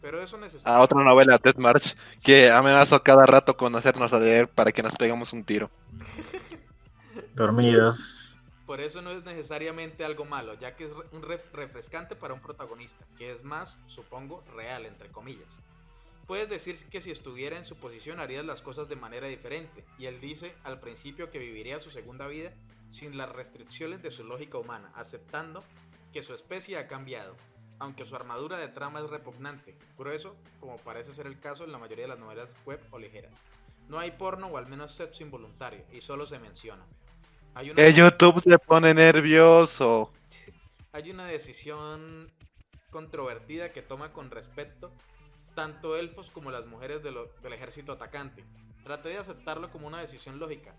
Pero 0.00 0.22
eso 0.22 0.36
necesita... 0.36 0.74
A 0.74 0.80
otra 0.80 1.02
novela, 1.02 1.38
Death 1.42 1.56
March, 1.56 1.96
que 2.22 2.50
amenazó 2.50 3.00
cada 3.00 3.26
rato 3.26 3.56
con 3.56 3.74
hacernos 3.74 4.12
a 4.12 4.20
leer 4.20 4.48
para 4.48 4.72
que 4.72 4.82
nos 4.82 4.94
pegamos 4.94 5.32
un 5.32 5.42
tiro. 5.42 5.70
Dormidos. 7.34 8.25
Por 8.66 8.80
eso 8.80 9.00
no 9.00 9.12
es 9.12 9.24
necesariamente 9.24 10.04
algo 10.04 10.24
malo, 10.24 10.54
ya 10.54 10.74
que 10.74 10.84
es 10.84 10.92
un 11.12 11.22
re- 11.22 11.44
refrescante 11.52 12.16
para 12.16 12.34
un 12.34 12.40
protagonista, 12.40 13.06
que 13.16 13.30
es 13.30 13.44
más, 13.44 13.78
supongo, 13.86 14.42
real, 14.54 14.86
entre 14.86 15.08
comillas. 15.10 15.48
Puedes 16.26 16.48
decir 16.48 16.76
que 16.90 17.00
si 17.00 17.12
estuviera 17.12 17.56
en 17.56 17.64
su 17.64 17.76
posición 17.76 18.18
harías 18.18 18.44
las 18.44 18.62
cosas 18.62 18.88
de 18.88 18.96
manera 18.96 19.28
diferente, 19.28 19.84
y 19.98 20.06
él 20.06 20.20
dice 20.20 20.52
al 20.64 20.80
principio 20.80 21.30
que 21.30 21.38
viviría 21.38 21.80
su 21.80 21.92
segunda 21.92 22.26
vida 22.26 22.52
sin 22.90 23.16
las 23.16 23.30
restricciones 23.30 24.02
de 24.02 24.10
su 24.10 24.24
lógica 24.24 24.58
humana, 24.58 24.90
aceptando 24.96 25.62
que 26.12 26.24
su 26.24 26.34
especie 26.34 26.78
ha 26.78 26.88
cambiado, 26.88 27.36
aunque 27.78 28.06
su 28.06 28.16
armadura 28.16 28.58
de 28.58 28.68
trama 28.68 28.98
es 28.98 29.08
repugnante, 29.10 29.76
grueso, 29.96 30.34
como 30.58 30.76
parece 30.78 31.14
ser 31.14 31.28
el 31.28 31.38
caso 31.38 31.62
en 31.62 31.70
la 31.70 31.78
mayoría 31.78 32.06
de 32.06 32.08
las 32.08 32.18
novelas 32.18 32.52
web 32.64 32.80
o 32.90 32.98
ligeras. 32.98 33.32
No 33.88 34.00
hay 34.00 34.10
porno 34.10 34.48
o 34.48 34.56
al 34.56 34.66
menos 34.66 34.92
sexo 34.96 35.22
involuntario, 35.22 35.84
y 35.92 36.00
solo 36.00 36.26
se 36.26 36.40
menciona. 36.40 36.84
Hay 37.56 37.70
una, 37.70 37.82
El 37.82 37.94
YouTube 37.94 38.40
se 38.42 38.58
pone 38.58 38.92
nervioso. 38.92 40.12
hay 40.92 41.10
una 41.10 41.26
decisión 41.26 42.30
controvertida 42.90 43.72
que 43.72 43.82
toma 43.82 44.12
con 44.12 44.30
respecto 44.30 44.92
tanto 45.54 45.96
elfos 45.96 46.30
como 46.30 46.50
las 46.50 46.66
mujeres 46.66 47.02
de 47.02 47.12
lo- 47.12 47.30
del 47.42 47.54
ejército 47.54 47.92
atacante. 47.92 48.44
Traté 48.84 49.08
de 49.08 49.18
aceptarlo 49.18 49.70
como 49.70 49.86
una 49.86 50.00
decisión 50.00 50.38
lógica, 50.38 50.74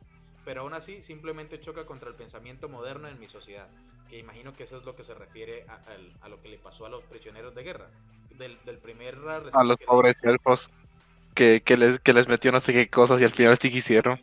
pero 0.45 0.61
aún 0.61 0.73
así 0.73 1.01
simplemente 1.01 1.59
choca 1.59 1.85
contra 1.87 2.09
el 2.09 2.15
pensamiento 2.15 2.69
moderno 2.69 3.07
en 3.07 3.19
mi 3.19 3.27
sociedad, 3.27 3.67
que 4.07 4.19
imagino 4.19 4.53
que 4.55 4.63
eso 4.63 4.77
es 4.77 4.85
lo 4.85 4.95
que 4.95 5.03
se 5.03 5.15
refiere 5.15 5.65
a, 6.21 6.27
lo 6.29 6.41
que 6.41 6.49
le 6.49 6.59
pasó 6.59 6.85
a 6.85 6.89
los 6.89 7.03
prisioneros 7.05 7.55
de 7.55 7.63
guerra. 7.63 7.89
Del, 8.37 8.55
del 8.65 8.77
primer 8.77 9.17
A 9.51 9.63
los 9.63 9.77
pobres 9.77 10.15
elfos. 10.21 10.69
Que, 11.33 11.61
que, 11.65 11.75
les, 11.75 11.99
que 11.99 12.13
les 12.13 12.27
metió 12.27 12.51
no 12.51 12.61
sé 12.61 12.71
qué 12.71 12.87
cosas 12.87 13.19
y 13.19 13.23
al 13.23 13.31
final 13.31 13.57
sí 13.57 13.71
quisieron. 13.71 14.21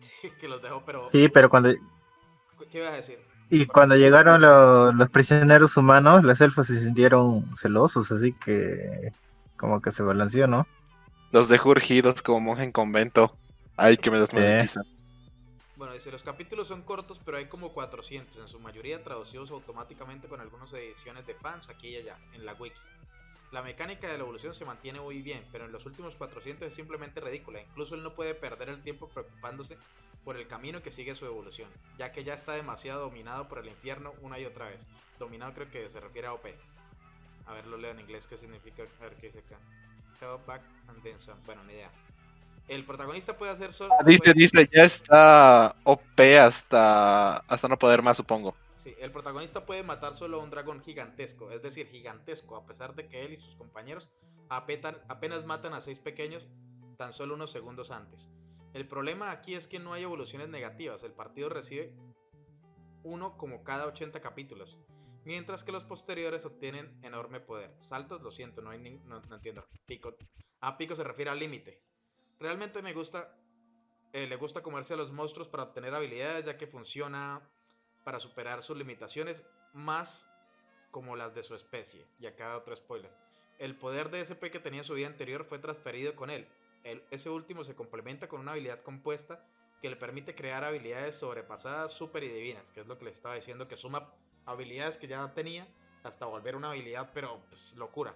que 0.40 0.48
los 0.48 0.62
dejó, 0.62 0.82
pero... 0.84 1.00
Sí, 1.08 1.28
pero 1.28 1.48
cuando 1.48 1.70
¿Qué 2.70 2.78
ibas 2.78 2.92
a 2.92 2.96
decir? 2.96 3.18
y 3.50 3.66
cuando 3.66 3.96
llegaron 3.96 4.40
lo- 4.40 4.92
los 4.92 5.08
prisioneros 5.10 5.76
humanos, 5.76 6.22
los 6.22 6.40
elfos 6.40 6.66
se 6.66 6.80
sintieron 6.80 7.44
celosos, 7.56 8.10
así 8.12 8.34
que 8.34 9.12
como 9.56 9.80
que 9.80 9.90
se 9.90 10.02
balanceó, 10.02 10.46
¿no? 10.46 10.66
Los 11.32 11.48
dejó 11.48 11.70
urgidos 11.70 12.22
como 12.22 12.40
monje 12.40 12.64
en 12.64 12.72
convento. 12.72 13.38
Ay, 13.76 13.96
que 13.96 14.10
me 14.10 14.18
desmonetizan. 14.18 14.84
Bueno, 15.76 15.94
dice, 15.94 16.10
los 16.10 16.22
capítulos 16.22 16.68
son 16.68 16.82
cortos, 16.82 17.20
pero 17.24 17.36
hay 17.38 17.46
como 17.46 17.72
400, 17.72 18.36
en 18.42 18.48
su 18.48 18.58
mayoría 18.58 19.02
traducidos 19.02 19.50
automáticamente 19.50 20.28
con 20.28 20.40
algunas 20.40 20.72
ediciones 20.72 21.26
de 21.26 21.34
fans 21.34 21.68
aquí 21.68 21.88
y 21.90 21.96
allá, 21.96 22.18
en 22.34 22.44
la 22.44 22.52
wiki. 22.54 22.80
La 23.50 23.62
mecánica 23.62 24.08
de 24.08 24.18
la 24.18 24.24
evolución 24.24 24.54
se 24.54 24.66
mantiene 24.66 25.00
muy 25.00 25.22
bien, 25.22 25.42
pero 25.50 25.64
en 25.64 25.72
los 25.72 25.86
últimos 25.86 26.14
400 26.16 26.68
es 26.68 26.74
simplemente 26.74 27.20
ridícula. 27.20 27.62
Incluso 27.62 27.94
él 27.94 28.02
no 28.02 28.14
puede 28.14 28.34
perder 28.34 28.68
el 28.68 28.82
tiempo 28.82 29.08
preocupándose 29.08 29.78
por 30.24 30.36
el 30.36 30.46
camino 30.46 30.82
que 30.82 30.92
sigue 30.92 31.14
su 31.14 31.24
evolución, 31.24 31.70
ya 31.96 32.12
que 32.12 32.24
ya 32.24 32.34
está 32.34 32.52
demasiado 32.52 33.00
dominado 33.00 33.48
por 33.48 33.60
el 33.60 33.68
infierno 33.68 34.12
una 34.20 34.38
y 34.38 34.44
otra 34.44 34.66
vez. 34.66 34.80
Dominado 35.18 35.54
creo 35.54 35.70
que 35.70 35.88
se 35.88 36.00
refiere 36.00 36.28
a 36.28 36.34
OP. 36.34 36.46
A 37.46 37.54
ver, 37.54 37.66
lo 37.66 37.78
leo 37.78 37.92
en 37.92 38.00
inglés, 38.00 38.26
¿qué 38.26 38.36
significa? 38.36 38.82
A 39.00 39.04
ver 39.04 39.14
qué 39.14 39.28
dice 39.28 39.38
acá. 39.38 39.58
Held 40.20 40.44
back 40.44 40.60
and 40.88 41.02
then 41.02 41.18
some. 41.20 41.40
Bueno, 41.46 41.64
ni 41.64 41.72
idea. 41.72 41.90
El 42.68 42.84
protagonista 42.84 43.38
puede 43.38 43.52
hacer 43.52 43.72
solo... 43.72 43.94
Dice, 44.04 44.34
dice, 44.34 44.68
ya 44.70 44.84
está 44.84 45.74
OP 45.84 46.20
hasta, 46.38 47.38
hasta 47.38 47.68
no 47.68 47.78
poder 47.78 48.02
más, 48.02 48.18
supongo. 48.18 48.54
Sí, 48.78 48.94
el 49.00 49.10
protagonista 49.12 49.66
puede 49.66 49.82
matar 49.82 50.14
solo 50.16 50.40
a 50.40 50.42
un 50.42 50.50
dragón 50.50 50.80
gigantesco, 50.82 51.50
es 51.50 51.62
decir, 51.62 51.88
gigantesco, 51.88 52.56
a 52.56 52.64
pesar 52.64 52.94
de 52.94 53.08
que 53.08 53.24
él 53.24 53.32
y 53.32 53.36
sus 53.40 53.56
compañeros 53.56 54.08
apenas 54.48 55.44
matan 55.44 55.74
a 55.74 55.80
seis 55.82 55.98
pequeños 55.98 56.46
tan 56.96 57.12
solo 57.12 57.34
unos 57.34 57.50
segundos 57.50 57.90
antes. 57.90 58.30
El 58.72 58.86
problema 58.86 59.32
aquí 59.32 59.54
es 59.54 59.66
que 59.66 59.78
no 59.80 59.92
hay 59.92 60.04
evoluciones 60.04 60.48
negativas, 60.48 61.02
el 61.02 61.12
partido 61.12 61.48
recibe 61.48 61.92
uno 63.02 63.36
como 63.36 63.64
cada 63.64 63.86
80 63.86 64.20
capítulos, 64.20 64.78
mientras 65.24 65.64
que 65.64 65.72
los 65.72 65.84
posteriores 65.84 66.44
obtienen 66.44 66.98
enorme 67.02 67.40
poder. 67.40 67.74
Saltos, 67.80 68.22
lo 68.22 68.30
siento, 68.30 68.62
no, 68.62 68.70
hay 68.70 68.78
nin- 68.78 69.02
no, 69.04 69.20
no 69.20 69.34
entiendo. 69.36 69.66
Pico. 69.86 70.14
A 70.60 70.78
pico 70.78 70.94
se 70.96 71.04
refiere 71.04 71.30
al 71.30 71.38
límite. 71.38 71.82
Realmente 72.38 72.80
me 72.82 72.92
gusta, 72.92 73.36
eh, 74.12 74.26
le 74.28 74.36
gusta 74.36 74.62
comerse 74.62 74.94
a 74.94 74.96
los 74.96 75.12
monstruos 75.12 75.48
para 75.48 75.64
obtener 75.64 75.94
habilidades, 75.94 76.44
ya 76.46 76.56
que 76.56 76.66
funciona 76.66 77.42
para 78.08 78.20
superar 78.20 78.62
sus 78.62 78.74
limitaciones 78.74 79.44
más 79.74 80.26
como 80.90 81.14
las 81.14 81.34
de 81.34 81.44
su 81.44 81.54
especie. 81.54 82.02
Y 82.18 82.24
acá 82.24 82.56
otro 82.56 82.74
spoiler. 82.74 83.10
El 83.58 83.76
poder 83.76 84.08
de 84.08 84.22
SP 84.24 84.48
que 84.50 84.60
tenía 84.60 84.80
en 84.80 84.86
su 84.86 84.94
vida 84.94 85.08
anterior 85.08 85.44
fue 85.44 85.58
transferido 85.58 86.16
con 86.16 86.30
él. 86.30 86.48
Ese 87.10 87.28
último 87.28 87.64
se 87.64 87.74
complementa 87.74 88.26
con 88.26 88.40
una 88.40 88.52
habilidad 88.52 88.82
compuesta 88.82 89.44
que 89.82 89.90
le 89.90 89.96
permite 89.96 90.34
crear 90.34 90.64
habilidades 90.64 91.16
sobrepasadas, 91.16 91.92
super 91.92 92.24
y 92.24 92.30
divinas, 92.30 92.70
que 92.70 92.80
es 92.80 92.86
lo 92.86 92.96
que 92.96 93.04
le 93.04 93.10
estaba 93.10 93.34
diciendo, 93.34 93.68
que 93.68 93.76
suma 93.76 94.10
habilidades 94.46 94.96
que 94.96 95.06
ya 95.06 95.30
tenía 95.34 95.68
hasta 96.02 96.24
volver 96.24 96.56
una 96.56 96.70
habilidad, 96.70 97.10
pero 97.12 97.42
pues, 97.50 97.74
locura. 97.76 98.14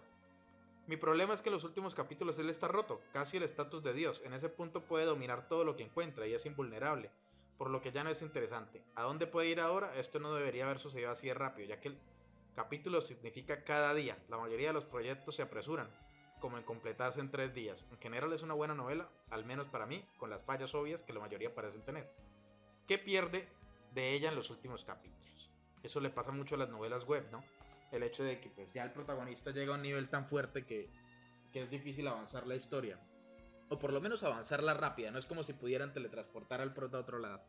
Mi 0.87 0.97
problema 0.97 1.35
es 1.35 1.43
que 1.43 1.51
en 1.51 1.57
los 1.57 1.65
últimos 1.65 1.95
capítulos 1.95 2.39
él 2.39 2.49
está 2.49 2.67
roto, 2.67 3.03
casi 3.13 3.37
el 3.37 3.43
estatus 3.43 3.83
de 3.83 3.93
Dios. 3.93 4.23
En 4.25 4.33
ese 4.33 4.49
punto 4.49 4.81
puede 4.81 5.05
dominar 5.05 5.49
todo 5.49 5.65
lo 5.65 5.77
que 5.77 5.83
encuentra 5.83 6.27
y 6.27 6.33
es 6.33 6.47
invulnerable 6.47 7.11
por 7.59 7.71
lo 7.71 7.81
que 7.81 7.93
ya 7.93 8.05
no 8.05 8.11
es 8.11 8.23
interesante. 8.23 8.83
¿A 8.95 9.03
dónde 9.03 9.27
puede 9.27 9.49
ir 9.49 9.61
ahora? 9.61 9.95
Esto 9.97 10.19
no 10.19 10.35
debería 10.35 10.65
haber 10.65 10.79
sucedido 10.79 11.11
así 11.11 11.29
de 11.29 11.35
rápido, 11.35 11.69
ya 11.69 11.81
que 11.81 11.89
el 11.89 11.99
capítulo 12.55 13.01
significa 13.01 13.65
cada 13.65 13.95
día. 13.95 14.17
La 14.29 14.39
mayoría 14.39 14.69
de 14.69 14.75
los 14.75 14.85
proyectos 14.85 15.37
se 15.37 15.43
apresuran, 15.43 15.89
como 16.41 16.59
en 16.59 16.65
completarse 16.65 17.21
en 17.21 17.31
tres 17.31 17.55
días. 17.55 17.87
En 17.91 17.99
general 17.99 18.33
es 18.33 18.43
una 18.43 18.55
buena 18.55 18.75
novela, 18.75 19.09
al 19.31 19.45
menos 19.45 19.69
para 19.69 19.87
mí, 19.87 20.05
con 20.19 20.31
las 20.31 20.43
fallas 20.43 20.75
obvias 20.75 21.03
que 21.03 21.13
la 21.13 21.21
mayoría 21.21 21.55
parecen 21.55 21.85
tener. 21.85 22.13
¿Qué 22.87 22.99
pierde 22.99 23.49
de 23.95 24.13
ella 24.13 24.31
en 24.31 24.37
los 24.37 24.51
últimos 24.51 24.85
capítulos? 24.85 25.51
Eso 25.83 26.01
le 26.01 26.11
pasa 26.11 26.33
mucho 26.33 26.57
a 26.57 26.59
las 26.59 26.69
novelas 26.69 27.05
web, 27.05 27.25
¿no? 27.31 27.45
El 27.91 28.03
hecho 28.03 28.25
de 28.25 28.41
que 28.41 28.49
pues 28.49 28.73
ya 28.73 28.85
el 28.85 28.93
protagonista 28.93 29.51
llega 29.51 29.73
a 29.73 29.77
un 29.77 29.83
nivel 29.83 30.09
tan 30.09 30.27
fuerte 30.27 30.65
que, 30.65 30.89
que 31.53 31.63
es 31.63 31.71
difícil 31.71 32.09
avanzar 32.09 32.47
la 32.47 32.57
historia. 32.57 32.99
O 33.73 33.79
por 33.79 33.91
lo 33.91 34.03
menos 34.03 34.23
avanzarla 34.23 34.75
rápida, 34.75 35.11
no 35.11 35.19
es 35.19 35.25
como 35.25 35.45
si 35.45 35.55
pudieran 35.55 35.95
teletransportar 35.95 36.61
al 36.61 36.75
prota 36.75 36.99
a 36.99 37.01
otro 37.01 37.19
lado. 37.19 37.43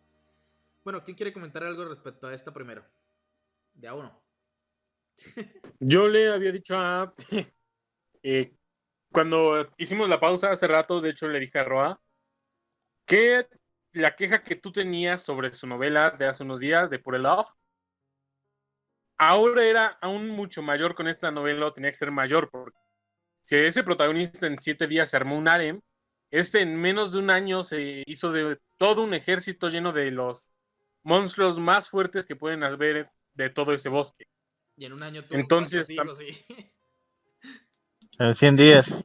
Bueno, 0.85 1.03
¿quién 1.03 1.17
quiere 1.17 1.33
comentar 1.33 1.65
algo 1.65 1.83
respecto 1.83 2.27
a 2.27 2.33
esta 2.33 2.53
primero? 2.53 2.85
De 3.73 3.89
a 3.89 3.93
uno. 3.93 4.23
Yo 5.81 6.07
le 6.07 6.31
había 6.31 6.53
dicho 6.53 6.79
a. 6.79 7.13
eh, 8.23 8.53
cuando 9.11 9.65
hicimos 9.77 10.07
la 10.07 10.21
pausa 10.21 10.49
hace 10.49 10.65
rato, 10.65 11.01
de 11.01 11.09
hecho 11.09 11.27
le 11.27 11.41
dije 11.41 11.59
a 11.59 11.65
Roa 11.65 12.01
que 13.05 13.45
la 13.91 14.15
queja 14.15 14.45
que 14.45 14.55
tú 14.55 14.71
tenías 14.71 15.21
sobre 15.23 15.51
su 15.51 15.67
novela 15.67 16.11
de 16.11 16.25
hace 16.25 16.43
unos 16.43 16.61
días, 16.61 16.89
de 16.89 16.99
Pure 16.99 17.19
Love, 17.19 17.49
ahora 19.17 19.65
era 19.65 19.87
aún 20.01 20.29
mucho 20.29 20.61
mayor 20.61 20.95
con 20.95 21.09
esta 21.09 21.31
novela, 21.31 21.69
tenía 21.71 21.91
que 21.91 21.97
ser 21.97 22.11
mayor, 22.11 22.49
porque 22.49 22.79
si 23.41 23.57
ese 23.57 23.83
protagonista 23.83 24.47
en 24.47 24.57
siete 24.57 24.87
días 24.87 25.09
se 25.09 25.17
armó 25.17 25.37
un 25.37 25.49
harem, 25.49 25.81
este 26.33 26.61
en 26.61 26.75
menos 26.75 27.11
de 27.11 27.19
un 27.19 27.29
año 27.29 27.61
se 27.61 28.01
hizo 28.07 28.31
de 28.31 28.59
todo 28.77 29.03
un 29.03 29.13
ejército 29.13 29.69
lleno 29.69 29.91
de 29.91 30.09
los 30.09 30.49
monstruos 31.03 31.59
más 31.59 31.89
fuertes 31.89 32.25
que 32.25 32.35
pueden 32.35 32.63
haber 32.63 33.07
de 33.35 33.49
todo 33.51 33.71
ese 33.71 33.87
bosque. 33.87 34.25
Y 34.75 34.85
en 34.85 34.93
un 34.93 35.03
año 35.03 35.23
tuvo 35.23 35.37
Entonces, 35.37 35.91
hijos, 35.91 36.17
sí. 36.17 36.45
En 38.19 38.33
100 38.33 38.55
días. 38.55 39.03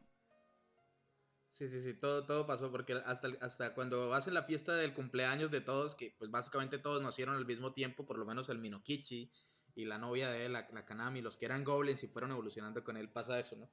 Sí, 1.51 1.69
sí, 1.69 1.83
sí, 1.83 1.93
todo, 1.93 2.25
todo 2.25 2.47
pasó 2.47 2.73
porque 2.73 2.95
hasta, 3.05 3.29
hasta 3.43 3.75
cuando 3.75 4.15
hacen 4.15 4.33
la 4.33 4.45
fiesta 4.45 4.75
del 4.77 4.95
cumpleaños 4.95 5.51
de 5.51 5.61
todos, 5.61 5.97
que 5.97 6.15
pues 6.19 6.31
básicamente 6.31 6.79
todos 6.79 7.03
nacieron 7.03 7.37
al 7.37 7.45
mismo 7.45 7.75
tiempo, 7.75 8.07
por 8.07 8.17
lo 8.17 8.25
menos 8.25 8.49
el 8.49 8.59
Minokichi 8.59 9.31
y 9.75 9.85
la 9.85 9.99
novia 9.99 10.31
de 10.31 10.47
él, 10.47 10.55
la, 10.55 10.67
la 10.73 10.87
Kanami, 10.87 11.21
los 11.21 11.37
que 11.37 11.45
eran 11.45 11.65
goblins 11.65 12.03
y 12.05 12.09
fueron 12.09 12.31
evolucionando 12.31 12.83
con 12.83 12.97
él, 12.97 13.11
pasa 13.11 13.39
eso, 13.39 13.57
¿no? 13.57 13.69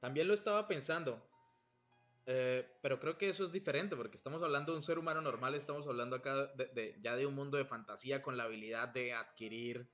También 0.00 0.26
lo 0.26 0.34
estaba 0.34 0.66
pensando, 0.66 1.22
eh, 2.26 2.66
pero 2.82 2.98
creo 2.98 3.16
que 3.16 3.28
eso 3.28 3.46
es 3.46 3.52
diferente 3.52 3.96
porque 3.96 4.16
estamos 4.16 4.42
hablando 4.42 4.72
de 4.72 4.78
un 4.78 4.84
ser 4.84 4.98
humano 4.98 5.20
normal, 5.20 5.54
estamos 5.54 5.86
hablando 5.86 6.16
acá 6.16 6.46
de, 6.54 6.66
de- 6.74 6.98
ya 7.00 7.16
de 7.16 7.26
un 7.26 7.34
mundo 7.34 7.56
de 7.56 7.64
fantasía 7.64 8.20
con 8.22 8.36
la 8.36 8.44
habilidad 8.44 8.88
de 8.88 9.12
adquirir 9.14 9.88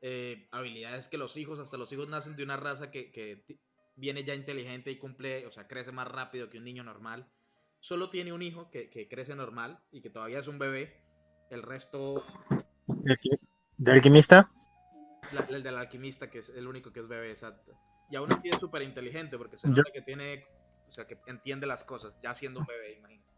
eh, 0.00 0.48
habilidades 0.52 1.08
que 1.08 1.18
los 1.18 1.36
hijos, 1.36 1.58
hasta 1.58 1.76
los 1.76 1.92
hijos 1.92 2.08
nacen 2.08 2.36
de 2.36 2.44
una 2.44 2.56
raza 2.56 2.90
que, 2.90 3.44
viene 3.96 4.22
ya 4.22 4.34
inteligente 4.34 4.92
y 4.92 4.98
cumple, 4.98 5.44
o 5.46 5.50
sea, 5.50 5.66
crece 5.66 5.90
más 5.90 6.06
rápido 6.06 6.48
que 6.48 6.58
un 6.58 6.64
niño 6.64 6.84
normal. 6.84 7.26
Solo 7.80 8.10
tiene 8.10 8.32
un 8.32 8.42
hijo 8.42 8.70
que, 8.70 8.90
que 8.90 9.08
crece 9.08 9.34
normal 9.34 9.82
y 9.90 10.00
que 10.02 10.10
todavía 10.10 10.38
es 10.38 10.46
un 10.46 10.58
bebé. 10.58 11.02
El 11.50 11.62
resto, 11.62 12.22
¿De 13.76 13.92
alquimista? 13.92 14.46
la- 15.32 15.46
el 15.56 15.62
del 15.62 15.76
alquimista, 15.76 16.30
que 16.30 16.38
es 16.38 16.48
el 16.50 16.66
único 16.66 16.92
que 16.92 17.00
es 17.00 17.08
bebé, 17.08 17.30
exacto. 17.30 17.72
Y 18.10 18.16
aún 18.16 18.32
así 18.32 18.50
es 18.50 18.60
súper 18.60 18.82
inteligente 18.82 19.36
porque 19.36 19.56
se 19.56 19.68
nota 19.68 19.82
que 19.92 20.02
tiene, 20.02 20.44
o 20.88 20.92
sea, 20.92 21.06
que 21.06 21.18
entiende 21.26 21.66
las 21.66 21.84
cosas, 21.84 22.14
ya 22.22 22.34
siendo 22.34 22.60
un 22.60 22.66
bebé, 22.66 22.96
imagínate. 22.98 23.28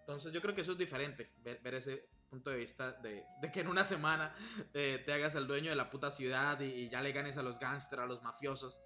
Entonces 0.00 0.32
yo 0.32 0.40
creo 0.42 0.54
que 0.54 0.60
eso 0.60 0.72
es 0.72 0.78
diferente, 0.78 1.30
ver, 1.42 1.60
ver 1.62 1.74
ese 1.74 2.04
punto 2.28 2.50
de 2.50 2.58
vista 2.58 2.92
de, 2.92 3.24
de 3.40 3.52
que 3.52 3.60
en 3.60 3.68
una 3.68 3.84
semana 3.84 4.34
eh, 4.74 5.02
te 5.04 5.12
hagas 5.12 5.34
el 5.34 5.46
dueño 5.46 5.70
de 5.70 5.76
la 5.76 5.90
puta 5.90 6.10
ciudad 6.10 6.60
y, 6.60 6.64
y 6.64 6.88
ya 6.88 7.00
le 7.00 7.12
ganes 7.12 7.38
a 7.38 7.42
los 7.42 7.58
gángsters, 7.58 8.02
a 8.02 8.06
los 8.06 8.22
mafiosos 8.22 8.78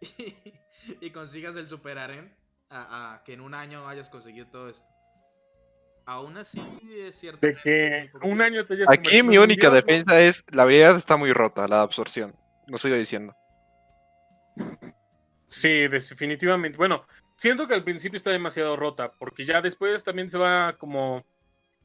y, 1.00 1.10
consigas 1.10 1.56
el 1.56 1.68
super 1.68 1.98
harem 1.98 2.30
a, 2.68 3.14
a 3.14 3.24
que 3.24 3.32
en 3.32 3.40
un 3.40 3.54
año 3.54 3.88
hayas 3.88 4.10
conseguido 4.10 4.46
todo 4.48 4.68
esto. 4.68 4.86
Aún 6.04 6.36
así 6.36 6.60
es 6.94 7.18
cierto. 7.18 7.44
De 7.44 7.54
que 7.54 8.10
un 8.22 8.40
año 8.40 8.64
te 8.64 8.76
Aquí 8.86 9.22
mi 9.24 9.38
única 9.38 9.70
defensa 9.70 10.20
es 10.20 10.44
la 10.52 10.62
habilidad 10.62 10.96
está 10.96 11.16
muy 11.16 11.32
rota, 11.32 11.66
la 11.66 11.80
absorción. 11.80 12.34
Lo 12.68 12.78
sigo 12.78 12.94
diciendo. 12.94 13.34
Sí, 15.46 15.88
definitivamente. 15.88 16.76
Bueno, 16.76 17.06
siento 17.36 17.66
que 17.66 17.74
al 17.74 17.84
principio 17.84 18.16
está 18.16 18.30
demasiado 18.30 18.76
rota, 18.76 19.12
porque 19.18 19.44
ya 19.44 19.62
después 19.62 20.02
también 20.04 20.28
se 20.28 20.38
va 20.38 20.76
como 20.78 21.24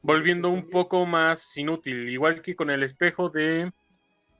volviendo 0.02 0.48
un 0.48 0.68
poco 0.68 1.06
más 1.06 1.56
inútil, 1.56 2.08
igual 2.08 2.42
que 2.42 2.56
con 2.56 2.70
el 2.70 2.82
espejo 2.82 3.28
de 3.28 3.72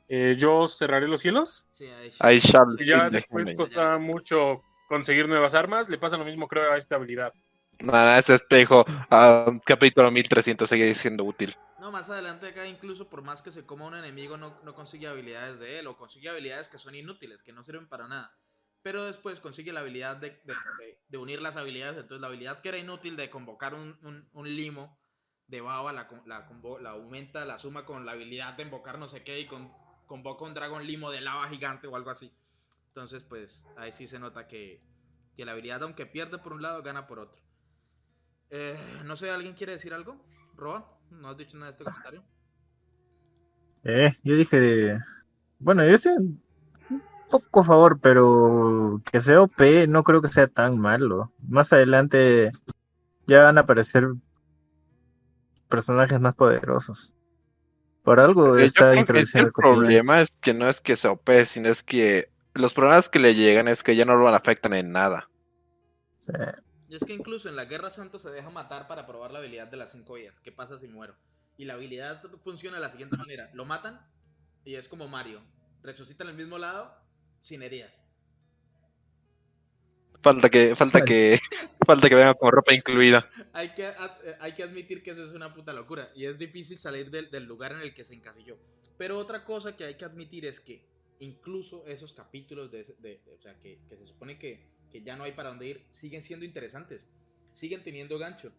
eh, 0.09 0.35
Yo 0.37 0.67
cerraré 0.67 1.09
los 1.09 1.21
cielos. 1.21 1.67
Sí, 1.73 1.87
ahí- 1.87 2.41
ya 2.87 3.09
después 3.09 3.53
costaba 3.57 3.99
mucho 3.99 4.63
conseguir 4.89 5.27
nuevas 5.29 5.55
armas, 5.55 5.89
le 5.89 5.99
pasa 5.99 6.19
lo 6.19 6.25
mismo 6.25 6.49
creo 6.49 6.73
a 6.73 6.77
esta 6.77 6.97
habilidad. 6.97 7.33
Nada, 7.81 8.19
ese 8.19 8.35
espejo, 8.35 8.85
a 9.11 9.47
capítulo 9.65 10.11
1300 10.11 10.69
sigue 10.69 10.95
siendo 10.95 11.25
útil. 11.25 11.55
No, 11.81 11.91
más 11.91 12.09
adelante 12.11 12.49
acá 12.49 12.67
incluso 12.67 13.09
por 13.09 13.23
más 13.23 13.43
que 13.43 13.51
se 13.51 13.65
coma 13.65 13.87
un 13.87 13.97
enemigo 13.97 14.37
no, 14.37 14.55
no 14.65 14.75
consigue 14.75 15.09
habilidades 15.09 15.59
de 15.59 15.79
él 15.79 15.87
o 15.87 15.97
consigue 15.97 16.29
habilidades 16.29 16.69
que 16.69 16.79
son 16.79 16.95
inútiles, 16.95 17.43
que 17.43 17.53
no 17.53 17.65
sirven 17.65 17.89
para 17.89 18.07
nada. 18.07 18.31
Pero 18.83 19.05
después 19.05 19.41
consigue 19.41 19.73
la 19.73 19.81
habilidad 19.81 20.17
de, 20.17 20.31
de- 21.09 21.19
unir 21.19 21.41
las 21.41 21.57
habilidades. 21.57 21.97
Entonces 21.97 22.21
la 22.21 22.27
habilidad 22.29 22.61
que 22.63 22.71
era 22.71 22.79
inútil 22.79 23.17
de 23.17 23.31
convocar 23.31 23.75
un, 23.75 23.97
un- 24.33 24.57
limo 24.57 24.99
de 25.47 25.61
baba 25.61 25.93
la, 25.93 26.09
la, 26.27 26.49
la 26.81 26.91
aumenta, 26.91 27.45
la 27.45 27.59
suma 27.59 27.85
con 27.85 28.07
la 28.07 28.13
habilidad 28.13 28.55
de 28.55 28.63
invocar 28.65 28.99
no 28.99 29.09
sé 29.09 29.23
qué 29.23 29.39
y 29.41 29.47
con, 29.47 29.71
convoca 30.07 30.45
un 30.45 30.55
dragón 30.55 30.87
limo 30.87 31.11
de 31.11 31.21
lava 31.21 31.49
gigante 31.49 31.87
o 31.87 31.95
algo 31.97 32.11
así. 32.11 32.33
Entonces 32.89 33.23
pues 33.23 33.65
ahí 33.77 33.93
sí 33.93 34.09
se 34.09 34.19
nota 34.19 34.47
que, 34.49 34.81
que 35.37 35.45
la 35.45 35.53
habilidad 35.53 35.83
aunque 35.83 36.07
pierde 36.07 36.39
por 36.39 36.53
un 36.55 36.63
lado 36.63 36.83
gana 36.83 37.07
por 37.07 37.19
otro. 37.21 37.41
Eh, 38.51 38.79
no 39.05 39.17
sé, 39.17 39.31
¿alguien 39.31 39.55
quiere 39.55 39.73
decir 39.73 39.95
algo? 39.95 40.25
Roa, 40.55 40.99
¿no 41.11 41.29
has 41.29 41.37
dicho 41.37 41.57
nada 41.57 41.73
de 41.73 41.77
este 41.77 41.85
comentario? 41.85 42.25
Eh, 43.85 44.13
yo 44.23 44.37
dije, 44.37 44.99
bueno, 45.59 45.87
yo 45.89 45.99
sé 45.99 46.11
poco 47.41 47.61
a 47.61 47.65
favor, 47.65 47.99
pero 48.01 49.01
que 49.11 49.21
sea 49.21 49.43
OP 49.43 49.61
no 49.89 50.05
creo 50.05 50.21
que 50.21 50.29
sea 50.29 50.47
tan 50.47 50.79
malo. 50.79 51.33
Más 51.49 51.73
adelante 51.73 52.53
ya 53.27 53.45
van 53.45 53.59
a 53.59 53.63
aparecer 53.63 54.09
personajes 55.69 56.21
más 56.21 56.35
poderosos. 56.35 57.15
Por 58.05 58.21
algo 58.21 58.59
Eh, 58.59 58.71
que 58.71 58.97
introduciendo 58.97 59.49
el 59.49 59.53
problema 59.53 60.21
es 60.21 60.31
que 60.41 60.53
no 60.53 60.69
es 60.69 60.81
que 60.81 60.97
se 60.97 61.09
OP, 61.09 61.29
sino 61.47 61.69
es 61.69 61.83
que 61.83 62.31
los 62.55 62.75
problemas 62.75 63.09
que 63.09 63.19
le 63.19 63.35
llegan 63.35 63.69
es 63.69 63.83
que 63.83 63.97
ya 63.97 64.05
no 64.05 64.17
lo 64.17 64.29
afectan 64.29 64.75
en 64.75 64.93
nada. 64.93 65.31
Sí. 66.21 66.33
Y 66.89 66.97
es 66.97 67.05
que 67.05 67.15
incluso 67.15 67.49
en 67.49 67.57
la 67.57 67.65
Guerra 67.65 67.89
Santa 67.89 68.19
se 68.19 68.31
deja 68.31 68.51
matar 68.51 68.87
para 68.87 69.07
probar 69.07 69.31
la 69.31 69.39
habilidad 69.39 69.69
de 69.69 69.79
las 69.79 69.93
cinco 69.93 70.15
vidas. 70.15 70.41
¿Qué 70.41 70.53
pasa 70.53 70.79
si 70.79 70.89
muero? 70.89 71.17
Y 71.57 71.65
la 71.65 71.75
habilidad 71.75 72.21
funciona 72.43 72.77
de 72.77 72.83
la 72.83 72.91
siguiente 72.91 73.17
manera. 73.17 73.49
Lo 73.55 73.65
matan 73.65 73.99
y 74.65 74.75
es 74.75 74.89
como 74.89 75.09
Mario. 75.09 75.41
Resucita 75.83 76.25
en 76.25 76.31
el 76.31 76.37
mismo 76.37 76.59
lado 76.59 77.02
sin 77.43 77.63
heridas. 77.63 78.03
Falta 80.23 80.49
que, 80.51 80.75
falta 80.77 81.05
que, 81.05 81.39
falta 81.87 82.09
que 82.09 82.15
venga 82.15 82.35
con 82.35 82.53
ropa 82.53 82.73
incluida. 82.75 83.29
Hay 83.53 83.75
que, 83.75 83.89
eh, 83.89 84.37
hay 84.41 84.53
que 84.53 84.63
admitir 84.63 85.03
que 85.03 85.11
eso 85.11 85.25
es 85.25 85.33
una 85.33 85.53
puta 85.53 85.73
locura. 85.73 86.11
Y 86.15 86.27
es 86.27 86.39
difícil 86.39 86.79
salir 86.79 87.11
del, 87.11 87.31
del 87.31 87.45
lugar 87.45 87.73
en 87.73 87.81
el 87.83 87.93
que 87.93 88.05
se 88.05 88.15
encasilló. 88.15 88.57
Pero 88.97 89.19
otra 89.19 89.45
cosa 89.45 89.77
que 89.77 89.85
hay 89.85 89.95
que 89.97 90.05
admitir 90.05 90.47
es 90.47 90.61
que 90.61 90.87
incluso 91.19 91.85
esos 91.87 92.13
capítulos 92.13 92.71
de, 92.71 92.85
de- 92.85 93.21
de- 93.25 93.35
o 93.37 93.43
sea, 93.43 93.59
que, 93.59 93.81
que 93.89 93.97
se 93.97 94.07
supone 94.07 94.39
que, 94.39 94.65
que 94.93 95.03
ya 95.03 95.17
no 95.17 95.25
hay 95.25 95.33
para 95.33 95.49
dónde 95.51 95.67
ir, 95.67 95.87
siguen 95.91 96.23
siendo 96.23 96.45
interesantes. 96.47 97.09
Siguen 97.55 97.83
teniendo 97.83 98.19
gancho. 98.19 98.53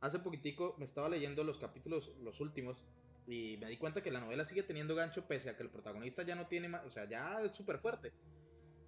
Hace 0.00 0.18
poquitico 0.18 0.74
me 0.78 0.84
estaba 0.84 1.08
leyendo 1.08 1.44
los 1.44 1.58
capítulos, 1.58 2.12
los 2.22 2.40
últimos, 2.40 2.84
y 3.28 3.58
me 3.58 3.68
di 3.68 3.76
cuenta 3.76 4.02
que 4.02 4.10
la 4.10 4.20
novela 4.20 4.44
sigue 4.46 4.62
teniendo 4.62 4.94
gancho 4.94 5.26
pese 5.26 5.50
a 5.50 5.56
que 5.56 5.62
el 5.62 5.68
protagonista 5.68 6.22
ya 6.22 6.34
no 6.34 6.46
tiene 6.46 6.68
más, 6.68 6.84
o 6.86 6.90
sea, 6.90 7.04
ya 7.04 7.40
es 7.42 7.52
súper 7.52 7.78
fuerte. 7.78 8.12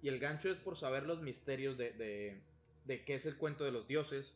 Y 0.01 0.09
el 0.09 0.17
gancho 0.19 0.49
es 0.49 0.57
por 0.57 0.75
saber 0.77 1.05
los 1.05 1.21
misterios 1.21 1.77
de, 1.77 2.41
de, 2.85 3.05
qué 3.05 3.13
es 3.13 3.27
el 3.27 3.37
cuento 3.37 3.63
de 3.63 3.71
los 3.71 3.87
dioses, 3.87 4.35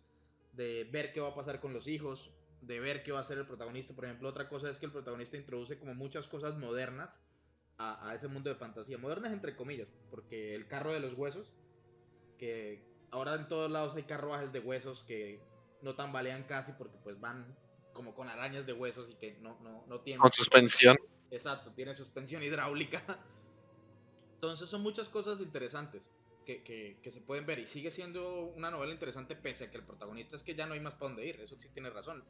de 0.53 0.84
ver 0.91 1.12
qué 1.12 1.22
va 1.22 1.30
a 1.30 1.36
pasar 1.36 1.60
con 1.60 1.74
los 1.74 1.88
hijos, 1.88 2.32
de 2.62 2.80
ver 2.80 3.01
qué 3.01 3.12
va 3.12 3.18
a 3.18 3.22
hacer 3.22 3.39
el 3.39 3.47
protagonista. 3.47 3.95
Por 3.95 4.06
ejemplo, 4.06 4.30
otra 4.30 4.47
cosa 4.47 4.70
es 4.70 4.78
que 4.78 4.86
el 4.86 4.91
protagonista 4.91 5.38
introduce 5.38 5.80
como 5.80 5.95
muchas 5.95 6.28
cosas 6.28 6.56
modernas 6.60 7.20
a, 7.80 8.08
a 8.08 8.14
ese 8.14 8.28
mundo 8.28 8.51
de 8.51 8.56
fantasía. 8.58 8.99
Modernas 8.99 9.34
entre 9.34 9.56
comillas, 9.56 9.88
porque 10.12 10.53
el 10.53 10.68
carro 10.68 10.93
de 10.93 10.99
los 10.99 11.16
huesos, 11.16 11.51
que 12.38 12.86
ahora 13.10 13.34
en 13.34 13.47
todos 13.47 13.72
lados 13.72 13.95
hay 13.95 14.03
carruajes 14.03 14.53
de 14.53 14.60
huesos 14.60 15.03
que 15.03 15.41
no 15.82 15.95
tambalean 15.95 16.43
casi 16.43 16.74
porque 16.74 16.97
pues 17.03 17.20
van 17.20 17.56
como 17.96 18.14
con 18.14 18.30
arañas 18.30 18.68
de 18.68 18.74
huesos 18.74 19.10
y 19.10 19.16
que 19.16 19.38
no, 19.41 19.58
no, 19.62 19.84
no 19.88 20.02
tienen... 20.02 20.22
Con 20.22 20.32
suspensión. 20.32 20.96
Exacto, 21.32 21.72
tiene 21.72 21.96
suspensión 21.96 22.43
hidráulica. 22.43 23.02
Entonces 24.36 24.70
son 24.70 24.84
muchas 24.84 25.10
cosas 25.10 25.39
interesantes 25.39 26.08
que, 26.46 26.62
que- 26.64 27.00
que 27.02 27.12
se 27.12 27.22
pueden 27.22 27.46
ver 27.48 27.58
y 27.60 27.66
sigue 27.68 27.89
siendo 27.89 28.41
una 28.56 28.70
novela 28.70 28.93
interesante 28.93 29.36
pese 29.36 29.64
a 29.66 29.72
que 29.72 29.78
el 29.78 29.84
protagonista 29.84 30.36
es 30.36 30.43
que 30.43 30.54
ya 30.54 30.68
no 30.68 30.74
hay 30.76 30.80
más 30.80 30.93
para 30.93 31.08
dónde 31.10 31.26
ir, 31.26 31.39
eso 31.41 31.56
sí 31.60 31.70
tiene 31.74 31.89
razón. 31.89 32.24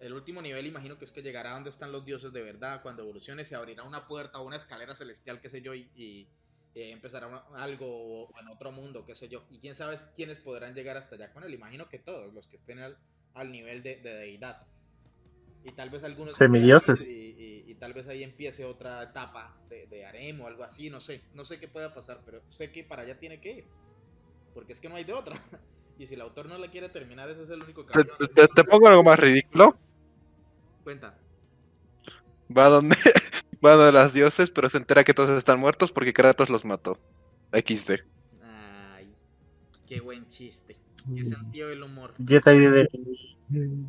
El 0.00 0.14
último 0.14 0.42
nivel 0.42 0.66
imagino 0.66 0.98
que 0.98 1.04
es 1.04 1.12
que 1.12 1.22
llegará 1.22 1.52
a 1.52 1.54
donde 1.54 1.70
están 1.70 1.92
los 1.92 2.04
dioses 2.04 2.32
de 2.32 2.42
verdad, 2.42 2.82
cuando 2.82 3.02
evolucione 3.04 3.44
se 3.44 3.54
abrirá 3.54 3.84
una 3.84 4.08
puerta 4.08 4.40
o 4.40 4.46
una 4.46 4.56
escalera 4.56 4.96
celestial, 4.96 5.40
qué 5.40 5.48
sé 5.48 5.62
yo, 5.62 5.74
y, 5.74 5.88
y- 5.94 6.26
y 6.74 6.80
ahí 6.80 6.90
empezará 6.90 7.26
una- 7.28 7.44
algo 7.62 7.86
o, 7.86 8.24
o 8.30 8.40
en 8.40 8.48
otro 8.48 8.72
mundo, 8.72 9.04
qué 9.06 9.14
sé 9.14 9.28
yo. 9.28 9.44
Y 9.50 9.58
quién 9.58 9.76
sabe 9.76 9.96
quiénes 10.16 10.40
podrán 10.40 10.74
llegar 10.74 10.96
hasta 10.96 11.14
allá 11.14 11.30
con 11.32 11.44
él, 11.44 11.54
imagino 11.54 11.88
que 11.88 11.98
todos, 12.00 12.32
los 12.34 12.48
que 12.48 12.56
estén 12.56 12.80
al, 12.80 12.98
al 13.34 13.52
nivel 13.52 13.82
de, 13.84 13.96
de 13.96 14.14
deidad. 14.14 14.66
Y 15.64 15.72
tal 15.72 15.90
vez 15.90 16.02
algunos... 16.04 16.34
Semidioses. 16.36 17.10
Y, 17.10 17.14
y- 17.14 17.64
y 17.68 17.74
tal 17.76 17.92
vez 17.94 18.06
ahí 18.08 18.22
empiece 18.22 18.64
otra 18.64 19.02
etapa 19.02 19.56
de, 19.68 19.86
de 19.86 20.04
harem 20.04 20.40
o 20.40 20.46
algo 20.46 20.62
así, 20.64 20.90
no 20.90 21.00
sé. 21.00 21.22
No 21.34 21.44
sé 21.44 21.58
qué 21.58 21.68
pueda 21.68 21.94
pasar, 21.94 22.20
pero 22.24 22.42
sé 22.48 22.70
que 22.72 22.84
para 22.84 23.02
allá 23.02 23.18
tiene 23.18 23.40
que 23.40 23.52
ir. 23.52 23.64
Porque 24.54 24.72
es 24.72 24.80
que 24.80 24.88
no 24.88 24.96
hay 24.96 25.04
de 25.04 25.12
otra. 25.12 25.40
Y 25.98 26.06
si 26.06 26.14
el 26.14 26.22
autor 26.22 26.46
no 26.46 26.56
la 26.58 26.70
quiere 26.70 26.88
terminar, 26.88 27.28
ese 27.30 27.42
es 27.42 27.50
el 27.50 27.62
único 27.62 27.84
Te, 27.84 27.92
camino. 28.04 28.14
te- 28.34 28.48
te 28.48 28.64
pongo 28.64 28.88
algo 28.88 29.04
más 29.04 29.18
ridículo. 29.20 29.76
Cuenta. 30.82 31.16
Va 32.56 32.68
donde, 32.70 32.96
va 33.64 33.74
donde 33.74 33.92
las 33.92 34.12
dioses, 34.14 34.50
pero 34.50 34.68
se 34.70 34.78
entera 34.78 35.04
que 35.04 35.14
todos 35.14 35.30
están 35.36 35.60
muertos 35.60 35.92
porque 35.92 36.12
Kratos 36.14 36.48
los 36.48 36.64
mató. 36.64 36.98
XD. 37.52 38.00
Ay, 38.42 39.14
qué 39.86 40.00
buen 40.00 40.26
chiste. 40.28 40.76
Qué 41.14 41.24
sentido 41.26 41.68
del 41.68 41.82
humor. 41.82 42.14
Vive. 42.16 42.88
Bueno, 43.48 43.86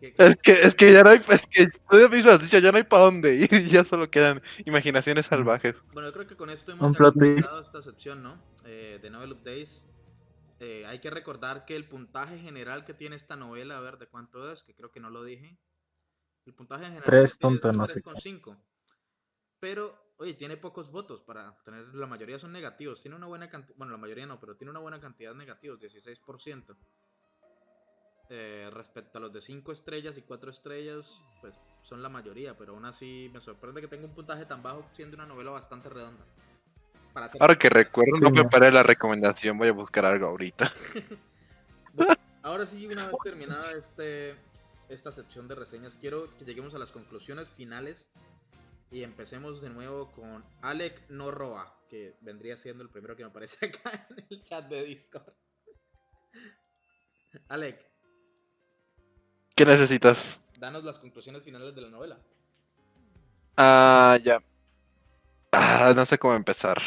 ¿qué, 0.00 0.12
qué- 0.14 0.26
Es 0.26 0.36
que, 0.36 0.52
es 0.52 0.74
que 0.74 0.92
ya 0.92 1.02
no 1.02 1.10
hay, 1.10 1.20
es 1.28 1.46
que 1.46 1.66
tú 1.66 2.08
mismo 2.10 2.30
has 2.30 2.40
dicho, 2.42 2.58
ya 2.58 2.72
no 2.72 2.78
hay 2.78 2.84
para 2.84 3.04
dónde 3.04 3.34
ir, 3.34 3.52
y 3.52 3.68
ya 3.70 3.84
solo 3.84 4.10
quedan 4.10 4.42
imaginaciones 4.64 5.26
salvajes. 5.26 5.76
Bueno, 5.92 6.08
yo 6.08 6.12
creo 6.12 6.26
que 6.26 6.36
con 6.36 6.50
esto 6.50 6.72
hemos 6.72 6.90
finalizado 6.90 7.60
esta 7.62 7.82
sección, 7.82 8.22
¿no? 8.22 8.42
Eh, 8.64 8.98
de 9.02 9.10
Novel 9.10 9.32
Updates. 9.32 9.84
Eh, 10.60 10.86
hay 10.86 11.00
que 11.00 11.10
recordar 11.10 11.64
que 11.64 11.76
el 11.76 11.88
puntaje 11.88 12.38
general 12.38 12.84
que 12.84 12.94
tiene 12.94 13.16
esta 13.16 13.36
novela, 13.36 13.78
a 13.78 13.80
ver 13.80 13.98
de 13.98 14.08
cuánto 14.08 14.52
es, 14.52 14.62
que 14.62 14.74
creo 14.74 14.92
que 14.92 15.00
no 15.00 15.10
lo 15.10 15.24
dije. 15.24 15.58
El 16.46 16.54
puntaje 16.54 16.86
general 16.86 17.20
es 17.22 17.38
no 17.40 17.50
sé 17.50 17.72
3,5. 17.80 18.56
Pero, 19.60 20.14
oye, 20.18 20.34
tiene 20.34 20.56
pocos 20.56 20.90
votos 20.90 21.22
para 21.22 21.56
tener, 21.64 21.94
la 21.94 22.06
mayoría 22.06 22.38
son 22.38 22.52
negativos. 22.52 23.02
Tiene 23.02 23.16
una 23.16 23.26
buena 23.26 23.50
cantidad, 23.50 23.76
bueno, 23.78 23.92
la 23.92 23.98
mayoría 23.98 24.26
no, 24.26 24.40
pero 24.40 24.56
tiene 24.56 24.70
una 24.70 24.80
buena 24.80 25.00
cantidad 25.00 25.32
de 25.32 25.38
negativos, 25.38 25.80
16%. 25.80 26.76
Eh, 28.32 28.70
respecto 28.72 29.18
a 29.18 29.20
los 29.20 29.32
de 29.32 29.40
5 29.40 29.72
estrellas 29.72 30.16
y 30.16 30.22
4 30.22 30.52
estrellas, 30.52 31.20
pues 31.40 31.52
son 31.82 32.00
la 32.00 32.08
mayoría, 32.08 32.56
pero 32.56 32.74
aún 32.74 32.84
así 32.84 33.28
me 33.34 33.40
sorprende 33.40 33.80
que 33.80 33.88
tenga 33.88 34.06
un 34.06 34.14
puntaje 34.14 34.46
tan 34.46 34.62
bajo 34.62 34.88
siendo 34.92 35.16
una 35.16 35.26
novela 35.26 35.50
bastante 35.50 35.88
redonda. 35.88 36.24
Para 37.12 37.26
hacer- 37.26 37.42
Ahora 37.42 37.58
que 37.58 37.68
recuerdo, 37.68 38.16
Sí, 38.18 38.22
no 38.22 38.30
no. 38.30 38.42
preparé 38.42 38.70
la 38.70 38.84
recomendación, 38.84 39.58
voy 39.58 39.66
a 39.68 39.72
buscar 39.72 40.04
algo 40.04 40.26
ahorita. 40.26 40.70
Bueno, 41.92 42.14
ahora 42.44 42.68
sí, 42.68 42.86
una 42.86 43.08
vez 43.08 43.16
terminada 43.24 43.72
este, 43.76 44.36
esta 44.88 45.10
sección 45.10 45.48
de 45.48 45.56
reseñas, 45.56 45.96
quiero 45.96 46.28
que 46.38 46.44
lleguemos 46.44 46.72
a 46.76 46.78
las 46.78 46.92
conclusiones 46.92 47.50
finales 47.50 48.08
y 48.92 49.02
empecemos 49.02 49.60
de 49.60 49.70
nuevo 49.70 50.12
con 50.12 50.44
Alec 50.62 51.02
Norroa, 51.10 51.76
que 51.88 52.16
vendría 52.20 52.56
siendo 52.56 52.84
el 52.84 52.90
primero 52.90 53.16
que 53.16 53.24
me 53.24 53.30
aparece 53.30 53.66
acá 53.66 54.06
en 54.16 54.24
el 54.30 54.44
chat 54.44 54.68
de 54.68 54.84
Discord. 54.84 55.32
Alec, 57.48 57.89
¿Qué 59.60 59.66
necesitas? 59.66 60.42
danos 60.58 60.84
las 60.84 60.98
conclusiones 60.98 61.42
finales 61.42 61.74
de 61.74 61.82
la 61.82 61.90
novela. 61.90 62.16
Ah, 63.58 64.18
ya. 64.24 64.42
Ah, 65.52 65.92
no 65.94 66.06
sé 66.06 66.16
cómo 66.16 66.34
empezar. 66.34 66.78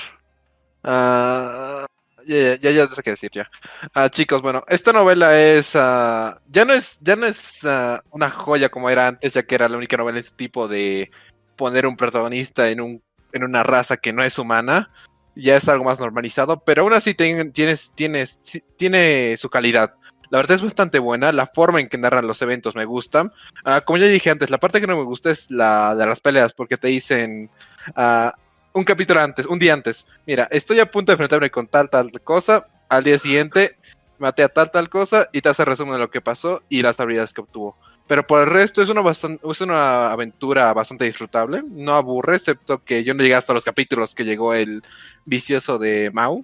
Ah, 0.83 1.85
ya, 2.25 2.35
ya, 2.35 2.55
ya, 2.55 2.71
ya 2.71 2.87
sé 2.87 3.03
qué 3.03 3.11
decir 3.11 3.29
ya. 3.31 3.47
Ah, 3.93 4.09
chicos, 4.09 4.41
bueno, 4.41 4.63
esta 4.67 4.91
novela 4.91 5.39
es, 5.39 5.75
ah, 5.75 6.41
ya 6.49 6.65
no 6.65 6.73
es, 6.73 6.97
ya 6.99 7.15
no 7.15 7.27
es 7.27 7.63
ah, 7.63 8.01
una 8.09 8.31
joya 8.31 8.69
como 8.69 8.89
era 8.89 9.07
antes, 9.07 9.35
ya 9.35 9.43
que 9.43 9.53
era 9.53 9.69
la 9.69 9.77
única 9.77 9.95
novela 9.95 10.17
de 10.17 10.23
su 10.23 10.33
tipo 10.33 10.67
de 10.67 11.11
poner 11.55 11.85
un 11.85 11.95
protagonista 11.95 12.71
en 12.71 12.81
un, 12.81 13.03
en 13.33 13.43
una 13.43 13.61
raza 13.61 13.97
que 13.97 14.13
no 14.13 14.23
es 14.23 14.39
humana. 14.39 14.89
Ya 15.35 15.57
es 15.57 15.69
algo 15.69 15.83
más 15.83 15.99
normalizado, 15.99 16.63
pero 16.63 16.81
aún 16.81 16.93
así 16.93 17.13
tiene, 17.13 17.51
tienes, 17.51 17.91
tienes, 17.93 18.39
tiene 18.77 19.37
su 19.37 19.51
calidad. 19.51 19.91
La 20.33 20.39
verdad 20.39 20.55
es 20.55 20.63
bastante 20.63 20.97
buena, 20.97 21.31
la 21.31 21.45
forma 21.45 21.79
en 21.79 21.87
que 21.87 21.99
narran 21.99 22.25
los 22.25 22.41
eventos 22.41 22.73
me 22.73 22.85
gusta. 22.85 23.31
Ah, 23.63 23.81
como 23.81 23.97
ya 23.99 24.07
dije 24.07 24.31
antes, 24.31 24.49
la 24.49 24.57
parte 24.57 24.81
que 24.81 24.87
no 24.87 24.97
me 24.97 25.03
gusta 25.03 25.29
es 25.29 25.51
la 25.51 25.93
de 25.95 26.07
las 26.07 26.21
peleas, 26.21 26.53
porque 26.53 26.75
te 26.75 26.87
dicen 26.87 27.51
ah, 27.95 28.33
un 28.73 28.83
capítulo 28.83 29.21
antes, 29.21 29.45
un 29.45 29.59
día 29.59 29.73
antes, 29.73 30.07
mira, 30.25 30.47
estoy 30.49 30.79
a 30.79 30.89
punto 30.89 31.11
de 31.11 31.13
enfrentarme 31.13 31.51
con 31.51 31.67
tal, 31.67 31.87
tal 31.87 32.09
cosa, 32.23 32.65
al 32.89 33.03
día 33.03 33.19
siguiente 33.19 33.77
maté 34.17 34.41
a 34.41 34.49
tal, 34.49 34.71
tal 34.71 34.89
cosa 34.89 35.29
y 35.31 35.41
te 35.41 35.49
hace 35.49 35.65
resumen 35.65 35.93
de 35.93 35.99
lo 35.99 36.09
que 36.09 36.19
pasó 36.19 36.61
y 36.67 36.81
las 36.81 36.99
habilidades 36.99 37.31
que 37.31 37.41
obtuvo. 37.41 37.77
Pero 38.07 38.25
por 38.25 38.41
el 38.41 38.47
resto 38.51 38.81
es 38.81 38.89
una, 38.89 39.03
es 39.11 39.61
una 39.61 40.11
aventura 40.11 40.73
bastante 40.73 41.05
disfrutable, 41.05 41.61
no 41.69 41.93
aburre, 41.93 42.37
excepto 42.37 42.83
que 42.83 43.03
yo 43.03 43.13
no 43.13 43.21
llegué 43.21 43.35
hasta 43.35 43.53
los 43.53 43.63
capítulos 43.63 44.15
que 44.15 44.25
llegó 44.25 44.55
el 44.55 44.81
vicioso 45.25 45.77
de 45.77 46.09
Mau, 46.11 46.43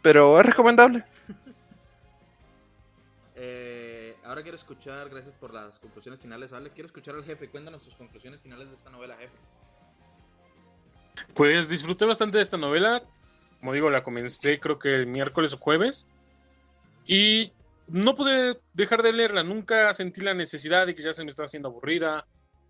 pero 0.00 0.38
es 0.38 0.46
recomendable. 0.46 1.04
Ahora 4.30 4.42
quiero 4.42 4.56
escuchar, 4.56 5.10
gracias 5.10 5.34
por 5.34 5.52
las 5.52 5.80
conclusiones 5.80 6.20
finales, 6.20 6.52
Ale. 6.52 6.70
Quiero 6.70 6.86
escuchar 6.86 7.16
al 7.16 7.24
jefe. 7.24 7.48
Cuéntanos 7.48 7.82
tus 7.82 7.96
conclusiones 7.96 8.40
finales 8.40 8.70
de 8.70 8.76
esta 8.76 8.88
novela, 8.88 9.16
jefe. 9.16 9.34
Pues 11.34 11.68
disfruté 11.68 12.04
bastante 12.04 12.36
de 12.36 12.44
esta 12.44 12.56
novela. 12.56 13.02
Como 13.58 13.72
digo, 13.72 13.90
la 13.90 14.04
comencé 14.04 14.60
creo 14.60 14.78
que 14.78 14.94
el 14.94 15.08
miércoles 15.08 15.52
o 15.54 15.58
jueves. 15.58 16.06
Y 17.08 17.50
no 17.88 18.14
pude 18.14 18.60
dejar 18.72 19.02
de 19.02 19.12
leerla. 19.12 19.42
Nunca 19.42 19.92
sentí 19.94 20.20
la 20.20 20.32
necesidad 20.32 20.86
de 20.86 20.94
que 20.94 21.02
ya 21.02 21.12
se 21.12 21.24
me 21.24 21.30
estaba 21.30 21.46
haciendo 21.46 21.68
aburrida 21.68 22.24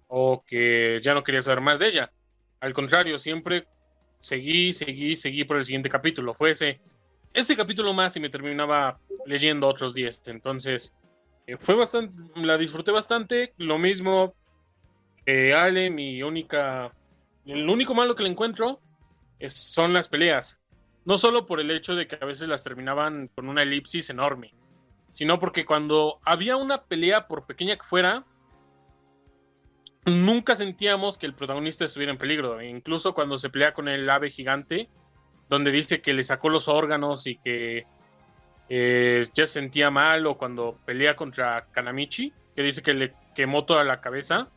o 0.09 0.43
que 0.47 0.99
ya 1.03 1.13
no 1.13 1.23
quería 1.23 1.43
saber 1.43 1.61
más 1.61 1.79
de 1.79 1.89
ella. 1.89 2.11
Al 2.61 2.73
contrario, 2.73 3.19
siempre 3.19 3.69
seguí, 4.19 4.73
seguí, 4.73 5.15
seguí 5.15 5.45
por 5.45 5.59
el 5.59 5.67
siguiente 5.67 5.91
capítulo. 5.91 6.33
Fuese 6.33 6.81
este 7.35 7.55
capítulo 7.55 7.93
más 7.93 8.17
y 8.17 8.21
me 8.21 8.31
terminaba 8.31 8.99
leyendo 9.27 9.67
otros 9.67 9.93
10. 9.93 10.29
Entonces, 10.29 10.95
fue 11.59 11.75
bastante, 11.75 12.19
la 12.37 12.59
disfruté 12.59 12.93
bastante. 12.93 13.55
Lo 13.57 13.79
mismo 13.79 14.35
que 15.25 15.55
Ale, 15.55 15.91
mi 15.91 16.23
única 16.23 16.93
el 17.47 17.69
único 17.69 17.95
malo 17.95 18.15
que 18.15 18.23
le 18.23 18.29
encuentro 18.29 18.81
es- 19.39 19.55
son 19.55 19.93
las 19.93 20.09
peleas. 20.09 20.61
No 21.05 21.17
solo 21.19 21.47
por 21.47 21.61
el 21.61 21.71
hecho 21.71 21.95
de 21.95 22.07
que 22.07 22.19
a 22.21 22.27
veces 22.27 22.49
las 22.49 22.63
terminaban 22.63 23.29
con 23.35 23.49
una 23.49 23.63
elipsis 23.63 24.11
enorme, 24.11 24.55
sino 25.11 25.41
porque 25.41 25.65
cuando 25.65 26.21
había 26.25 26.57
una 26.57 26.85
pelea, 26.85 27.27
por 27.27 27.47
pequeña 27.47 27.77
que 27.77 27.83
fuera, 27.83 28.25
nunca 30.05 30.55
sentíamos 30.55 31.19
que 31.19 31.27
el 31.27 31.35
protagonista 31.35 31.85
estuviera 31.85 32.13
en 32.13 32.19
peligro. 32.19 32.61
E 32.61 32.69
incluso 32.69 33.15
cuando 33.15 33.39
se 33.39 33.51
pelea 33.51 33.75
con 33.75 33.89
el 33.89 34.09
ave 34.09 34.31
gigante, 34.31 34.89
donde 35.49 35.73
dice 35.73 36.01
que 36.01 36.15
le 36.15 36.23
sacó 36.23 36.49
los 36.49 36.69
órganos 36.69 37.27
y 37.27 37.37
que 37.39 37.87
eh, 38.73 39.27
ya 39.35 39.47
se 39.47 39.55
sentía 39.55 39.91
mal, 39.91 40.27
o 40.27 40.39
cuando 40.39 40.79
pelea 40.87 41.17
contra 41.17 41.67
Kanamichi, 41.73 42.33
que 42.55 42.63
dice 42.63 42.83
que 42.83 42.95
le 42.95 43.13
quemó 43.35 43.65
toda 43.65 43.83
la 43.83 44.01
cabeza, 44.01 44.49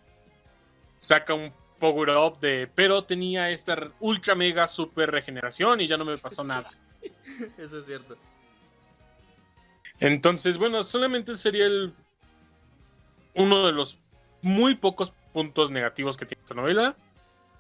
saca 0.98 1.34
un 1.34 1.52
power 1.80 2.12
up 2.12 2.40
de, 2.40 2.70
pero 2.74 3.04
tenía 3.04 3.50
esta 3.50 3.76
ultra 4.00 4.36
mega 4.36 4.68
super 4.68 5.10
regeneración 5.12 5.82
y 5.82 5.88
ya 5.88 5.98
no 5.98 6.06
me 6.06 6.18
pasó 6.18 6.44
nada. 6.44 6.70
Eso 7.58 7.80
es 7.80 7.86
cierto. 7.86 8.16
Entonces, 10.00 10.58
bueno, 10.60 10.84
solamente 10.84 11.36
sería 11.36 11.66
el 11.66 11.92
uno 13.34 13.66
de 13.66 13.72
los 13.72 13.98
muy 14.44 14.76
pocos 14.76 15.12
puntos 15.32 15.72
negativos 15.72 16.18
que 16.18 16.26
tiene 16.26 16.42
esta 16.44 16.54
novela. 16.54 16.96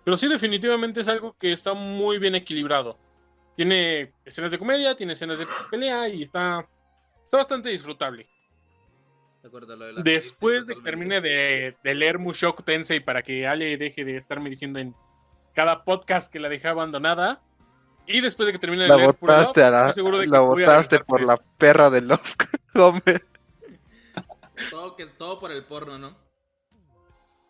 Pero 0.04 0.18
sí, 0.18 0.28
definitivamente 0.28 1.01
es 1.01 1.08
algo 1.08 1.36
que 1.39 1.51
está 1.51 1.74
muy 1.74 2.20
bien 2.20 2.36
equilibrado. 2.36 2.97
Tiene 3.56 4.14
escenas 4.26 4.51
de 4.51 4.58
comedia, 4.58 4.95
tiene 4.95 5.14
escenas 5.14 5.38
de 5.38 5.47
pelea 5.70 6.08
y 6.10 6.24
está, 6.24 6.68
está 7.24 7.38
bastante 7.38 7.70
disfrutable. 7.70 8.28
De 9.41 9.47
acuerdo, 9.47 9.76
lo 9.76 9.86
de 9.86 9.93
las 9.93 10.04
Después 10.04 10.66
de 10.66 10.76
que 10.76 10.82
termine 10.82 11.22
de, 11.22 11.76
de 11.84 11.93
leer 11.93 12.18
Mushoku 12.18 12.64
Tensei 12.64 12.99
para 12.99 13.22
que 13.22 13.45
Ale 13.45 13.78
deje 13.78 14.06
de 14.06 14.18
estarme 14.18 14.49
diciendo 14.49 14.80
en 14.80 14.95
cada 15.54 15.84
podcast 15.84 16.32
que 16.32 16.39
la 16.39 16.49
dejé 16.49 16.68
abandonada. 16.68 17.41
Y 18.06 18.22
después 18.22 18.47
de 18.47 18.54
que 18.54 18.60
termine 18.60 18.84
de 18.84 18.89
La 18.89 18.95
leer 18.95 19.08
Love, 19.08 19.20
botaste, 19.20 19.64
a 19.64 19.72
la, 19.72 19.88
estoy 19.89 20.04
seguro 20.04 20.18
de 20.18 20.26
que 20.26 20.32
la 20.32 20.39
botaste 20.39 20.99
por 20.99 21.22
la 21.26 21.38
perra 21.58 21.89
de 21.89 22.01
Love. 22.01 22.36
Todo, 24.72 24.95
que, 24.95 25.06
todo 25.08 25.39
por 25.39 25.51
el 25.51 25.64
porno, 25.66 25.97
¿no? 25.97 26.16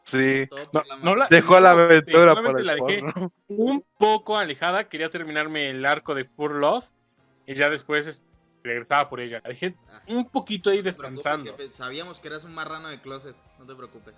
Sí. 0.03 0.47
No, 0.73 0.81
no 1.01 1.15
la- 1.15 1.27
Dejó 1.29 1.59
la 1.59 1.71
aventura 1.71 2.33
el 2.33 2.65
la 2.65 2.73
dejé 2.75 2.99
porno. 2.99 3.31
un 3.47 3.85
poco 3.97 4.37
alejada. 4.37 4.87
Quería 4.89 5.09
terminarme 5.09 5.69
el 5.69 5.85
arco 5.85 6.13
de 6.13 6.25
Pure 6.25 6.55
Love. 6.59 6.85
Y 7.47 7.55
ya 7.55 7.69
después 7.69 8.07
es- 8.07 8.23
regresaba 8.63 9.09
por 9.09 9.19
ella. 9.19 9.41
La 9.43 9.49
dejé 9.49 9.75
Ah, 9.89 10.01
un 10.07 10.29
poquito 10.29 10.69
ahí 10.69 10.81
descansando. 10.81 11.55
Sabíamos 11.71 12.19
que 12.19 12.27
eras 12.29 12.43
un 12.43 12.53
marrano 12.53 12.89
de 12.89 13.01
closet, 13.01 13.35
no 13.59 13.65
te 13.65 13.75
preocupes. 13.75 14.15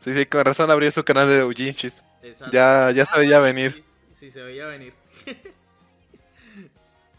Sí, 0.00 0.14
sí, 0.14 0.24
con 0.26 0.44
razón 0.44 0.70
abrió 0.70 0.90
su 0.90 1.04
canal 1.04 1.28
de 1.28 1.44
Ujinshis. 1.44 2.02
Exacto. 2.22 2.52
Ya, 2.54 2.90
ya 2.90 3.04
se 3.04 3.18
veía 3.18 3.38
bueno, 3.40 3.54
venir. 3.54 3.72
Sí, 3.74 3.84
sí, 4.14 4.30
se 4.30 4.42
veía 4.42 4.66
venir. 4.66 4.94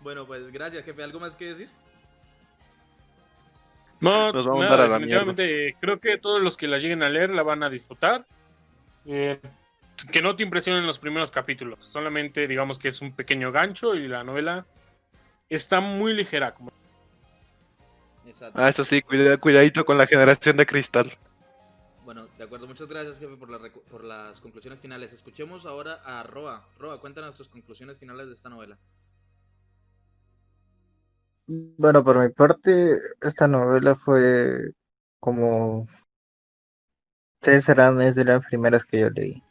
bueno, 0.01 0.25
pues 0.25 0.51
gracias, 0.51 0.83
jefe. 0.83 1.03
¿Algo 1.03 1.19
más 1.19 1.35
que 1.35 1.45
decir? 1.45 1.69
No, 4.01 4.31
Nos 4.33 4.45
vamos 4.45 4.61
a 4.65 4.69
nada, 4.69 4.77
dar 4.77 4.85
a 4.85 4.87
la 4.89 4.93
definitivamente 4.99 5.75
creo 5.79 5.99
que 5.99 6.17
todos 6.17 6.41
los 6.41 6.57
que 6.57 6.67
la 6.67 6.79
lleguen 6.79 7.03
a 7.03 7.09
leer 7.09 7.29
la 7.29 7.43
van 7.43 7.63
a 7.63 7.69
disfrutar. 7.69 8.25
Eh, 9.05 9.39
que 10.11 10.21
no 10.21 10.35
te 10.35 10.43
impresionen 10.43 10.85
los 10.87 10.97
primeros 10.99 11.29
capítulos. 11.31 11.85
Solamente 11.85 12.47
digamos 12.47 12.79
que 12.79 12.87
es 12.87 13.01
un 13.01 13.13
pequeño 13.15 13.51
gancho 13.51 13.93
y 13.95 14.07
la 14.07 14.23
novela 14.23 14.65
está 15.49 15.79
muy 15.79 16.13
ligera. 16.13 16.53
Como... 16.55 16.71
Exacto. 18.25 18.59
Ah, 18.59 18.69
eso 18.69 18.83
sí, 18.83 19.01
cuida- 19.01 19.37
cuidadito 19.37 19.85
con 19.85 19.97
la 19.97 20.07
generación 20.07 20.57
de 20.57 20.65
cristal. 20.65 21.11
Bueno, 22.03 22.27
de 22.37 22.43
acuerdo. 22.43 22.65
Muchas 22.67 22.87
gracias, 22.87 23.19
jefe, 23.19 23.35
por, 23.37 23.49
la 23.51 23.59
recu- 23.59 23.83
por 23.83 24.03
las 24.03 24.39
conclusiones 24.41 24.79
finales. 24.79 25.13
Escuchemos 25.13 25.65
ahora 25.67 26.01
a 26.03 26.23
Roa. 26.23 26.65
Roa, 26.79 26.99
cuéntanos 26.99 27.35
tus 27.35 27.49
conclusiones 27.49 27.97
finales 27.97 28.27
de 28.27 28.33
esta 28.33 28.49
novela. 28.49 28.77
Bueno, 31.53 32.01
por 32.01 32.17
mi 32.17 32.29
parte, 32.29 32.97
esta 33.21 33.45
novela 33.45 33.93
fue 33.95 34.71
como 35.19 35.85
César 37.41 37.81
es 38.01 38.15
de 38.15 38.23
las 38.23 38.45
primeras 38.45 38.85
que 38.85 39.01
yo 39.01 39.09
leí. 39.09 39.43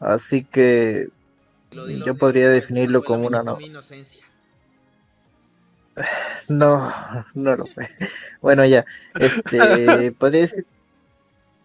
Así 0.00 0.44
que 0.44 1.08
Yo 2.04 2.14
podría 2.14 2.50
definirlo 2.50 2.98
novela 2.98 3.06
como 3.06 3.26
una 3.26 3.40
quitó 3.40 3.50
no- 3.52 3.56
mi 3.58 3.66
inocencia. 3.66 4.24
no, 6.50 6.92
no 7.34 7.56
lo 7.56 7.64
fue. 7.64 7.88
Bueno, 8.42 8.66
ya, 8.66 8.84
este, 9.18 10.12
podría 10.18 10.42
decir, 10.42 10.66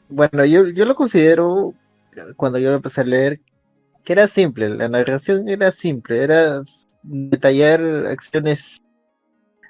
bueno, 0.08 0.46
yo, 0.46 0.68
yo 0.68 0.86
lo 0.86 0.96
considero, 0.96 1.74
cuando 2.38 2.60
yo 2.60 2.70
lo 2.70 2.78
empecé 2.78 3.02
a 3.02 3.04
leer, 3.04 3.42
que 4.06 4.14
era 4.14 4.30
simple, 4.30 4.70
la 4.70 4.88
narración 4.88 5.50
era 5.50 5.72
simple, 5.72 6.24
era 6.24 6.62
detallar 7.04 7.82
acciones 8.08 8.80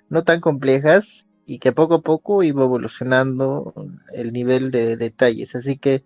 no 0.10 0.24
tan 0.24 0.42
complejas 0.42 1.28
y 1.46 1.60
que 1.60 1.72
poco 1.72 1.96
a 1.96 2.02
poco 2.02 2.44
iba 2.44 2.64
evolucionando 2.64 3.74
el 4.14 4.34
nivel 4.34 4.72
de 4.72 4.98
detalles. 4.98 5.56
Así 5.56 5.78
que 5.78 6.04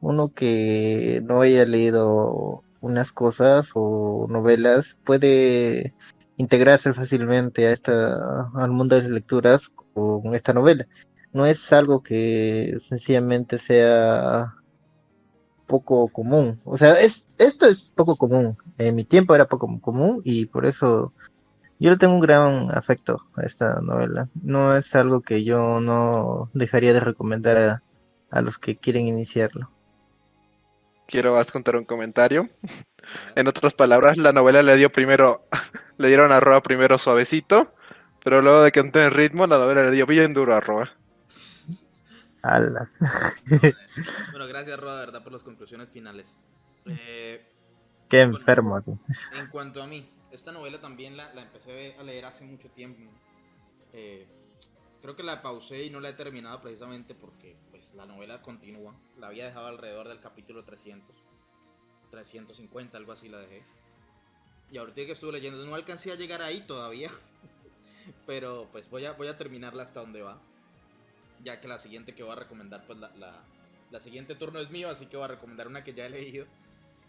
uno 0.00 0.32
que 0.32 1.20
no 1.24 1.40
haya 1.40 1.64
leído 1.64 2.62
unas 2.80 3.12
cosas 3.12 3.70
o 3.74 4.26
novelas 4.28 4.98
puede 5.04 5.94
integrarse 6.36 6.92
fácilmente 6.92 7.66
a 7.66 7.72
esta, 7.72 8.50
al 8.54 8.70
mundo 8.70 8.96
de 8.96 9.02
las 9.02 9.10
lecturas 9.10 9.70
con 9.94 10.34
esta 10.34 10.52
novela. 10.52 10.86
No 11.32 11.46
es 11.46 11.72
algo 11.72 12.02
que 12.02 12.78
sencillamente 12.86 13.58
sea 13.58 14.54
poco 15.66 16.08
común. 16.08 16.58
O 16.64 16.78
sea, 16.78 17.00
es, 17.00 17.26
esto 17.38 17.66
es 17.66 17.92
poco 17.94 18.16
común. 18.16 18.56
En 18.78 18.94
mi 18.94 19.04
tiempo 19.04 19.34
era 19.34 19.48
poco 19.48 19.80
común 19.80 20.20
y 20.24 20.46
por 20.46 20.66
eso 20.66 21.12
yo 21.84 21.90
le 21.90 21.98
tengo 21.98 22.14
un 22.14 22.20
gran 22.20 22.74
afecto 22.74 23.20
a 23.36 23.42
esta 23.42 23.78
novela. 23.82 24.26
No 24.42 24.74
es 24.74 24.94
algo 24.94 25.20
que 25.20 25.44
yo 25.44 25.80
no 25.80 26.50
dejaría 26.54 26.94
de 26.94 27.00
recomendar 27.00 27.58
a, 27.58 27.82
a 28.30 28.40
los 28.40 28.56
que 28.58 28.78
quieren 28.78 29.06
iniciarlo. 29.06 29.70
Quiero 31.06 31.34
vas 31.34 31.52
contar 31.52 31.76
un 31.76 31.84
comentario. 31.84 32.48
En 33.36 33.46
otras 33.48 33.74
palabras, 33.74 34.16
la 34.16 34.32
novela 34.32 34.62
le 34.62 34.78
dio 34.78 34.90
primero, 34.90 35.46
le 35.98 36.08
dieron 36.08 36.32
a 36.32 36.40
Roa 36.40 36.62
primero 36.62 36.96
suavecito, 36.96 37.74
pero 38.24 38.40
luego 38.40 38.62
de 38.62 38.72
que 38.72 38.80
entró 38.80 39.02
en 39.02 39.10
ritmo, 39.10 39.46
la 39.46 39.58
novela 39.58 39.82
le 39.82 39.90
dio 39.90 40.06
bien 40.06 40.32
duro 40.32 40.54
a 40.54 40.60
Roa. 40.60 40.90
Ala. 42.40 42.90
Bueno, 44.30 44.46
gracias, 44.46 44.80
Roa, 44.80 44.94
de 44.94 45.00
verdad, 45.04 45.22
por 45.22 45.34
las 45.34 45.42
conclusiones 45.42 45.90
finales. 45.90 46.26
Eh, 46.86 47.44
Qué 48.08 48.22
enfermo. 48.22 48.80
tú. 48.80 48.98
En 49.38 49.48
cuanto 49.48 49.82
a 49.82 49.86
mí, 49.86 50.08
esta 50.34 50.52
novela 50.52 50.80
también 50.80 51.16
la, 51.16 51.32
la 51.34 51.42
empecé 51.42 51.94
a 51.98 52.02
leer 52.02 52.24
hace 52.24 52.44
mucho 52.44 52.68
tiempo. 52.70 53.02
Eh, 53.92 54.26
creo 55.00 55.14
que 55.16 55.22
la 55.22 55.42
pausé 55.42 55.84
y 55.84 55.90
no 55.90 56.00
la 56.00 56.08
he 56.08 56.14
terminado 56.14 56.60
precisamente 56.60 57.14
porque 57.14 57.56
pues, 57.70 57.94
la 57.94 58.06
novela 58.06 58.42
continúa. 58.42 58.94
La 59.18 59.28
había 59.28 59.46
dejado 59.46 59.68
alrededor 59.68 60.08
del 60.08 60.20
capítulo 60.20 60.64
300, 60.64 61.14
350, 62.10 62.98
algo 62.98 63.12
así 63.12 63.28
la 63.28 63.38
dejé. 63.38 63.62
Y 64.70 64.78
ahorita 64.78 65.06
que 65.06 65.12
estuve 65.12 65.32
leyendo, 65.32 65.64
no 65.64 65.74
alcancé 65.74 66.10
a 66.10 66.16
llegar 66.16 66.42
ahí 66.42 66.62
todavía. 66.62 67.10
pero 68.26 68.68
pues 68.72 68.88
voy 68.90 69.04
a, 69.04 69.12
voy 69.12 69.28
a 69.28 69.38
terminarla 69.38 69.82
hasta 69.82 70.00
donde 70.00 70.22
va. 70.22 70.40
Ya 71.42 71.60
que 71.60 71.68
la 71.68 71.78
siguiente 71.78 72.14
que 72.14 72.22
voy 72.22 72.32
a 72.32 72.36
recomendar, 72.36 72.84
pues 72.86 72.98
la, 72.98 73.10
la, 73.16 73.44
la 73.90 74.00
siguiente 74.00 74.34
turno 74.34 74.58
es 74.58 74.70
mío, 74.70 74.90
así 74.90 75.06
que 75.06 75.16
voy 75.16 75.24
a 75.24 75.28
recomendar 75.28 75.68
una 75.68 75.84
que 75.84 75.94
ya 75.94 76.06
he 76.06 76.10
leído. 76.10 76.46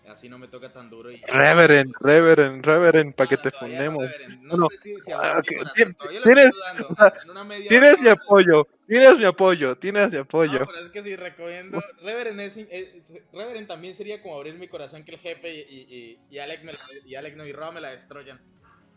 Así 0.07 0.29
no 0.29 0.37
me 0.37 0.47
toca 0.47 0.71
tan 0.71 0.89
duro. 0.89 1.11
Y... 1.11 1.21
Reverend, 1.21 1.93
Reverend, 1.99 2.65
Reverend, 2.65 3.15
para 3.15 3.29
que 3.29 3.35
No, 3.35 3.41
te 3.41 3.51
fundemos. 3.51 4.03
no, 4.41 4.67
sé 4.69 4.77
si, 4.77 5.01
si 5.01 5.11
ah, 5.11 5.41
tienes- 5.75 6.51
dudando, 6.51 6.89
mi 8.01 8.09
apoyo, 8.09 8.67
tienes 8.87 9.19
mi 9.19 9.25
apoyo, 9.25 9.77
tienes 9.77 10.11
mi 10.11 10.17
apoyo. 10.17 10.65
Pero 10.65 10.79
es 10.79 10.89
que 10.89 11.03
si 11.03 11.15
recomiendo. 11.15 11.81
Reverend, 12.01 12.39
es, 12.41 12.57
es- 12.57 13.23
Reverend 13.33 13.67
también 13.67 13.95
sería 13.95 14.21
como 14.21 14.35
abrir 14.37 14.55
mi 14.55 14.67
corazón 14.67 15.03
que 15.03 15.13
el 15.13 15.19
jefe 15.19 15.53
y, 15.53 16.19
y, 16.29 16.37
Alec, 16.39 16.63
me 16.63 16.73
la, 16.73 16.79
y 17.05 17.15
Alec 17.15 17.35
no, 17.35 17.45
y 17.45 17.51
Rob 17.53 17.73
me 17.73 17.81
la 17.81 17.89
destroyan. 17.89 18.39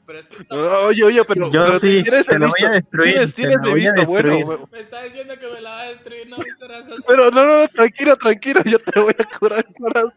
Pero 0.08 0.20
es 0.20 0.28
que 0.28 0.36
está- 0.42 0.56
Oye, 0.86 1.04
oye, 1.04 1.22
pero, 1.26 1.50
Yo 1.50 1.66
pero 1.66 1.78
sí, 1.78 2.02
tienes 2.02 2.26
te 2.26 2.34
el 2.36 2.40
lo 2.40 2.46
voy 2.48 2.64
a 2.64 2.70
visto, 2.70 2.72
destruir. 2.80 3.12
tienes, 3.12 3.34
tienes 3.34 3.56
a 3.58 3.60
visto 3.74 4.06
bueno. 4.06 4.68
me 4.72 4.80
está 4.80 5.02
diciendo 5.02 5.38
que 5.38 5.46
me 5.52 5.60
la 5.60 5.70
va 5.70 5.80
a 5.80 5.88
destruir, 5.90 6.28
no 6.30 6.38
mi 6.38 6.50
corazón. 6.58 7.04
Pero 7.06 7.30
no, 7.30 7.44
no, 7.44 7.60
no, 7.60 7.68
tranquilo, 7.68 8.16
tranquilo, 8.16 8.62
yo 8.64 8.78
te 8.78 9.00
voy 9.00 9.14
a 9.18 9.38
curar 9.38 9.66
el 9.68 9.74
corazón. 9.74 10.12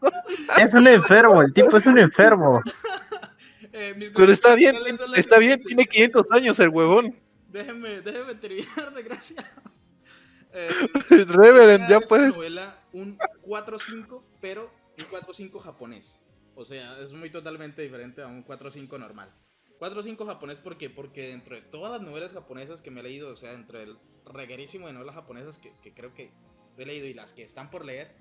Es 0.58 0.74
un 0.76 0.88
enfermo, 0.88 1.42
el 1.42 1.52
tipo 1.52 1.76
es 1.76 1.86
un 1.86 2.00
enfermo. 2.00 2.62
Eh, 3.74 3.94
mis 3.96 4.10
Pero 4.10 4.30
está 4.34 4.54
bien, 4.54 4.76
está 5.16 5.40
bien, 5.40 5.64
tiene 5.64 5.86
500 5.86 6.26
años 6.32 6.60
el 6.60 6.68
huevón. 6.70 7.16
Déjeme, 7.48 8.02
déjeme 8.02 8.36
terminar, 8.36 8.94
desgraciado. 8.96 9.48
Eh, 10.52 10.70
Reverend, 11.28 11.88
ya 11.90 12.02
puedes. 12.02 12.36
novela 12.36 12.76
un 12.92 13.18
4-5, 13.46 14.24
pero 14.42 14.70
un 14.98 15.06
4-5 15.06 15.60
japonés. 15.62 16.20
O 16.56 16.66
sea, 16.66 17.00
es 17.00 17.14
muy 17.14 17.30
totalmente 17.30 17.82
diferente 17.82 18.22
a 18.22 18.28
un 18.28 18.44
4-5 18.46 19.00
normal. 19.00 19.30
4-5 19.82 20.26
japonés, 20.28 20.60
¿por 20.62 20.78
qué? 20.78 20.92
Porque 20.92 21.30
dentro 21.30 21.56
de 21.56 21.64
todas 21.64 21.92
las 21.92 22.02
novelas 22.02 22.34
japonesas 22.34 22.84
que 22.84 22.92
me 22.92 23.00
he 23.00 23.04
leído, 23.04 23.34
o 23.34 23.36
sea, 23.36 23.54
entre 23.54 23.82
el 23.82 23.98
reguerísimo 24.26 24.86
de 24.86 24.94
novelas 24.94 25.16
japonesas 25.16 25.58
que, 25.58 25.74
que 25.82 25.92
creo 25.94 26.14
que 26.14 26.32
he 26.78 26.86
leído 26.86 27.08
y 27.08 27.16
las 27.16 27.34
que 27.34 27.42
están 27.44 27.72
por 27.72 27.84
leer, 27.84 28.16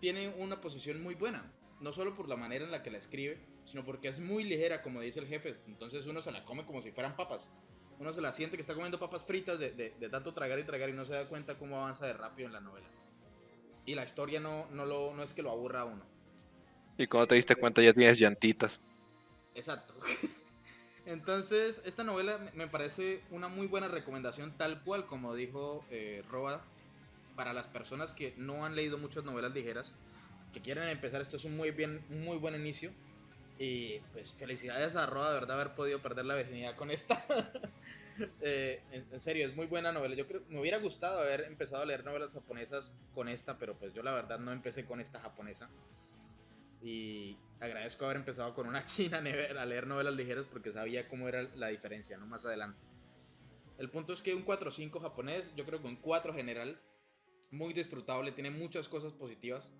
tiene 0.00 0.30
una 0.38 0.62
posición 0.62 1.02
muy 1.02 1.14
buena. 1.14 1.52
No 1.80 1.92
solo 1.92 2.14
por 2.16 2.28
la 2.28 2.36
manera 2.36 2.64
en 2.64 2.70
la 2.70 2.82
que 2.82 2.90
la 2.90 2.96
escribe, 2.98 3.44
sino 3.66 3.84
porque 3.84 4.08
es 4.08 4.20
muy 4.20 4.44
ligera, 4.44 4.82
como 4.82 5.00
dice 5.02 5.20
el 5.20 5.26
jefe. 5.26 5.54
Entonces 5.66 6.06
uno 6.06 6.22
se 6.22 6.32
la 6.32 6.44
come 6.46 6.64
como 6.64 6.80
si 6.80 6.92
fueran 6.92 7.14
papas. 7.14 7.50
Uno 7.98 8.14
se 8.14 8.22
la 8.22 8.32
siente 8.32 8.56
que 8.56 8.62
está 8.62 8.72
comiendo 8.74 8.98
papas 8.98 9.24
fritas 9.24 9.58
de, 9.58 9.72
de- 9.72 9.90
de 9.90 10.08
tanto 10.08 10.32
tragar 10.32 10.58
y 10.58 10.64
tragar 10.64 10.88
y 10.88 10.92
no 10.94 11.04
se 11.04 11.12
da 11.12 11.28
cuenta 11.28 11.58
cómo 11.58 11.76
avanza 11.76 12.06
de 12.06 12.14
rápido 12.14 12.46
en 12.46 12.54
la 12.54 12.60
novela. 12.60 12.86
Y 13.84 13.94
la 13.94 14.04
historia 14.04 14.40
no, 14.40 14.66
no, 14.70 14.86
lo, 14.86 15.12
no 15.14 15.22
es 15.22 15.34
que 15.34 15.42
lo 15.42 15.50
aburra 15.50 15.82
a 15.82 15.84
uno. 15.84 16.04
Y 16.96 17.06
cuando 17.06 17.28
te 17.28 17.34
diste 17.34 17.54
cuenta 17.56 17.82
ya 17.82 17.92
tienes 17.92 18.18
llantitas. 18.18 18.80
Exacto. 19.54 19.94
Entonces, 21.04 21.82
esta 21.84 22.04
novela 22.04 22.38
me- 22.54 22.68
parece 22.68 23.26
una 23.30 23.48
muy 23.48 23.66
buena 23.66 23.88
recomendación, 23.88 24.56
tal 24.56 24.82
cual 24.84 25.06
como 25.06 25.34
dijo 25.34 25.86
eh, 25.90 26.22
Roba, 26.28 26.70
para 27.36 27.52
las 27.54 27.68
personas 27.68 28.14
que 28.14 28.34
no 28.38 28.64
han 28.66 28.76
leído 28.76 28.98
muchas 28.98 29.24
novelas 29.24 29.52
ligeras, 29.52 29.94
que 30.52 30.62
quieren 30.62 30.88
empezar, 30.88 31.22
esto 31.22 31.36
es 31.38 31.44
un 31.44 31.56
muy, 31.56 31.70
bien, 31.72 32.06
muy 32.08 32.38
buen 32.38 32.54
inicio. 32.54 32.94
Y 33.58 34.00
pues 34.12 34.34
felicidades 34.36 34.96
a 34.96 35.06
Roba, 35.06 35.28
de 35.30 35.34
verdad, 35.40 35.60
haber 35.60 35.74
podido 35.76 36.02
perder 36.02 36.26
la 36.26 36.36
virginidad 36.36 36.76
con 36.76 36.90
esta. 36.90 37.24
Eh, 38.40 38.84
en, 38.90 39.06
en 39.10 39.20
serio, 39.22 39.46
es 39.46 39.56
muy 39.56 39.66
buena 39.66 39.92
novela. 39.92 40.14
Yo 40.16 40.26
creo 40.26 40.42
me 40.48 40.60
hubiera 40.60 40.78
gustado 40.78 41.20
haber 41.20 41.42
empezado 41.42 41.82
a 41.82 41.86
leer 41.86 42.04
novelas 42.04 42.34
japonesas 42.34 42.92
con 43.12 43.28
esta, 43.28 43.58
pero 43.58 43.78
pues 43.78 43.94
yo 43.94 44.02
la 44.02 44.12
verdad 44.14 44.38
no 44.38 44.52
empecé 44.52 44.84
con 44.84 45.00
esta 45.00 45.20
japonesa. 45.20 45.72
Y 46.82 47.36
agradezco 47.60 48.04
haber 48.04 48.16
empezado 48.18 48.54
con 48.54 48.66
una 48.66 48.84
china 48.84 49.18
a 49.18 49.22
leer- 49.22 49.86
novelas 49.86 50.14
ligeras 50.14 50.46
porque 50.46 50.72
sabía 50.72 51.08
cómo 51.08 51.28
era 51.28 51.42
la 51.54 51.68
diferencia, 51.68 52.18
¿no? 52.18 52.26
Más 52.26 52.44
adelante. 52.44 52.78
El 53.78 53.88
punto 53.90 54.12
es 54.12 54.22
que 54.22 54.34
un 54.34 54.44
4-5 54.44 55.00
japonés, 55.00 55.50
yo 55.56 55.64
creo 55.64 55.80
que 55.80 55.88
un 55.88 55.96
4 55.96 56.34
general, 56.34 56.80
muy 57.50 57.72
disfrutable, 57.72 58.32
tiene 58.32 58.50
muchas 58.50 58.88
cosas 58.88 59.12
positivas. 59.12 59.70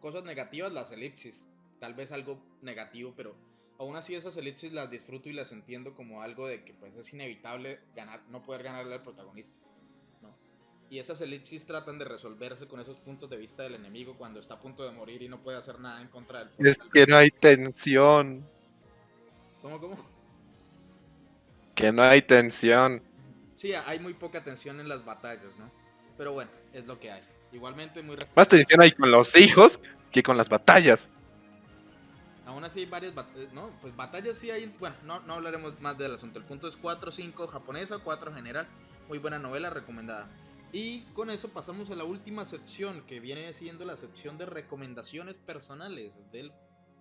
Cosas 0.00 0.24
negativas, 0.24 0.72
las 0.72 0.90
elipsis. 0.92 1.46
Tal 1.78 1.94
vez 1.94 2.12
algo 2.12 2.42
negativo, 2.62 3.14
pero 3.16 3.34
aún 3.78 3.96
así 3.96 4.14
esas 4.14 4.36
elipsis 4.36 4.72
las 4.72 4.90
disfruto 4.90 5.28
y 5.28 5.32
las 5.32 5.52
entiendo 5.52 5.94
como 5.94 6.22
algo 6.22 6.46
de 6.46 6.64
que 6.64 6.74
pues 6.74 6.94
es 6.96 7.12
inevitable 7.12 7.80
ganar, 7.94 8.22
no 8.28 8.42
poder 8.42 8.62
ganarle 8.62 8.94
al 8.94 9.02
protagonista. 9.02 9.58
Y 10.90 10.98
esas 10.98 11.20
elipsis 11.20 11.64
tratan 11.64 12.00
de 12.00 12.04
resolverse 12.04 12.66
con 12.66 12.80
esos 12.80 12.98
puntos 12.98 13.30
de 13.30 13.36
vista 13.36 13.62
del 13.62 13.76
enemigo 13.76 14.16
cuando 14.18 14.40
está 14.40 14.54
a 14.54 14.60
punto 14.60 14.82
de 14.82 14.90
morir 14.90 15.22
y 15.22 15.28
no 15.28 15.40
puede 15.40 15.56
hacer 15.56 15.78
nada 15.78 16.02
en 16.02 16.08
contra 16.08 16.40
del 16.44 16.66
Es 16.66 16.78
que 16.92 17.06
no 17.06 17.16
hay 17.16 17.30
tensión. 17.30 18.44
¿Cómo, 19.62 19.78
cómo? 19.78 19.96
Que 21.76 21.92
no 21.92 22.02
hay 22.02 22.22
tensión. 22.22 23.00
Sí, 23.54 23.72
hay 23.72 24.00
muy 24.00 24.14
poca 24.14 24.42
tensión 24.42 24.80
en 24.80 24.88
las 24.88 25.04
batallas, 25.04 25.56
¿no? 25.60 25.70
Pero 26.18 26.32
bueno, 26.32 26.50
es 26.72 26.84
lo 26.86 26.98
que 26.98 27.12
hay. 27.12 27.22
Igualmente 27.52 28.02
muy 28.02 28.16
Más 28.34 28.48
tensión 28.48 28.82
hay 28.82 28.90
con 28.90 29.12
los 29.12 29.36
hijos 29.36 29.80
que 30.10 30.24
con 30.24 30.36
las 30.36 30.48
batallas. 30.48 31.08
Aún 32.46 32.64
así 32.64 32.80
hay 32.80 32.86
varias 32.86 33.14
batallas, 33.14 33.52
¿no? 33.52 33.70
Pues 33.80 33.94
batallas 33.94 34.36
sí 34.38 34.50
hay, 34.50 34.66
bueno, 34.80 34.96
no, 35.04 35.20
no 35.20 35.34
hablaremos 35.34 35.80
más 35.80 35.96
del 35.96 36.16
asunto. 36.16 36.40
El 36.40 36.46
punto 36.46 36.66
es 36.66 36.76
4-5 36.76 37.46
japonesa, 37.46 37.98
4 37.98 38.34
general. 38.34 38.66
Muy 39.08 39.18
buena 39.18 39.38
novela, 39.38 39.70
recomendada. 39.70 40.28
Y 40.72 41.00
con 41.14 41.30
eso 41.30 41.48
pasamos 41.48 41.90
a 41.90 41.96
la 41.96 42.04
última 42.04 42.44
sección, 42.46 43.04
que 43.06 43.18
viene 43.20 43.52
siendo 43.54 43.84
la 43.84 43.96
sección 43.96 44.38
de 44.38 44.46
recomendaciones 44.46 45.38
personales 45.38 46.12
del, 46.30 46.52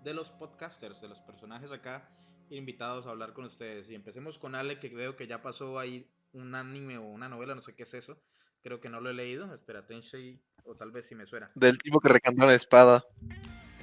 de 0.04 0.14
los 0.14 0.32
podcasters, 0.32 1.02
de 1.02 1.08
los 1.08 1.20
personajes 1.20 1.72
acá 1.72 2.10
invitados 2.50 3.06
a 3.06 3.12
hablar 3.12 3.34
con 3.34 3.46
ustedes. 3.46 3.88
Y 3.90 3.96
empecemos 3.96 4.40
con 4.40 4.56
Ale, 4.56 4.80
que 4.80 4.90
veo 4.90 5.16
que 5.16 5.28
ya 5.28 5.42
pasó 5.44 5.78
ahí 5.78 6.10
un 6.34 6.56
anime 6.56 6.98
o 6.98 7.04
una 7.04 7.30
novela, 7.30 7.54
no 7.54 7.62
sé 7.62 7.76
qué 7.76 7.84
es 7.84 7.94
eso. 7.94 8.18
Creo 8.64 8.80
que 8.82 8.90
no 8.90 9.02
lo 9.02 9.12
he 9.12 9.14
leído. 9.14 9.54
Espera, 9.54 9.86
Tensei, 9.86 10.42
o 10.64 10.76
tal 10.76 10.92
vez 10.92 11.06
si 11.08 11.14
me 11.14 11.28
suena. 11.28 11.48
Del 11.54 11.78
tipo 11.78 12.00
que 12.00 12.10
recantó 12.10 12.46
una 12.46 12.56
espada. 12.56 13.06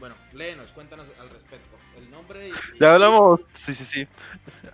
Bueno, 0.01 0.17
léenos, 0.35 0.73
cuéntanos 0.73 1.07
al 1.21 1.31
respecto. 1.31 1.77
El 1.97 2.11
nombre 2.11 2.49
y- 2.49 2.53
Ya 2.81 2.95
hablamos. 2.95 3.41
Sí, 3.55 3.73
sí, 3.75 3.85
sí. 3.85 4.09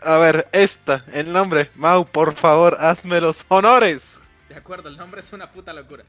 A 0.02 0.16
ver, 0.16 0.48
esta, 0.52 1.04
el 1.12 1.32
nombre. 1.32 1.70
Mau, 1.76 2.04
por 2.06 2.32
favor, 2.34 2.76
hazme 2.80 3.20
los 3.20 3.44
honores. 3.48 4.18
De 4.52 4.58
acuerdo, 4.58 4.90
el 4.90 4.98
nombre 4.98 5.22
es 5.22 5.32
una 5.32 5.50
puta 5.50 5.72
locura. 5.72 6.04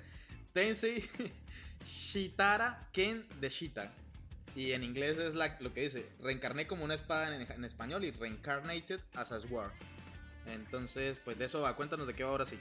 Tensei 0.52 1.02
Shitara 1.88 2.90
Ken 2.92 3.26
de 3.40 3.48
Shita. 3.48 3.90
Y 4.54 4.74
en 4.74 4.84
inglés 4.84 5.18
es 5.18 5.34
lo 5.34 5.74
que 5.74 5.82
dice, 5.82 6.06
reencarné 6.22 6.68
como 6.68 6.84
una 6.84 6.94
espada 6.94 7.34
en, 7.34 7.64
español 7.64 8.04
y 8.04 8.12
reincarnated 8.12 9.00
as 9.16 9.32
a 9.32 9.40
sword. 9.40 9.72
Entonces, 10.46 11.22
pues 11.24 11.40
de 11.40 11.46
eso 11.46 11.62
va, 11.62 11.74
cuéntanos 11.78 12.06
de 12.06 12.14
qué 12.16 12.26
va 12.26 12.32
ahora 12.32 12.46
sí. 12.46 12.60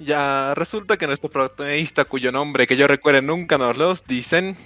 Ya 0.00 0.52
resulta 0.56 0.96
que 0.96 1.06
nuestro 1.06 1.30
protagonista, 1.30 2.04
cuyo 2.04 2.32
nombre 2.32 2.66
que 2.66 2.76
yo 2.76 2.88
recuerde 2.88 3.22
nunca 3.22 3.56
nos 3.56 3.78
los 3.78 4.04
dicen, 4.04 4.56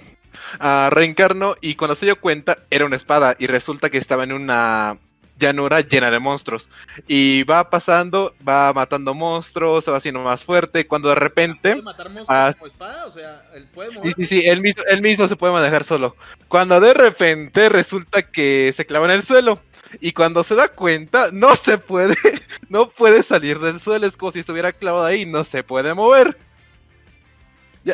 ah, 0.59 0.89
reencarnó 0.91 1.55
y 1.61 1.75
cuando 1.75 1.93
se 1.93 2.07
dio 2.07 2.19
cuenta 2.19 2.57
era 2.71 2.85
una 2.85 2.95
espada 2.95 3.35
y 3.37 3.45
resulta 3.45 3.91
que 3.91 3.99
estaba 3.99 4.23
en 4.23 4.33
una 4.33 4.97
llanura 5.39 5.81
llena 5.81 6.11
de 6.11 6.19
monstruos. 6.19 6.69
Y 7.07 7.43
va 7.43 7.69
pasando, 7.69 8.35
va 8.47 8.73
matando 8.73 9.13
monstruos, 9.13 9.85
se 9.85 9.91
va 9.91 9.97
haciendo 9.97 10.19
más 10.21 10.43
fuerte, 10.43 10.85
cuando 10.85 11.09
de 11.09 11.15
repente... 11.15 11.71
¿Puede 11.71 11.83
matar 11.83 12.09
monstruos 12.09 12.27
ah, 12.29 12.53
como 12.53 12.67
espada? 12.67 13.05
O 13.07 13.11
sea, 13.11 13.43
él 13.55 13.67
puede 13.73 13.91
Sí, 13.91 13.97
moverse. 13.99 14.25
sí, 14.25 14.41
sí, 14.41 14.47
él 14.47 14.61
mismo, 14.61 14.83
él 14.87 15.01
mismo 15.01 15.27
se 15.27 15.35
puede 15.35 15.53
manejar 15.53 15.83
solo. 15.83 16.15
Cuando 16.47 16.79
de 16.79 16.93
repente 16.93 17.69
resulta 17.69 18.21
que 18.21 18.73
se 18.75 18.85
clava 18.85 19.05
en 19.05 19.11
el 19.13 19.23
suelo. 19.23 19.61
Y 20.01 20.11
cuando 20.11 20.43
se 20.43 20.53
da 20.53 20.67
cuenta, 20.67 21.29
no 21.31 21.55
se 21.55 21.79
puede, 21.79 22.15
no 22.69 22.89
puede 22.89 23.23
salir 23.23 23.57
del 23.59 23.79
suelo. 23.79 24.05
Es 24.05 24.17
como 24.17 24.31
si 24.31 24.39
estuviera 24.39 24.71
clavado 24.71 25.05
ahí, 25.05 25.25
no 25.25 25.43
se 25.43 25.63
puede 25.63 25.95
mover. 25.95 26.37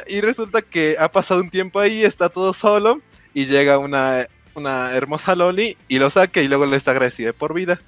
Y 0.07 0.19
resulta 0.19 0.61
que 0.61 0.97
ha 0.99 1.09
pasado 1.11 1.39
un 1.39 1.49
tiempo 1.49 1.79
ahí, 1.79 2.03
está 2.03 2.27
todo 2.29 2.53
solo. 2.53 3.01
Y 3.33 3.45
llega 3.45 3.77
una, 3.77 4.25
una 4.55 4.93
hermosa 4.93 5.35
Loli 5.35 5.77
y 5.87 5.99
lo 5.99 6.09
saca 6.09 6.41
y 6.41 6.47
luego 6.47 6.65
le 6.65 6.77
está 6.77 6.91
agradecida 6.91 7.33
por 7.33 7.53
vida. 7.53 7.79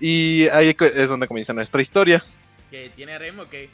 Y 0.00 0.48
ahí 0.48 0.74
es 0.78 1.08
donde 1.08 1.28
comienza 1.28 1.52
nuestra 1.52 1.82
historia. 1.82 2.24
Que 2.70 2.90
tiene 2.90 3.18
remo, 3.18 3.48
que 3.48 3.68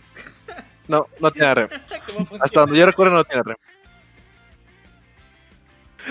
No, 0.89 1.07
no 1.20 1.31
tiene 1.31 1.55
rem. 1.55 1.69
Hasta 2.41 2.61
donde 2.61 2.78
yo 2.78 2.87
recuerdo 2.87 3.15
no 3.15 3.24
tiene 3.24 3.43
rem. 3.45 3.57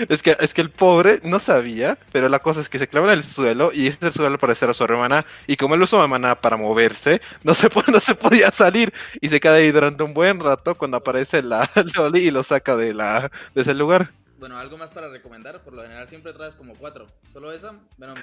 Es 0.08 0.22
que, 0.22 0.36
es 0.40 0.54
que 0.54 0.60
el 0.60 0.70
pobre 0.70 1.20
no 1.24 1.38
sabía, 1.40 1.98
pero 2.12 2.28
la 2.28 2.38
cosa 2.38 2.60
es 2.60 2.68
que 2.68 2.78
se 2.78 2.88
clava 2.88 3.12
en 3.12 3.18
el 3.18 3.24
suelo 3.24 3.70
y 3.74 3.88
ese 3.88 4.12
suelo 4.12 4.38
parecer 4.38 4.70
a 4.70 4.74
su 4.74 4.84
hermana 4.84 5.26
y 5.46 5.56
como 5.56 5.74
él 5.74 5.82
usa 5.82 6.06
maná 6.06 6.40
para 6.40 6.56
moverse, 6.56 7.20
no 7.42 7.54
se, 7.54 7.68
no 7.92 8.00
se 8.00 8.14
podía 8.14 8.50
salir 8.52 8.92
y 9.20 9.28
se 9.28 9.40
queda 9.40 9.54
ahí 9.54 9.70
durante 9.72 10.02
un 10.04 10.14
buen 10.14 10.40
rato 10.40 10.76
cuando 10.76 10.96
aparece 10.96 11.42
la 11.42 11.68
Loli 11.96 12.20
y 12.20 12.30
lo 12.30 12.42
saca 12.44 12.76
de, 12.76 12.94
la, 12.94 13.30
de 13.54 13.62
ese 13.62 13.74
lugar. 13.74 14.12
Bueno, 14.40 14.56
algo 14.58 14.78
más 14.78 14.88
para 14.88 15.10
recomendar. 15.10 15.62
Por 15.62 15.74
lo 15.74 15.82
general 15.82 16.08
siempre 16.08 16.32
traes 16.32 16.54
como 16.56 16.74
cuatro. 16.74 17.06
¿Solo 17.30 17.52
esa? 17.52 17.74
Bueno, 17.98 18.14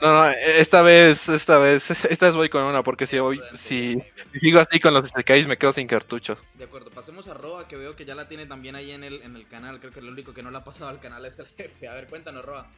No, 0.00 0.12
no, 0.12 0.30
esta 0.30 0.82
vez, 0.82 1.28
esta 1.28 1.58
vez, 1.58 1.90
esta 2.10 2.26
vez 2.26 2.36
voy 2.36 2.48
con 2.48 2.62
una 2.62 2.84
porque 2.84 3.08
si, 3.08 3.18
voy, 3.18 3.40
si, 3.54 4.00
si 4.32 4.38
sigo 4.38 4.60
así 4.60 4.78
con 4.78 4.94
los 4.94 5.06
Isekais 5.10 5.48
me 5.48 5.58
quedo 5.58 5.72
sin 5.72 5.88
cartuchos. 5.88 6.38
De 6.54 6.64
acuerdo, 6.64 6.90
pasemos 6.90 7.26
a 7.26 7.34
Roa, 7.34 7.66
que 7.66 7.76
veo 7.76 7.96
que 7.96 8.04
ya 8.04 8.14
la 8.14 8.28
tiene 8.28 8.46
también 8.46 8.76
ahí 8.76 8.92
en 8.92 9.02
el, 9.02 9.20
en 9.22 9.34
el 9.34 9.48
canal. 9.48 9.80
Creo 9.80 9.92
que 9.92 10.00
lo 10.00 10.12
único 10.12 10.32
que 10.32 10.44
no 10.44 10.52
la 10.52 10.58
ha 10.58 10.64
pasado 10.64 10.90
al 10.90 11.00
canal 11.00 11.26
es 11.26 11.40
el 11.40 11.46
jefe. 11.58 11.88
A 11.88 11.94
ver, 11.94 12.06
cuéntanos, 12.06 12.44
Roa. 12.44 12.68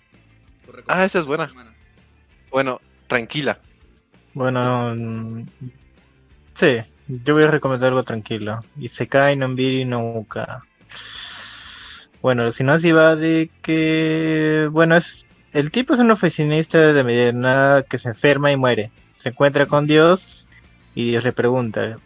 Tu 0.65 0.73
Ah, 0.89 1.05
esa 1.05 1.21
es 1.21 1.27
buena. 1.27 1.53
Bueno, 2.51 2.81
tranquila. 3.07 3.61
Bueno, 4.33 4.95
sí, 6.55 6.79
yo 7.09 7.35
voy 7.35 7.45
a 7.45 7.51
recomendar 7.51 7.89
algo 7.89 8.05
tranquilo. 8.05 8.59
Isekai 8.79 9.37
no 9.37 9.49
Mbiri 9.49 9.85
no 9.85 10.13
Uka. 10.13 10.63
Bueno, 12.27 12.51
si 12.51 12.65
no 12.65 12.73
así 12.73 12.91
va 12.91 13.15
de 13.15 13.53
que, 13.63 14.69
bueno, 14.73 14.97
es 14.97 15.25
el 15.53 15.71
tipo 15.71 15.95
es 15.95 16.01
un 16.01 16.11
oficinista 16.11 16.93
de 16.93 17.05
mediana 17.05 17.85
que 17.89 17.99
se 17.99 18.09
enferma 18.09 18.51
y 18.51 18.57
muere. 18.57 18.91
Se 19.17 19.29
encuentra 19.29 19.67
con 19.67 19.87
Dios 19.87 20.49
y 20.97 21.09
Dios 21.09 21.23
le 21.23 21.31
pregunta, 21.33 21.99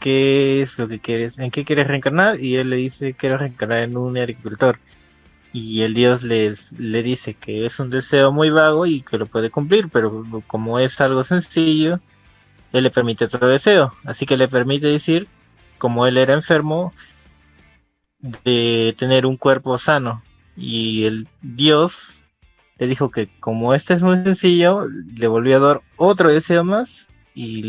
¿qué 0.00 0.60
es 0.60 0.76
lo 0.76 0.88
que 0.88 0.98
quieres? 0.98 1.38
¿En 1.38 1.52
qué 1.52 1.64
quieres 1.64 1.86
reencarnar? 1.86 2.40
Y 2.40 2.56
él 2.56 2.68
le 2.68 2.74
dice, 2.74 3.14
quiero 3.14 3.38
reencarnar 3.38 3.84
en 3.84 3.96
un 3.96 4.18
agricultor. 4.18 4.80
Y 5.52 5.82
el 5.82 5.94
Dios 5.94 6.24
les, 6.24 6.72
le 6.72 7.04
dice 7.04 7.34
que 7.34 7.64
es 7.64 7.78
un 7.78 7.90
deseo 7.90 8.32
muy 8.32 8.50
vago 8.50 8.86
y 8.86 9.02
que 9.02 9.18
lo 9.18 9.26
puede 9.26 9.50
cumplir, 9.50 9.88
pero 9.88 10.24
como 10.48 10.80
es 10.80 11.00
algo 11.00 11.22
sencillo, 11.22 12.00
él 12.72 12.82
le 12.82 12.90
permite 12.90 13.26
otro 13.26 13.46
deseo. 13.46 13.92
Así 14.04 14.26
que 14.26 14.36
le 14.36 14.48
permite 14.48 14.88
decir, 14.88 15.28
como 15.78 16.08
él 16.08 16.16
era 16.16 16.34
enfermo, 16.34 16.92
de 18.44 18.94
tener 18.98 19.26
un 19.26 19.36
cuerpo 19.36 19.76
sano. 19.78 20.22
Y 20.56 21.04
el 21.04 21.28
Dios 21.42 22.22
le 22.78 22.86
dijo 22.86 23.10
que 23.10 23.28
como 23.40 23.74
este 23.74 23.94
es 23.94 24.02
muy 24.02 24.22
sencillo, 24.24 24.80
le 25.14 25.26
volvió 25.26 25.56
a 25.56 25.60
dar 25.60 25.80
otro 25.96 26.28
deseo 26.28 26.64
más 26.64 27.08
y 27.34 27.60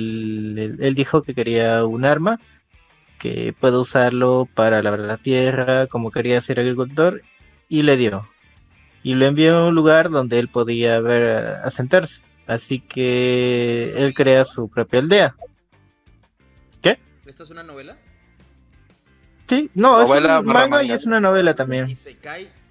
él 0.60 0.94
dijo 0.95 1.23
que 1.23 1.34
quería 1.34 1.86
un 1.86 2.06
arma 2.06 2.40
que 3.19 3.53
pueda 3.60 3.80
usarlo 3.80 4.48
para 4.53 4.84
labrar 4.84 5.07
la 5.07 5.18
tierra, 5.18 5.88
como 5.88 6.11
quería 6.11 6.41
ser 6.41 6.60
agricultor, 6.60 7.23
y 7.69 7.82
le 7.82 7.98
dio. 7.98 8.27
Y 9.03 9.15
lo 9.15 9.26
envió 9.26 9.57
a 9.57 9.68
un 9.68 9.76
lugar 9.76 10.10
donde 10.10 10.38
él 10.38 10.49
podía 10.49 10.99
ver 10.99 11.38
asentarse. 11.64 12.22
Así 12.45 12.80
que 12.80 13.94
él 13.98 14.14
crea 14.14 14.45
su 14.45 14.69
propia 14.69 14.99
aldea. 14.99 15.36
¿Esta 17.26 17.44
es 17.44 17.49
una 17.49 17.64
novela? 17.64 17.98
Sí, 19.47 19.69
no, 19.76 20.01
es 20.01 20.09
un 20.09 20.45
manga 20.45 20.84
y 20.84 20.91
es 20.91 21.05
una 21.05 21.19
novela 21.19 21.55
también. 21.55 21.88
Y 21.88 21.95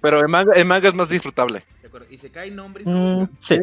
Pero 0.01 0.19
el 0.19 0.27
manga, 0.27 0.53
el 0.55 0.65
manga 0.65 0.89
es 0.89 0.93
más 0.93 1.09
disfrutable. 1.09 1.63
de 1.81 1.87
acuerdo, 1.87 2.07
y 2.09 2.17
se 2.17 2.29
cae 2.31 2.51
nombre. 2.51 2.83
Mm, 2.85 3.29
sí. 3.39 3.59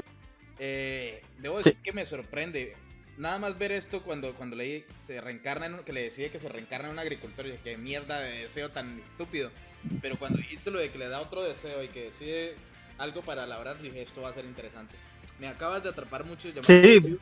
Eh, 0.58 1.22
debo 1.38 1.58
Sí. 1.58 1.64
decir 1.70 1.82
que 1.82 1.92
me 1.92 2.06
sorprende. 2.06 2.74
Nada 3.18 3.38
más 3.38 3.58
ver 3.58 3.72
esto 3.72 4.02
cuando, 4.02 4.32
cuando 4.34 4.56
leí 4.56 4.84
se 5.06 5.20
reencarna 5.20 5.66
en 5.66 5.74
un- 5.74 5.84
que 5.84 5.92
le 5.92 6.02
decide 6.02 6.30
que 6.30 6.38
se 6.40 6.48
reencarna 6.48 6.86
en 6.88 6.92
un 6.94 6.98
agricultor. 6.98 7.46
Y 7.46 7.50
dije, 7.50 7.62
qué 7.62 7.76
mierda 7.76 8.20
de 8.20 8.42
deseo 8.42 8.70
tan 8.70 9.00
estúpido. 9.10 9.50
Pero 10.00 10.16
cuando 10.18 10.38
dijiste 10.38 10.70
lo 10.70 10.78
de 10.80 10.90
que 10.90 10.98
le 10.98 11.08
da 11.08 11.20
otro 11.20 11.42
deseo 11.42 11.82
y 11.82 11.88
que 11.88 12.04
decide 12.04 12.54
algo 12.98 13.20
para 13.22 13.46
labrar, 13.46 13.80
dije, 13.82 14.00
esto 14.02 14.22
va 14.22 14.30
a 14.30 14.34
ser 14.34 14.44
interesante. 14.46 14.94
Me 15.38 15.48
acabas 15.48 15.82
de 15.82 15.90
atrapar 15.90 16.24
mucho. 16.24 16.48
Sí, 16.48 16.54
atención. 16.58 17.18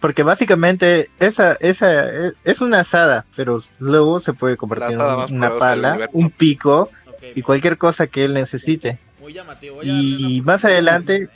Porque 0.00 0.22
básicamente 0.22 1.10
esa, 1.18 1.54
esa 1.60 2.08
es, 2.08 2.34
es 2.44 2.60
una 2.60 2.80
asada, 2.80 3.26
pero 3.36 3.58
luego 3.78 4.18
se 4.20 4.32
puede 4.32 4.56
convertir 4.56 4.92
en 4.98 5.34
una 5.36 5.58
pala, 5.58 6.08
un 6.12 6.30
pico 6.30 6.90
y 7.34 7.42
cualquier 7.42 7.76
cosa 7.78 8.06
que 8.06 8.24
él 8.24 8.34
necesite. 8.34 8.98
Muy 9.20 9.32
llamativo. 9.34 9.76
Voy 9.76 9.88
a 9.88 9.92
Y 9.92 10.40
una 10.40 10.52
más 10.52 10.64
adelante, 10.64 11.28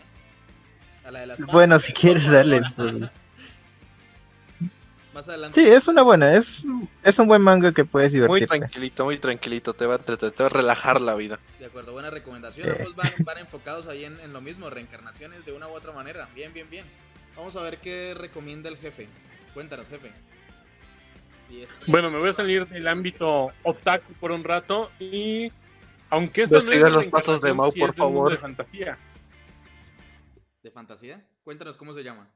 a 1.04 1.10
la 1.10 1.20
de 1.20 1.26
las 1.26 1.40
bueno, 1.40 1.78
si 1.78 1.92
quieres 1.92 2.26
darle. 2.28 2.62
pues, 2.76 2.94
Más 5.12 5.28
adelante. 5.28 5.60
Sí, 5.62 5.68
es 5.68 5.86
una 5.86 6.02
buena, 6.02 6.34
es, 6.34 6.64
es 7.02 7.18
un 7.18 7.28
buen 7.28 7.42
manga 7.42 7.72
que 7.72 7.84
puedes 7.84 8.12
Muy 8.12 8.20
divertirte. 8.22 8.58
tranquilito, 8.58 9.04
muy 9.04 9.18
tranquilito. 9.18 9.74
Te 9.74 9.86
va 9.86 9.94
a 9.94 9.98
entretener, 9.98 10.32
te 10.34 10.42
va 10.42 10.46
a 10.46 10.52
relajar 10.52 11.00
la 11.00 11.14
vida. 11.14 11.38
De 11.60 11.66
acuerdo, 11.66 11.92
buena 11.92 12.10
recomendación. 12.10 12.68
Eh. 12.68 12.76
Ambos 12.78 12.96
van, 12.96 13.12
van 13.24 13.38
enfocados 13.38 13.86
ahí 13.86 14.04
en, 14.04 14.18
en 14.20 14.32
lo 14.32 14.40
mismo, 14.40 14.70
reencarnaciones 14.70 15.44
de 15.44 15.52
una 15.52 15.68
u 15.68 15.72
otra 15.72 15.92
manera. 15.92 16.28
Bien, 16.34 16.52
bien, 16.52 16.68
bien. 16.70 16.84
Vamos 17.36 17.56
a 17.56 17.62
ver 17.62 17.78
qué 17.78 18.14
recomienda 18.14 18.68
el 18.68 18.76
jefe. 18.76 19.08
Cuéntanos, 19.52 19.88
jefe. 19.88 20.12
Bueno, 21.86 22.10
me 22.10 22.18
voy 22.18 22.30
a 22.30 22.32
salir 22.32 22.66
del 22.68 22.88
ámbito 22.88 23.52
otaku 23.62 24.12
por 24.14 24.32
un 24.32 24.42
rato 24.42 24.90
y 24.98 25.52
aunque 26.10 26.42
esto 26.42 26.56
Investiga 26.56 26.88
es 26.88 26.94
los 26.94 27.06
pasos 27.06 27.40
de 27.40 27.52
Mau, 27.54 27.72
por 27.72 27.94
favor. 27.94 28.32
de 28.32 28.38
fantasía. 28.38 28.98
¿De 30.62 30.70
fantasía? 30.70 31.22
Cuéntanos 31.42 31.76
cómo 31.76 31.94
se 31.94 32.02
llama. 32.02 32.28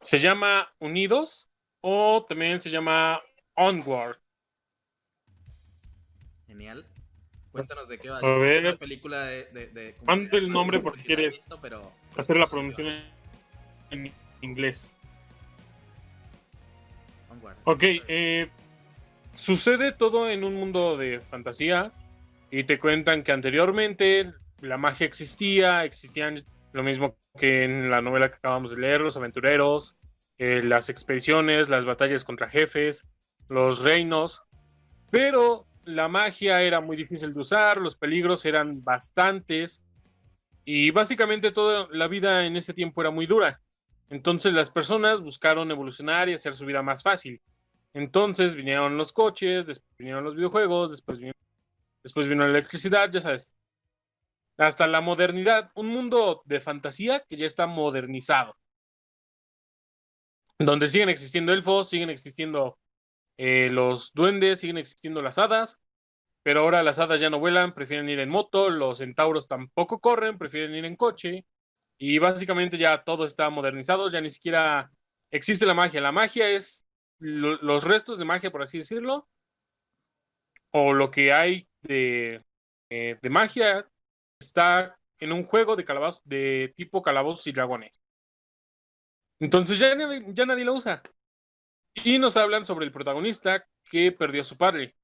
Se 0.00 0.18
llama 0.18 0.70
Unidos 0.78 1.48
o 1.80 2.24
también 2.28 2.60
se 2.60 2.70
llama 2.70 3.20
Onward. 3.54 4.18
Genial. 6.46 6.86
Cuéntanos 7.50 7.88
de 7.88 7.98
qué 7.98 8.10
va. 8.10 8.18
A 8.18 8.38
ver. 8.38 8.78
película 8.78 9.20
de. 9.24 9.44
de, 9.46 9.96
Mando 10.02 10.36
el 10.36 10.50
nombre 10.50 10.78
animación, 10.78 10.82
por 10.82 10.96
si 10.96 11.02
sí 11.02 11.08
la 11.08 11.12
he 11.14 11.16
quieres 11.16 11.32
visto, 11.34 11.60
pero- 11.60 11.92
Hacer 12.16 12.36
la 12.36 12.46
pronunciación 12.46 13.02
en, 13.92 14.12
inglés. 14.40 14.92
Ok, 17.64 17.82
eh, 17.84 18.48
sucede 19.34 19.92
todo 19.92 20.28
en 20.28 20.42
un 20.42 20.54
mundo 20.54 20.96
de 20.96 21.20
fantasía 21.20 21.92
y 22.50 22.64
te 22.64 22.78
cuentan 22.78 23.22
que 23.22 23.32
anteriormente 23.32 24.32
la 24.60 24.78
magia 24.78 25.06
existía, 25.06 25.84
existían 25.84 26.36
lo 26.72 26.82
mismo 26.82 27.16
que 27.38 27.64
en 27.64 27.90
la 27.90 28.02
novela 28.02 28.28
que 28.28 28.36
acabamos 28.36 28.72
de 28.72 28.78
leer, 28.78 29.00
los 29.00 29.16
aventureros, 29.16 29.96
eh, 30.38 30.62
las 30.62 30.88
expediciones, 30.88 31.68
las 31.68 31.84
batallas 31.84 32.24
contra 32.24 32.48
jefes, 32.48 33.08
los 33.48 33.82
reinos, 33.82 34.42
pero 35.10 35.66
la 35.84 36.08
magia 36.08 36.62
era 36.62 36.80
muy 36.80 36.96
difícil 36.96 37.32
de 37.32 37.40
usar, 37.40 37.78
los 37.78 37.96
peligros 37.96 38.44
eran 38.44 38.82
bastantes 38.82 39.82
y 40.64 40.90
básicamente 40.90 41.52
toda 41.52 41.88
la 41.90 42.08
vida 42.08 42.46
en 42.46 42.56
ese 42.56 42.74
tiempo 42.74 43.00
era 43.00 43.10
muy 43.10 43.26
dura. 43.26 43.60
Entonces 44.12 44.52
las 44.52 44.70
personas 44.70 45.22
buscaron 45.22 45.70
evolucionar 45.70 46.28
y 46.28 46.34
hacer 46.34 46.52
su 46.52 46.66
vida 46.66 46.82
más 46.82 47.02
fácil. 47.02 47.40
Entonces 47.94 48.54
vinieron 48.54 48.98
los 48.98 49.10
coches, 49.10 49.66
después 49.66 49.96
vinieron 49.96 50.22
los 50.22 50.36
videojuegos, 50.36 50.90
después 50.90 51.18
vino, 52.28 52.44
la 52.44 52.50
electricidad, 52.50 53.10
ya 53.10 53.22
sabes. 53.22 53.54
Hasta 54.58 54.86
la 54.86 55.00
modernidad, 55.00 55.70
un 55.74 55.86
mundo 55.86 56.42
de 56.44 56.60
fantasía 56.60 57.20
que 57.20 57.36
ya 57.36 57.46
está 57.46 57.66
modernizado. 57.66 58.54
Donde 60.58 60.88
siguen 60.88 61.08
existiendo 61.08 61.54
elfos, 61.54 61.88
siguen 61.88 62.10
existiendo 62.10 62.78
eh, 63.38 63.70
los 63.70 64.12
duendes, 64.12 64.60
siguen 64.60 64.76
existiendo 64.76 65.22
las 65.22 65.38
hadas, 65.38 65.80
pero 66.42 66.60
ahora 66.60 66.82
las 66.82 66.98
hadas 66.98 67.18
ya 67.18 67.30
no 67.30 67.38
vuelan, 67.38 67.72
prefieren 67.72 68.10
ir 68.10 68.20
en 68.20 68.28
moto, 68.28 68.68
los 68.68 68.98
centauros 68.98 69.48
tampoco 69.48 70.00
corren, 70.00 70.36
prefieren 70.36 70.74
ir 70.74 70.84
en 70.84 70.96
coche, 70.96 71.46
y 71.98 72.18
básicamente 72.18 72.76
ya 72.78 73.04
todo 73.04 73.24
está 73.24 73.50
modernizado, 73.50 74.08
ya 74.10 74.20
ni 74.20 74.30
siquiera 74.30 74.90
existe 75.30 75.66
la 75.66 75.74
magia. 75.74 76.00
La 76.00 76.12
magia 76.12 76.50
es 76.50 76.88
lo- 77.18 77.56
los 77.62 77.84
restos 77.84 78.18
de 78.18 78.24
magia, 78.24 78.50
por 78.50 78.62
así 78.62 78.78
decirlo, 78.78 79.28
o 80.70 80.92
lo 80.92 81.10
que 81.10 81.32
hay 81.32 81.68
de, 81.82 82.44
eh, 82.90 83.18
de 83.20 83.30
magia 83.30 83.88
está 84.40 84.98
en 85.18 85.32
un 85.32 85.44
juego 85.44 85.76
de, 85.76 85.84
calabaz- 85.84 86.20
de 86.24 86.72
tipo 86.76 87.02
calabozos 87.02 87.46
y 87.46 87.52
dragones. 87.52 88.02
Entonces 89.40 89.78
ya, 89.78 89.94
ya 90.28 90.46
nadie 90.46 90.64
lo 90.64 90.74
usa. 90.74 91.02
Y 91.94 92.18
nos 92.18 92.36
hablan 92.36 92.64
sobre 92.64 92.86
el 92.86 92.92
protagonista 92.92 93.66
que 93.90 94.12
perdió 94.12 94.42
a 94.42 94.44
su 94.44 94.56
padre. 94.56 94.96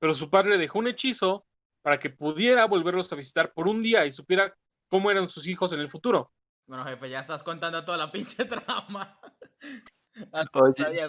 Pero 0.00 0.14
su 0.14 0.30
padre 0.30 0.58
dejó 0.58 0.78
un 0.80 0.88
hechizo 0.88 1.46
para 1.82 1.98
que 2.00 2.10
pudiera 2.10 2.66
volverlos 2.66 3.12
a 3.12 3.16
visitar 3.16 3.52
por 3.52 3.68
un 3.68 3.82
día 3.82 4.06
y 4.06 4.12
supiera 4.12 4.56
cómo 4.90 5.10
eran 5.10 5.28
sus 5.28 5.46
hijos 5.46 5.72
en 5.72 5.80
el 5.80 5.88
futuro. 5.88 6.30
Bueno, 6.66 6.84
jefe, 6.84 7.08
ya 7.08 7.20
estás 7.20 7.42
contando 7.42 7.82
toda 7.84 7.96
la 7.96 8.12
pinche 8.12 8.44
trama. 8.46 9.18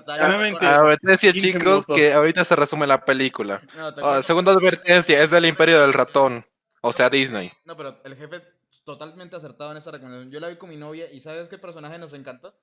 Claramente-. 0.06 0.66
Advertencia, 0.66 1.32
15 1.34 1.48
chicos, 1.48 1.64
minutos. 1.64 1.96
que 1.98 2.14
ahorita 2.14 2.46
se 2.46 2.56
resume 2.56 2.88
la 2.88 3.04
película. 3.04 3.62
No, 3.76 3.88
Ah, 4.08 4.22
segunda 4.22 4.52
advertencia, 4.54 5.22
es 5.22 5.32
del 5.32 5.46
Imperio 5.46 5.82
del 5.82 5.94
Ratón. 5.94 6.46
O 6.82 6.92
sea, 6.94 7.10
Disney. 7.10 7.52
No, 7.66 7.76
pero 7.78 8.00
el 8.06 8.16
jefe 8.16 8.42
totalmente 8.86 9.36
acertado 9.36 9.72
en 9.72 9.78
esa 9.78 9.92
recomendación. 9.92 10.32
Yo 10.32 10.40
la 10.40 10.48
vi 10.48 10.56
con 10.56 10.70
mi 10.70 10.78
novia 10.78 11.12
y 11.12 11.20
¿sabes 11.20 11.50
qué 11.50 11.58
personaje 11.58 11.98
nos 12.00 12.14
encantó? 12.14 12.54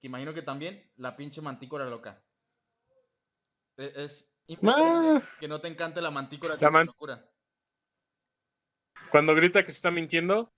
Que 0.00 0.06
imagino 0.06 0.32
que 0.32 0.42
también 0.42 0.90
la 0.96 1.16
pinche 1.16 1.40
mantícora 1.42 1.84
loca. 1.86 2.22
E- 3.76 3.92
Es, 3.96 4.32
imposible 4.46 5.18
Ah. 5.18 5.22
que 5.40 5.48
no 5.48 5.60
te 5.60 5.68
encante 5.68 6.00
la 6.00 6.10
mantícora 6.10 6.54
La 6.54 6.58
con 6.60 6.68
su 6.68 6.72
man- 6.72 6.86
locura. 6.86 7.24
Cuando 9.10 9.34
grita 9.34 9.62
que 9.62 9.70
se 9.72 9.76
está 9.78 9.90
mintiendo, 9.90 10.52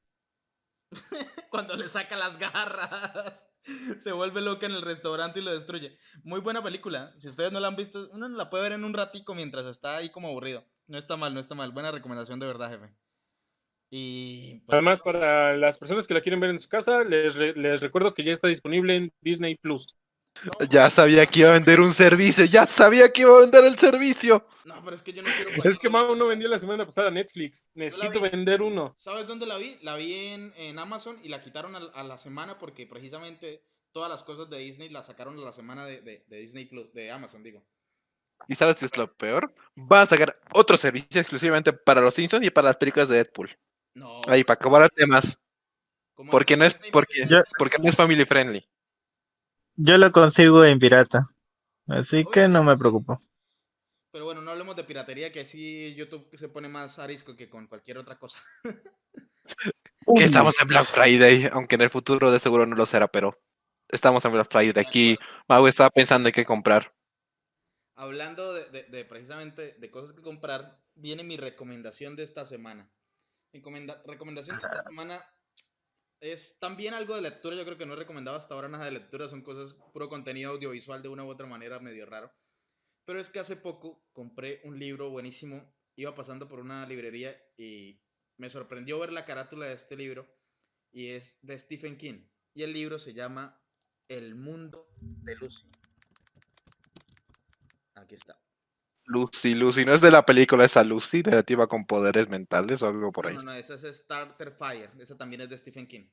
Cuando 1.51 1.77
le 1.77 1.89
saca 1.89 2.17
las 2.17 2.39
garras. 2.39 3.47
Se 3.99 4.13
vuelve 4.13 4.41
loca 4.41 4.67
en 4.67 4.73
el 4.73 4.83
restaurante 4.83 5.41
y 5.41 5.43
lo 5.43 5.53
destruye. 5.53 5.99
Muy 6.23 6.41
buena 6.41 6.63
película. 6.63 7.13
Si 7.19 7.29
ustedes 7.29 7.53
no 7.53 7.61
la 7.61 7.69
han 7.69 7.77
visto, 7.77 8.09
uno 8.13 8.29
la 8.29 8.49
puede 8.49 8.63
ver 8.63 8.73
en 8.73 8.85
un 8.85 8.95
ratico 8.95 9.35
mientras 9.35 9.67
está 9.67 9.99
ahí 9.99 10.11
como 10.11 10.29
aburrido. 10.29 10.65
No 10.87 10.97
está 10.97 11.17
mal, 11.17 11.35
no 11.35 11.41
está 11.41 11.55
mal. 11.55 11.73
Buena 11.73 11.91
recomendación 11.91 12.41
de 12.41 12.47
verdad, 12.47 12.71
jefe. 12.71 12.95
Y 13.91 14.61
pues, 14.67 14.75
además 14.75 15.01
para 15.03 15.57
las 15.57 15.79
personas 15.79 16.07
que 16.07 16.15
la 16.15 16.21
quieren 16.21 16.41
ver 16.41 16.51
en 16.51 16.59
su 16.59 16.69
casa, 16.69 17.05
les, 17.05 17.37
les 17.37 17.81
recuerdo 17.81 18.15
que 18.15 18.23
ya 18.23 18.33
está 18.33 18.49
disponible 18.49 18.97
en 18.97 19.13
Disney 19.21 19.57
Plus. 19.57 19.97
Ya 20.71 20.89
sabía 20.91 21.27
que 21.27 21.41
iba 21.41 21.51
a 21.51 21.55
vender 21.55 21.81
un 21.81 21.93
servicio, 21.93 22.45
ya 22.45 22.67
sabía 22.67 23.13
que 23.13 23.23
iba 23.23 23.37
a 23.37 23.41
vender 23.41 23.65
el 23.65 23.79
servicio. 23.79 24.47
No, 24.65 24.83
pero 24.85 24.97
es 24.97 25.03
que 25.03 25.13
yo 25.13 25.23
no 25.23 25.29
quiero. 25.35 25.69
Es 25.69 25.79
que 25.79 25.89
Mau 25.89 26.15
no 26.15 26.27
vendió 26.27 26.49
la 26.49 26.59
semana 26.59 26.85
pasada 26.87 27.11
Netflix. 27.11 27.69
Necesito 27.75 28.21
vi. 28.21 28.29
vender 28.29 28.63
uno. 28.63 28.95
¿Sabes 28.97 29.27
dónde 29.27 29.47
la 29.47 29.57
vi? 29.57 29.79
La 29.83 29.97
vi 29.97 30.15
en, 30.15 30.53
en 30.57 30.79
Amazon 30.79 31.19
y 31.23 31.29
la 31.29 31.43
quitaron 31.43 31.75
a, 31.75 31.79
a 31.79 32.05
la 32.05 32.19
semana 32.19 32.59
porque 32.59 32.87
precisamente 32.87 33.63
todas 33.93 34.11
las 34.11 34.23
cosas 34.23 34.49
de 34.51 34.59
Disney 34.59 34.91
las 34.91 35.07
sacaron 35.07 35.39
a 35.39 35.43
la 35.43 35.53
semana 35.53 35.87
de, 35.87 36.03
de- 36.03 36.25
de 36.29 36.37
Disney 36.39 36.67
Plus, 36.67 36.93
de 36.93 37.11
Amazon, 37.11 37.43
digo. 37.43 37.65
¿Y 38.47 38.55
sabes 38.55 38.77
qué 38.77 38.85
es 38.87 38.97
lo 38.97 39.13
peor? 39.17 39.53
Van 39.75 40.03
a 40.03 40.07
sacar 40.07 40.39
otro 40.53 40.77
servicio 40.77 41.21
exclusivamente 41.21 41.73
para 41.73 42.01
los 42.01 42.15
Simpsons 42.15 42.45
y 42.45 42.51
para 42.51 42.69
las 42.69 42.77
películas 42.77 43.09
de 43.09 43.17
Deadpool. 43.17 43.51
No. 43.95 44.21
Ahí, 44.29 44.45
para 44.45 44.55
acabar 44.55 44.91
temas. 44.91 45.41
¿cómo 46.15 46.31
Porque 46.31 46.57
no 46.57 46.65
es, 46.65 46.77
porque 47.59 47.79
no 47.79 47.89
es 47.89 47.97
family 47.97 48.25
friendly. 48.25 48.68
Yo 49.81 49.97
lo 49.97 50.11
consigo 50.11 50.65
en 50.65 50.81
pirata. 50.81 51.31
Así 51.87 52.25
que 52.25 52.49
no 52.49 52.65
me 52.65 52.77
preocupo. 52.77 53.21
Pero 54.11 54.25
bueno, 54.25 54.41
no 54.43 54.51
hablemos 54.51 54.75
de 54.75 54.83
piratería, 54.83 55.31
que 55.31 55.45
sí 55.45 55.95
YouTube 55.95 56.29
se 56.37 56.49
pone 56.49 56.69
más 56.69 56.99
arisco 56.99 57.37
que 57.37 57.49
con 57.49 57.69
cualquier 57.69 57.99
otra 57.99 58.19
cosa. 58.19 58.41
Que 60.17 60.25
estamos 60.25 60.55
en 60.61 60.69
Black 60.69 60.85
Friday, 60.87 61.51
aunque 61.53 61.75
en 61.75 61.83
el 61.83 61.91
futuro 61.91 62.31
de 62.31 62.39
seguro 62.41 62.65
no 62.65 62.75
lo 62.77 62.87
será, 62.87 63.09
pero 63.09 63.39
estamos 63.89 64.25
en 64.25 64.33
Black 64.33 64.51
Friday. 64.51 64.83
Aquí 64.85 65.19
Mau 65.47 65.67
estaba 65.67 65.91
pensando 65.91 66.29
en 66.29 66.33
qué 66.35 66.45
comprar. 66.47 66.93
Hablando 67.95 68.55
de, 68.55 68.65
de- 68.71 68.83
de 68.85 69.05
precisamente 69.05 69.75
de 69.79 69.91
cosas 69.91 70.15
que 70.15 70.23
comprar, 70.23 70.79
viene 70.95 71.25
mi 71.25 71.37
recomendación 71.37 72.17
de 72.17 72.23
esta 72.25 72.47
semana. 72.47 72.89
Mi 73.53 73.61
recomendación 74.07 74.57
de 74.59 74.63
esta 74.63 74.83
semana 74.83 75.23
es 76.21 76.59
también 76.59 76.95
algo 76.95 77.15
de 77.15 77.23
lectura. 77.23 77.57
Yo 77.57 77.65
creo 77.65 77.79
que 77.79 77.87
no 77.87 77.95
he 77.95 77.97
recomendado 77.97 78.37
hasta 78.37 78.55
ahora 78.55 78.69
nada 78.69 78.85
de 78.85 78.93
lectura, 78.93 79.29
son 79.29 79.43
cosas, 79.43 79.75
puro 79.93 80.09
contenido 80.09 80.53
audiovisual 80.53 81.03
de 81.03 81.09
una 81.09 81.25
u 81.25 81.29
otra 81.29 81.47
manera 81.47 81.79
medio 81.81 82.07
raro. 82.07 82.33
Pero 83.05 83.21
es 83.21 83.31
que 83.31 83.39
hace 83.39 83.57
poco 83.57 84.05
compré 84.13 84.61
un 84.65 84.79
libro 84.79 85.11
buenísimo. 85.11 85.75
Iba 85.97 86.15
pasando 86.15 86.49
por 86.49 86.61
una 86.61 86.87
librería 86.87 87.37
y 87.57 88.01
me 88.37 88.51
sorprendió 88.51 88.99
ver 88.99 89.13
la 89.13 89.25
carátula 89.25 89.67
de 89.67 89.75
este 89.75 89.97
libro. 89.97 90.29
Y 90.93 91.09
es 91.09 91.39
de 91.43 91.59
Stephen 91.59 91.97
King. 91.97 92.27
Y 92.55 92.63
el 92.63 92.73
libro 92.73 92.99
se 92.99 93.15
llama 93.15 93.59
El 94.09 94.35
mundo 94.35 94.91
de 95.01 95.35
Lucy. 95.37 95.71
Aquí 97.95 98.15
está. 98.15 98.39
Lucy, 99.09 99.55
Lucy, 99.55 99.85
no 99.87 99.95
es 99.95 100.03
de 100.03 100.11
la 100.11 100.25
película 100.25 100.67
esa 100.67 100.85
Lucy, 100.85 101.23
relativa 101.23 101.67
con 101.67 101.87
poderes 101.87 102.29
mentales 102.29 102.81
o 102.83 102.87
algo 102.87 103.11
por 103.11 103.27
ahí. 103.27 103.35
No, 103.35 103.43
no, 103.43 103.53
esa 103.53 103.75
es 103.75 103.99
Starter 103.99 104.53
Fire. 104.53 104.91
Esa 104.99 105.17
también 105.17 105.41
es 105.41 105.49
de 105.49 105.59
Stephen 105.59 105.87
King. 105.87 106.07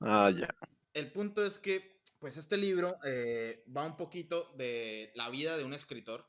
Ah, 0.00 0.30
ya. 0.30 0.48
El 0.94 1.10
punto 1.10 1.44
es 1.44 1.58
que, 1.58 2.00
pues, 2.20 2.36
este 2.36 2.56
libro 2.56 2.96
eh, 3.04 3.64
va 3.76 3.84
un 3.84 3.96
poquito 3.96 4.54
de 4.56 5.12
la 5.16 5.28
vida 5.28 5.56
de 5.56 5.64
un 5.64 5.74
escritor. 5.74 6.24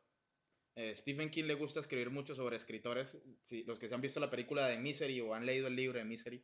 Eh, 0.75 0.95
Stephen 0.97 1.29
King 1.29 1.43
le 1.43 1.53
gusta 1.53 1.79
escribir 1.79 2.09
mucho 2.09 2.33
sobre 2.33 2.57
escritores. 2.57 3.19
Si, 3.43 3.63
los 3.63 3.77
que 3.77 3.87
se 3.87 3.93
han 3.93 4.01
visto 4.01 4.19
la 4.19 4.31
película 4.31 4.65
de 4.65 4.79
Misery 4.79 5.21
o 5.21 5.35
han 5.35 5.45
leído 5.45 5.67
el 5.67 5.75
libro 5.75 5.99
de 5.99 6.05
Misery, 6.05 6.43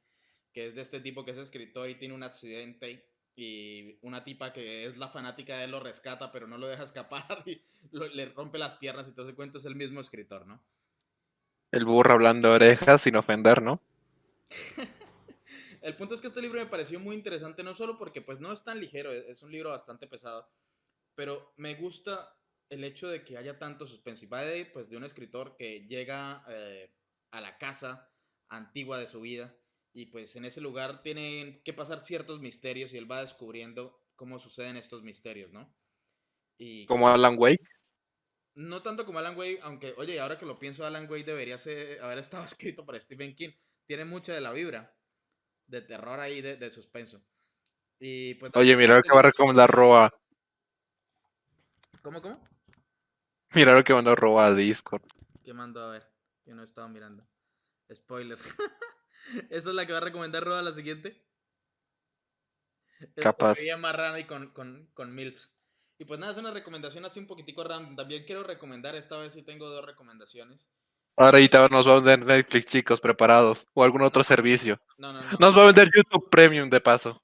que 0.54 0.68
es 0.68 0.76
de 0.76 0.84
este 0.84 1.00
tipo 1.00 1.26
que 1.26 1.32
es 1.32 1.38
escritor 1.38 1.90
y 1.90 1.96
tiene 1.96 2.14
un 2.14 2.24
accidente 2.24 3.15
y 3.36 3.98
una 4.02 4.24
tipa 4.24 4.54
que 4.54 4.86
es 4.86 4.98
la 4.98 5.10
fanática 5.10 5.58
de 5.58 5.66
él 5.66 5.72
lo 5.72 5.80
rescata, 5.80 6.32
pero 6.32 6.48
no 6.48 6.58
lo 6.58 6.68
deja 6.68 6.84
escapar 6.84 7.44
y 7.48 7.62
lo- 7.92 8.08
le 8.08 8.28
rompe 8.28 8.58
las 8.58 8.76
piernas 8.76 9.08
y 9.08 9.14
todo 9.14 9.26
ese 9.28 9.36
cuento 9.36 9.60
es 9.60 9.66
el 9.66 9.76
mismo 9.76 10.02
escritor, 10.02 10.48
¿no? 10.48 10.64
El 11.72 11.86
burro 11.86 12.14
hablando 12.14 12.50
de 12.50 12.56
orejas 12.56 13.04
sin 13.04 13.18
ofender, 13.18 13.62
¿no? 13.62 13.80
El 15.82 15.96
punto 15.96 16.16
es 16.16 16.22
que 16.22 16.28
este 16.28 16.42
libro 16.42 16.60
me 16.60 16.66
pareció 16.70 17.00
muy 17.00 17.16
interesante, 17.16 17.64
no 17.64 17.76
solo 17.76 17.98
porque 17.98 18.22
pues 18.22 18.40
no 18.40 18.52
es 18.52 18.64
tan 18.64 18.80
ligero, 18.80 19.12
es 19.12 19.26
es 19.28 19.44
un 19.44 19.52
libro 19.52 19.70
bastante 19.70 20.08
pesado, 20.08 20.48
pero 21.16 21.54
me 21.58 21.76
gusta 21.76 22.38
el 22.70 22.84
hecho 22.84 23.10
de 23.10 23.24
que 23.24 23.38
haya 23.38 23.60
tanto 23.60 23.88
suspenso. 23.88 24.26
Y 24.26 24.30
va 24.30 24.42
de, 24.44 24.66
pues, 24.66 24.90
de 24.90 24.98
un 24.98 25.04
escritor 25.04 25.56
que 25.58 25.88
llega 25.88 26.44
eh, 26.50 26.94
a 27.32 27.42
la 27.42 27.58
casa 27.58 28.12
antigua 28.50 28.98
de 29.00 29.08
su 29.08 29.22
vida 29.22 29.54
y 29.96 30.08
pues 30.08 30.36
en 30.36 30.44
ese 30.44 30.60
lugar 30.60 31.02
tienen 31.02 31.62
que 31.64 31.72
pasar 31.72 32.06
ciertos 32.06 32.42
misterios 32.42 32.94
y 32.94 32.98
él 32.98 33.10
va 33.10 33.22
descubriendo 33.22 33.98
cómo 34.18 34.40
suceden 34.40 34.76
estos 34.76 35.04
misterios, 35.04 35.54
¿no? 35.54 35.74
Y 36.58 36.86
Como 36.86 37.08
Alan 37.08 37.36
Wake. 37.38 37.66
no 38.56 38.82
tanto 38.84 39.06
como 39.06 39.20
Alan 39.20 39.38
Wake, 39.38 39.60
aunque, 39.64 39.94
oye, 39.98 40.20
ahora 40.20 40.38
que 40.38 40.46
lo 40.46 40.60
pienso, 40.60 40.86
Alan 40.86 41.10
Wake 41.10 41.24
debería 41.24 41.58
ser, 41.58 42.02
haber 42.02 42.18
estado 42.18 42.46
escrito 42.46 42.86
por 42.86 43.00
Stephen 43.02 43.36
King. 43.36 43.52
Tiene 43.88 44.04
mucha 44.04 44.34
de 44.34 44.42
la 44.42 44.52
vibra 44.52 44.94
de 45.68 45.82
terror 45.82 46.20
ahí, 46.20 46.42
de, 46.42 46.58
de 46.58 46.70
suspenso. 46.70 47.24
Y 47.98 48.34
pues, 48.36 48.52
Oye, 48.56 48.76
mira 48.76 48.98
lo 48.98 49.02
que 49.02 49.14
va 49.14 49.20
a 49.20 49.24
recomendar 49.24 49.72
Roa. 49.72 50.14
¿Cómo, 52.02 52.22
cómo? 52.22 52.42
Mira 53.56 53.74
lo 53.74 53.84
que 53.84 53.94
mandó 53.94 54.16
Roa 54.16 54.48
a 54.48 54.54
Discord. 54.54 55.02
¿Qué 55.44 55.54
mando 55.54 55.82
a 55.82 55.92
ver? 55.92 56.12
Que 56.44 56.54
no 56.54 56.64
estaba 56.64 56.88
mirando. 56.90 57.24
Spoiler. 57.94 58.38
¿Esa 59.50 59.70
es 59.70 59.76
la 59.76 59.86
que 59.86 59.92
va 59.92 60.00
a 60.00 60.02
recomendar 60.02 60.44
Roda 60.44 60.62
la 60.62 60.74
siguiente? 60.74 61.22
Capaz. 63.16 63.58
y 63.62 64.24
con, 64.26 64.52
con, 64.52 64.90
con 64.94 65.14
Mills. 65.14 65.52
Y 65.98 66.06
pues 66.06 66.20
nada, 66.20 66.32
es 66.32 66.38
una 66.38 66.52
recomendación 66.52 67.06
así 67.06 67.20
un 67.20 67.28
poquitico 67.28 67.64
random. 67.64 67.96
También 67.96 68.26
quiero 68.26 68.44
recomendar, 68.44 68.96
esta 68.96 69.18
vez 69.18 69.34
sí 69.34 69.44
tengo 69.44 69.70
dos 69.70 69.86
recomendaciones. 69.86 70.60
Ahora 71.18 71.38
ahorita 71.38 71.70
nos 71.70 71.88
va 71.88 71.94
a 71.94 72.00
vender 72.00 72.26
Netflix, 72.26 72.66
chicos, 72.66 73.00
preparados. 73.00 73.66
O 73.74 73.84
algún 73.84 74.02
otro 74.02 74.24
servicio. 74.24 74.80
No, 74.98 75.14
no, 75.14 75.22
no. 75.22 75.38
Nos 75.40 75.58
va 75.58 75.64
a 75.64 75.66
vender 75.68 75.90
YouTube 75.96 76.30
Premium 76.30 76.70
de 76.70 76.82
paso. 76.82 77.24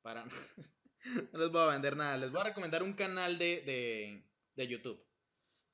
Para... 0.00 0.24
no 1.32 1.38
les 1.38 1.50
voy 1.50 1.62
a 1.62 1.72
vender 1.72 1.96
nada. 1.96 2.16
Les 2.16 2.32
voy 2.32 2.40
a 2.40 2.44
recomendar 2.44 2.82
un 2.82 2.94
canal 2.94 3.36
de, 3.36 3.60
de, 3.60 4.24
de 4.54 4.68
YouTube. 4.68 5.02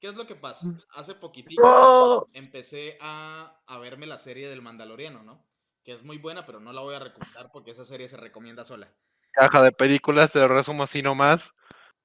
¿Qué 0.01 0.09
es 0.09 0.17
lo 0.17 0.27
que 0.27 0.35
pasa? 0.35 0.67
Hace 0.95 1.15
poquitito 1.15 1.63
¡Oh! 1.65 2.27
empecé 2.33 2.99
a, 3.01 3.55
a 3.69 3.79
verme 3.79 4.07
la 4.07 4.19
serie 4.19 4.49
del 4.49 4.61
Mandaloriano, 4.61 5.23
¿no? 5.23 5.47
Que 5.85 5.93
es 5.93 6.03
muy 6.03 6.19
buena, 6.19 6.47
pero 6.47 6.61
no 6.61 6.73
la 6.73 6.81
voy 6.81 6.95
a 6.95 7.01
recomendar 7.01 7.47
porque 7.53 7.73
esa 7.73 7.85
serie 7.85 8.09
se 8.09 8.17
recomienda 8.17 8.65
sola. 8.65 8.93
Caja 9.33 9.63
de 9.63 9.73
películas, 9.73 10.31
te 10.31 10.39
lo 10.39 10.49
resumo 10.49 10.85
así 10.85 11.03
nomás. 11.03 11.55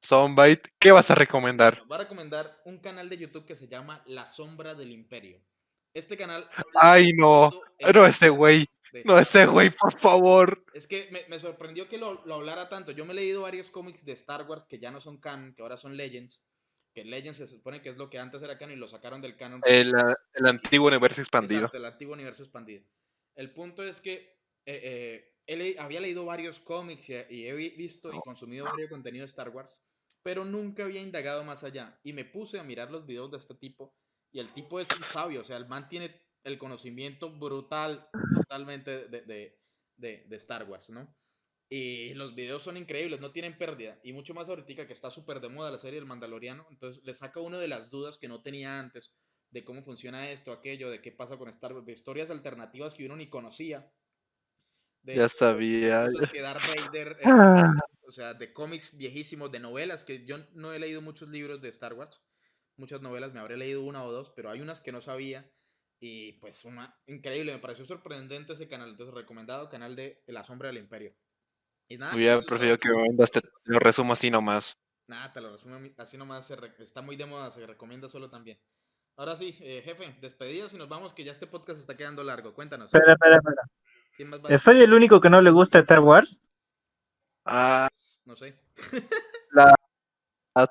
Soundbite, 0.01 0.69
¿qué 0.79 0.91
vas 0.91 1.11
a 1.11 1.15
recomendar? 1.15 1.73
Bueno, 1.73 1.87
voy 1.87 1.95
a 1.95 2.01
recomendar 2.01 2.61
un 2.65 2.79
canal 2.79 3.09
de 3.09 3.17
YouTube 3.17 3.45
que 3.45 3.55
se 3.55 3.67
llama 3.67 4.03
La 4.05 4.25
Sombra 4.25 4.75
del 4.75 4.91
Imperio. 4.91 5.41
Este 5.93 6.17
canal... 6.17 6.47
Ay, 6.75 7.13
no. 7.13 7.51
el 7.79 7.93
No 7.93 8.05
ese 8.05 8.29
güey. 8.29 8.67
de 8.91 9.03
No 9.03 9.17
ese 9.17 9.45
güey, 9.45 9.69
por 9.71 9.99
favor. 9.99 10.63
Es 10.73 10.87
que 10.87 11.09
me, 11.11 11.25
me 11.27 11.39
sorprendió 11.39 11.89
que 11.89 11.97
lo, 11.97 12.23
lo 12.25 12.35
hablara 12.35 12.69
tanto. 12.69 12.91
Yo 12.91 13.05
me 13.05 13.13
he 13.13 13.15
leído 13.15 13.41
varios 13.41 13.71
cómics 13.71 14.05
de 14.05 14.13
Star 14.13 14.43
Wars 14.43 14.65
que 14.69 14.79
ya 14.79 14.91
no 14.91 15.01
son 15.01 15.17
canon, 15.17 15.53
que 15.53 15.63
ahora 15.63 15.77
son 15.77 15.97
Legends. 15.97 16.41
Que 16.93 17.03
Legends 17.03 17.39
se 17.39 17.47
supone 17.47 17.81
que 17.81 17.89
es 17.89 17.97
lo 17.97 18.09
que 18.09 18.19
antes 18.19 18.41
era 18.41 18.57
canon 18.57 18.75
y 18.75 18.79
lo 18.79 18.87
sacaron 18.87 19.21
del 19.21 19.35
canon. 19.35 19.61
El, 19.65 19.93
ah, 19.95 20.15
el 20.33 20.45
antiguo 20.45 20.87
universo 20.87 21.21
expandido. 21.21 21.61
Exacto, 21.61 21.77
el 21.77 21.85
antiguo 21.85 22.13
universo 22.13 22.43
expandido. 22.43 22.83
El 23.37 23.53
punto 23.53 23.83
es 23.83 24.01
que 24.01 24.35
eh, 24.65 25.31
eh, 25.47 25.55
le- 25.55 25.79
había 25.79 26.01
leído 26.01 26.25
varios 26.25 26.59
cómics 26.59 27.09
y, 27.09 27.13
y 27.29 27.47
he 27.47 27.53
vi- 27.53 27.69
visto 27.77 28.13
y 28.13 28.19
consumido 28.19 28.65
varios 28.65 28.89
contenido 28.89 29.23
de 29.25 29.29
Star 29.29 29.49
Wars, 29.49 29.85
pero 30.23 30.43
nunca 30.43 30.83
había 30.83 31.01
indagado 31.01 31.43
más 31.45 31.63
allá. 31.63 32.01
Y 32.03 32.13
me 32.13 32.25
puse 32.25 32.59
a 32.59 32.63
mirar 32.63 32.91
los 32.91 33.05
videos 33.05 33.31
de 33.31 33.37
este 33.37 33.55
tipo 33.55 33.95
y 34.31 34.39
el 34.39 34.53
tipo 34.53 34.79
es 34.79 34.89
un 34.95 35.03
sabio, 35.03 35.41
o 35.41 35.45
sea, 35.45 35.57
el 35.57 35.67
man 35.67 35.87
tiene 35.87 36.19
el 36.43 36.57
conocimiento 36.57 37.31
brutal 37.31 38.09
totalmente 38.33 39.07
de, 39.07 39.21
de- 39.21 39.59
de- 39.95 40.25
de 40.27 40.35
Star 40.37 40.65
Wars, 40.69 40.89
¿no? 40.89 41.15
Y 41.69 42.13
los 42.13 42.33
videos 42.35 42.63
son 42.63 42.77
increíbles, 42.77 43.19
no 43.19 43.31
tienen 43.31 43.57
pérdida. 43.57 43.99
Y 44.03 44.13
mucho 44.13 44.33
más 44.33 44.49
ahorita 44.49 44.87
que 44.87 44.93
está 44.93 45.11
súper 45.11 45.41
de 45.41 45.49
moda 45.49 45.71
la 45.71 45.79
serie 45.79 45.99
del 45.99 46.07
Mandaloriano. 46.07 46.65
Entonces 46.71 47.03
le 47.03 47.13
saca 47.13 47.41
uno 47.41 47.59
de 47.59 47.67
las 47.67 47.89
dudas 47.89 48.17
que 48.17 48.29
no 48.29 48.41
tenía 48.41 48.79
antes 48.79 49.13
de 49.51 49.63
cómo 49.63 49.83
funciona 49.83 50.29
esto, 50.29 50.51
aquello, 50.51 50.89
de 50.89 51.01
qué 51.01 51.11
pasa 51.11 51.37
con 51.37 51.49
Star 51.49 51.73
Wars, 51.73 51.85
de 51.85 51.93
historias 51.93 52.29
alternativas 52.29 52.93
que 52.93 53.05
uno 53.05 53.15
ni 53.15 53.29
conocía. 53.29 53.91
De 55.03 55.15
Ya 55.15 55.29
sabía. 55.29 56.07
que 56.31 56.41
Darth 56.41 56.63
Vader, 56.75 57.17
eh, 57.21 57.83
o 58.07 58.11
sea, 58.11 58.33
de 58.33 58.53
cómics 58.53 58.97
viejísimos, 58.97 59.51
de 59.51 59.59
novelas, 59.59 60.03
que 60.03 60.25
yo 60.25 60.37
no 60.53 60.73
he 60.73 60.79
leído 60.79 61.01
muchos 61.01 61.29
libros 61.29 61.61
de 61.61 61.69
Star 61.69 61.93
Wars, 61.93 62.23
muchas 62.75 63.01
novelas, 63.01 63.33
me 63.33 63.39
habré 63.39 63.57
leído 63.57 63.83
una 63.83 64.03
o 64.03 64.11
dos, 64.11 64.31
pero 64.35 64.49
hay 64.49 64.61
unas 64.61 64.81
que 64.81 64.91
no 64.91 65.01
sabía. 65.01 65.49
Y 65.99 66.33
pues 66.33 66.63
una 66.63 66.95
increíble, 67.07 67.53
me 67.53 67.59
pareció 67.59 67.83
sorprendente 67.85 68.53
ese 68.53 68.67
canal, 68.67 68.91
entonces 68.91 69.15
recomendado, 69.15 69.67
canal 69.67 69.95
de 69.95 70.21
La 70.27 70.43
Sombra 70.43 70.67
del 70.67 70.77
Imperio. 70.77 71.15
Y 71.87 71.97
nada, 71.97 72.13
Hubiera 72.15 72.39
preferido 72.41 72.77
que 72.77 72.89
me 72.89 73.01
vendas, 73.01 73.31
te 73.31 73.41
lo 73.63 73.79
resumo 73.79 74.13
así 74.13 74.29
nomás. 74.29 74.77
Nada, 75.07 75.33
te 75.33 75.41
lo 75.41 75.51
resumo 75.51 75.79
así 75.97 76.17
nomás, 76.17 76.51
está 76.79 77.01
muy 77.01 77.15
de 77.15 77.25
moda, 77.25 77.49
se 77.49 77.65
recomienda 77.65 78.09
solo 78.09 78.29
también. 78.29 78.59
Ahora 79.17 79.35
sí, 79.35 79.57
eh, 79.61 79.81
jefe, 79.83 80.15
despedidas 80.21 80.73
y 80.73 80.77
nos 80.77 80.87
vamos, 80.87 81.13
que 81.13 81.23
ya 81.23 81.31
este 81.31 81.47
podcast 81.47 81.79
está 81.79 81.97
quedando 81.97 82.23
largo. 82.23 82.53
Cuéntanos. 82.53 82.93
Espera, 82.93 83.13
espera, 83.13 83.37
espera. 83.37 83.61
¿Quién 84.15 84.29
más 84.29 84.39
va? 84.39 84.49
Eh, 84.49 84.59
¿Soy 84.59 84.81
el 84.81 84.93
único 84.93 85.19
que 85.19 85.29
no 85.29 85.41
le 85.41 85.49
gusta 85.49 85.79
Star 85.79 85.99
Wars? 85.99 86.39
Ah, 87.43 87.89
No 88.25 88.35
sé. 88.35 88.55
la 89.51 89.73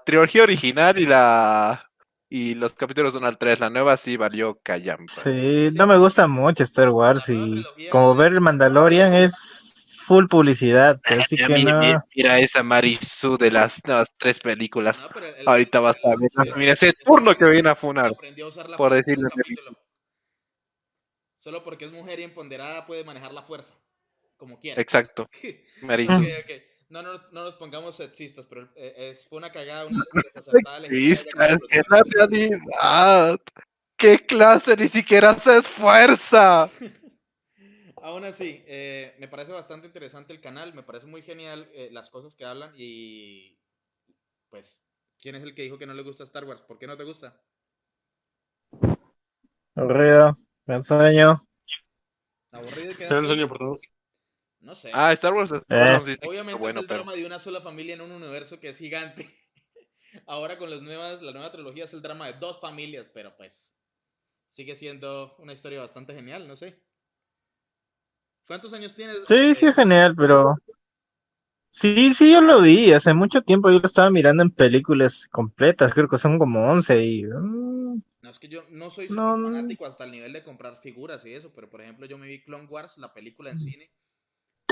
trilogía 0.05 0.45
original 0.45 0.99
y 0.99 1.07
la 1.07 1.91
y 2.29 2.55
los 2.55 2.75
capítulos 2.75 3.15
1 3.15 3.27
al 3.27 3.39
3, 3.39 3.61
la 3.61 3.71
nueva 3.71 3.97
sí 3.97 4.17
valió 4.17 4.59
callampa. 4.63 5.13
Sí, 5.13 5.71
no 5.75 5.87
me 5.87 5.97
gusta 5.97 6.27
mucho 6.27 6.65
Star 6.65 6.91
Wars 6.91 7.29
y 7.29 7.65
como 7.91 8.17
ver 8.17 8.33
el. 8.33 8.41
Mandalorian 8.41 9.15
es 9.15 9.76
full 10.07 10.27
publicidad, 10.29 11.01
así 11.05 11.37
Ya, 11.37 11.47
que 11.49 11.55
mi- 11.55 11.65
no. 11.65 11.79
mi- 11.81 11.95
Mira 12.15 12.39
esa 12.39 12.63
Marisu 12.63 13.37
de 13.37 13.51
las, 13.51 13.83
de 13.83 13.93
las 13.95 14.09
tres 14.17 14.39
películas. 14.39 15.01
No, 15.01 15.21
el- 15.25 15.49
Ahorita 15.49 15.81
vas 15.81 15.97
a 16.05 16.09
ver. 16.17 16.31
sí, 16.33 16.53
Mira 16.57 16.73
ese 16.73 16.93
turno 16.93 17.35
que 17.35 17.45
viene 17.45 17.69
a 17.71 17.75
funar. 17.75 18.07
aprendió 18.13 18.47
a 18.47 18.49
usar 18.49 18.69
la 18.69 18.77
por 18.77 18.95
decirlo. 18.95 19.29
Solo 21.37 21.63
porque 21.65 21.85
es 21.85 21.93
mujer 21.93 22.21
y 22.21 22.23
empoderada 22.25 22.87
puede 22.87 23.05
manejar 23.05 23.33
la 23.33 23.43
fuerza. 23.43 23.75
Como 24.37 24.59
quiera. 24.59 24.81
Exacto. 24.81 25.29
Marisu. 25.83 26.13
Ok, 26.21 26.27
ok. 26.45 26.63
No, 26.89 27.03
no, 27.03 27.15
no 27.33 27.43
nos 27.43 27.57
pongamos 27.57 27.97
sexistas, 27.97 28.47
pero 28.49 28.69
eh, 28.77 29.11
es, 29.11 29.27
fue 29.27 29.39
una 29.39 29.51
cagada, 29.51 29.87
una 29.87 29.99
desacertada 30.25 30.87
es 30.87 31.25
que 31.69 31.83
la 31.89 32.03
realidad. 32.09 33.41
¿Qué 33.97 34.19
clase 34.19 34.77
ni 34.77 34.89
siquiera 34.89 35.37
se 35.39 35.59
esfuerza? 35.59 36.71
Aún 38.07 38.25
así, 38.25 38.63
eh, 38.69 39.17
me 39.19 39.27
parece 39.27 39.51
bastante 39.51 39.89
interesante 39.89 40.33
el 40.33 40.41
canal, 40.41 40.73
me 40.73 40.85
parece 40.85 41.09
muy 41.09 41.23
genial 41.23 41.69
eh, 41.75 41.89
las 41.91 42.09
cosas 42.09 42.37
que 42.37 42.45
hablan 42.45 42.71
y 42.77 43.59
pues, 44.49 44.81
¿quién 45.21 45.35
es 45.35 45.43
el 45.43 45.57
que 45.57 45.63
dijo 45.63 45.77
que 45.77 45.87
no 45.87 45.93
le 45.93 46.05
gusta 46.05 46.23
Star 46.23 46.45
Wars? 46.45 46.63
¿Por 46.63 46.79
qué 46.79 46.87
no 46.87 46.97
te 46.97 47.03
gusta? 47.03 47.37
Aburrido, 49.75 50.39
me 50.67 50.81
sueño. 50.85 51.45
Aburrido 52.53 52.97
quedas 52.97 53.11
enseño 53.11 53.27
solo? 53.27 53.49
por 53.49 53.59
dos. 53.59 53.83
No 54.61 54.77
sé. 54.77 54.93
Ah, 54.95 55.13
Star 55.13 55.35
Wars. 55.35 55.51
Star 55.51 55.67
Eh. 55.69 56.17
Obviamente 56.29 56.61
bueno, 56.61 56.79
es 56.79 56.85
el 56.85 56.87
pero. 56.87 57.01
drama 57.01 57.17
de 57.17 57.27
una 57.27 57.41
sola 57.41 57.61
familia 57.61 57.95
en 57.95 58.03
un 58.03 58.13
universo 58.13 58.61
que 58.61 58.69
es 58.69 58.79
gigante. 58.79 59.29
Ahora 60.29 60.59
con 60.59 60.71
las 60.71 60.81
nuevas, 60.81 61.23
la 61.23 61.33
nueva 61.33 61.51
trilogía 61.51 61.87
es 61.87 61.93
el 61.93 62.03
drama 62.03 62.29
de 62.29 62.35
dos 62.35 62.61
familias, 62.61 63.11
pero 63.13 63.37
pues 63.37 63.75
sigue 64.49 64.77
siendo 64.77 65.35
una 65.41 65.55
historia 65.55 65.81
bastante 65.81 66.15
genial, 66.15 66.47
no 66.47 66.57
sé. 66.57 66.86
¿Cuántos 68.47 68.73
años 68.73 68.95
tienes? 68.95 69.19
Sí, 69.27 69.55
sí, 69.55 69.67
es 69.67 69.75
genial, 69.75 70.15
pero. 70.17 70.57
Sí, 71.71 72.15
sí, 72.15 72.33
yo 72.33 72.41
lo 72.41 72.63
vi. 72.63 72.93
Hace 72.93 73.13
mucho 73.13 73.43
tiempo 73.43 73.71
yo 73.71 73.81
lo 73.81 73.87
estaba 73.87 74.11
mirando 74.11 74.43
en 74.43 74.51
películas 74.51 75.29
completas. 75.31 75.93
Creo 75.93 76.09
que 76.09 76.19
son 76.19 76.39
como 76.39 76.71
11 76.71 77.05
y. 77.05 77.25
mm, 77.25 78.03
No, 78.23 78.31
es 78.31 78.39
que 78.39 78.49
yo 78.49 78.65
no 78.71 78.91
soy 78.91 79.09
No, 79.11 79.37
fanático 79.43 79.85
hasta 79.85 80.05
el 80.05 80.13
nivel 80.13 80.33
de 80.33 80.43
comprar 80.43 80.77
figuras 80.77 81.27
y 81.27 81.35
eso, 81.35 81.53
pero 81.55 81.69
por 81.69 81.83
ejemplo 81.83 82.07
yo 82.07 82.19
me 82.19 82.29
vi 82.29 82.43
Clone 82.43 82.67
Wars, 82.67 82.99
la 82.99 83.13
película 83.13 83.51
en 83.51 83.59
cine. 83.59 83.91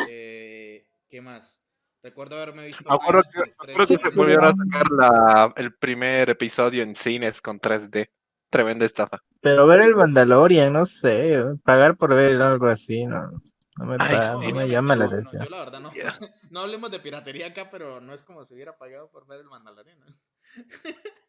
Eh, 0.08 0.86
¿Qué 1.08 1.20
más? 1.20 1.60
Recuerdo 2.02 2.36
haberme 2.36 2.66
visto... 2.66 2.84
Rebels, 2.84 3.32
que, 3.32 3.70
acuerdo 3.72 3.98
que 3.98 4.10
te 4.10 4.16
volvieron 4.16 4.44
a 4.44 4.52
sacar 4.52 4.90
la, 4.90 5.54
el 5.56 5.74
primer 5.74 6.28
episodio 6.28 6.82
en 6.82 6.94
cines 6.94 7.40
con 7.40 7.58
3D. 7.58 8.10
Tremenda 8.50 8.84
estafa. 8.84 9.22
Pero 9.40 9.66
ver 9.66 9.80
el 9.80 9.96
Mandalorian, 9.96 10.72
no 10.72 10.86
sé. 10.86 11.42
Pagar 11.64 11.96
por 11.96 12.14
ver 12.14 12.40
algo 12.40 12.66
así, 12.66 13.04
no. 13.04 13.42
No 13.76 13.86
me, 13.86 13.96
Ay, 13.98 14.20
no 14.30 14.50
me 14.50 14.68
llama 14.68 14.94
la 14.96 15.06
no, 15.06 15.10
atención. 15.10 15.42
yo 15.42 15.50
la 15.50 15.58
verdad 15.58 15.80
no. 16.50 16.60
Hablemos 16.60 16.90
de 16.90 17.00
piratería 17.00 17.48
acá, 17.48 17.70
pero 17.70 18.00
no 18.00 18.14
es 18.14 18.22
como 18.22 18.44
si 18.44 18.54
hubiera 18.54 18.76
pagado 18.78 19.10
por 19.10 19.26
ver 19.26 19.40
el 19.40 19.46
Mandalorian. 19.46 19.98
¿no? 20.00 20.06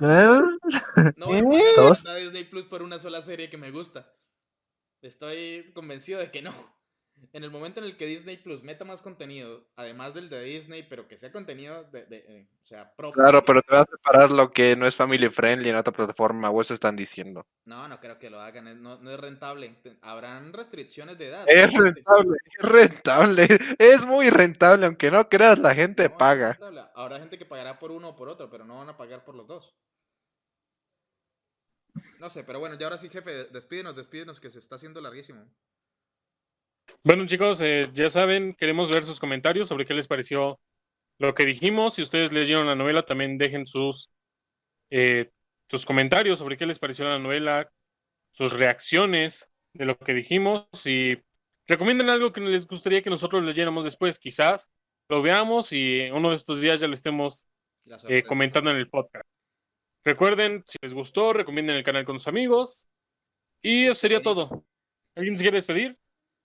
Eh, 0.00 0.40
No 1.16 1.26
voy 1.26 1.38
a 1.38 1.44
pagar 1.44 1.96
la 2.04 2.14
Disney 2.16 2.44
Plus 2.44 2.64
por 2.64 2.82
una 2.82 2.98
sola 2.98 3.22
serie 3.22 3.48
que 3.50 3.56
me 3.56 3.70
gusta. 3.70 4.12
Estoy 5.02 5.72
convencido 5.74 6.20
de 6.20 6.30
que 6.30 6.42
no. 6.42 6.52
En 7.34 7.42
el 7.42 7.50
momento 7.50 7.80
en 7.80 7.86
el 7.86 7.96
que 7.96 8.06
Disney 8.06 8.36
Plus 8.36 8.62
meta 8.62 8.84
más 8.84 9.02
contenido, 9.02 9.66
además 9.74 10.14
del 10.14 10.28
de 10.28 10.40
Disney, 10.44 10.84
pero 10.84 11.08
que 11.08 11.18
sea 11.18 11.32
contenido 11.32 11.82
de, 11.90 12.06
de, 12.06 12.24
eh, 12.28 12.46
o 12.62 12.64
sea, 12.64 12.94
propio. 12.94 13.20
Claro, 13.20 13.44
pero 13.44 13.60
te 13.60 13.74
vas 13.74 13.82
a 13.88 13.90
separar 13.90 14.30
lo 14.30 14.52
que 14.52 14.76
no 14.76 14.86
es 14.86 14.94
family 14.94 15.28
friendly 15.28 15.68
en 15.68 15.74
otra 15.74 15.92
plataforma, 15.92 16.50
o 16.50 16.62
eso 16.62 16.74
están 16.74 16.94
diciendo. 16.94 17.44
No, 17.64 17.88
no 17.88 17.98
creo 17.98 18.20
que 18.20 18.30
lo 18.30 18.40
hagan, 18.40 18.80
no, 18.80 18.98
no 19.00 19.10
es 19.10 19.18
rentable. 19.18 19.74
Habrán 20.02 20.52
restricciones 20.52 21.18
de 21.18 21.26
edad. 21.26 21.44
Es 21.48 21.72
rentable, 21.72 22.36
es 22.44 22.68
rentable, 22.70 23.48
es 23.80 24.06
muy 24.06 24.30
rentable, 24.30 24.86
aunque 24.86 25.10
no 25.10 25.28
creas, 25.28 25.58
la 25.58 25.74
gente 25.74 26.08
No, 26.08 26.16
paga. 26.16 26.56
Habrá 26.94 27.18
gente 27.18 27.36
que 27.36 27.46
pagará 27.46 27.80
por 27.80 27.90
uno 27.90 28.10
o 28.10 28.16
por 28.16 28.28
otro, 28.28 28.48
pero 28.48 28.64
no 28.64 28.76
van 28.76 28.90
a 28.90 28.96
pagar 28.96 29.24
por 29.24 29.34
los 29.34 29.48
dos. 29.48 29.74
No 32.20 32.30
sé, 32.30 32.44
pero 32.44 32.60
bueno, 32.60 32.76
ya 32.78 32.86
ahora 32.86 32.98
sí, 32.98 33.08
jefe, 33.08 33.46
despídenos, 33.46 33.96
despídenos, 33.96 34.40
que 34.40 34.50
se 34.50 34.60
está 34.60 34.76
haciendo 34.76 35.00
larguísimo. 35.00 35.44
Bueno, 37.02 37.26
chicos, 37.26 37.60
eh, 37.60 37.90
ya 37.92 38.08
saben, 38.08 38.54
queremos 38.54 38.90
ver 38.90 39.04
sus 39.04 39.20
comentarios 39.20 39.68
sobre 39.68 39.84
qué 39.84 39.94
les 39.94 40.08
pareció 40.08 40.58
lo 41.18 41.34
que 41.34 41.44
dijimos. 41.44 41.94
Si 41.94 42.02
ustedes 42.02 42.32
leyeron 42.32 42.66
la 42.66 42.74
novela, 42.74 43.04
también 43.04 43.38
dejen 43.38 43.66
sus, 43.66 44.10
eh, 44.90 45.30
sus 45.68 45.84
comentarios 45.84 46.38
sobre 46.38 46.56
qué 46.56 46.66
les 46.66 46.78
pareció 46.78 47.04
la 47.04 47.18
novela, 47.18 47.70
sus 48.32 48.52
reacciones 48.52 49.50
de 49.74 49.86
lo 49.86 49.98
que 49.98 50.14
dijimos 50.14 50.66
y 50.86 51.18
recomienden 51.66 52.10
algo 52.10 52.32
que 52.32 52.40
les 52.40 52.66
gustaría 52.66 53.02
que 53.02 53.10
nosotros 53.10 53.42
leyéramos 53.44 53.84
después. 53.84 54.18
Quizás 54.18 54.70
lo 55.08 55.22
veamos 55.22 55.72
y 55.72 56.08
uno 56.10 56.30
de 56.30 56.36
estos 56.36 56.60
días 56.60 56.80
ya 56.80 56.88
lo 56.88 56.94
estemos 56.94 57.46
eh, 58.08 58.22
comentando 58.22 58.70
en 58.70 58.78
el 58.78 58.88
podcast. 58.88 59.30
Recuerden, 60.04 60.62
si 60.66 60.76
les 60.82 60.94
gustó, 60.94 61.32
recomienden 61.32 61.76
el 61.76 61.84
canal 61.84 62.04
con 62.04 62.18
sus 62.18 62.28
amigos. 62.28 62.88
Y 63.62 63.86
eso 63.86 63.94
sería 63.94 64.20
todo. 64.20 64.64
¿Alguien 65.14 65.36
quiere 65.36 65.52
despedir? 65.52 65.98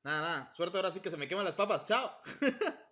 Nada, 0.03 0.21
nada. 0.21 0.53
Suerte 0.53 0.77
ahora 0.77 0.91
sí 0.91 0.99
que 0.99 1.09
se 1.09 1.17
me 1.17 1.27
queman 1.27 1.45
las 1.45 1.55
papas. 1.55 1.85
Chao. 1.85 2.11